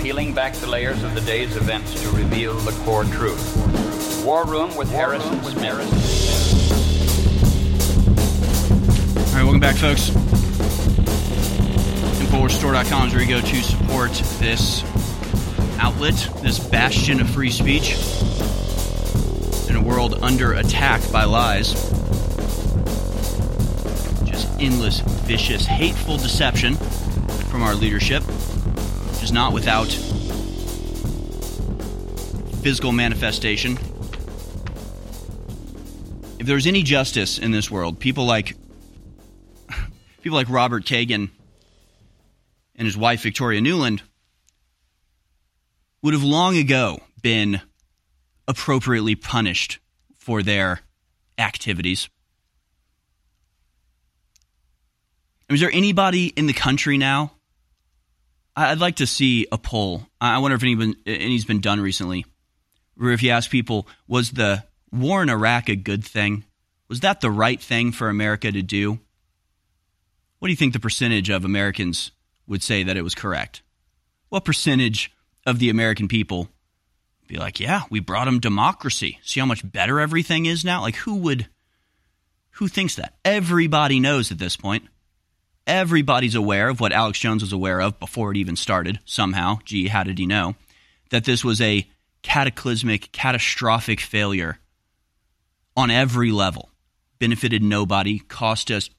peeling 0.00 0.34
back 0.34 0.52
the 0.54 0.66
layers 0.66 1.02
of 1.04 1.14
the 1.14 1.20
day's 1.22 1.56
events 1.56 2.02
to 2.02 2.08
reveal 2.10 2.54
the 2.58 2.72
core 2.84 3.04
truth. 3.04 4.24
War 4.24 4.44
Room 4.44 4.74
with 4.76 4.90
Harrison 4.90 5.42
Smith. 5.42 5.64
All 9.28 9.34
right, 9.34 9.42
welcome 9.42 9.60
back, 9.60 9.76
folks. 9.76 10.10
Infowarsstore.com 12.20 13.08
is 13.08 13.14
where 13.14 13.22
you 13.22 13.28
go 13.28 13.40
to 13.40 13.62
support 13.62 14.12
this 14.38 14.82
outlet, 15.82 16.14
this 16.42 16.60
bastion 16.60 17.20
of 17.20 17.28
free 17.28 17.50
speech 17.50 17.96
in 19.68 19.74
a 19.74 19.82
world 19.82 20.14
under 20.22 20.52
attack 20.52 21.02
by 21.10 21.24
lies. 21.24 21.72
Just 24.24 24.48
endless, 24.60 25.00
vicious, 25.00 25.66
hateful 25.66 26.18
deception 26.18 26.76
from 27.50 27.64
our 27.64 27.74
leadership 27.74 28.22
which 28.22 29.24
is 29.24 29.32
not 29.32 29.52
without 29.52 29.86
physical 32.62 32.92
manifestation. 32.92 33.72
If 36.38 36.46
there's 36.46 36.68
any 36.68 36.84
justice 36.84 37.38
in 37.38 37.50
this 37.50 37.70
world, 37.70 37.98
people 37.98 38.24
like 38.24 38.56
people 40.22 40.36
like 40.36 40.48
Robert 40.48 40.84
Kagan 40.84 41.30
and 42.76 42.86
his 42.86 42.96
wife 42.96 43.22
Victoria 43.22 43.60
Nuland 43.60 44.00
would 46.02 46.14
have 46.14 46.22
long 46.22 46.56
ago 46.56 47.00
been 47.22 47.60
appropriately 48.48 49.14
punished 49.14 49.78
for 50.16 50.42
their 50.42 50.80
activities. 51.38 52.08
Is 55.48 55.60
there 55.60 55.70
anybody 55.72 56.26
in 56.26 56.46
the 56.46 56.52
country 56.52 56.98
now 56.98 57.32
I'd 58.54 58.80
like 58.80 58.96
to 58.96 59.06
see 59.06 59.46
a 59.50 59.58
poll. 59.58 60.06
I 60.20 60.38
wonder 60.38 60.56
if 60.56 60.62
any, 60.62 60.94
any's 61.06 61.44
been 61.44 61.60
done 61.60 61.80
recently. 61.80 62.26
Where 62.96 63.12
if 63.12 63.22
you 63.22 63.30
ask 63.30 63.50
people, 63.50 63.86
was 64.06 64.32
the 64.32 64.64
war 64.92 65.22
in 65.22 65.30
Iraq 65.30 65.68
a 65.68 65.76
good 65.76 66.04
thing? 66.04 66.44
Was 66.88 67.00
that 67.00 67.22
the 67.22 67.30
right 67.30 67.60
thing 67.60 67.92
for 67.92 68.10
America 68.10 68.52
to 68.52 68.62
do? 68.62 68.98
What 70.38 70.48
do 70.48 70.52
you 70.52 70.56
think 70.56 70.74
the 70.74 70.80
percentage 70.80 71.30
of 71.30 71.44
Americans 71.44 72.10
would 72.46 72.62
say 72.62 72.82
that 72.82 72.96
it 72.96 73.02
was 73.02 73.14
correct? 73.14 73.62
What 74.28 74.44
percentage 74.44 75.10
of 75.46 75.58
the 75.58 75.70
American 75.70 76.08
people 76.08 76.48
be 77.28 77.36
like, 77.36 77.60
yeah, 77.60 77.82
we 77.90 78.00
brought 78.00 78.26
them 78.26 78.40
democracy. 78.40 79.18
See 79.22 79.40
how 79.40 79.46
much 79.46 79.70
better 79.70 80.00
everything 80.00 80.46
is 80.46 80.64
now? 80.64 80.82
Like, 80.82 80.96
who 80.96 81.16
would, 81.16 81.48
who 82.52 82.68
thinks 82.68 82.96
that? 82.96 83.14
Everybody 83.24 84.00
knows 84.00 84.30
at 84.30 84.38
this 84.38 84.56
point 84.56 84.84
everybody's 85.66 86.34
aware 86.34 86.68
of 86.68 86.80
what 86.80 86.92
Alex 86.92 87.18
Jones 87.18 87.42
was 87.42 87.52
aware 87.52 87.80
of 87.80 87.98
before 88.00 88.30
it 88.30 88.36
even 88.36 88.56
started, 88.56 88.98
somehow. 89.04 89.58
Gee, 89.64 89.88
how 89.88 90.02
did 90.02 90.18
he 90.18 90.26
know? 90.26 90.56
That 91.10 91.24
this 91.24 91.44
was 91.44 91.60
a 91.60 91.88
cataclysmic, 92.22 93.12
catastrophic 93.12 94.00
failure 94.00 94.58
on 95.76 95.90
every 95.90 96.30
level. 96.30 96.70
Benefited 97.18 97.62
nobody, 97.62 98.18
cost 98.18 98.70
us 98.70 98.90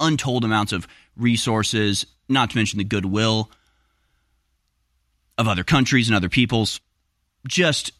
untold 0.00 0.44
amounts 0.44 0.72
of 0.72 0.88
resources, 1.16 2.06
not 2.28 2.50
to 2.50 2.56
mention 2.56 2.78
the 2.78 2.84
goodwill 2.84 3.50
of 5.38 5.48
other 5.48 5.64
countries 5.64 6.08
and 6.08 6.16
other 6.16 6.28
peoples. 6.28 6.80
Just 7.46 7.92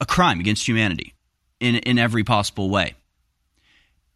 a 0.00 0.06
crime 0.06 0.40
against 0.40 0.66
humanity 0.66 1.14
in, 1.60 1.76
in 1.76 1.98
every 1.98 2.24
possible 2.24 2.70
way. 2.70 2.94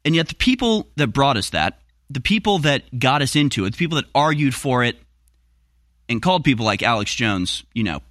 And 0.04 0.14
yet, 0.14 0.28
the 0.28 0.34
people 0.34 0.88
that 0.96 1.08
brought 1.08 1.36
us 1.36 1.50
that, 1.50 1.80
the 2.10 2.20
people 2.20 2.58
that 2.60 2.98
got 2.98 3.22
us 3.22 3.36
into 3.36 3.64
it, 3.64 3.70
the 3.70 3.78
people 3.78 3.96
that 3.96 4.04
argued 4.14 4.54
for 4.54 4.84
it 4.84 4.98
and 6.08 6.20
called 6.20 6.44
people 6.44 6.66
like 6.66 6.82
Alex 6.82 7.14
Jones, 7.14 7.64
you 7.72 7.84
know, 7.84 8.02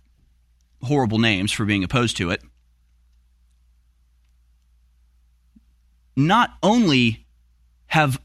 horrible 0.81 1.19
names 1.19 1.51
for 1.51 1.65
being 1.65 1.83
opposed 1.83 2.17
to 2.17 2.31
it, 2.31 2.41
not 6.15 6.51
only 6.61 7.25
have 7.87 8.19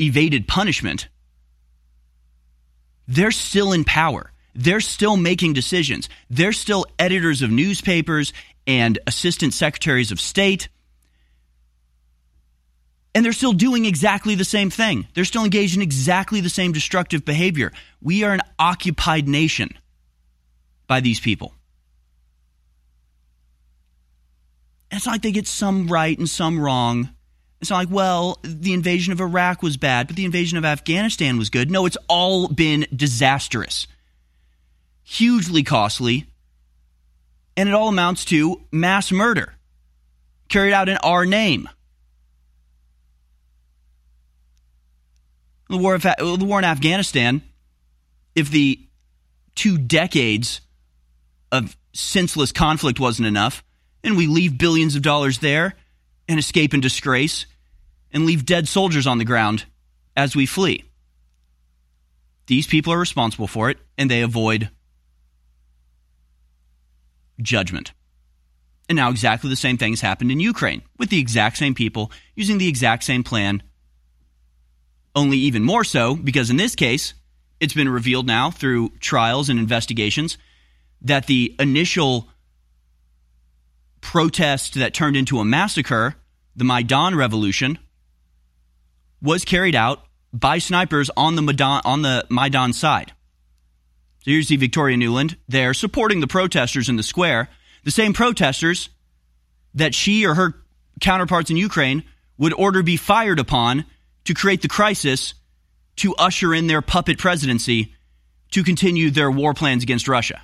evaded 0.00 0.48
punishment, 0.48 1.08
they're 3.06 3.30
still 3.30 3.72
in 3.72 3.84
power. 3.84 4.31
They're 4.54 4.80
still 4.80 5.16
making 5.16 5.54
decisions. 5.54 6.08
They're 6.28 6.52
still 6.52 6.86
editors 6.98 7.42
of 7.42 7.50
newspapers 7.50 8.32
and 8.66 8.98
assistant 9.06 9.54
secretaries 9.54 10.12
of 10.12 10.20
state. 10.20 10.68
And 13.14 13.24
they're 13.24 13.32
still 13.32 13.52
doing 13.52 13.84
exactly 13.84 14.34
the 14.34 14.44
same 14.44 14.70
thing. 14.70 15.06
They're 15.14 15.24
still 15.24 15.44
engaged 15.44 15.76
in 15.76 15.82
exactly 15.82 16.40
the 16.40 16.48
same 16.48 16.72
destructive 16.72 17.24
behavior. 17.24 17.72
We 18.00 18.24
are 18.24 18.32
an 18.32 18.40
occupied 18.58 19.28
nation 19.28 19.70
by 20.86 21.00
these 21.00 21.20
people. 21.20 21.54
it's 24.92 25.06
not 25.06 25.12
like 25.12 25.22
they 25.22 25.32
get 25.32 25.46
some 25.46 25.88
right 25.88 26.16
and 26.16 26.28
some 26.28 26.60
wrong. 26.60 27.10
It's 27.60 27.70
not 27.70 27.78
like, 27.78 27.90
well, 27.90 28.38
the 28.42 28.72
invasion 28.72 29.12
of 29.12 29.20
Iraq 29.20 29.62
was 29.62 29.76
bad, 29.76 30.06
but 30.06 30.16
the 30.16 30.24
invasion 30.24 30.58
of 30.58 30.64
Afghanistan 30.64 31.38
was 31.38 31.48
good. 31.48 31.70
No, 31.70 31.86
it's 31.86 31.96
all 32.08 32.48
been 32.48 32.86
disastrous, 32.94 33.86
hugely 35.12 35.62
costly, 35.62 36.26
and 37.54 37.68
it 37.68 37.74
all 37.74 37.88
amounts 37.88 38.24
to 38.24 38.62
mass 38.72 39.12
murder 39.12 39.54
carried 40.48 40.72
out 40.72 40.88
in 40.88 40.96
our 40.98 41.26
name. 41.26 41.68
The 45.68 45.76
war, 45.76 45.98
the 45.98 46.38
war 46.40 46.58
in 46.58 46.64
Afghanistan, 46.64 47.42
if 48.34 48.50
the 48.50 48.80
two 49.54 49.76
decades 49.76 50.62
of 51.50 51.76
senseless 51.92 52.52
conflict 52.52 52.98
wasn't 52.98 53.28
enough, 53.28 53.62
and 54.02 54.16
we 54.16 54.26
leave 54.26 54.56
billions 54.56 54.96
of 54.96 55.02
dollars 55.02 55.38
there 55.38 55.74
and 56.26 56.38
escape 56.38 56.72
in 56.72 56.80
disgrace 56.80 57.46
and 58.12 58.24
leave 58.24 58.46
dead 58.46 58.66
soldiers 58.66 59.06
on 59.06 59.18
the 59.18 59.24
ground 59.24 59.64
as 60.16 60.34
we 60.34 60.46
flee. 60.46 60.84
These 62.46 62.66
people 62.66 62.92
are 62.92 62.98
responsible 62.98 63.46
for 63.46 63.70
it 63.70 63.78
and 63.96 64.10
they 64.10 64.22
avoid 64.22 64.70
judgment. 67.40 67.92
And 68.88 68.96
now 68.96 69.10
exactly 69.10 69.48
the 69.48 69.56
same 69.56 69.78
thing 69.78 69.92
has 69.92 70.00
happened 70.00 70.30
in 70.30 70.40
Ukraine 70.40 70.82
with 70.98 71.08
the 71.10 71.18
exact 71.18 71.56
same 71.56 71.74
people 71.74 72.10
using 72.34 72.58
the 72.58 72.68
exact 72.68 73.04
same 73.04 73.22
plan. 73.22 73.62
Only 75.14 75.38
even 75.38 75.62
more 75.62 75.84
so 75.84 76.16
because 76.16 76.50
in 76.50 76.56
this 76.56 76.74
case, 76.74 77.14
it's 77.60 77.74
been 77.74 77.88
revealed 77.88 78.26
now 78.26 78.50
through 78.50 78.90
trials 78.98 79.48
and 79.48 79.58
investigations 79.58 80.36
that 81.00 81.26
the 81.26 81.54
initial 81.58 82.28
protest 84.00 84.74
that 84.74 84.92
turned 84.92 85.16
into 85.16 85.38
a 85.38 85.44
massacre, 85.44 86.16
the 86.56 86.64
Maidan 86.64 87.14
Revolution, 87.14 87.78
was 89.22 89.44
carried 89.44 89.76
out 89.76 90.04
by 90.32 90.58
snipers 90.58 91.10
on 91.16 91.36
the 91.36 91.42
Maidan, 91.42 91.82
on 91.84 92.02
the 92.02 92.26
Maidan 92.28 92.72
side. 92.72 93.12
So 94.22 94.30
here's 94.30 94.48
the 94.48 94.56
Victoria 94.56 94.96
Nuland 94.96 95.36
They're 95.48 95.74
supporting 95.74 96.20
the 96.20 96.28
protesters 96.28 96.88
in 96.88 96.96
the 96.96 97.02
square, 97.02 97.48
the 97.84 97.90
same 97.90 98.12
protesters 98.12 98.88
that 99.74 99.94
she 99.94 100.26
or 100.26 100.34
her 100.34 100.62
counterparts 101.00 101.50
in 101.50 101.56
Ukraine 101.56 102.04
would 102.38 102.52
order 102.52 102.82
be 102.82 102.96
fired 102.96 103.40
upon 103.40 103.84
to 104.24 104.34
create 104.34 104.62
the 104.62 104.68
crisis 104.68 105.34
to 105.96 106.14
usher 106.14 106.54
in 106.54 106.68
their 106.68 106.82
puppet 106.82 107.18
presidency 107.18 107.94
to 108.52 108.62
continue 108.62 109.10
their 109.10 109.30
war 109.30 109.54
plans 109.54 109.82
against 109.82 110.06
Russia. 110.06 110.40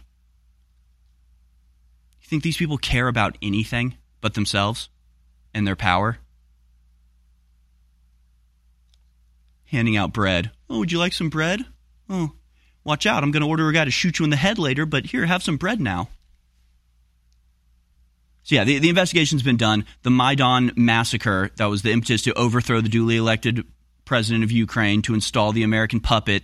You 2.20 2.26
think 2.26 2.42
these 2.42 2.56
people 2.56 2.78
care 2.78 3.06
about 3.06 3.38
anything 3.40 3.96
but 4.20 4.34
themselves 4.34 4.88
and 5.54 5.66
their 5.66 5.76
power? 5.76 6.18
Handing 9.66 9.96
out 9.96 10.12
bread. 10.12 10.50
Oh, 10.68 10.80
would 10.80 10.90
you 10.90 10.98
like 10.98 11.12
some 11.12 11.30
bread? 11.30 11.64
Oh, 12.10 12.32
watch 12.84 13.06
out. 13.06 13.22
I'm 13.22 13.30
going 13.30 13.42
to 13.42 13.48
order 13.48 13.68
a 13.68 13.72
guy 13.72 13.84
to 13.84 13.90
shoot 13.90 14.18
you 14.18 14.24
in 14.24 14.30
the 14.30 14.36
head 14.36 14.58
later, 14.58 14.86
but 14.86 15.06
here, 15.06 15.26
have 15.26 15.42
some 15.42 15.56
bread 15.56 15.80
now. 15.80 16.08
So, 18.42 18.54
yeah, 18.54 18.64
the, 18.64 18.78
the 18.78 18.88
investigation's 18.88 19.42
been 19.42 19.56
done. 19.56 19.84
The 20.02 20.10
Maidan 20.10 20.72
massacre, 20.76 21.50
that 21.56 21.66
was 21.66 21.82
the 21.82 21.92
impetus 21.92 22.22
to 22.22 22.34
overthrow 22.34 22.80
the 22.80 22.88
duly 22.88 23.16
elected 23.16 23.64
president 24.04 24.44
of 24.44 24.50
Ukraine, 24.50 25.02
to 25.02 25.14
install 25.14 25.52
the 25.52 25.62
American 25.62 26.00
puppet, 26.00 26.42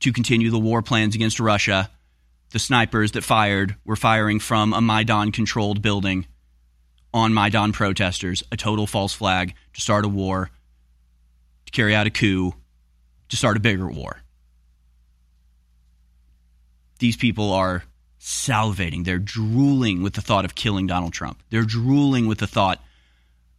to 0.00 0.12
continue 0.12 0.50
the 0.50 0.58
war 0.58 0.80
plans 0.82 1.14
against 1.14 1.38
Russia 1.38 1.90
the 2.52 2.58
snipers 2.58 3.12
that 3.12 3.24
fired 3.24 3.76
were 3.84 3.96
firing 3.96 4.38
from 4.38 4.72
a 4.72 4.80
Maidan 4.80 5.32
controlled 5.32 5.82
building 5.82 6.26
on 7.12 7.34
Maidan 7.34 7.72
protesters, 7.72 8.42
a 8.52 8.56
total 8.56 8.86
false 8.86 9.12
flag 9.12 9.54
to 9.74 9.80
start 9.80 10.04
a 10.04 10.08
war, 10.08 10.50
to 11.66 11.72
carry 11.72 11.94
out 11.94 12.06
a 12.06 12.10
coup, 12.10 12.54
to 13.30 13.36
start 13.36 13.56
a 13.56 13.60
bigger 13.60 13.90
war. 13.90 14.22
These 17.02 17.16
people 17.16 17.52
are 17.52 17.82
salivating. 18.20 19.04
They're 19.04 19.18
drooling 19.18 20.04
with 20.04 20.14
the 20.14 20.20
thought 20.20 20.44
of 20.44 20.54
killing 20.54 20.86
Donald 20.86 21.12
Trump. 21.12 21.42
They're 21.50 21.64
drooling 21.64 22.28
with 22.28 22.38
the 22.38 22.46
thought 22.46 22.80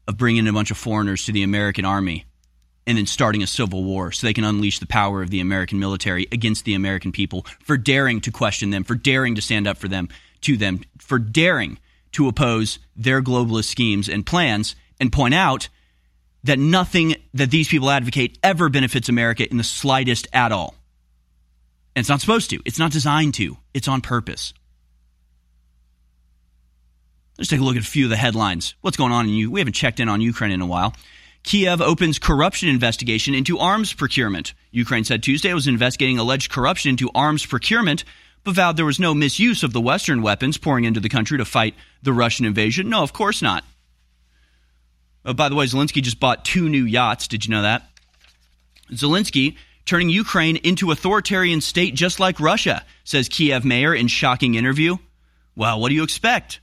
of 0.08 0.16
bringing 0.16 0.48
a 0.48 0.54
bunch 0.54 0.72
of 0.72 0.78
foreigners 0.78 1.26
to 1.26 1.34
the 1.34 1.44
American 1.44 1.84
army 1.84 2.24
and 2.88 2.98
then 2.98 3.06
starting 3.06 3.44
a 3.44 3.48
civil 3.48 3.84
war 3.84 4.14
so 4.14 4.26
they 4.26 4.34
can 4.34 4.46
unleash 4.46 4.80
the 4.80 4.88
power 4.88 5.22
of 5.22 5.30
the 5.30 5.42
American 5.42 5.78
military 5.78 6.26
against 6.32 6.64
the 6.64 6.74
American 6.74 7.12
people 7.12 7.46
for 7.62 7.76
daring 7.76 8.22
to 8.22 8.32
question 8.32 8.70
them, 8.70 8.86
for 8.86 8.96
daring 8.96 9.36
to 9.36 9.42
stand 9.42 9.68
up 9.68 9.76
for 9.76 9.90
them, 9.90 10.08
to 10.40 10.56
them, 10.56 10.80
for 11.00 11.20
daring 11.20 11.78
to 12.14 12.30
oppose 12.30 12.80
their 12.96 13.22
globalist 13.22 13.66
schemes 13.66 14.08
and 14.08 14.26
plans 14.26 14.74
and 15.02 15.12
point 15.12 15.34
out 15.34 15.68
that 16.46 16.60
nothing 16.60 17.18
that 17.34 17.52
these 17.52 17.68
people 17.68 17.90
advocate 17.90 18.40
ever 18.42 18.70
benefits 18.70 19.10
America 19.10 19.46
in 19.50 19.58
the 19.58 19.66
slightest 19.66 20.30
at 20.32 20.54
all. 20.54 20.76
And 21.96 22.02
it's 22.02 22.10
not 22.10 22.22
supposed 22.22 22.50
to. 22.50 22.60
It's 22.66 22.80
not 22.80 22.92
designed 22.92 23.36
to. 23.36 23.58
It's 23.74 23.88
on 23.88 24.02
purpose. 24.02 24.54
Let's 27.38 27.50
take 27.50 27.60
a 27.60 27.64
look 27.64 27.76
at 27.76 27.82
a 27.82 27.86
few 27.86 28.06
of 28.06 28.10
the 28.10 28.16
headlines. 28.16 28.76
What's 28.82 28.98
going 28.98 29.12
on 29.12 29.28
in 29.28 29.34
you? 29.34 29.50
We 29.52 29.60
haven't 29.60 29.74
checked 29.74 30.00
in 30.00 30.10
on 30.10 30.22
Ukraine 30.22 30.52
in 30.52 30.62
a 30.62 30.66
while. 30.66 30.94
Kiev 31.44 31.82
opens 31.82 32.20
corruption 32.20 32.70
investigation 32.70 33.34
into 33.34 33.60
arms 33.60 33.92
procurement. 33.92 34.54
Ukraine 34.72 35.04
said 35.04 35.22
Tuesday 35.22 35.50
it 35.50 35.56
was 35.56 35.68
investigating 35.68 36.18
alleged 36.18 36.52
corruption 36.52 36.90
into 36.90 37.10
arms 37.14 37.46
procurement, 37.46 38.06
but 38.44 38.56
vowed 38.56 38.78
there 38.78 38.86
was 38.86 39.00
no 39.00 39.14
misuse 39.14 39.64
of 39.64 39.74
the 39.74 39.82
Western 39.82 40.22
weapons 40.22 40.58
pouring 40.58 40.86
into 40.86 41.00
the 41.00 41.10
country 41.10 41.38
to 41.38 41.46
fight 41.46 41.76
the 42.02 42.14
Russian 42.14 42.46
invasion. 42.46 42.90
No, 42.90 43.04
of 43.04 43.14
course 43.14 43.42
not. 43.42 43.66
Oh, 45.26 45.34
by 45.34 45.50
the 45.50 45.56
way, 45.56 45.66
Zelensky 45.66 46.02
just 46.02 46.20
bought 46.20 46.46
two 46.46 46.70
new 46.70 46.86
yachts. 46.86 47.28
Did 47.28 47.46
you 47.46 47.52
know 47.52 47.62
that? 47.62 47.90
Zelensky 48.92 49.56
turning 49.86 50.10
Ukraine 50.10 50.58
into 50.58 50.92
authoritarian 50.92 51.62
state 51.62 51.96
just 51.96 52.20
like 52.20 52.40
Russia, 52.40 52.86
says 53.04 53.30
Kiev 53.30 53.66
mayor 53.66 53.94
in 53.94 54.08
shocking 54.08 54.56
interview. 54.56 54.98
Well, 55.56 55.80
what 55.80 55.90
do 55.90 55.96
you 55.96 56.04
expect? 56.04 56.60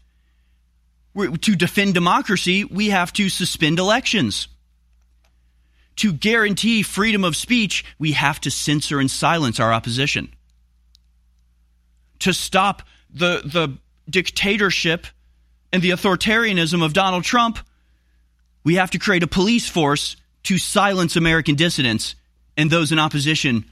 We're, 1.14 1.36
to 1.36 1.56
defend 1.56 1.94
democracy, 1.94 2.64
we 2.64 2.90
have 2.90 3.12
to 3.14 3.28
suspend 3.28 3.78
elections 3.78 4.48
to 6.00 6.14
guarantee 6.14 6.82
freedom 6.82 7.24
of 7.24 7.36
speech, 7.36 7.84
we 7.98 8.12
have 8.12 8.40
to 8.40 8.50
censor 8.50 9.00
and 9.00 9.10
silence 9.10 9.60
our 9.60 9.70
opposition. 9.70 10.32
To 12.20 12.32
stop 12.32 12.82
the, 13.12 13.42
the 13.44 13.76
dictatorship 14.08 15.06
and 15.74 15.82
the 15.82 15.90
authoritarianism 15.90 16.82
of 16.82 16.94
Donald 16.94 17.24
Trump, 17.24 17.58
we 18.64 18.76
have 18.76 18.90
to 18.92 18.98
create 18.98 19.22
a 19.22 19.26
police 19.26 19.68
force 19.68 20.16
to 20.44 20.56
silence 20.56 21.16
American 21.16 21.54
dissidents 21.54 22.14
and 22.56 22.70
those 22.70 22.92
in 22.92 22.98
opposition 22.98 23.64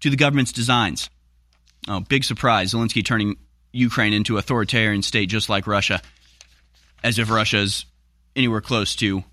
to 0.00 0.10
the 0.10 0.16
government's 0.16 0.52
designs. 0.52 1.08
Oh, 1.88 2.00
big 2.00 2.24
surprise. 2.24 2.72
Zelensky 2.72 3.04
turning 3.04 3.36
Ukraine 3.72 4.12
into 4.12 4.34
an 4.34 4.38
authoritarian 4.38 5.02
state 5.02 5.28
just 5.28 5.48
like 5.48 5.66
Russia, 5.66 6.00
as 7.02 7.18
if 7.18 7.30
Russia 7.30 7.58
is 7.58 7.86
anywhere 8.36 8.60
close 8.60 8.96
to 8.96 9.24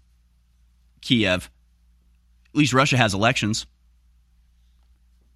Kiev. 1.02 1.50
At 2.54 2.58
least 2.58 2.74
Russia 2.74 2.98
has 2.98 3.14
elections. 3.14 3.66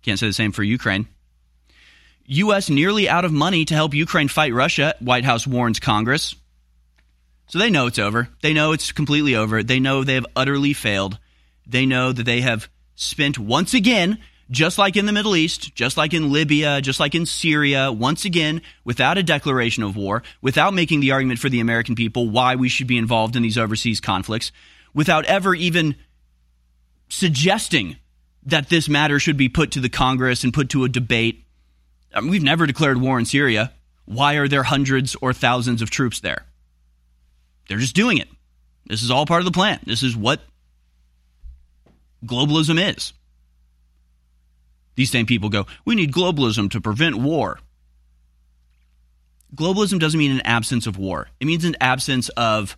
Can't 0.02 0.20
say 0.20 0.28
the 0.28 0.34
same 0.34 0.52
for 0.52 0.64
Ukraine. 0.64 1.08
U.S. 2.28 2.70
nearly 2.70 3.08
out 3.08 3.26
of 3.26 3.32
money 3.32 3.66
to 3.66 3.74
help 3.74 3.94
Ukraine 3.94 4.28
fight 4.28 4.54
Russia, 4.54 4.96
White 5.00 5.24
House 5.24 5.46
warns 5.46 5.80
Congress. 5.80 6.36
So 7.48 7.60
they 7.60 7.70
know 7.70 7.88
it's 7.88 8.00
over. 8.00 8.30
They 8.42 8.54
know 8.54 8.72
it's 8.72 8.92
completely 8.92 9.36
over. 9.36 9.62
They 9.62 9.80
know 9.80 10.04
they 10.04 10.16
have 10.16 10.26
utterly 10.36 10.74
failed. 10.74 11.20
They 11.68 11.86
know 11.86 12.12
that 12.12 12.26
they 12.26 12.42
have 12.42 12.68
spent 12.96 13.38
once 13.38 13.74
again, 13.74 14.20
just 14.52 14.78
like 14.78 14.96
in 14.96 15.06
the 15.06 15.12
Middle 15.12 15.36
East, 15.36 15.76
just 15.76 15.98
like 15.98 16.14
in 16.14 16.32
Libya, 16.32 16.82
just 16.82 17.00
like 17.00 17.16
in 17.16 17.26
Syria, 17.26 17.92
once 17.92 18.26
again, 18.26 18.62
without 18.84 19.18
a 19.18 19.24
declaration 19.24 19.84
of 19.84 19.96
war, 19.96 20.24
without 20.42 20.74
making 20.74 21.00
the 21.00 21.12
argument 21.12 21.40
for 21.40 21.50
the 21.50 21.60
American 21.60 21.96
people 21.96 22.30
why 22.30 22.56
we 22.56 22.70
should 22.70 22.88
be 22.88 22.98
involved 22.98 23.36
in 23.36 23.44
these 23.44 23.58
overseas 23.58 24.00
conflicts, 24.00 24.52
without 24.94 25.26
ever 25.26 25.56
even 25.56 25.96
suggesting 27.10 27.98
that 28.44 28.70
this 28.70 28.88
matter 28.88 29.20
should 29.20 29.38
be 29.38 29.50
put 29.50 29.72
to 29.72 29.80
the 29.80 29.90
Congress 29.90 30.44
and 30.44 30.54
put 30.54 30.70
to 30.70 30.84
a 30.84 30.90
debate. 30.90 31.44
I 32.14 32.22
mean, 32.22 32.30
we've 32.30 32.44
never 32.44 32.68
declared 32.68 33.02
war 33.02 33.18
in 33.18 33.26
Syria. 33.26 33.74
Why 34.06 34.36
are 34.36 34.48
there 34.48 34.64
hundreds 34.64 35.16
or 35.16 35.34
thousands 35.34 35.82
of 35.82 35.90
troops 35.90 36.20
there? 36.20 36.46
They're 37.68 37.80
just 37.80 37.96
doing 37.96 38.20
it. 38.20 38.28
This 38.86 39.02
is 39.02 39.10
all 39.10 39.26
part 39.26 39.42
of 39.42 39.46
the 39.46 39.52
plan. 39.52 39.80
This 39.86 40.04
is 40.04 40.16
what 40.16 40.42
globalism 42.26 42.96
is. 42.96 43.14
These 44.96 45.12
same 45.12 45.26
people 45.26 45.50
go, 45.50 45.66
we 45.84 45.96
need 45.96 46.14
globalism 46.14 46.72
to 46.72 46.82
prevent 46.82 47.16
war. 47.16 47.60
Globalism 49.54 50.00
doesn't 50.00 50.18
mean 50.18 50.32
an 50.32 50.42
absence 50.42 50.88
of 50.88 50.98
war, 50.98 51.30
it 51.40 51.46
means 51.46 51.66
an 51.66 51.76
absence 51.80 52.30
of 52.30 52.78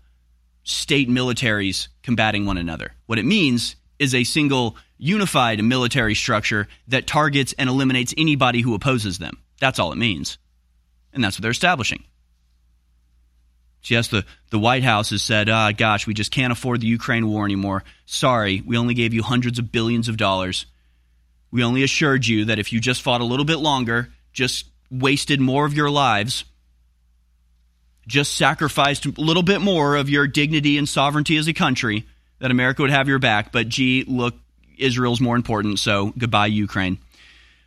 state 0.64 1.10
militaries 1.10 1.88
combating 2.03 2.45
one 2.45 2.57
another. 2.57 2.91
What 3.06 3.19
it 3.19 3.26
means 3.26 3.78
is 3.99 4.14
a 4.14 4.24
single 4.26 4.76
unified 4.98 5.64
military 5.64 6.14
structure 6.14 6.68
that 6.88 7.07
targets 7.07 7.53
and 7.57 7.69
eliminates 7.69 8.14
anybody 8.18 8.61
who 8.61 8.74
opposes 8.74 9.18
them. 9.18 9.38
That's 9.60 9.80
all 9.80 9.91
it 9.91 9.98
means. 9.98 10.38
And 11.14 11.24
that's 11.24 11.38
what 11.38 11.41
they're 11.44 11.52
establishing. 11.52 12.03
Yes, 13.84 14.10
the, 14.10 14.26
the 14.49 14.60
White 14.60 14.84
House 14.84 15.12
has 15.12 15.22
said, 15.22 15.49
ah, 15.49 15.72
gosh, 15.72 16.08
we 16.08 16.14
just 16.14 16.32
can't 16.32 16.52
afford 16.52 16.82
the 16.82 16.88
Ukraine 16.88 17.28
war 17.28 17.45
anymore. 17.45 17.84
Sorry, 18.06 18.62
we 18.66 18.78
only 18.78 18.94
gave 18.94 19.14
you 19.14 19.24
hundreds 19.24 19.60
of 19.60 19.72
billions 19.72 20.10
of 20.10 20.18
dollars. 20.18 20.66
We 21.52 21.64
only 21.64 21.84
assured 21.84 22.28
you 22.28 22.45
that 22.45 22.60
if 22.60 22.74
you 22.74 22.82
just 22.82 23.02
fought 23.02 23.22
a 23.22 23.26
little 23.26 23.45
bit 23.45 23.58
longer, 23.58 24.10
just 24.34 24.66
wasted 24.91 25.40
more 25.40 25.66
of 25.66 25.74
your 25.74 25.90
lives, 25.90 26.44
just 28.08 28.36
sacrificed 28.36 29.06
a 29.06 29.12
little 29.18 29.44
bit 29.44 29.62
more 29.62 29.95
of 29.95 30.10
your 30.10 30.28
dignity 30.28 30.78
and 30.78 30.88
sovereignty 30.88 31.38
as 31.38 31.48
a 31.48 31.54
country, 31.54 32.06
that 32.40 32.52
America 32.52 32.82
would 32.82 32.91
have 32.91 33.08
your 33.08 33.20
back. 33.20 33.52
But 33.52 33.70
gee, 33.70 34.04
look, 34.08 34.36
Israel's 34.78 35.22
more 35.22 35.36
important, 35.36 35.80
so 35.80 36.14
goodbye, 36.18 36.48
Ukraine. 36.48 36.99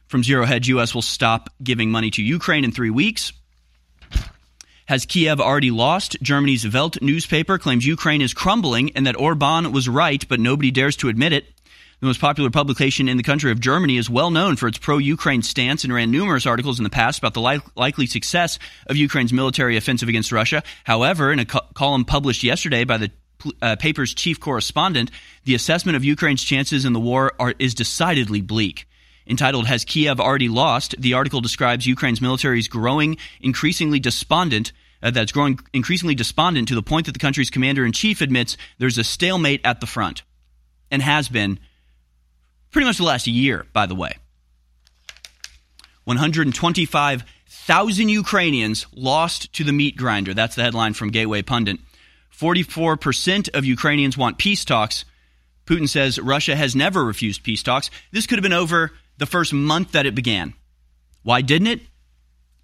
From 0.07 0.23
Zero 0.25 0.45
Hedge, 0.45 0.69
U.S. 0.69 0.95
will 0.95 1.03
stop 1.03 1.51
giving 1.63 1.91
money 1.91 2.11
to 2.11 2.23
Ukraine 2.23 2.65
in 2.65 2.73
three 2.73 2.91
weeks. 2.91 3.33
Has 4.91 5.07
Kiev 5.07 5.41
already 5.41 5.71
lost? 5.71 6.17
Germany's 6.21 6.69
Welt 6.69 7.01
newspaper 7.01 7.59
claims 7.59 7.87
Ukraine 7.87 8.21
is 8.21 8.35
crumbling 8.35 8.91
and 8.97 9.07
that 9.07 9.15
Orban 9.15 9.71
was 9.71 9.89
right, 9.89 10.27
but 10.29 10.41
nobody 10.41 10.73
dares 10.73 10.97
to 10.97 11.09
admit 11.09 11.33
it. 11.33 11.45
The 12.01 12.09
most 12.09 12.21
popular 12.21 12.51
publication 12.51 13.09
in 13.09 13.17
the 13.17 13.23
country 13.23 13.53
of 13.53 13.61
Germany 13.61 13.99
is 13.99 14.11
well 14.11 14.33
known 14.33 14.57
for 14.57 14.67
its 14.67 14.79
pro 14.79 14.99
Ukraine 14.99 15.43
stance 15.43 15.85
and 15.85 15.95
ran 15.95 16.11
numerous 16.11 16.45
articles 16.45 16.81
in 16.81 16.83
the 16.83 16.91
past 16.91 17.21
about 17.21 17.35
the 17.35 17.41
li- 17.41 17.61
likely 17.77 18.07
success 18.07 18.59
of 18.89 18.97
Ukraine's 18.97 19.33
military 19.33 19.77
offensive 19.77 20.09
against 20.09 20.33
Russia. 20.33 20.65
However, 20.83 21.31
in 21.31 21.39
a 21.39 21.45
co- 21.45 21.69
column 21.75 22.05
published 22.05 22.43
yesterday 22.43 22.83
by 22.83 22.97
the 22.97 23.13
uh, 23.63 23.77
paper's 23.77 24.13
chief 24.13 24.41
correspondent, 24.41 25.13
the 25.45 25.55
assessment 25.55 25.95
of 25.95 26.05
Ukraine's 26.05 26.43
chances 26.43 26.85
in 26.85 26.95
the 26.95 26.99
war 26.99 27.33
are, 27.39 27.55
is 27.61 27.75
decidedly 27.75 28.41
bleak. 28.41 28.89
Entitled 29.25 29.69
Has 29.69 29.85
Kiev 29.85 30.19
Already 30.19 30.49
Lost? 30.49 30.97
The 30.99 31.15
article 31.15 31.41
describes 31.41 31.87
Ukraine's 31.87 32.21
military's 32.21 32.67
growing 32.67 33.19
increasingly 33.41 34.01
despondent 34.01 34.73
uh, 35.03 35.11
that's 35.11 35.33
growing 35.33 35.59
increasingly 35.73 36.15
despondent 36.15 36.69
to 36.69 36.75
the 36.75 36.83
point 36.83 37.07
that 37.07 37.13
the 37.13 37.19
country's 37.19 37.51
commander 37.51 37.85
in 37.85 37.93
chief 37.93 38.21
admits 38.21 38.57
there's 38.79 38.99
a 38.99 39.05
stalemate 39.05 39.61
at 39.65 39.81
the 39.81 39.87
front 39.87 40.23
and 40.91 41.03
has 41.03 41.29
been 41.29 41.59
pretty 42.71 42.87
much 42.87 42.99
the 42.99 43.05
last 43.05 43.27
year, 43.27 43.67
by 43.73 43.87
the 43.87 43.95
way. 43.95 44.13
125,000 46.05 48.09
Ukrainians 48.09 48.87
lost 48.95 49.53
to 49.53 49.65
the 49.65 49.73
meat 49.73 49.97
grinder. 49.97 50.35
That's 50.35 50.57
the 50.57 50.63
headline 50.63 50.95
from 50.95 51.11
Gateway 51.11 51.43
Pundit. 51.43 51.79
44% 52.37 53.55
of 53.55 53.65
Ukrainians 53.65 54.17
want 54.17 54.39
peace 54.39 54.65
talks. 54.65 55.05
Putin 55.67 55.89
says 55.89 56.19
Russia 56.19 56.57
has 56.57 56.75
never 56.75 57.05
refused 57.05 57.43
peace 57.43 57.63
talks. 57.63 57.91
This 58.13 58.27
could 58.27 58.39
have 58.39 58.43
been 58.43 58.53
over 58.53 58.93
the 59.19 59.27
first 59.27 59.53
month 59.53 59.93
that 59.93 60.07
it 60.07 60.15
began. 60.15 60.55
Why 61.23 61.43
didn't 61.43 61.69
it? 61.69 61.81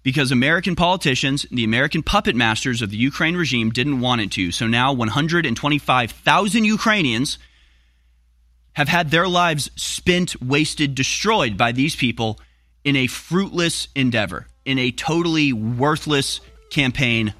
Because 0.03 0.31
American 0.31 0.75
politicians, 0.75 1.45
the 1.51 1.63
American 1.63 2.01
puppet 2.01 2.35
masters 2.35 2.81
of 2.81 2.89
the 2.89 2.97
Ukraine 2.97 3.35
regime, 3.35 3.71
didn't 3.71 3.99
want 3.99 4.21
it 4.21 4.31
to. 4.33 4.51
So 4.51 4.67
now 4.67 4.93
125,000 4.93 6.63
Ukrainians 6.63 7.37
have 8.73 8.87
had 8.87 9.09
their 9.11 9.27
lives 9.27 9.71
spent, 9.75 10.41
wasted, 10.41 10.95
destroyed 10.95 11.57
by 11.57 11.71
these 11.71 11.95
people 11.95 12.39
in 12.83 12.95
a 12.95 13.07
fruitless 13.07 13.87
endeavor, 13.95 14.47
in 14.65 14.79
a 14.79 14.91
totally 14.91 15.51
worthless 15.51 16.39
campaign 16.69 17.33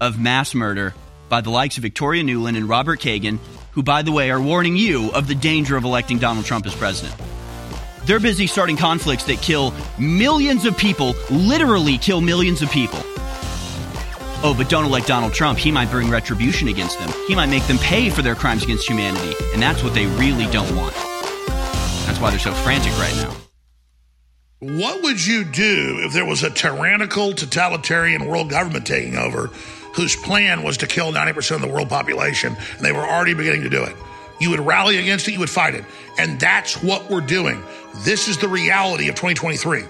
of 0.00 0.20
mass 0.20 0.54
murder 0.54 0.94
by 1.28 1.40
the 1.40 1.50
likes 1.50 1.78
of 1.78 1.82
Victoria 1.82 2.22
Nuland 2.22 2.58
and 2.58 2.68
Robert 2.68 3.00
Kagan, 3.00 3.38
who, 3.72 3.82
by 3.82 4.02
the 4.02 4.12
way, 4.12 4.30
are 4.30 4.40
warning 4.40 4.76
you 4.76 5.10
of 5.12 5.28
the 5.28 5.34
danger 5.34 5.76
of 5.76 5.84
electing 5.84 6.18
Donald 6.18 6.44
Trump 6.44 6.66
as 6.66 6.74
president. 6.74 7.18
They're 8.04 8.20
busy 8.20 8.46
starting 8.46 8.76
conflicts 8.76 9.24
that 9.24 9.40
kill 9.40 9.72
millions 9.98 10.64
of 10.64 10.76
people, 10.76 11.14
literally 11.30 11.98
kill 11.98 12.20
millions 12.20 12.62
of 12.62 12.70
people. 12.70 13.00
Oh, 14.44 14.54
but 14.56 14.68
don't 14.68 14.84
elect 14.84 15.06
Donald 15.06 15.32
Trump. 15.32 15.58
He 15.58 15.70
might 15.70 15.88
bring 15.88 16.10
retribution 16.10 16.66
against 16.66 16.98
them. 16.98 17.10
He 17.28 17.36
might 17.36 17.48
make 17.48 17.64
them 17.68 17.78
pay 17.78 18.10
for 18.10 18.22
their 18.22 18.34
crimes 18.34 18.64
against 18.64 18.88
humanity. 18.88 19.34
And 19.52 19.62
that's 19.62 19.84
what 19.84 19.94
they 19.94 20.06
really 20.06 20.46
don't 20.50 20.74
want. 20.74 20.94
That's 22.06 22.18
why 22.18 22.30
they're 22.30 22.40
so 22.40 22.52
frantic 22.52 22.92
right 22.98 23.14
now. 23.16 23.32
What 24.58 25.02
would 25.02 25.24
you 25.24 25.44
do 25.44 26.00
if 26.04 26.12
there 26.12 26.24
was 26.24 26.42
a 26.42 26.50
tyrannical, 26.50 27.32
totalitarian 27.34 28.26
world 28.26 28.50
government 28.50 28.86
taking 28.86 29.16
over 29.16 29.48
whose 29.94 30.16
plan 30.16 30.62
was 30.62 30.76
to 30.78 30.86
kill 30.86 31.12
90% 31.12 31.56
of 31.56 31.60
the 31.60 31.68
world 31.68 31.88
population, 31.88 32.56
and 32.76 32.80
they 32.80 32.92
were 32.92 33.06
already 33.06 33.34
beginning 33.34 33.62
to 33.62 33.70
do 33.70 33.84
it. 33.84 33.94
You 34.42 34.50
would 34.50 34.60
rally 34.60 34.98
against 34.98 35.28
it, 35.28 35.32
you 35.32 35.38
would 35.38 35.50
fight 35.50 35.74
it. 35.74 35.84
And 36.18 36.40
that's 36.40 36.82
what 36.82 37.08
we're 37.08 37.20
doing. 37.20 37.62
This 37.98 38.26
is 38.26 38.38
the 38.38 38.48
reality 38.48 39.08
of 39.08 39.14
2023. 39.14 39.84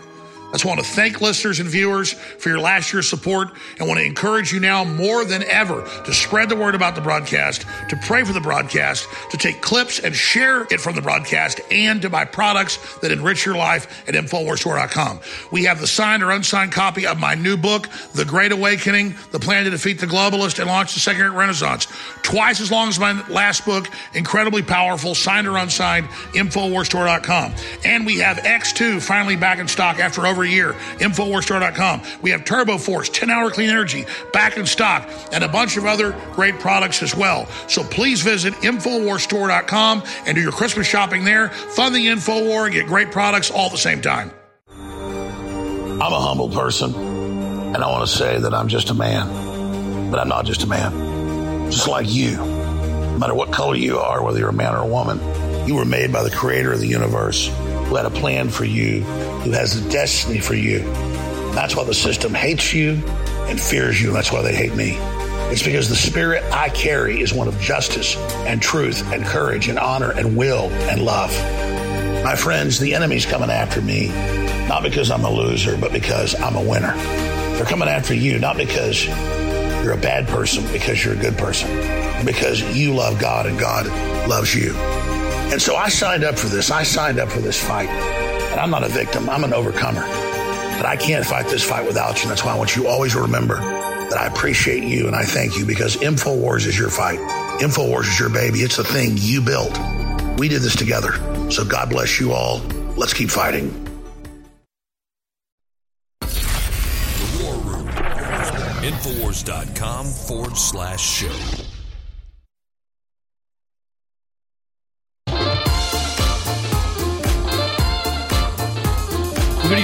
I 0.52 0.56
just 0.56 0.66
want 0.66 0.80
to 0.80 0.86
thank 0.86 1.22
listeners 1.22 1.60
and 1.60 1.68
viewers 1.68 2.12
for 2.12 2.50
your 2.50 2.60
last 2.60 2.92
year's 2.92 3.08
support 3.08 3.48
and 3.78 3.88
want 3.88 4.00
to 4.00 4.04
encourage 4.04 4.52
you 4.52 4.60
now 4.60 4.84
more 4.84 5.24
than 5.24 5.42
ever 5.44 5.80
to 6.04 6.12
spread 6.12 6.50
the 6.50 6.56
word 6.56 6.74
about 6.74 6.94
the 6.94 7.00
broadcast, 7.00 7.64
to 7.88 7.96
pray 8.04 8.22
for 8.22 8.34
the 8.34 8.40
broadcast, 8.40 9.08
to 9.30 9.38
take 9.38 9.62
clips 9.62 9.98
and 9.98 10.14
share 10.14 10.64
it 10.64 10.78
from 10.78 10.94
the 10.94 11.00
broadcast, 11.00 11.62
and 11.70 12.02
to 12.02 12.10
buy 12.10 12.26
products 12.26 12.98
that 12.98 13.10
enrich 13.10 13.46
your 13.46 13.54
life 13.54 14.06
at 14.06 14.14
InfoWarsStore.com. 14.14 15.20
We 15.50 15.64
have 15.64 15.80
the 15.80 15.86
signed 15.86 16.22
or 16.22 16.30
unsigned 16.30 16.72
copy 16.72 17.06
of 17.06 17.18
my 17.18 17.34
new 17.34 17.56
book, 17.56 17.88
The 18.12 18.26
Great 18.26 18.52
Awakening, 18.52 19.14
The 19.30 19.40
Plan 19.40 19.64
to 19.64 19.70
Defeat 19.70 20.00
the 20.00 20.06
Globalist 20.06 20.58
and 20.58 20.68
Launch 20.68 20.92
the 20.92 21.00
Second 21.00 21.34
Renaissance. 21.34 21.86
Twice 22.22 22.60
as 22.60 22.70
long 22.70 22.88
as 22.88 22.98
my 22.98 23.26
last 23.28 23.64
book, 23.64 23.88
incredibly 24.12 24.62
powerful, 24.62 25.14
signed 25.14 25.48
or 25.48 25.56
unsigned, 25.56 26.08
InfoWarsStore.com. 26.34 27.54
And 27.86 28.04
we 28.04 28.18
have 28.18 28.36
X2 28.36 29.00
finally 29.00 29.36
back 29.36 29.58
in 29.58 29.66
stock 29.66 29.98
after 29.98 30.26
over 30.26 30.41
a 30.44 30.48
year. 30.48 30.73
Infowarsstore.com. 30.98 32.02
We 32.23 32.31
have 32.31 32.44
Turbo 32.44 32.78
Force, 32.78 33.09
10 33.09 33.31
hour 33.31 33.51
clean 33.51 33.70
energy, 33.70 34.05
back 34.32 34.56
in 34.56 34.66
stock, 34.66 35.09
and 35.32 35.44
a 35.44 35.48
bunch 35.48 35.77
of 35.77 35.85
other 35.85 36.12
great 36.32 36.59
products 36.59 37.02
as 37.02 37.14
well. 37.14 37.47
So 37.69 37.82
please 37.85 38.23
visit 38.23 38.55
Infowarsstore.com 38.55 40.02
and 40.27 40.35
do 40.35 40.40
your 40.40 40.52
Christmas 40.52 40.86
shopping 40.86 41.24
there. 41.24 41.51
Fund 41.51 41.94
the 41.94 42.06
InfoWar 42.06 42.66
and 42.66 42.74
get 42.74 42.86
great 42.86 43.10
products 43.10 43.51
all 43.51 43.66
at 43.66 43.73
the 43.73 43.78
same 43.78 44.01
time. 44.01 44.31
I'm 44.69 46.12
a 46.12 46.20
humble 46.20 46.48
person, 46.48 46.94
and 46.94 47.77
I 47.77 47.89
want 47.89 48.09
to 48.09 48.12
say 48.12 48.39
that 48.40 48.52
I'm 48.52 48.66
just 48.69 48.90
a 48.90 48.94
man, 48.94 50.10
but 50.10 50.19
I'm 50.19 50.28
not 50.28 50.47
just 50.47 50.64
a 50.64 50.66
man. 50.66 51.70
Just 51.70 51.86
like 51.86 52.06
you, 52.10 52.36
no 52.36 53.19
matter 53.19 53.35
what 53.35 53.52
color 53.52 53.77
you 53.77 53.98
are, 53.98 54.23
whether 54.23 54.39
you're 54.40 54.48
a 54.48 54.52
man 54.52 54.74
or 54.74 54.82
a 54.82 54.86
woman, 54.86 55.20
you 55.69 55.77
were 55.77 55.85
made 55.85 56.12
by 56.12 56.24
the 56.24 56.31
creator 56.31 56.73
of 56.73 56.81
the 56.81 56.89
universe 56.89 57.48
who 57.93 57.97
had 57.97 58.06
a 58.06 58.10
plan 58.10 58.48
for 58.48 58.64
you, 58.64 59.02
who 59.43 59.51
has 59.51 59.77
a 59.77 59.90
destiny 59.90 60.40
for 60.40 60.55
you. 60.55 60.78
That's 61.52 61.77
why 61.77 61.85
the 61.85 61.93
system 61.93 62.32
hates 62.32 62.73
you 62.73 62.93
and 63.48 63.60
fears 63.60 64.01
you, 64.01 64.09
and 64.09 64.16
that's 64.16 64.32
why 64.32 64.40
they 64.40 64.55
hate 64.55 64.74
me. 64.74 64.97
It's 65.52 65.62
because 65.62 65.90
the 65.90 65.94
spirit 65.94 66.43
I 66.51 66.70
carry 66.70 67.20
is 67.20 67.35
one 67.35 67.48
of 67.48 67.60
justice 67.60 68.16
and 68.47 68.62
truth 68.62 69.06
and 69.12 69.27
courage 69.27 69.69
and 69.69 69.78
honor 69.78 70.10
and 70.10 70.39
will 70.39 70.70
and 70.89 71.05
love. 71.05 71.32
My 72.24 72.35
friends, 72.35 72.78
the 72.78 72.94
enemy's 72.94 73.27
coming 73.27 73.51
after 73.51 73.82
me, 73.82 74.09
not 74.69 74.82
because 74.82 75.10
I'm 75.10 75.27
a 75.27 75.31
loser, 75.31 75.77
but 75.77 75.93
because 75.93 76.35
I'm 76.40 76.56
a 76.56 76.62
winner. 76.62 76.97
They're 77.56 77.66
coming 77.66 77.89
after 77.89 78.14
you, 78.14 78.39
not 78.39 78.56
because 78.56 79.05
you're 79.05 79.93
a 79.93 79.98
bad 79.98 80.27
person, 80.28 80.64
because 80.73 81.05
you're 81.05 81.12
a 81.12 81.19
good 81.19 81.36
person, 81.36 81.69
because 82.24 82.62
you 82.74 82.94
love 82.94 83.20
God 83.20 83.44
and 83.44 83.60
God 83.60 83.86
loves 84.31 84.55
you. 84.55 84.73
And 85.52 85.60
so 85.60 85.76
I 85.76 85.90
signed 85.90 86.24
up 86.24 86.38
for 86.38 86.46
this. 86.46 86.70
I 86.70 86.82
signed 86.82 87.20
up 87.20 87.28
for 87.28 87.40
this 87.40 87.62
fight. 87.62 87.90
And 87.90 88.58
I'm 88.58 88.70
not 88.70 88.84
a 88.84 88.88
victim, 88.88 89.28
I'm 89.28 89.44
an 89.44 89.52
overcomer. 89.52 90.00
But 90.00 90.86
I 90.86 90.96
can't 90.96 91.26
fight 91.26 91.46
this 91.48 91.62
fight 91.62 91.86
without 91.86 92.16
you. 92.16 92.22
And 92.22 92.30
That's 92.30 92.42
why 92.42 92.54
I 92.54 92.58
want 92.58 92.74
you 92.74 92.88
always 92.88 93.14
remember 93.14 93.56
that 93.56 94.16
I 94.16 94.28
appreciate 94.28 94.82
you 94.82 95.06
and 95.06 95.14
I 95.14 95.24
thank 95.24 95.58
you 95.58 95.66
because 95.66 95.96
InfoWars 95.96 96.66
is 96.66 96.78
your 96.78 96.88
fight. 96.88 97.18
InfoWars 97.60 98.08
is 98.08 98.18
your 98.18 98.30
baby. 98.30 98.60
It's 98.60 98.76
the 98.76 98.84
thing 98.84 99.12
you 99.16 99.42
built. 99.42 99.78
We 100.38 100.48
did 100.48 100.62
this 100.62 100.74
together. 100.74 101.12
So 101.50 101.66
God 101.66 101.90
bless 101.90 102.18
you 102.18 102.32
all. 102.32 102.60
Let's 102.96 103.12
keep 103.12 103.28
fighting. 103.28 103.68
The 106.20 107.42
War 107.42 107.56
Room. 107.56 107.88
Infowars.com 108.82 110.06
forward 110.06 110.56
slash 110.56 111.02
show. 111.02 111.61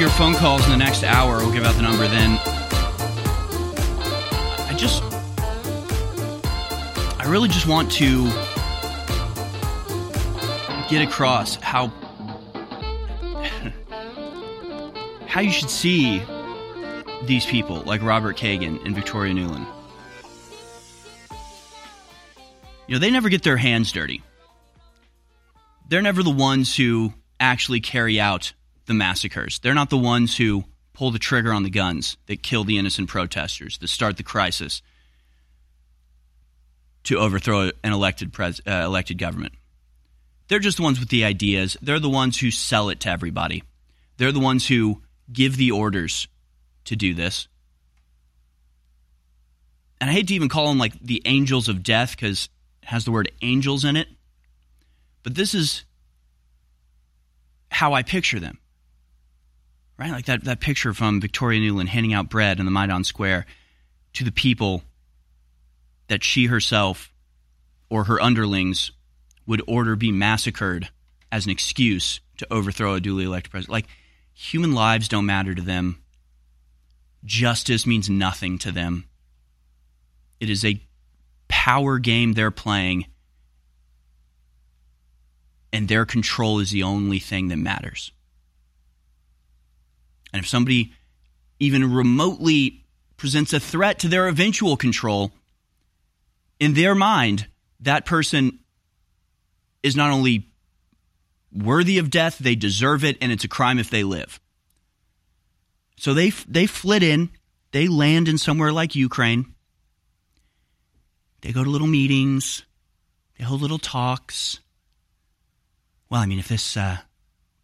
Your 0.08 0.16
phone 0.16 0.34
calls 0.34 0.64
in 0.64 0.70
the 0.70 0.76
next 0.78 1.04
hour. 1.04 1.36
We'll 1.36 1.52
give 1.52 1.64
out 1.64 1.74
the 1.74 1.82
number 1.82 2.08
then. 2.08 2.38
I 4.66 4.74
just. 4.74 5.02
I 7.20 7.24
really 7.26 7.48
just 7.48 7.66
want 7.66 7.92
to 7.92 8.24
get 10.88 11.06
across 11.06 11.56
how. 11.56 11.88
how 15.26 15.42
you 15.42 15.50
should 15.50 15.68
see 15.68 16.22
these 17.24 17.44
people 17.44 17.82
like 17.82 18.02
Robert 18.02 18.38
Kagan 18.38 18.82
and 18.86 18.94
Victoria 18.94 19.34
Nuland. 19.34 19.66
You 22.86 22.94
know, 22.94 22.98
they 22.98 23.10
never 23.10 23.28
get 23.28 23.42
their 23.42 23.58
hands 23.58 23.92
dirty. 23.92 24.22
They're 25.86 26.00
never 26.00 26.22
the 26.22 26.30
ones 26.30 26.74
who 26.74 27.12
actually 27.38 27.80
carry 27.80 28.18
out 28.18 28.54
the 28.88 28.94
massacres. 28.94 29.60
They're 29.60 29.74
not 29.74 29.90
the 29.90 29.96
ones 29.96 30.36
who 30.36 30.64
pull 30.92 31.12
the 31.12 31.18
trigger 31.20 31.52
on 31.52 31.62
the 31.62 31.70
guns 31.70 32.16
that 32.26 32.42
kill 32.42 32.64
the 32.64 32.78
innocent 32.78 33.08
protesters, 33.08 33.78
that 33.78 33.88
start 33.88 34.16
the 34.16 34.24
crisis 34.24 34.82
to 37.04 37.18
overthrow 37.18 37.70
an 37.84 37.92
elected 37.92 38.32
pres- 38.32 38.60
uh, 38.66 38.82
elected 38.84 39.16
government. 39.16 39.54
They're 40.48 40.58
just 40.58 40.78
the 40.78 40.82
ones 40.82 40.98
with 40.98 41.10
the 41.10 41.24
ideas. 41.24 41.76
They're 41.80 42.00
the 42.00 42.08
ones 42.08 42.38
who 42.38 42.50
sell 42.50 42.88
it 42.88 43.00
to 43.00 43.10
everybody. 43.10 43.62
They're 44.16 44.32
the 44.32 44.40
ones 44.40 44.66
who 44.66 45.02
give 45.32 45.56
the 45.56 45.70
orders 45.70 46.26
to 46.86 46.96
do 46.96 47.14
this. 47.14 47.46
And 50.00 50.10
I 50.10 50.12
hate 50.12 50.28
to 50.28 50.34
even 50.34 50.48
call 50.48 50.68
them 50.68 50.78
like 50.78 50.98
the 51.00 51.22
angels 51.24 51.68
of 51.68 51.82
death 51.82 52.16
because 52.16 52.48
it 52.82 52.86
has 52.86 53.04
the 53.04 53.12
word 53.12 53.30
angels 53.42 53.84
in 53.84 53.96
it. 53.96 54.08
But 55.22 55.34
this 55.34 55.54
is 55.54 55.84
how 57.70 57.92
I 57.92 58.02
picture 58.02 58.40
them. 58.40 58.58
Right? 59.98 60.12
Like 60.12 60.26
that, 60.26 60.44
that 60.44 60.60
picture 60.60 60.94
from 60.94 61.20
Victoria 61.20 61.60
Nuland 61.60 61.88
handing 61.88 62.14
out 62.14 62.30
bread 62.30 62.60
in 62.60 62.64
the 62.64 62.70
Maidan 62.70 63.02
Square 63.04 63.46
to 64.14 64.24
the 64.24 64.32
people 64.32 64.84
that 66.06 66.22
she 66.22 66.46
herself 66.46 67.12
or 67.90 68.04
her 68.04 68.20
underlings 68.20 68.92
would 69.46 69.62
order 69.66 69.96
be 69.96 70.12
massacred 70.12 70.88
as 71.32 71.46
an 71.46 71.50
excuse 71.50 72.20
to 72.36 72.46
overthrow 72.52 72.94
a 72.94 73.00
duly 73.00 73.24
elected 73.24 73.50
president. 73.50 73.72
Like, 73.72 73.88
human 74.34 74.72
lives 74.72 75.08
don't 75.08 75.26
matter 75.26 75.54
to 75.54 75.62
them. 75.62 76.00
Justice 77.24 77.86
means 77.86 78.08
nothing 78.08 78.58
to 78.58 78.70
them. 78.70 79.04
It 80.38 80.48
is 80.48 80.64
a 80.64 80.80
power 81.48 81.98
game 81.98 82.34
they're 82.34 82.50
playing, 82.50 83.06
and 85.72 85.88
their 85.88 86.06
control 86.06 86.60
is 86.60 86.70
the 86.70 86.84
only 86.84 87.18
thing 87.18 87.48
that 87.48 87.56
matters. 87.56 88.12
And 90.32 90.42
if 90.42 90.48
somebody 90.48 90.92
even 91.58 91.92
remotely 91.92 92.84
presents 93.16 93.52
a 93.52 93.60
threat 93.60 93.98
to 94.00 94.08
their 94.08 94.28
eventual 94.28 94.76
control, 94.76 95.32
in 96.60 96.74
their 96.74 96.94
mind, 96.94 97.46
that 97.80 98.04
person 98.04 98.58
is 99.82 99.96
not 99.96 100.10
only 100.10 100.48
worthy 101.52 101.98
of 101.98 102.10
death, 102.10 102.38
they 102.38 102.54
deserve 102.54 103.04
it, 103.04 103.16
and 103.20 103.32
it's 103.32 103.44
a 103.44 103.48
crime 103.48 103.78
if 103.78 103.90
they 103.90 104.04
live. 104.04 104.40
So 105.96 106.14
they 106.14 106.30
they 106.30 106.66
flit 106.66 107.02
in, 107.02 107.30
they 107.72 107.88
land 107.88 108.28
in 108.28 108.38
somewhere 108.38 108.72
like 108.72 108.94
Ukraine. 108.94 109.54
They 111.40 111.52
go 111.52 111.64
to 111.64 111.70
little 111.70 111.86
meetings, 111.86 112.64
they 113.36 113.44
hold 113.44 113.62
little 113.62 113.78
talks. 113.78 114.60
Well, 116.10 116.20
I 116.20 116.26
mean, 116.26 116.38
if 116.38 116.48
this 116.48 116.76
uh, 116.76 116.98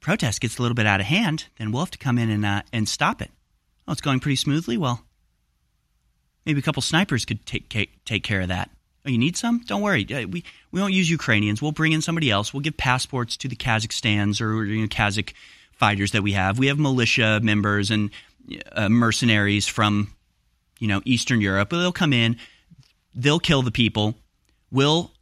protest 0.05 0.43
gets 0.43 0.59
a 0.59 0.63
little 0.63 0.75
bit 0.75 0.87
out 0.87 1.01
of 1.01 1.07
hand, 1.07 1.47
then 1.59 1.73
we'll 1.73 1.81
have 1.81 1.91
to 1.91 1.99
come 1.99 2.19
in 2.19 2.29
and 2.29 2.45
uh, 2.45 2.63
and 2.73 2.87
stop 2.87 3.23
it. 3.23 3.31
Oh, 3.89 3.93
it's 3.93 4.03
going 4.03 4.21
pretty 4.21 4.37
smoothly. 4.37 4.77
Well, 4.77 5.03
maybe 6.45 6.61
a 6.61 6.63
couple 6.63 6.83
snipers 6.83 7.25
could 7.25 7.45
take 7.47 7.71
take, 8.05 8.23
care 8.23 8.43
of 8.43 8.49
that. 8.49 8.71
Oh, 9.07 9.11
you 9.11 9.19
need 9.19 9.37
some? 9.37 9.61
Don't 9.61 9.81
worry. 9.81 10.05
Uh, 10.05 10.29
We 10.29 10.45
we 10.71 10.81
won't 10.81 10.93
use 10.93 11.11
Ukrainians. 11.11 11.63
We'll 11.63 11.73
bring 11.73 11.93
in 11.93 12.03
somebody 12.03 12.31
else. 12.31 12.53
We'll 12.53 12.61
give 12.61 12.77
passports 12.77 13.39
to 13.39 13.49
the 13.49 13.57
Kazakhstans 13.57 14.43
or 14.43 14.65
you 14.65 14.83
know, 14.83 14.89
Kazakh 14.89 15.33
fighters 15.73 16.13
that 16.13 16.23
we 16.23 16.33
have. 16.33 16.59
We 16.59 16.67
have 16.67 16.79
militia 16.79 17.41
members 17.43 17.91
and 17.91 18.11
uh, 18.73 18.91
mercenaries 18.91 19.67
from 19.67 20.15
you 20.79 20.87
know 20.87 21.01
Eastern 21.07 21.41
Europe. 21.41 21.71
They'll 21.71 21.93
come 21.93 22.13
in. 22.13 22.37
They'll 23.15 23.41
kill 23.41 23.63
the 23.63 23.71
people. 23.71 24.17
We'll 24.71 25.14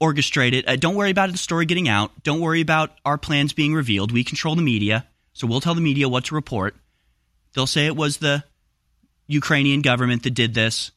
orchestrate 0.00 0.52
it. 0.52 0.68
Uh, 0.68 0.76
don't 0.76 0.94
worry 0.94 1.10
about 1.10 1.30
the 1.30 1.38
story 1.38 1.66
getting 1.66 1.88
out. 1.88 2.22
Don't 2.22 2.40
worry 2.40 2.60
about 2.60 2.92
our 3.04 3.18
plans 3.18 3.52
being 3.52 3.74
revealed. 3.74 4.12
We 4.12 4.24
control 4.24 4.54
the 4.54 4.62
media, 4.62 5.06
so 5.32 5.46
we'll 5.46 5.60
tell 5.60 5.74
the 5.74 5.80
media 5.80 6.08
what 6.08 6.26
to 6.26 6.34
report. 6.34 6.76
They'll 7.54 7.66
say 7.66 7.86
it 7.86 7.96
was 7.96 8.18
the 8.18 8.44
Ukrainian 9.26 9.82
government 9.82 10.22
that 10.22 10.30
did 10.30 10.54
this 10.54 10.92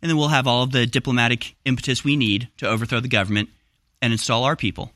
and 0.00 0.08
then 0.08 0.16
we'll 0.16 0.28
have 0.28 0.46
all 0.46 0.62
of 0.62 0.72
the 0.72 0.86
diplomatic 0.86 1.56
impetus 1.64 2.04
we 2.04 2.16
need 2.16 2.48
to 2.58 2.68
overthrow 2.68 3.00
the 3.00 3.08
government 3.08 3.48
and 4.00 4.12
install 4.12 4.44
our 4.44 4.56
people. 4.56 4.92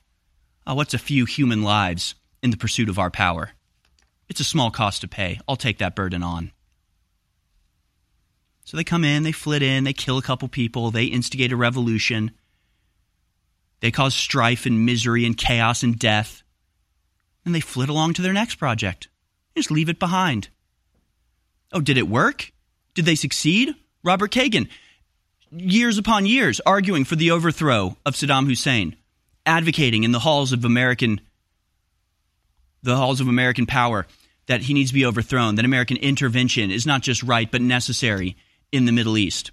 Oh, 0.66 0.74
what's 0.74 0.94
a 0.94 0.98
few 0.98 1.24
human 1.24 1.62
lives 1.62 2.14
in 2.42 2.50
the 2.50 2.56
pursuit 2.56 2.88
of 2.88 2.98
our 2.98 3.10
power? 3.10 3.50
It's 4.28 4.40
a 4.40 4.44
small 4.44 4.70
cost 4.70 5.00
to 5.00 5.08
pay. 5.08 5.40
I'll 5.48 5.56
take 5.56 5.78
that 5.78 5.96
burden 5.96 6.22
on. 6.22 6.52
So 8.64 8.76
they 8.76 8.84
come 8.84 9.04
in, 9.04 9.24
they 9.24 9.32
flit 9.32 9.62
in, 9.62 9.84
they 9.84 9.92
kill 9.92 10.18
a 10.18 10.22
couple 10.22 10.46
people, 10.46 10.92
they 10.92 11.06
instigate 11.06 11.52
a 11.52 11.56
revolution, 11.56 12.30
they 13.82 13.90
cause 13.90 14.14
strife 14.14 14.64
and 14.64 14.86
misery 14.86 15.26
and 15.26 15.36
chaos 15.36 15.82
and 15.82 15.98
death, 15.98 16.44
and 17.44 17.52
they 17.52 17.60
flit 17.60 17.88
along 17.88 18.14
to 18.14 18.22
their 18.22 18.32
next 18.32 18.54
project. 18.54 19.08
Just 19.56 19.72
leave 19.72 19.88
it 19.88 19.98
behind. 19.98 20.48
Oh, 21.72 21.80
did 21.80 21.98
it 21.98 22.08
work? 22.08 22.52
Did 22.94 23.06
they 23.06 23.16
succeed? 23.16 23.74
Robert 24.04 24.30
Kagan, 24.30 24.68
years 25.50 25.98
upon 25.98 26.26
years 26.26 26.60
arguing 26.64 27.04
for 27.04 27.16
the 27.16 27.32
overthrow 27.32 27.96
of 28.06 28.14
Saddam 28.14 28.46
Hussein, 28.46 28.94
advocating 29.44 30.04
in 30.04 30.12
the 30.12 30.20
halls 30.20 30.52
of 30.52 30.64
American 30.64 31.20
the 32.84 32.96
halls 32.96 33.20
of 33.20 33.28
American 33.28 33.66
power 33.66 34.06
that 34.46 34.62
he 34.62 34.74
needs 34.74 34.90
to 34.90 34.94
be 34.94 35.06
overthrown, 35.06 35.56
that 35.56 35.64
American 35.64 35.96
intervention 35.96 36.70
is 36.70 36.86
not 36.86 37.02
just 37.02 37.22
right 37.22 37.50
but 37.50 37.60
necessary 37.60 38.36
in 38.70 38.84
the 38.84 38.92
Middle 38.92 39.18
East. 39.18 39.50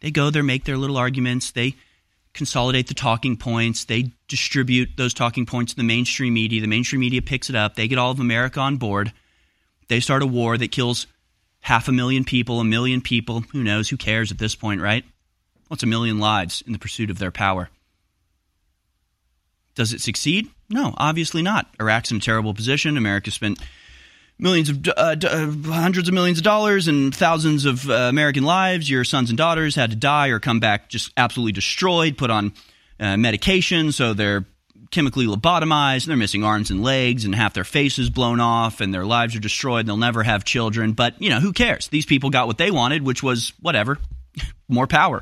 They 0.00 0.10
go 0.10 0.30
there, 0.30 0.42
make 0.42 0.64
their 0.64 0.76
little 0.76 0.96
arguments, 0.96 1.50
they 1.50 1.74
consolidate 2.34 2.86
the 2.86 2.94
talking 2.94 3.36
points, 3.36 3.84
they 3.84 4.12
distribute 4.28 4.90
those 4.96 5.14
talking 5.14 5.46
points 5.46 5.72
to 5.72 5.76
the 5.76 5.82
mainstream 5.82 6.34
media. 6.34 6.60
The 6.60 6.66
mainstream 6.66 7.00
media 7.00 7.22
picks 7.22 7.50
it 7.50 7.56
up, 7.56 7.74
they 7.74 7.88
get 7.88 7.98
all 7.98 8.10
of 8.10 8.20
America 8.20 8.60
on 8.60 8.76
board. 8.76 9.12
They 9.88 10.00
start 10.00 10.22
a 10.22 10.26
war 10.26 10.56
that 10.56 10.70
kills 10.70 11.06
half 11.60 11.88
a 11.88 11.92
million 11.92 12.24
people, 12.24 12.60
a 12.60 12.64
million 12.64 13.00
people, 13.00 13.40
who 13.52 13.62
knows, 13.62 13.88
who 13.88 13.96
cares 13.96 14.30
at 14.30 14.38
this 14.38 14.54
point, 14.54 14.80
right? 14.80 15.04
What's 15.68 15.82
a 15.82 15.86
million 15.86 16.18
lives 16.18 16.62
in 16.66 16.72
the 16.72 16.78
pursuit 16.78 17.10
of 17.10 17.18
their 17.18 17.30
power? 17.30 17.70
Does 19.74 19.92
it 19.92 20.00
succeed? 20.00 20.48
No, 20.68 20.94
obviously 20.96 21.42
not. 21.42 21.68
Iraq's 21.80 22.10
in 22.10 22.18
a 22.18 22.20
terrible 22.20 22.54
position. 22.54 22.96
America 22.96 23.30
spent 23.30 23.58
millions 24.40 24.70
of 24.70 24.88
uh, 24.88 25.16
uh, 25.22 25.50
hundreds 25.70 26.08
of 26.08 26.14
millions 26.14 26.38
of 26.38 26.44
dollars 26.44 26.88
and 26.88 27.14
thousands 27.14 27.66
of 27.66 27.88
uh, 27.88 27.94
American 27.94 28.42
lives. 28.42 28.88
Your 28.88 29.04
sons 29.04 29.30
and 29.30 29.36
daughters 29.36 29.74
had 29.74 29.90
to 29.90 29.96
die 29.96 30.28
or 30.28 30.40
come 30.40 30.60
back 30.60 30.88
just 30.88 31.12
absolutely 31.16 31.52
destroyed, 31.52 32.16
put 32.16 32.30
on 32.30 32.52
uh, 32.98 33.16
medication, 33.16 33.92
so 33.92 34.14
they're 34.14 34.44
chemically 34.90 35.26
lobotomized. 35.26 36.06
They're 36.06 36.16
missing 36.16 36.42
arms 36.42 36.70
and 36.70 36.82
legs, 36.82 37.24
and 37.24 37.34
half 37.34 37.54
their 37.54 37.64
faces 37.64 38.10
blown 38.10 38.40
off, 38.40 38.80
and 38.80 38.92
their 38.92 39.04
lives 39.04 39.36
are 39.36 39.40
destroyed. 39.40 39.86
They'll 39.86 39.96
never 39.96 40.22
have 40.22 40.44
children. 40.44 40.92
But 40.92 41.20
you 41.20 41.30
know, 41.30 41.40
who 41.40 41.52
cares? 41.52 41.88
These 41.88 42.06
people 42.06 42.30
got 42.30 42.46
what 42.46 42.58
they 42.58 42.70
wanted, 42.70 43.02
which 43.02 43.22
was 43.22 43.52
whatever, 43.60 43.98
more 44.68 44.86
power, 44.86 45.20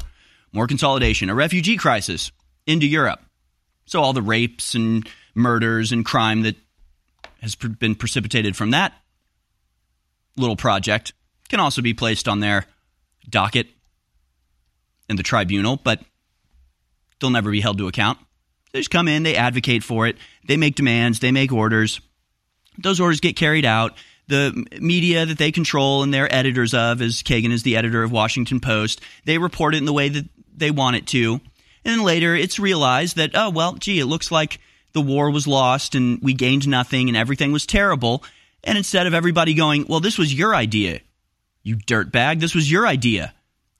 more 0.52 0.66
consolidation, 0.66 1.28
a 1.28 1.34
refugee 1.34 1.76
crisis 1.76 2.30
into 2.66 2.86
Europe. 2.86 3.20
So 3.86 4.00
all 4.00 4.12
the 4.12 4.22
rapes 4.22 4.74
and 4.74 5.08
murders 5.34 5.92
and 5.92 6.04
crime 6.04 6.42
that 6.42 6.56
has 7.40 7.54
been 7.54 7.94
precipitated 7.94 8.56
from 8.56 8.72
that 8.72 8.92
little 10.38 10.56
project 10.56 11.12
can 11.48 11.60
also 11.60 11.82
be 11.82 11.94
placed 11.94 12.28
on 12.28 12.40
their 12.40 12.66
docket 13.28 13.66
in 15.08 15.16
the 15.16 15.22
tribunal, 15.22 15.76
but 15.76 16.00
they'll 17.20 17.30
never 17.30 17.50
be 17.50 17.60
held 17.60 17.78
to 17.78 17.88
account. 17.88 18.18
They 18.72 18.80
just 18.80 18.90
come 18.90 19.08
in, 19.08 19.22
they 19.22 19.36
advocate 19.36 19.82
for 19.82 20.06
it, 20.06 20.16
they 20.46 20.56
make 20.56 20.74
demands, 20.74 21.20
they 21.20 21.32
make 21.32 21.52
orders. 21.52 22.00
Those 22.76 23.00
orders 23.00 23.20
get 23.20 23.36
carried 23.36 23.64
out. 23.64 23.96
The 24.28 24.66
media 24.78 25.24
that 25.24 25.38
they 25.38 25.50
control 25.50 26.02
and 26.02 26.12
they're 26.12 26.32
editors 26.32 26.74
of, 26.74 27.00
as 27.00 27.22
Kagan 27.22 27.50
is 27.50 27.62
the 27.62 27.76
editor 27.76 28.02
of 28.02 28.12
Washington 28.12 28.60
Post, 28.60 29.00
they 29.24 29.38
report 29.38 29.74
it 29.74 29.78
in 29.78 29.86
the 29.86 29.92
way 29.92 30.10
that 30.10 30.26
they 30.54 30.70
want 30.70 30.96
it 30.96 31.06
to. 31.08 31.40
And 31.84 31.98
then 31.98 32.02
later 32.02 32.34
it's 32.34 32.58
realized 32.58 33.16
that, 33.16 33.30
oh, 33.32 33.48
well, 33.48 33.74
gee, 33.74 34.00
it 34.00 34.06
looks 34.06 34.30
like 34.30 34.60
the 34.92 34.98
the 34.98 35.00
war 35.00 35.30
was 35.30 35.46
lost 35.46 35.94
and 35.94 36.20
we 36.22 36.34
gained 36.34 36.66
nothing 36.66 37.08
and 37.08 37.16
everything 37.16 37.52
was 37.52 37.64
terrible. 37.64 38.24
And 38.64 38.76
instead 38.76 39.06
of 39.06 39.14
everybody 39.14 39.54
going, 39.54 39.86
well, 39.88 40.00
this 40.00 40.18
was 40.18 40.34
your 40.34 40.54
idea, 40.54 41.00
you 41.62 41.76
dirtbag, 41.76 42.40
this 42.40 42.54
was 42.54 42.70
your 42.70 42.86
idea, 42.86 43.32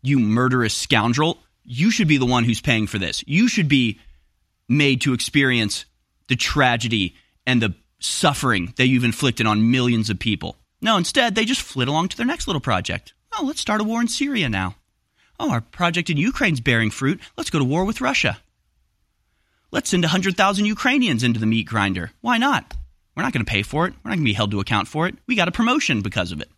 you 0.03 0.19
murderous 0.19 0.75
scoundrel, 0.75 1.39
you 1.65 1.91
should 1.91 2.09
be 2.09 2.17
the 2.17 2.27
one 2.27 2.45
who's 2.45 2.61
paying 2.61 2.87
for 2.87 2.99
this. 2.99 3.23
You 3.27 3.49
should 3.49 3.69
be 3.69 4.01
made 4.69 5.03
to 5.03 5.13
experience 5.13 5.85
the 6.29 6.37
tragedy 6.37 7.15
and 7.47 7.61
the 7.61 7.75
suffering 7.99 8.73
that 8.77 8.87
you've 8.87 9.05
inflicted 9.05 9.47
on 9.47 9.71
millions 9.71 10.11
of 10.11 10.19
people. 10.19 10.57
No, 10.81 10.97
instead, 10.97 11.35
they 11.35 11.45
just 11.45 11.63
flit 11.63 11.89
along 11.89 12.09
to 12.09 12.17
their 12.17 12.27
next 12.27 12.47
little 12.47 12.61
project. 12.61 13.13
Oh, 13.37 13.45
let's 13.45 13.61
start 13.61 13.81
a 13.81 13.85
war 13.85 14.01
in 14.01 14.09
Syria 14.09 14.49
now. 14.49 14.77
Oh, 15.41 15.51
our 15.51 15.61
project 15.61 16.11
in 16.11 16.17
Ukraine's 16.17 16.61
bearing 16.61 16.91
fruit. 16.91 17.21
Let's 17.37 17.51
go 17.51 17.59
to 17.59 17.65
war 17.65 17.85
with 17.85 18.01
Russia. 18.01 18.39
Let's 19.71 19.91
send 19.91 20.05
100,000 20.05 20.65
Ukrainians 20.65 21.23
into 21.23 21.41
the 21.41 21.47
meat 21.47 21.67
grinder. 21.67 22.13
Why 22.21 22.39
not? 22.39 22.75
We're 23.19 23.25
not 23.25 23.33
going 23.33 23.45
to 23.45 23.51
pay 23.51 23.65
for 23.65 23.89
it. 23.89 23.95
We're 24.05 24.11
not 24.11 24.19
going 24.19 24.27
to 24.27 24.31
be 24.31 24.33
held 24.33 24.53
to 24.53 24.61
account 24.61 24.87
for 24.87 25.09
it. 25.09 25.17
We 25.27 25.35
got 25.35 25.49
a 25.49 25.53
promotion 25.53 26.03
because 26.03 26.31
of 26.31 26.41
it. 26.41 26.49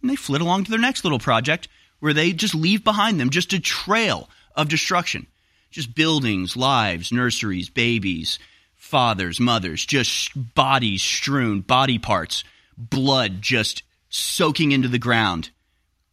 And 0.00 0.10
they 0.10 0.16
flit 0.16 0.40
along 0.40 0.64
to 0.64 0.70
their 0.70 0.80
next 0.80 1.04
little 1.04 1.18
project 1.18 1.68
where 2.00 2.14
they 2.14 2.32
just 2.32 2.54
leave 2.54 2.82
behind 2.82 3.20
them 3.20 3.28
just 3.28 3.52
a 3.52 3.60
trail 3.60 4.30
of 4.56 4.70
destruction. 4.70 5.26
Just 5.70 5.94
buildings, 5.94 6.56
lives, 6.56 7.12
nurseries, 7.12 7.68
babies, 7.68 8.38
fathers, 8.76 9.40
mothers, 9.40 9.84
just 9.84 10.30
bodies 10.54 11.02
strewn, 11.02 11.60
body 11.60 11.98
parts, 11.98 12.44
blood 12.78 13.42
just 13.42 13.82
soaking 14.08 14.72
into 14.72 14.88
the 14.88 14.98
ground 14.98 15.50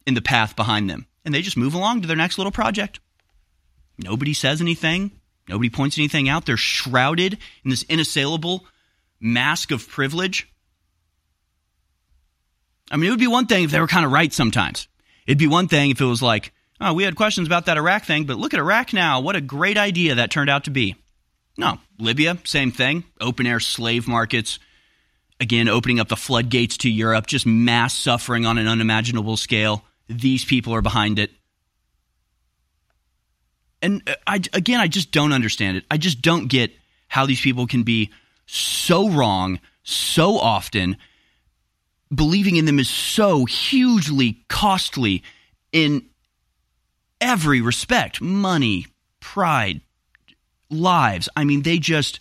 in 0.06 0.12
the 0.12 0.20
path 0.20 0.54
behind 0.54 0.90
them. 0.90 1.06
And 1.24 1.34
they 1.34 1.40
just 1.40 1.56
move 1.56 1.72
along 1.72 2.02
to 2.02 2.06
their 2.06 2.14
next 2.14 2.36
little 2.36 2.52
project. 2.52 3.00
Nobody 3.96 4.34
says 4.34 4.60
anything. 4.60 5.12
Nobody 5.48 5.70
points 5.70 5.96
anything 5.96 6.28
out. 6.28 6.44
They're 6.44 6.58
shrouded 6.58 7.38
in 7.64 7.70
this 7.70 7.84
inassailable 7.84 8.60
mask 9.20 9.70
of 9.70 9.88
privilege. 9.88 10.48
I 12.90 12.96
mean, 12.96 13.08
it 13.08 13.10
would 13.10 13.20
be 13.20 13.26
one 13.26 13.46
thing 13.46 13.64
if 13.64 13.70
they 13.70 13.80
were 13.80 13.86
kind 13.86 14.06
of 14.06 14.12
right 14.12 14.32
sometimes. 14.32 14.88
It'd 15.26 15.38
be 15.38 15.46
one 15.46 15.68
thing 15.68 15.90
if 15.90 16.00
it 16.00 16.04
was 16.04 16.22
like, 16.22 16.52
oh, 16.80 16.94
we 16.94 17.02
had 17.02 17.16
questions 17.16 17.48
about 17.48 17.66
that 17.66 17.76
Iraq 17.76 18.04
thing, 18.04 18.24
but 18.24 18.36
look 18.36 18.54
at 18.54 18.60
Iraq 18.60 18.92
now. 18.92 19.20
What 19.20 19.36
a 19.36 19.40
great 19.40 19.76
idea 19.76 20.16
that 20.16 20.30
turned 20.30 20.50
out 20.50 20.64
to 20.64 20.70
be. 20.70 20.94
No, 21.58 21.78
Libya, 21.98 22.38
same 22.44 22.70
thing. 22.70 23.04
Open 23.20 23.46
air 23.46 23.60
slave 23.60 24.06
markets. 24.06 24.58
Again, 25.40 25.68
opening 25.68 26.00
up 26.00 26.08
the 26.08 26.16
floodgates 26.16 26.78
to 26.78 26.90
Europe, 26.90 27.26
just 27.26 27.46
mass 27.46 27.94
suffering 27.94 28.46
on 28.46 28.58
an 28.58 28.68
unimaginable 28.68 29.36
scale. 29.36 29.84
These 30.08 30.44
people 30.44 30.74
are 30.74 30.82
behind 30.82 31.18
it. 31.18 31.30
And 33.82 34.02
uh, 34.08 34.14
I, 34.26 34.36
again, 34.52 34.80
I 34.80 34.88
just 34.88 35.12
don't 35.12 35.32
understand 35.32 35.76
it. 35.76 35.84
I 35.90 35.96
just 35.96 36.22
don't 36.22 36.46
get 36.46 36.72
how 37.08 37.26
these 37.26 37.40
people 37.40 37.66
can 37.66 37.82
be 37.82 38.10
so 38.46 39.08
wrong 39.08 39.60
so 39.82 40.38
often. 40.38 40.96
Believing 42.14 42.56
in 42.56 42.64
them 42.64 42.78
is 42.78 42.88
so 42.88 43.44
hugely 43.44 44.44
costly 44.48 45.22
in 45.72 46.06
every 47.20 47.60
respect 47.60 48.20
money, 48.20 48.86
pride, 49.20 49.80
lives. 50.70 51.28
I 51.36 51.44
mean, 51.44 51.62
they 51.62 51.78
just 51.78 52.20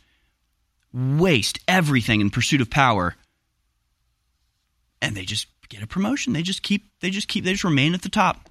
waste 0.93 1.60
everything 1.68 2.22
in 2.22 2.30
pursuit 2.30 2.61
of 2.61 2.69
power. 2.69 3.15
And 5.02 5.15
they 5.15 5.23
just 5.23 5.47
get 5.69 5.84
a 5.84 5.88
promotion. 5.88 6.34
They 6.34 6.41
just 6.41 6.64
keep 6.64 6.89
they 7.02 7.10
just 7.10 7.27
keep 7.27 7.43
they 7.43 7.52
just 7.52 7.64
remain 7.64 7.93
at 7.93 8.02
the 8.02 8.10
top. 8.10 8.49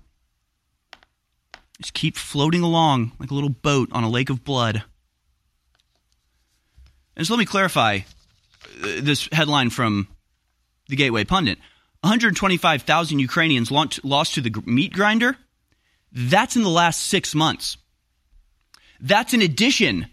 Just 1.80 1.94
keep 1.94 2.16
floating 2.16 2.62
along 2.62 3.12
like 3.18 3.30
a 3.30 3.34
little 3.34 3.50
boat 3.50 3.88
on 3.92 4.04
a 4.04 4.10
lake 4.10 4.30
of 4.30 4.44
blood. 4.44 4.84
And 7.16 7.26
so 7.26 7.34
let 7.34 7.38
me 7.38 7.46
clarify 7.46 8.00
uh, 8.82 9.00
this 9.00 9.28
headline 9.32 9.70
from 9.70 10.08
the 10.88 10.96
Gateway 10.96 11.24
Pundit 11.24 11.58
125,000 12.02 13.18
Ukrainians 13.18 13.70
lost 13.70 14.34
to 14.34 14.42
the 14.42 14.62
meat 14.66 14.92
grinder. 14.92 15.38
That's 16.12 16.54
in 16.54 16.62
the 16.62 16.68
last 16.68 17.00
six 17.00 17.34
months. 17.34 17.78
That's 19.00 19.34
in 19.34 19.42
addition 19.42 20.06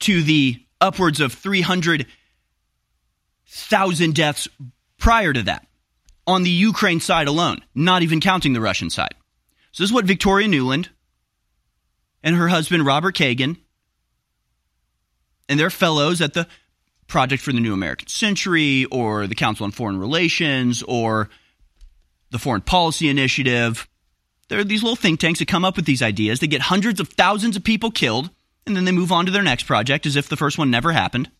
to 0.00 0.20
the 0.22 0.60
upwards 0.80 1.20
of 1.20 1.34
300,000 1.34 4.14
deaths 4.14 4.48
prior 4.98 5.32
to 5.32 5.42
that 5.42 5.66
on 6.26 6.42
the 6.42 6.50
Ukraine 6.50 7.00
side 7.00 7.28
alone, 7.28 7.62
not 7.74 8.02
even 8.02 8.20
counting 8.20 8.52
the 8.52 8.60
Russian 8.60 8.90
side. 8.90 9.14
So, 9.72 9.82
this 9.82 9.90
is 9.90 9.94
what 9.94 10.04
Victoria 10.06 10.48
Nuland 10.48 10.88
and 12.22 12.34
her 12.34 12.48
husband, 12.48 12.86
Robert 12.86 13.14
Kagan, 13.14 13.58
and 15.48 15.58
their 15.58 15.70
fellows 15.70 16.20
at 16.20 16.34
the 16.34 16.46
Project 17.06 17.42
for 17.42 17.52
the 17.52 17.60
New 17.60 17.72
American 17.72 18.08
Century 18.08 18.84
or 18.86 19.28
the 19.28 19.36
Council 19.36 19.64
on 19.64 19.70
Foreign 19.70 20.00
Relations 20.00 20.82
or 20.82 21.30
the 22.30 22.38
Foreign 22.38 22.62
Policy 22.62 23.08
Initiative. 23.08 23.86
There 24.48 24.58
are 24.58 24.64
these 24.64 24.82
little 24.82 24.96
think 24.96 25.20
tanks 25.20 25.38
that 25.38 25.46
come 25.46 25.64
up 25.64 25.76
with 25.76 25.84
these 25.84 26.02
ideas. 26.02 26.40
They 26.40 26.48
get 26.48 26.62
hundreds 26.62 26.98
of 26.98 27.08
thousands 27.10 27.56
of 27.56 27.62
people 27.62 27.90
killed, 27.90 28.30
and 28.66 28.76
then 28.76 28.84
they 28.84 28.92
move 28.92 29.12
on 29.12 29.26
to 29.26 29.32
their 29.32 29.42
next 29.42 29.64
project 29.64 30.04
as 30.04 30.16
if 30.16 30.28
the 30.28 30.36
first 30.36 30.58
one 30.58 30.70
never 30.70 30.92
happened. 30.92 31.30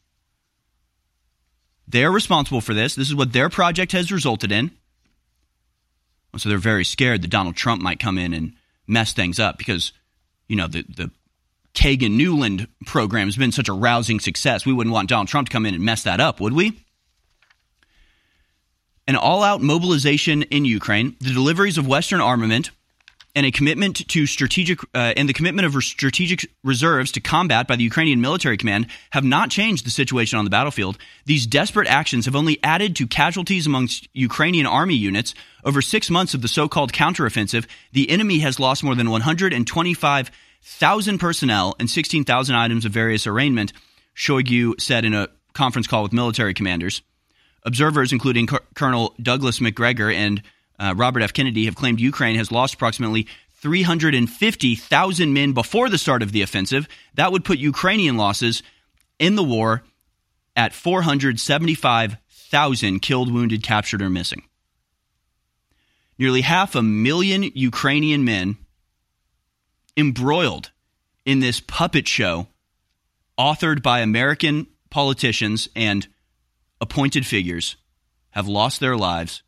They're 1.88 2.12
responsible 2.12 2.60
for 2.60 2.74
this. 2.74 2.94
This 2.94 3.08
is 3.08 3.14
what 3.14 3.32
their 3.32 3.48
project 3.48 3.92
has 3.92 4.12
resulted 4.12 4.52
in. 4.52 4.70
So 6.36 6.48
they're 6.48 6.58
very 6.58 6.84
scared 6.84 7.22
that 7.22 7.28
Donald 7.28 7.56
Trump 7.56 7.80
might 7.80 7.98
come 7.98 8.18
in 8.18 8.34
and 8.34 8.54
mess 8.86 9.12
things 9.12 9.38
up 9.40 9.56
because, 9.56 9.92
you 10.48 10.56
know, 10.56 10.66
the, 10.66 10.82
the 10.82 11.10
Kagan 11.76 12.18
Nuland 12.18 12.66
program 12.86 13.28
has 13.28 13.36
been 13.36 13.52
such 13.52 13.68
a 13.68 13.72
rousing 13.72 14.18
success. 14.18 14.64
We 14.64 14.72
wouldn't 14.72 14.94
want 14.94 15.10
Donald 15.10 15.28
Trump 15.28 15.48
to 15.48 15.52
come 15.52 15.66
in 15.66 15.74
and 15.74 15.84
mess 15.84 16.02
that 16.04 16.20
up, 16.20 16.40
would 16.40 16.54
we? 16.54 16.82
An 19.06 19.14
all 19.14 19.44
out 19.44 19.62
mobilization 19.62 20.42
in 20.42 20.64
Ukraine, 20.64 21.16
the 21.20 21.32
deliveries 21.32 21.78
of 21.78 21.86
Western 21.86 22.20
armament, 22.20 22.70
and 23.36 23.44
a 23.44 23.50
commitment 23.50 24.08
to 24.08 24.26
strategic 24.26 24.82
uh, 24.94 25.12
and 25.14 25.28
the 25.28 25.34
commitment 25.34 25.66
of 25.66 25.84
strategic 25.84 26.50
reserves 26.64 27.12
to 27.12 27.20
combat 27.20 27.68
by 27.68 27.76
the 27.76 27.84
Ukrainian 27.84 28.22
military 28.22 28.56
command 28.56 28.86
have 29.10 29.24
not 29.24 29.50
changed 29.50 29.84
the 29.84 29.90
situation 29.90 30.38
on 30.38 30.46
the 30.46 30.50
battlefield. 30.50 30.96
These 31.26 31.46
desperate 31.46 31.86
actions 31.86 32.24
have 32.24 32.34
only 32.34 32.58
added 32.64 32.96
to 32.96 33.06
casualties 33.06 33.66
amongst 33.66 34.08
Ukrainian 34.14 34.64
army 34.64 34.96
units. 34.96 35.34
Over 35.62 35.82
six 35.82 36.08
months 36.08 36.32
of 36.32 36.40
the 36.40 36.48
so-called 36.48 36.94
counteroffensive, 36.94 37.66
the 37.92 38.08
enemy 38.08 38.38
has 38.38 38.58
lost 38.58 38.82
more 38.82 38.94
than 38.94 39.10
125,000 40.62 41.18
personnel 41.18 41.76
and 41.78 41.90
16,000 41.90 42.54
items 42.54 42.84
of 42.84 42.92
various 42.92 43.26
arraignment. 43.26 43.72
Shoigu 44.14 44.80
said 44.80 45.04
in 45.04 45.14
a 45.14 45.28
conference 45.52 45.86
call 45.86 46.02
with 46.02 46.12
military 46.12 46.54
commanders. 46.54 47.02
Observers, 47.62 48.12
including 48.12 48.48
Colonel 48.74 49.14
Douglas 49.20 49.60
Macgregor 49.60 50.10
and 50.10 50.42
uh, 50.78 50.94
Robert 50.96 51.22
F. 51.22 51.32
Kennedy 51.32 51.64
have 51.64 51.74
claimed 51.74 52.00
Ukraine 52.00 52.36
has 52.36 52.52
lost 52.52 52.74
approximately 52.74 53.26
350,000 53.56 55.32
men 55.32 55.52
before 55.52 55.88
the 55.88 55.98
start 55.98 56.22
of 56.22 56.30
the 56.32 56.42
offensive. 56.42 56.86
That 57.14 57.32
would 57.32 57.44
put 57.44 57.58
Ukrainian 57.58 58.16
losses 58.16 58.62
in 59.18 59.34
the 59.34 59.42
war 59.42 59.82
at 60.54 60.74
475,000 60.74 63.00
killed, 63.00 63.32
wounded, 63.32 63.62
captured, 63.62 64.02
or 64.02 64.10
missing. 64.10 64.42
Nearly 66.18 66.42
half 66.42 66.74
a 66.74 66.82
million 66.82 67.42
Ukrainian 67.42 68.24
men 68.24 68.58
embroiled 69.96 70.70
in 71.24 71.40
this 71.40 71.60
puppet 71.60 72.06
show 72.06 72.48
authored 73.38 73.82
by 73.82 74.00
American 74.00 74.66
politicians 74.90 75.68
and 75.74 76.06
appointed 76.80 77.26
figures 77.26 77.76
have 78.30 78.46
lost 78.46 78.80
their 78.80 78.96
lives 78.96 79.42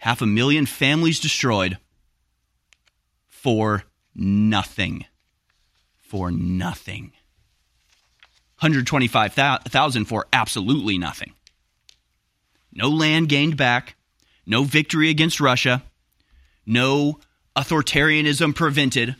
half 0.00 0.22
a 0.22 0.26
million 0.26 0.66
families 0.66 1.20
destroyed 1.20 1.78
for 3.28 3.84
nothing. 4.14 5.04
For 5.98 6.30
nothing. 6.30 7.12
125,000 8.58 10.04
for 10.04 10.26
absolutely 10.32 10.98
nothing. 10.98 11.32
No 12.72 12.88
land 12.88 13.28
gained 13.28 13.56
back, 13.56 13.96
no 14.46 14.64
victory 14.64 15.08
against 15.10 15.40
Russia, 15.40 15.82
no 16.66 17.20
authoritarianism 17.56 18.54
prevented. 18.54 19.16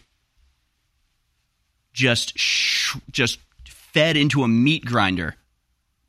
Just 1.92 2.38
sh- 2.38 2.96
just 3.10 3.38
fed 3.64 4.16
into 4.16 4.42
a 4.42 4.48
meat 4.48 4.84
grinder 4.84 5.36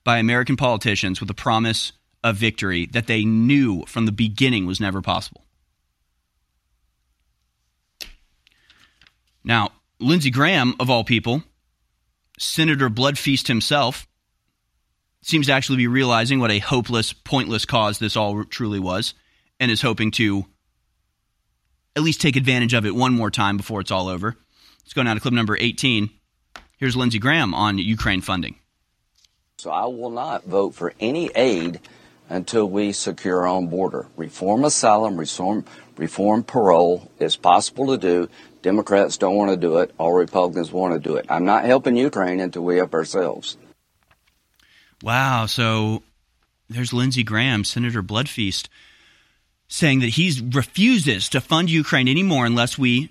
by 0.04 0.18
American 0.18 0.56
politicians 0.56 1.20
with 1.20 1.28
the 1.28 1.34
promise 1.34 1.92
of 2.24 2.36
victory 2.36 2.86
that 2.88 3.08
they 3.08 3.26
knew 3.26 3.84
from 3.86 4.06
the 4.06 4.12
beginning 4.12 4.66
was 4.66 4.80
never 4.80 5.02
possible. 5.02 5.46
Now, 9.44 9.72
Lindsey 10.00 10.30
Graham, 10.30 10.76
of 10.80 10.90
all 10.90 11.04
people, 11.04 11.44
Senator 12.38 12.90
Bloodfeast 12.90 13.48
himself, 13.48 14.08
seems 15.24 15.48
to 15.48 15.54
actually 15.54 15.78
be 15.78 15.88
realizing 15.88 16.40
what 16.40 16.52
a 16.52 16.60
hopeless, 16.60 17.14
pointless 17.14 17.66
cause 17.66 18.00
this 18.00 18.16
all 18.16 18.44
truly 18.44 18.80
was, 18.80 19.14
and 19.60 19.72
is 19.72 19.82
hoping 19.82 20.12
to 20.12 20.46
at 21.96 22.04
least 22.04 22.22
take 22.22 22.36
advantage 22.36 22.74
of 22.74 22.86
it 22.86 22.96
one 22.96 23.14
more 23.14 23.30
time 23.30 23.58
before 23.58 23.82
it's 23.82 23.92
all 23.92 24.08
over. 24.08 24.38
Let's 24.92 24.98
go 24.98 25.04
now 25.04 25.14
to 25.14 25.22
clip 25.22 25.34
number 25.34 25.56
18. 25.56 26.10
Here's 26.76 26.98
Lindsey 26.98 27.18
Graham 27.18 27.54
on 27.54 27.78
Ukraine 27.78 28.20
funding. 28.20 28.58
So 29.58 29.72
I 29.72 29.86
will 29.86 30.10
not 30.10 30.44
vote 30.44 30.76
for 30.76 30.94
any 31.00 31.32
aid 31.34 31.80
until 32.28 32.70
we 32.70 32.92
secure 32.92 33.38
our 33.38 33.48
own 33.48 33.68
border. 33.68 34.08
Reform 34.18 34.66
asylum, 34.66 35.16
reform, 35.16 35.64
reform 35.96 36.44
parole 36.44 37.10
is 37.20 37.38
possible 37.38 37.88
to 37.88 37.98
do. 37.98 38.28
Democrats 38.64 39.16
don't 39.16 39.38
want 39.38 39.50
to 39.52 39.56
do 39.56 39.78
it. 39.78 39.96
All 39.98 40.12
Republicans 40.12 40.74
want 40.74 40.94
to 40.94 41.00
do 41.00 41.16
it. 41.16 41.26
I'm 41.30 41.46
not 41.46 41.64
helping 41.64 41.96
Ukraine 41.96 42.42
until 42.42 42.64
we 42.64 42.76
help 42.76 42.94
ourselves. 42.94 43.56
Wow. 45.02 45.46
So 45.46 46.04
there's 46.70 46.92
Lindsey 46.92 47.24
Graham, 47.24 47.64
Senator 47.64 48.04
Bloodfeast, 48.04 48.68
saying 49.70 50.02
that 50.02 50.10
he 50.10 50.38
refuses 50.52 51.30
to 51.30 51.40
fund 51.40 51.70
Ukraine 51.70 52.10
anymore 52.10 52.46
unless 52.46 52.78
we 52.78 53.10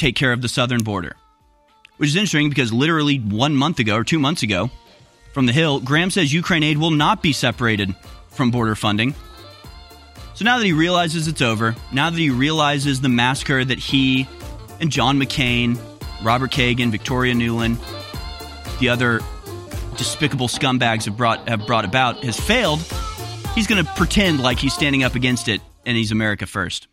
take 0.00 0.16
care 0.16 0.32
of 0.32 0.42
the 0.42 0.48
southern 0.48 0.82
border. 0.82 1.16
Which 1.98 2.08
is 2.08 2.16
interesting 2.16 2.48
because 2.48 2.72
literally 2.72 3.18
one 3.18 3.54
month 3.54 3.78
ago 3.78 3.96
or 3.96 4.04
two 4.04 4.18
months 4.18 4.42
ago, 4.42 4.70
from 5.32 5.46
the 5.46 5.52
Hill, 5.52 5.80
Graham 5.80 6.10
says 6.10 6.32
Ukraine 6.32 6.62
aid 6.62 6.78
will 6.78 6.90
not 6.90 7.22
be 7.22 7.32
separated 7.32 7.94
from 8.30 8.50
border 8.50 8.74
funding. 8.74 9.14
So 10.34 10.44
now 10.44 10.58
that 10.58 10.64
he 10.64 10.72
realizes 10.72 11.28
it's 11.28 11.42
over, 11.42 11.76
now 11.92 12.08
that 12.10 12.18
he 12.18 12.30
realizes 12.30 13.00
the 13.00 13.10
massacre 13.10 13.64
that 13.64 13.78
he 13.78 14.26
and 14.80 14.90
John 14.90 15.20
McCain, 15.20 15.78
Robert 16.22 16.50
Kagan, 16.50 16.90
Victoria 16.90 17.34
Nuland, 17.34 17.76
the 18.78 18.88
other 18.88 19.20
despicable 19.96 20.48
scumbags 20.48 21.04
have 21.04 21.16
brought 21.16 21.46
have 21.46 21.66
brought 21.66 21.84
about 21.84 22.24
has 22.24 22.40
failed, 22.40 22.80
he's 23.54 23.66
going 23.66 23.84
to 23.84 23.92
pretend 23.92 24.40
like 24.40 24.58
he's 24.58 24.72
standing 24.72 25.04
up 25.04 25.14
against 25.14 25.48
it 25.48 25.60
and 25.84 25.96
he's 25.96 26.10
America 26.10 26.46
first. 26.46 26.88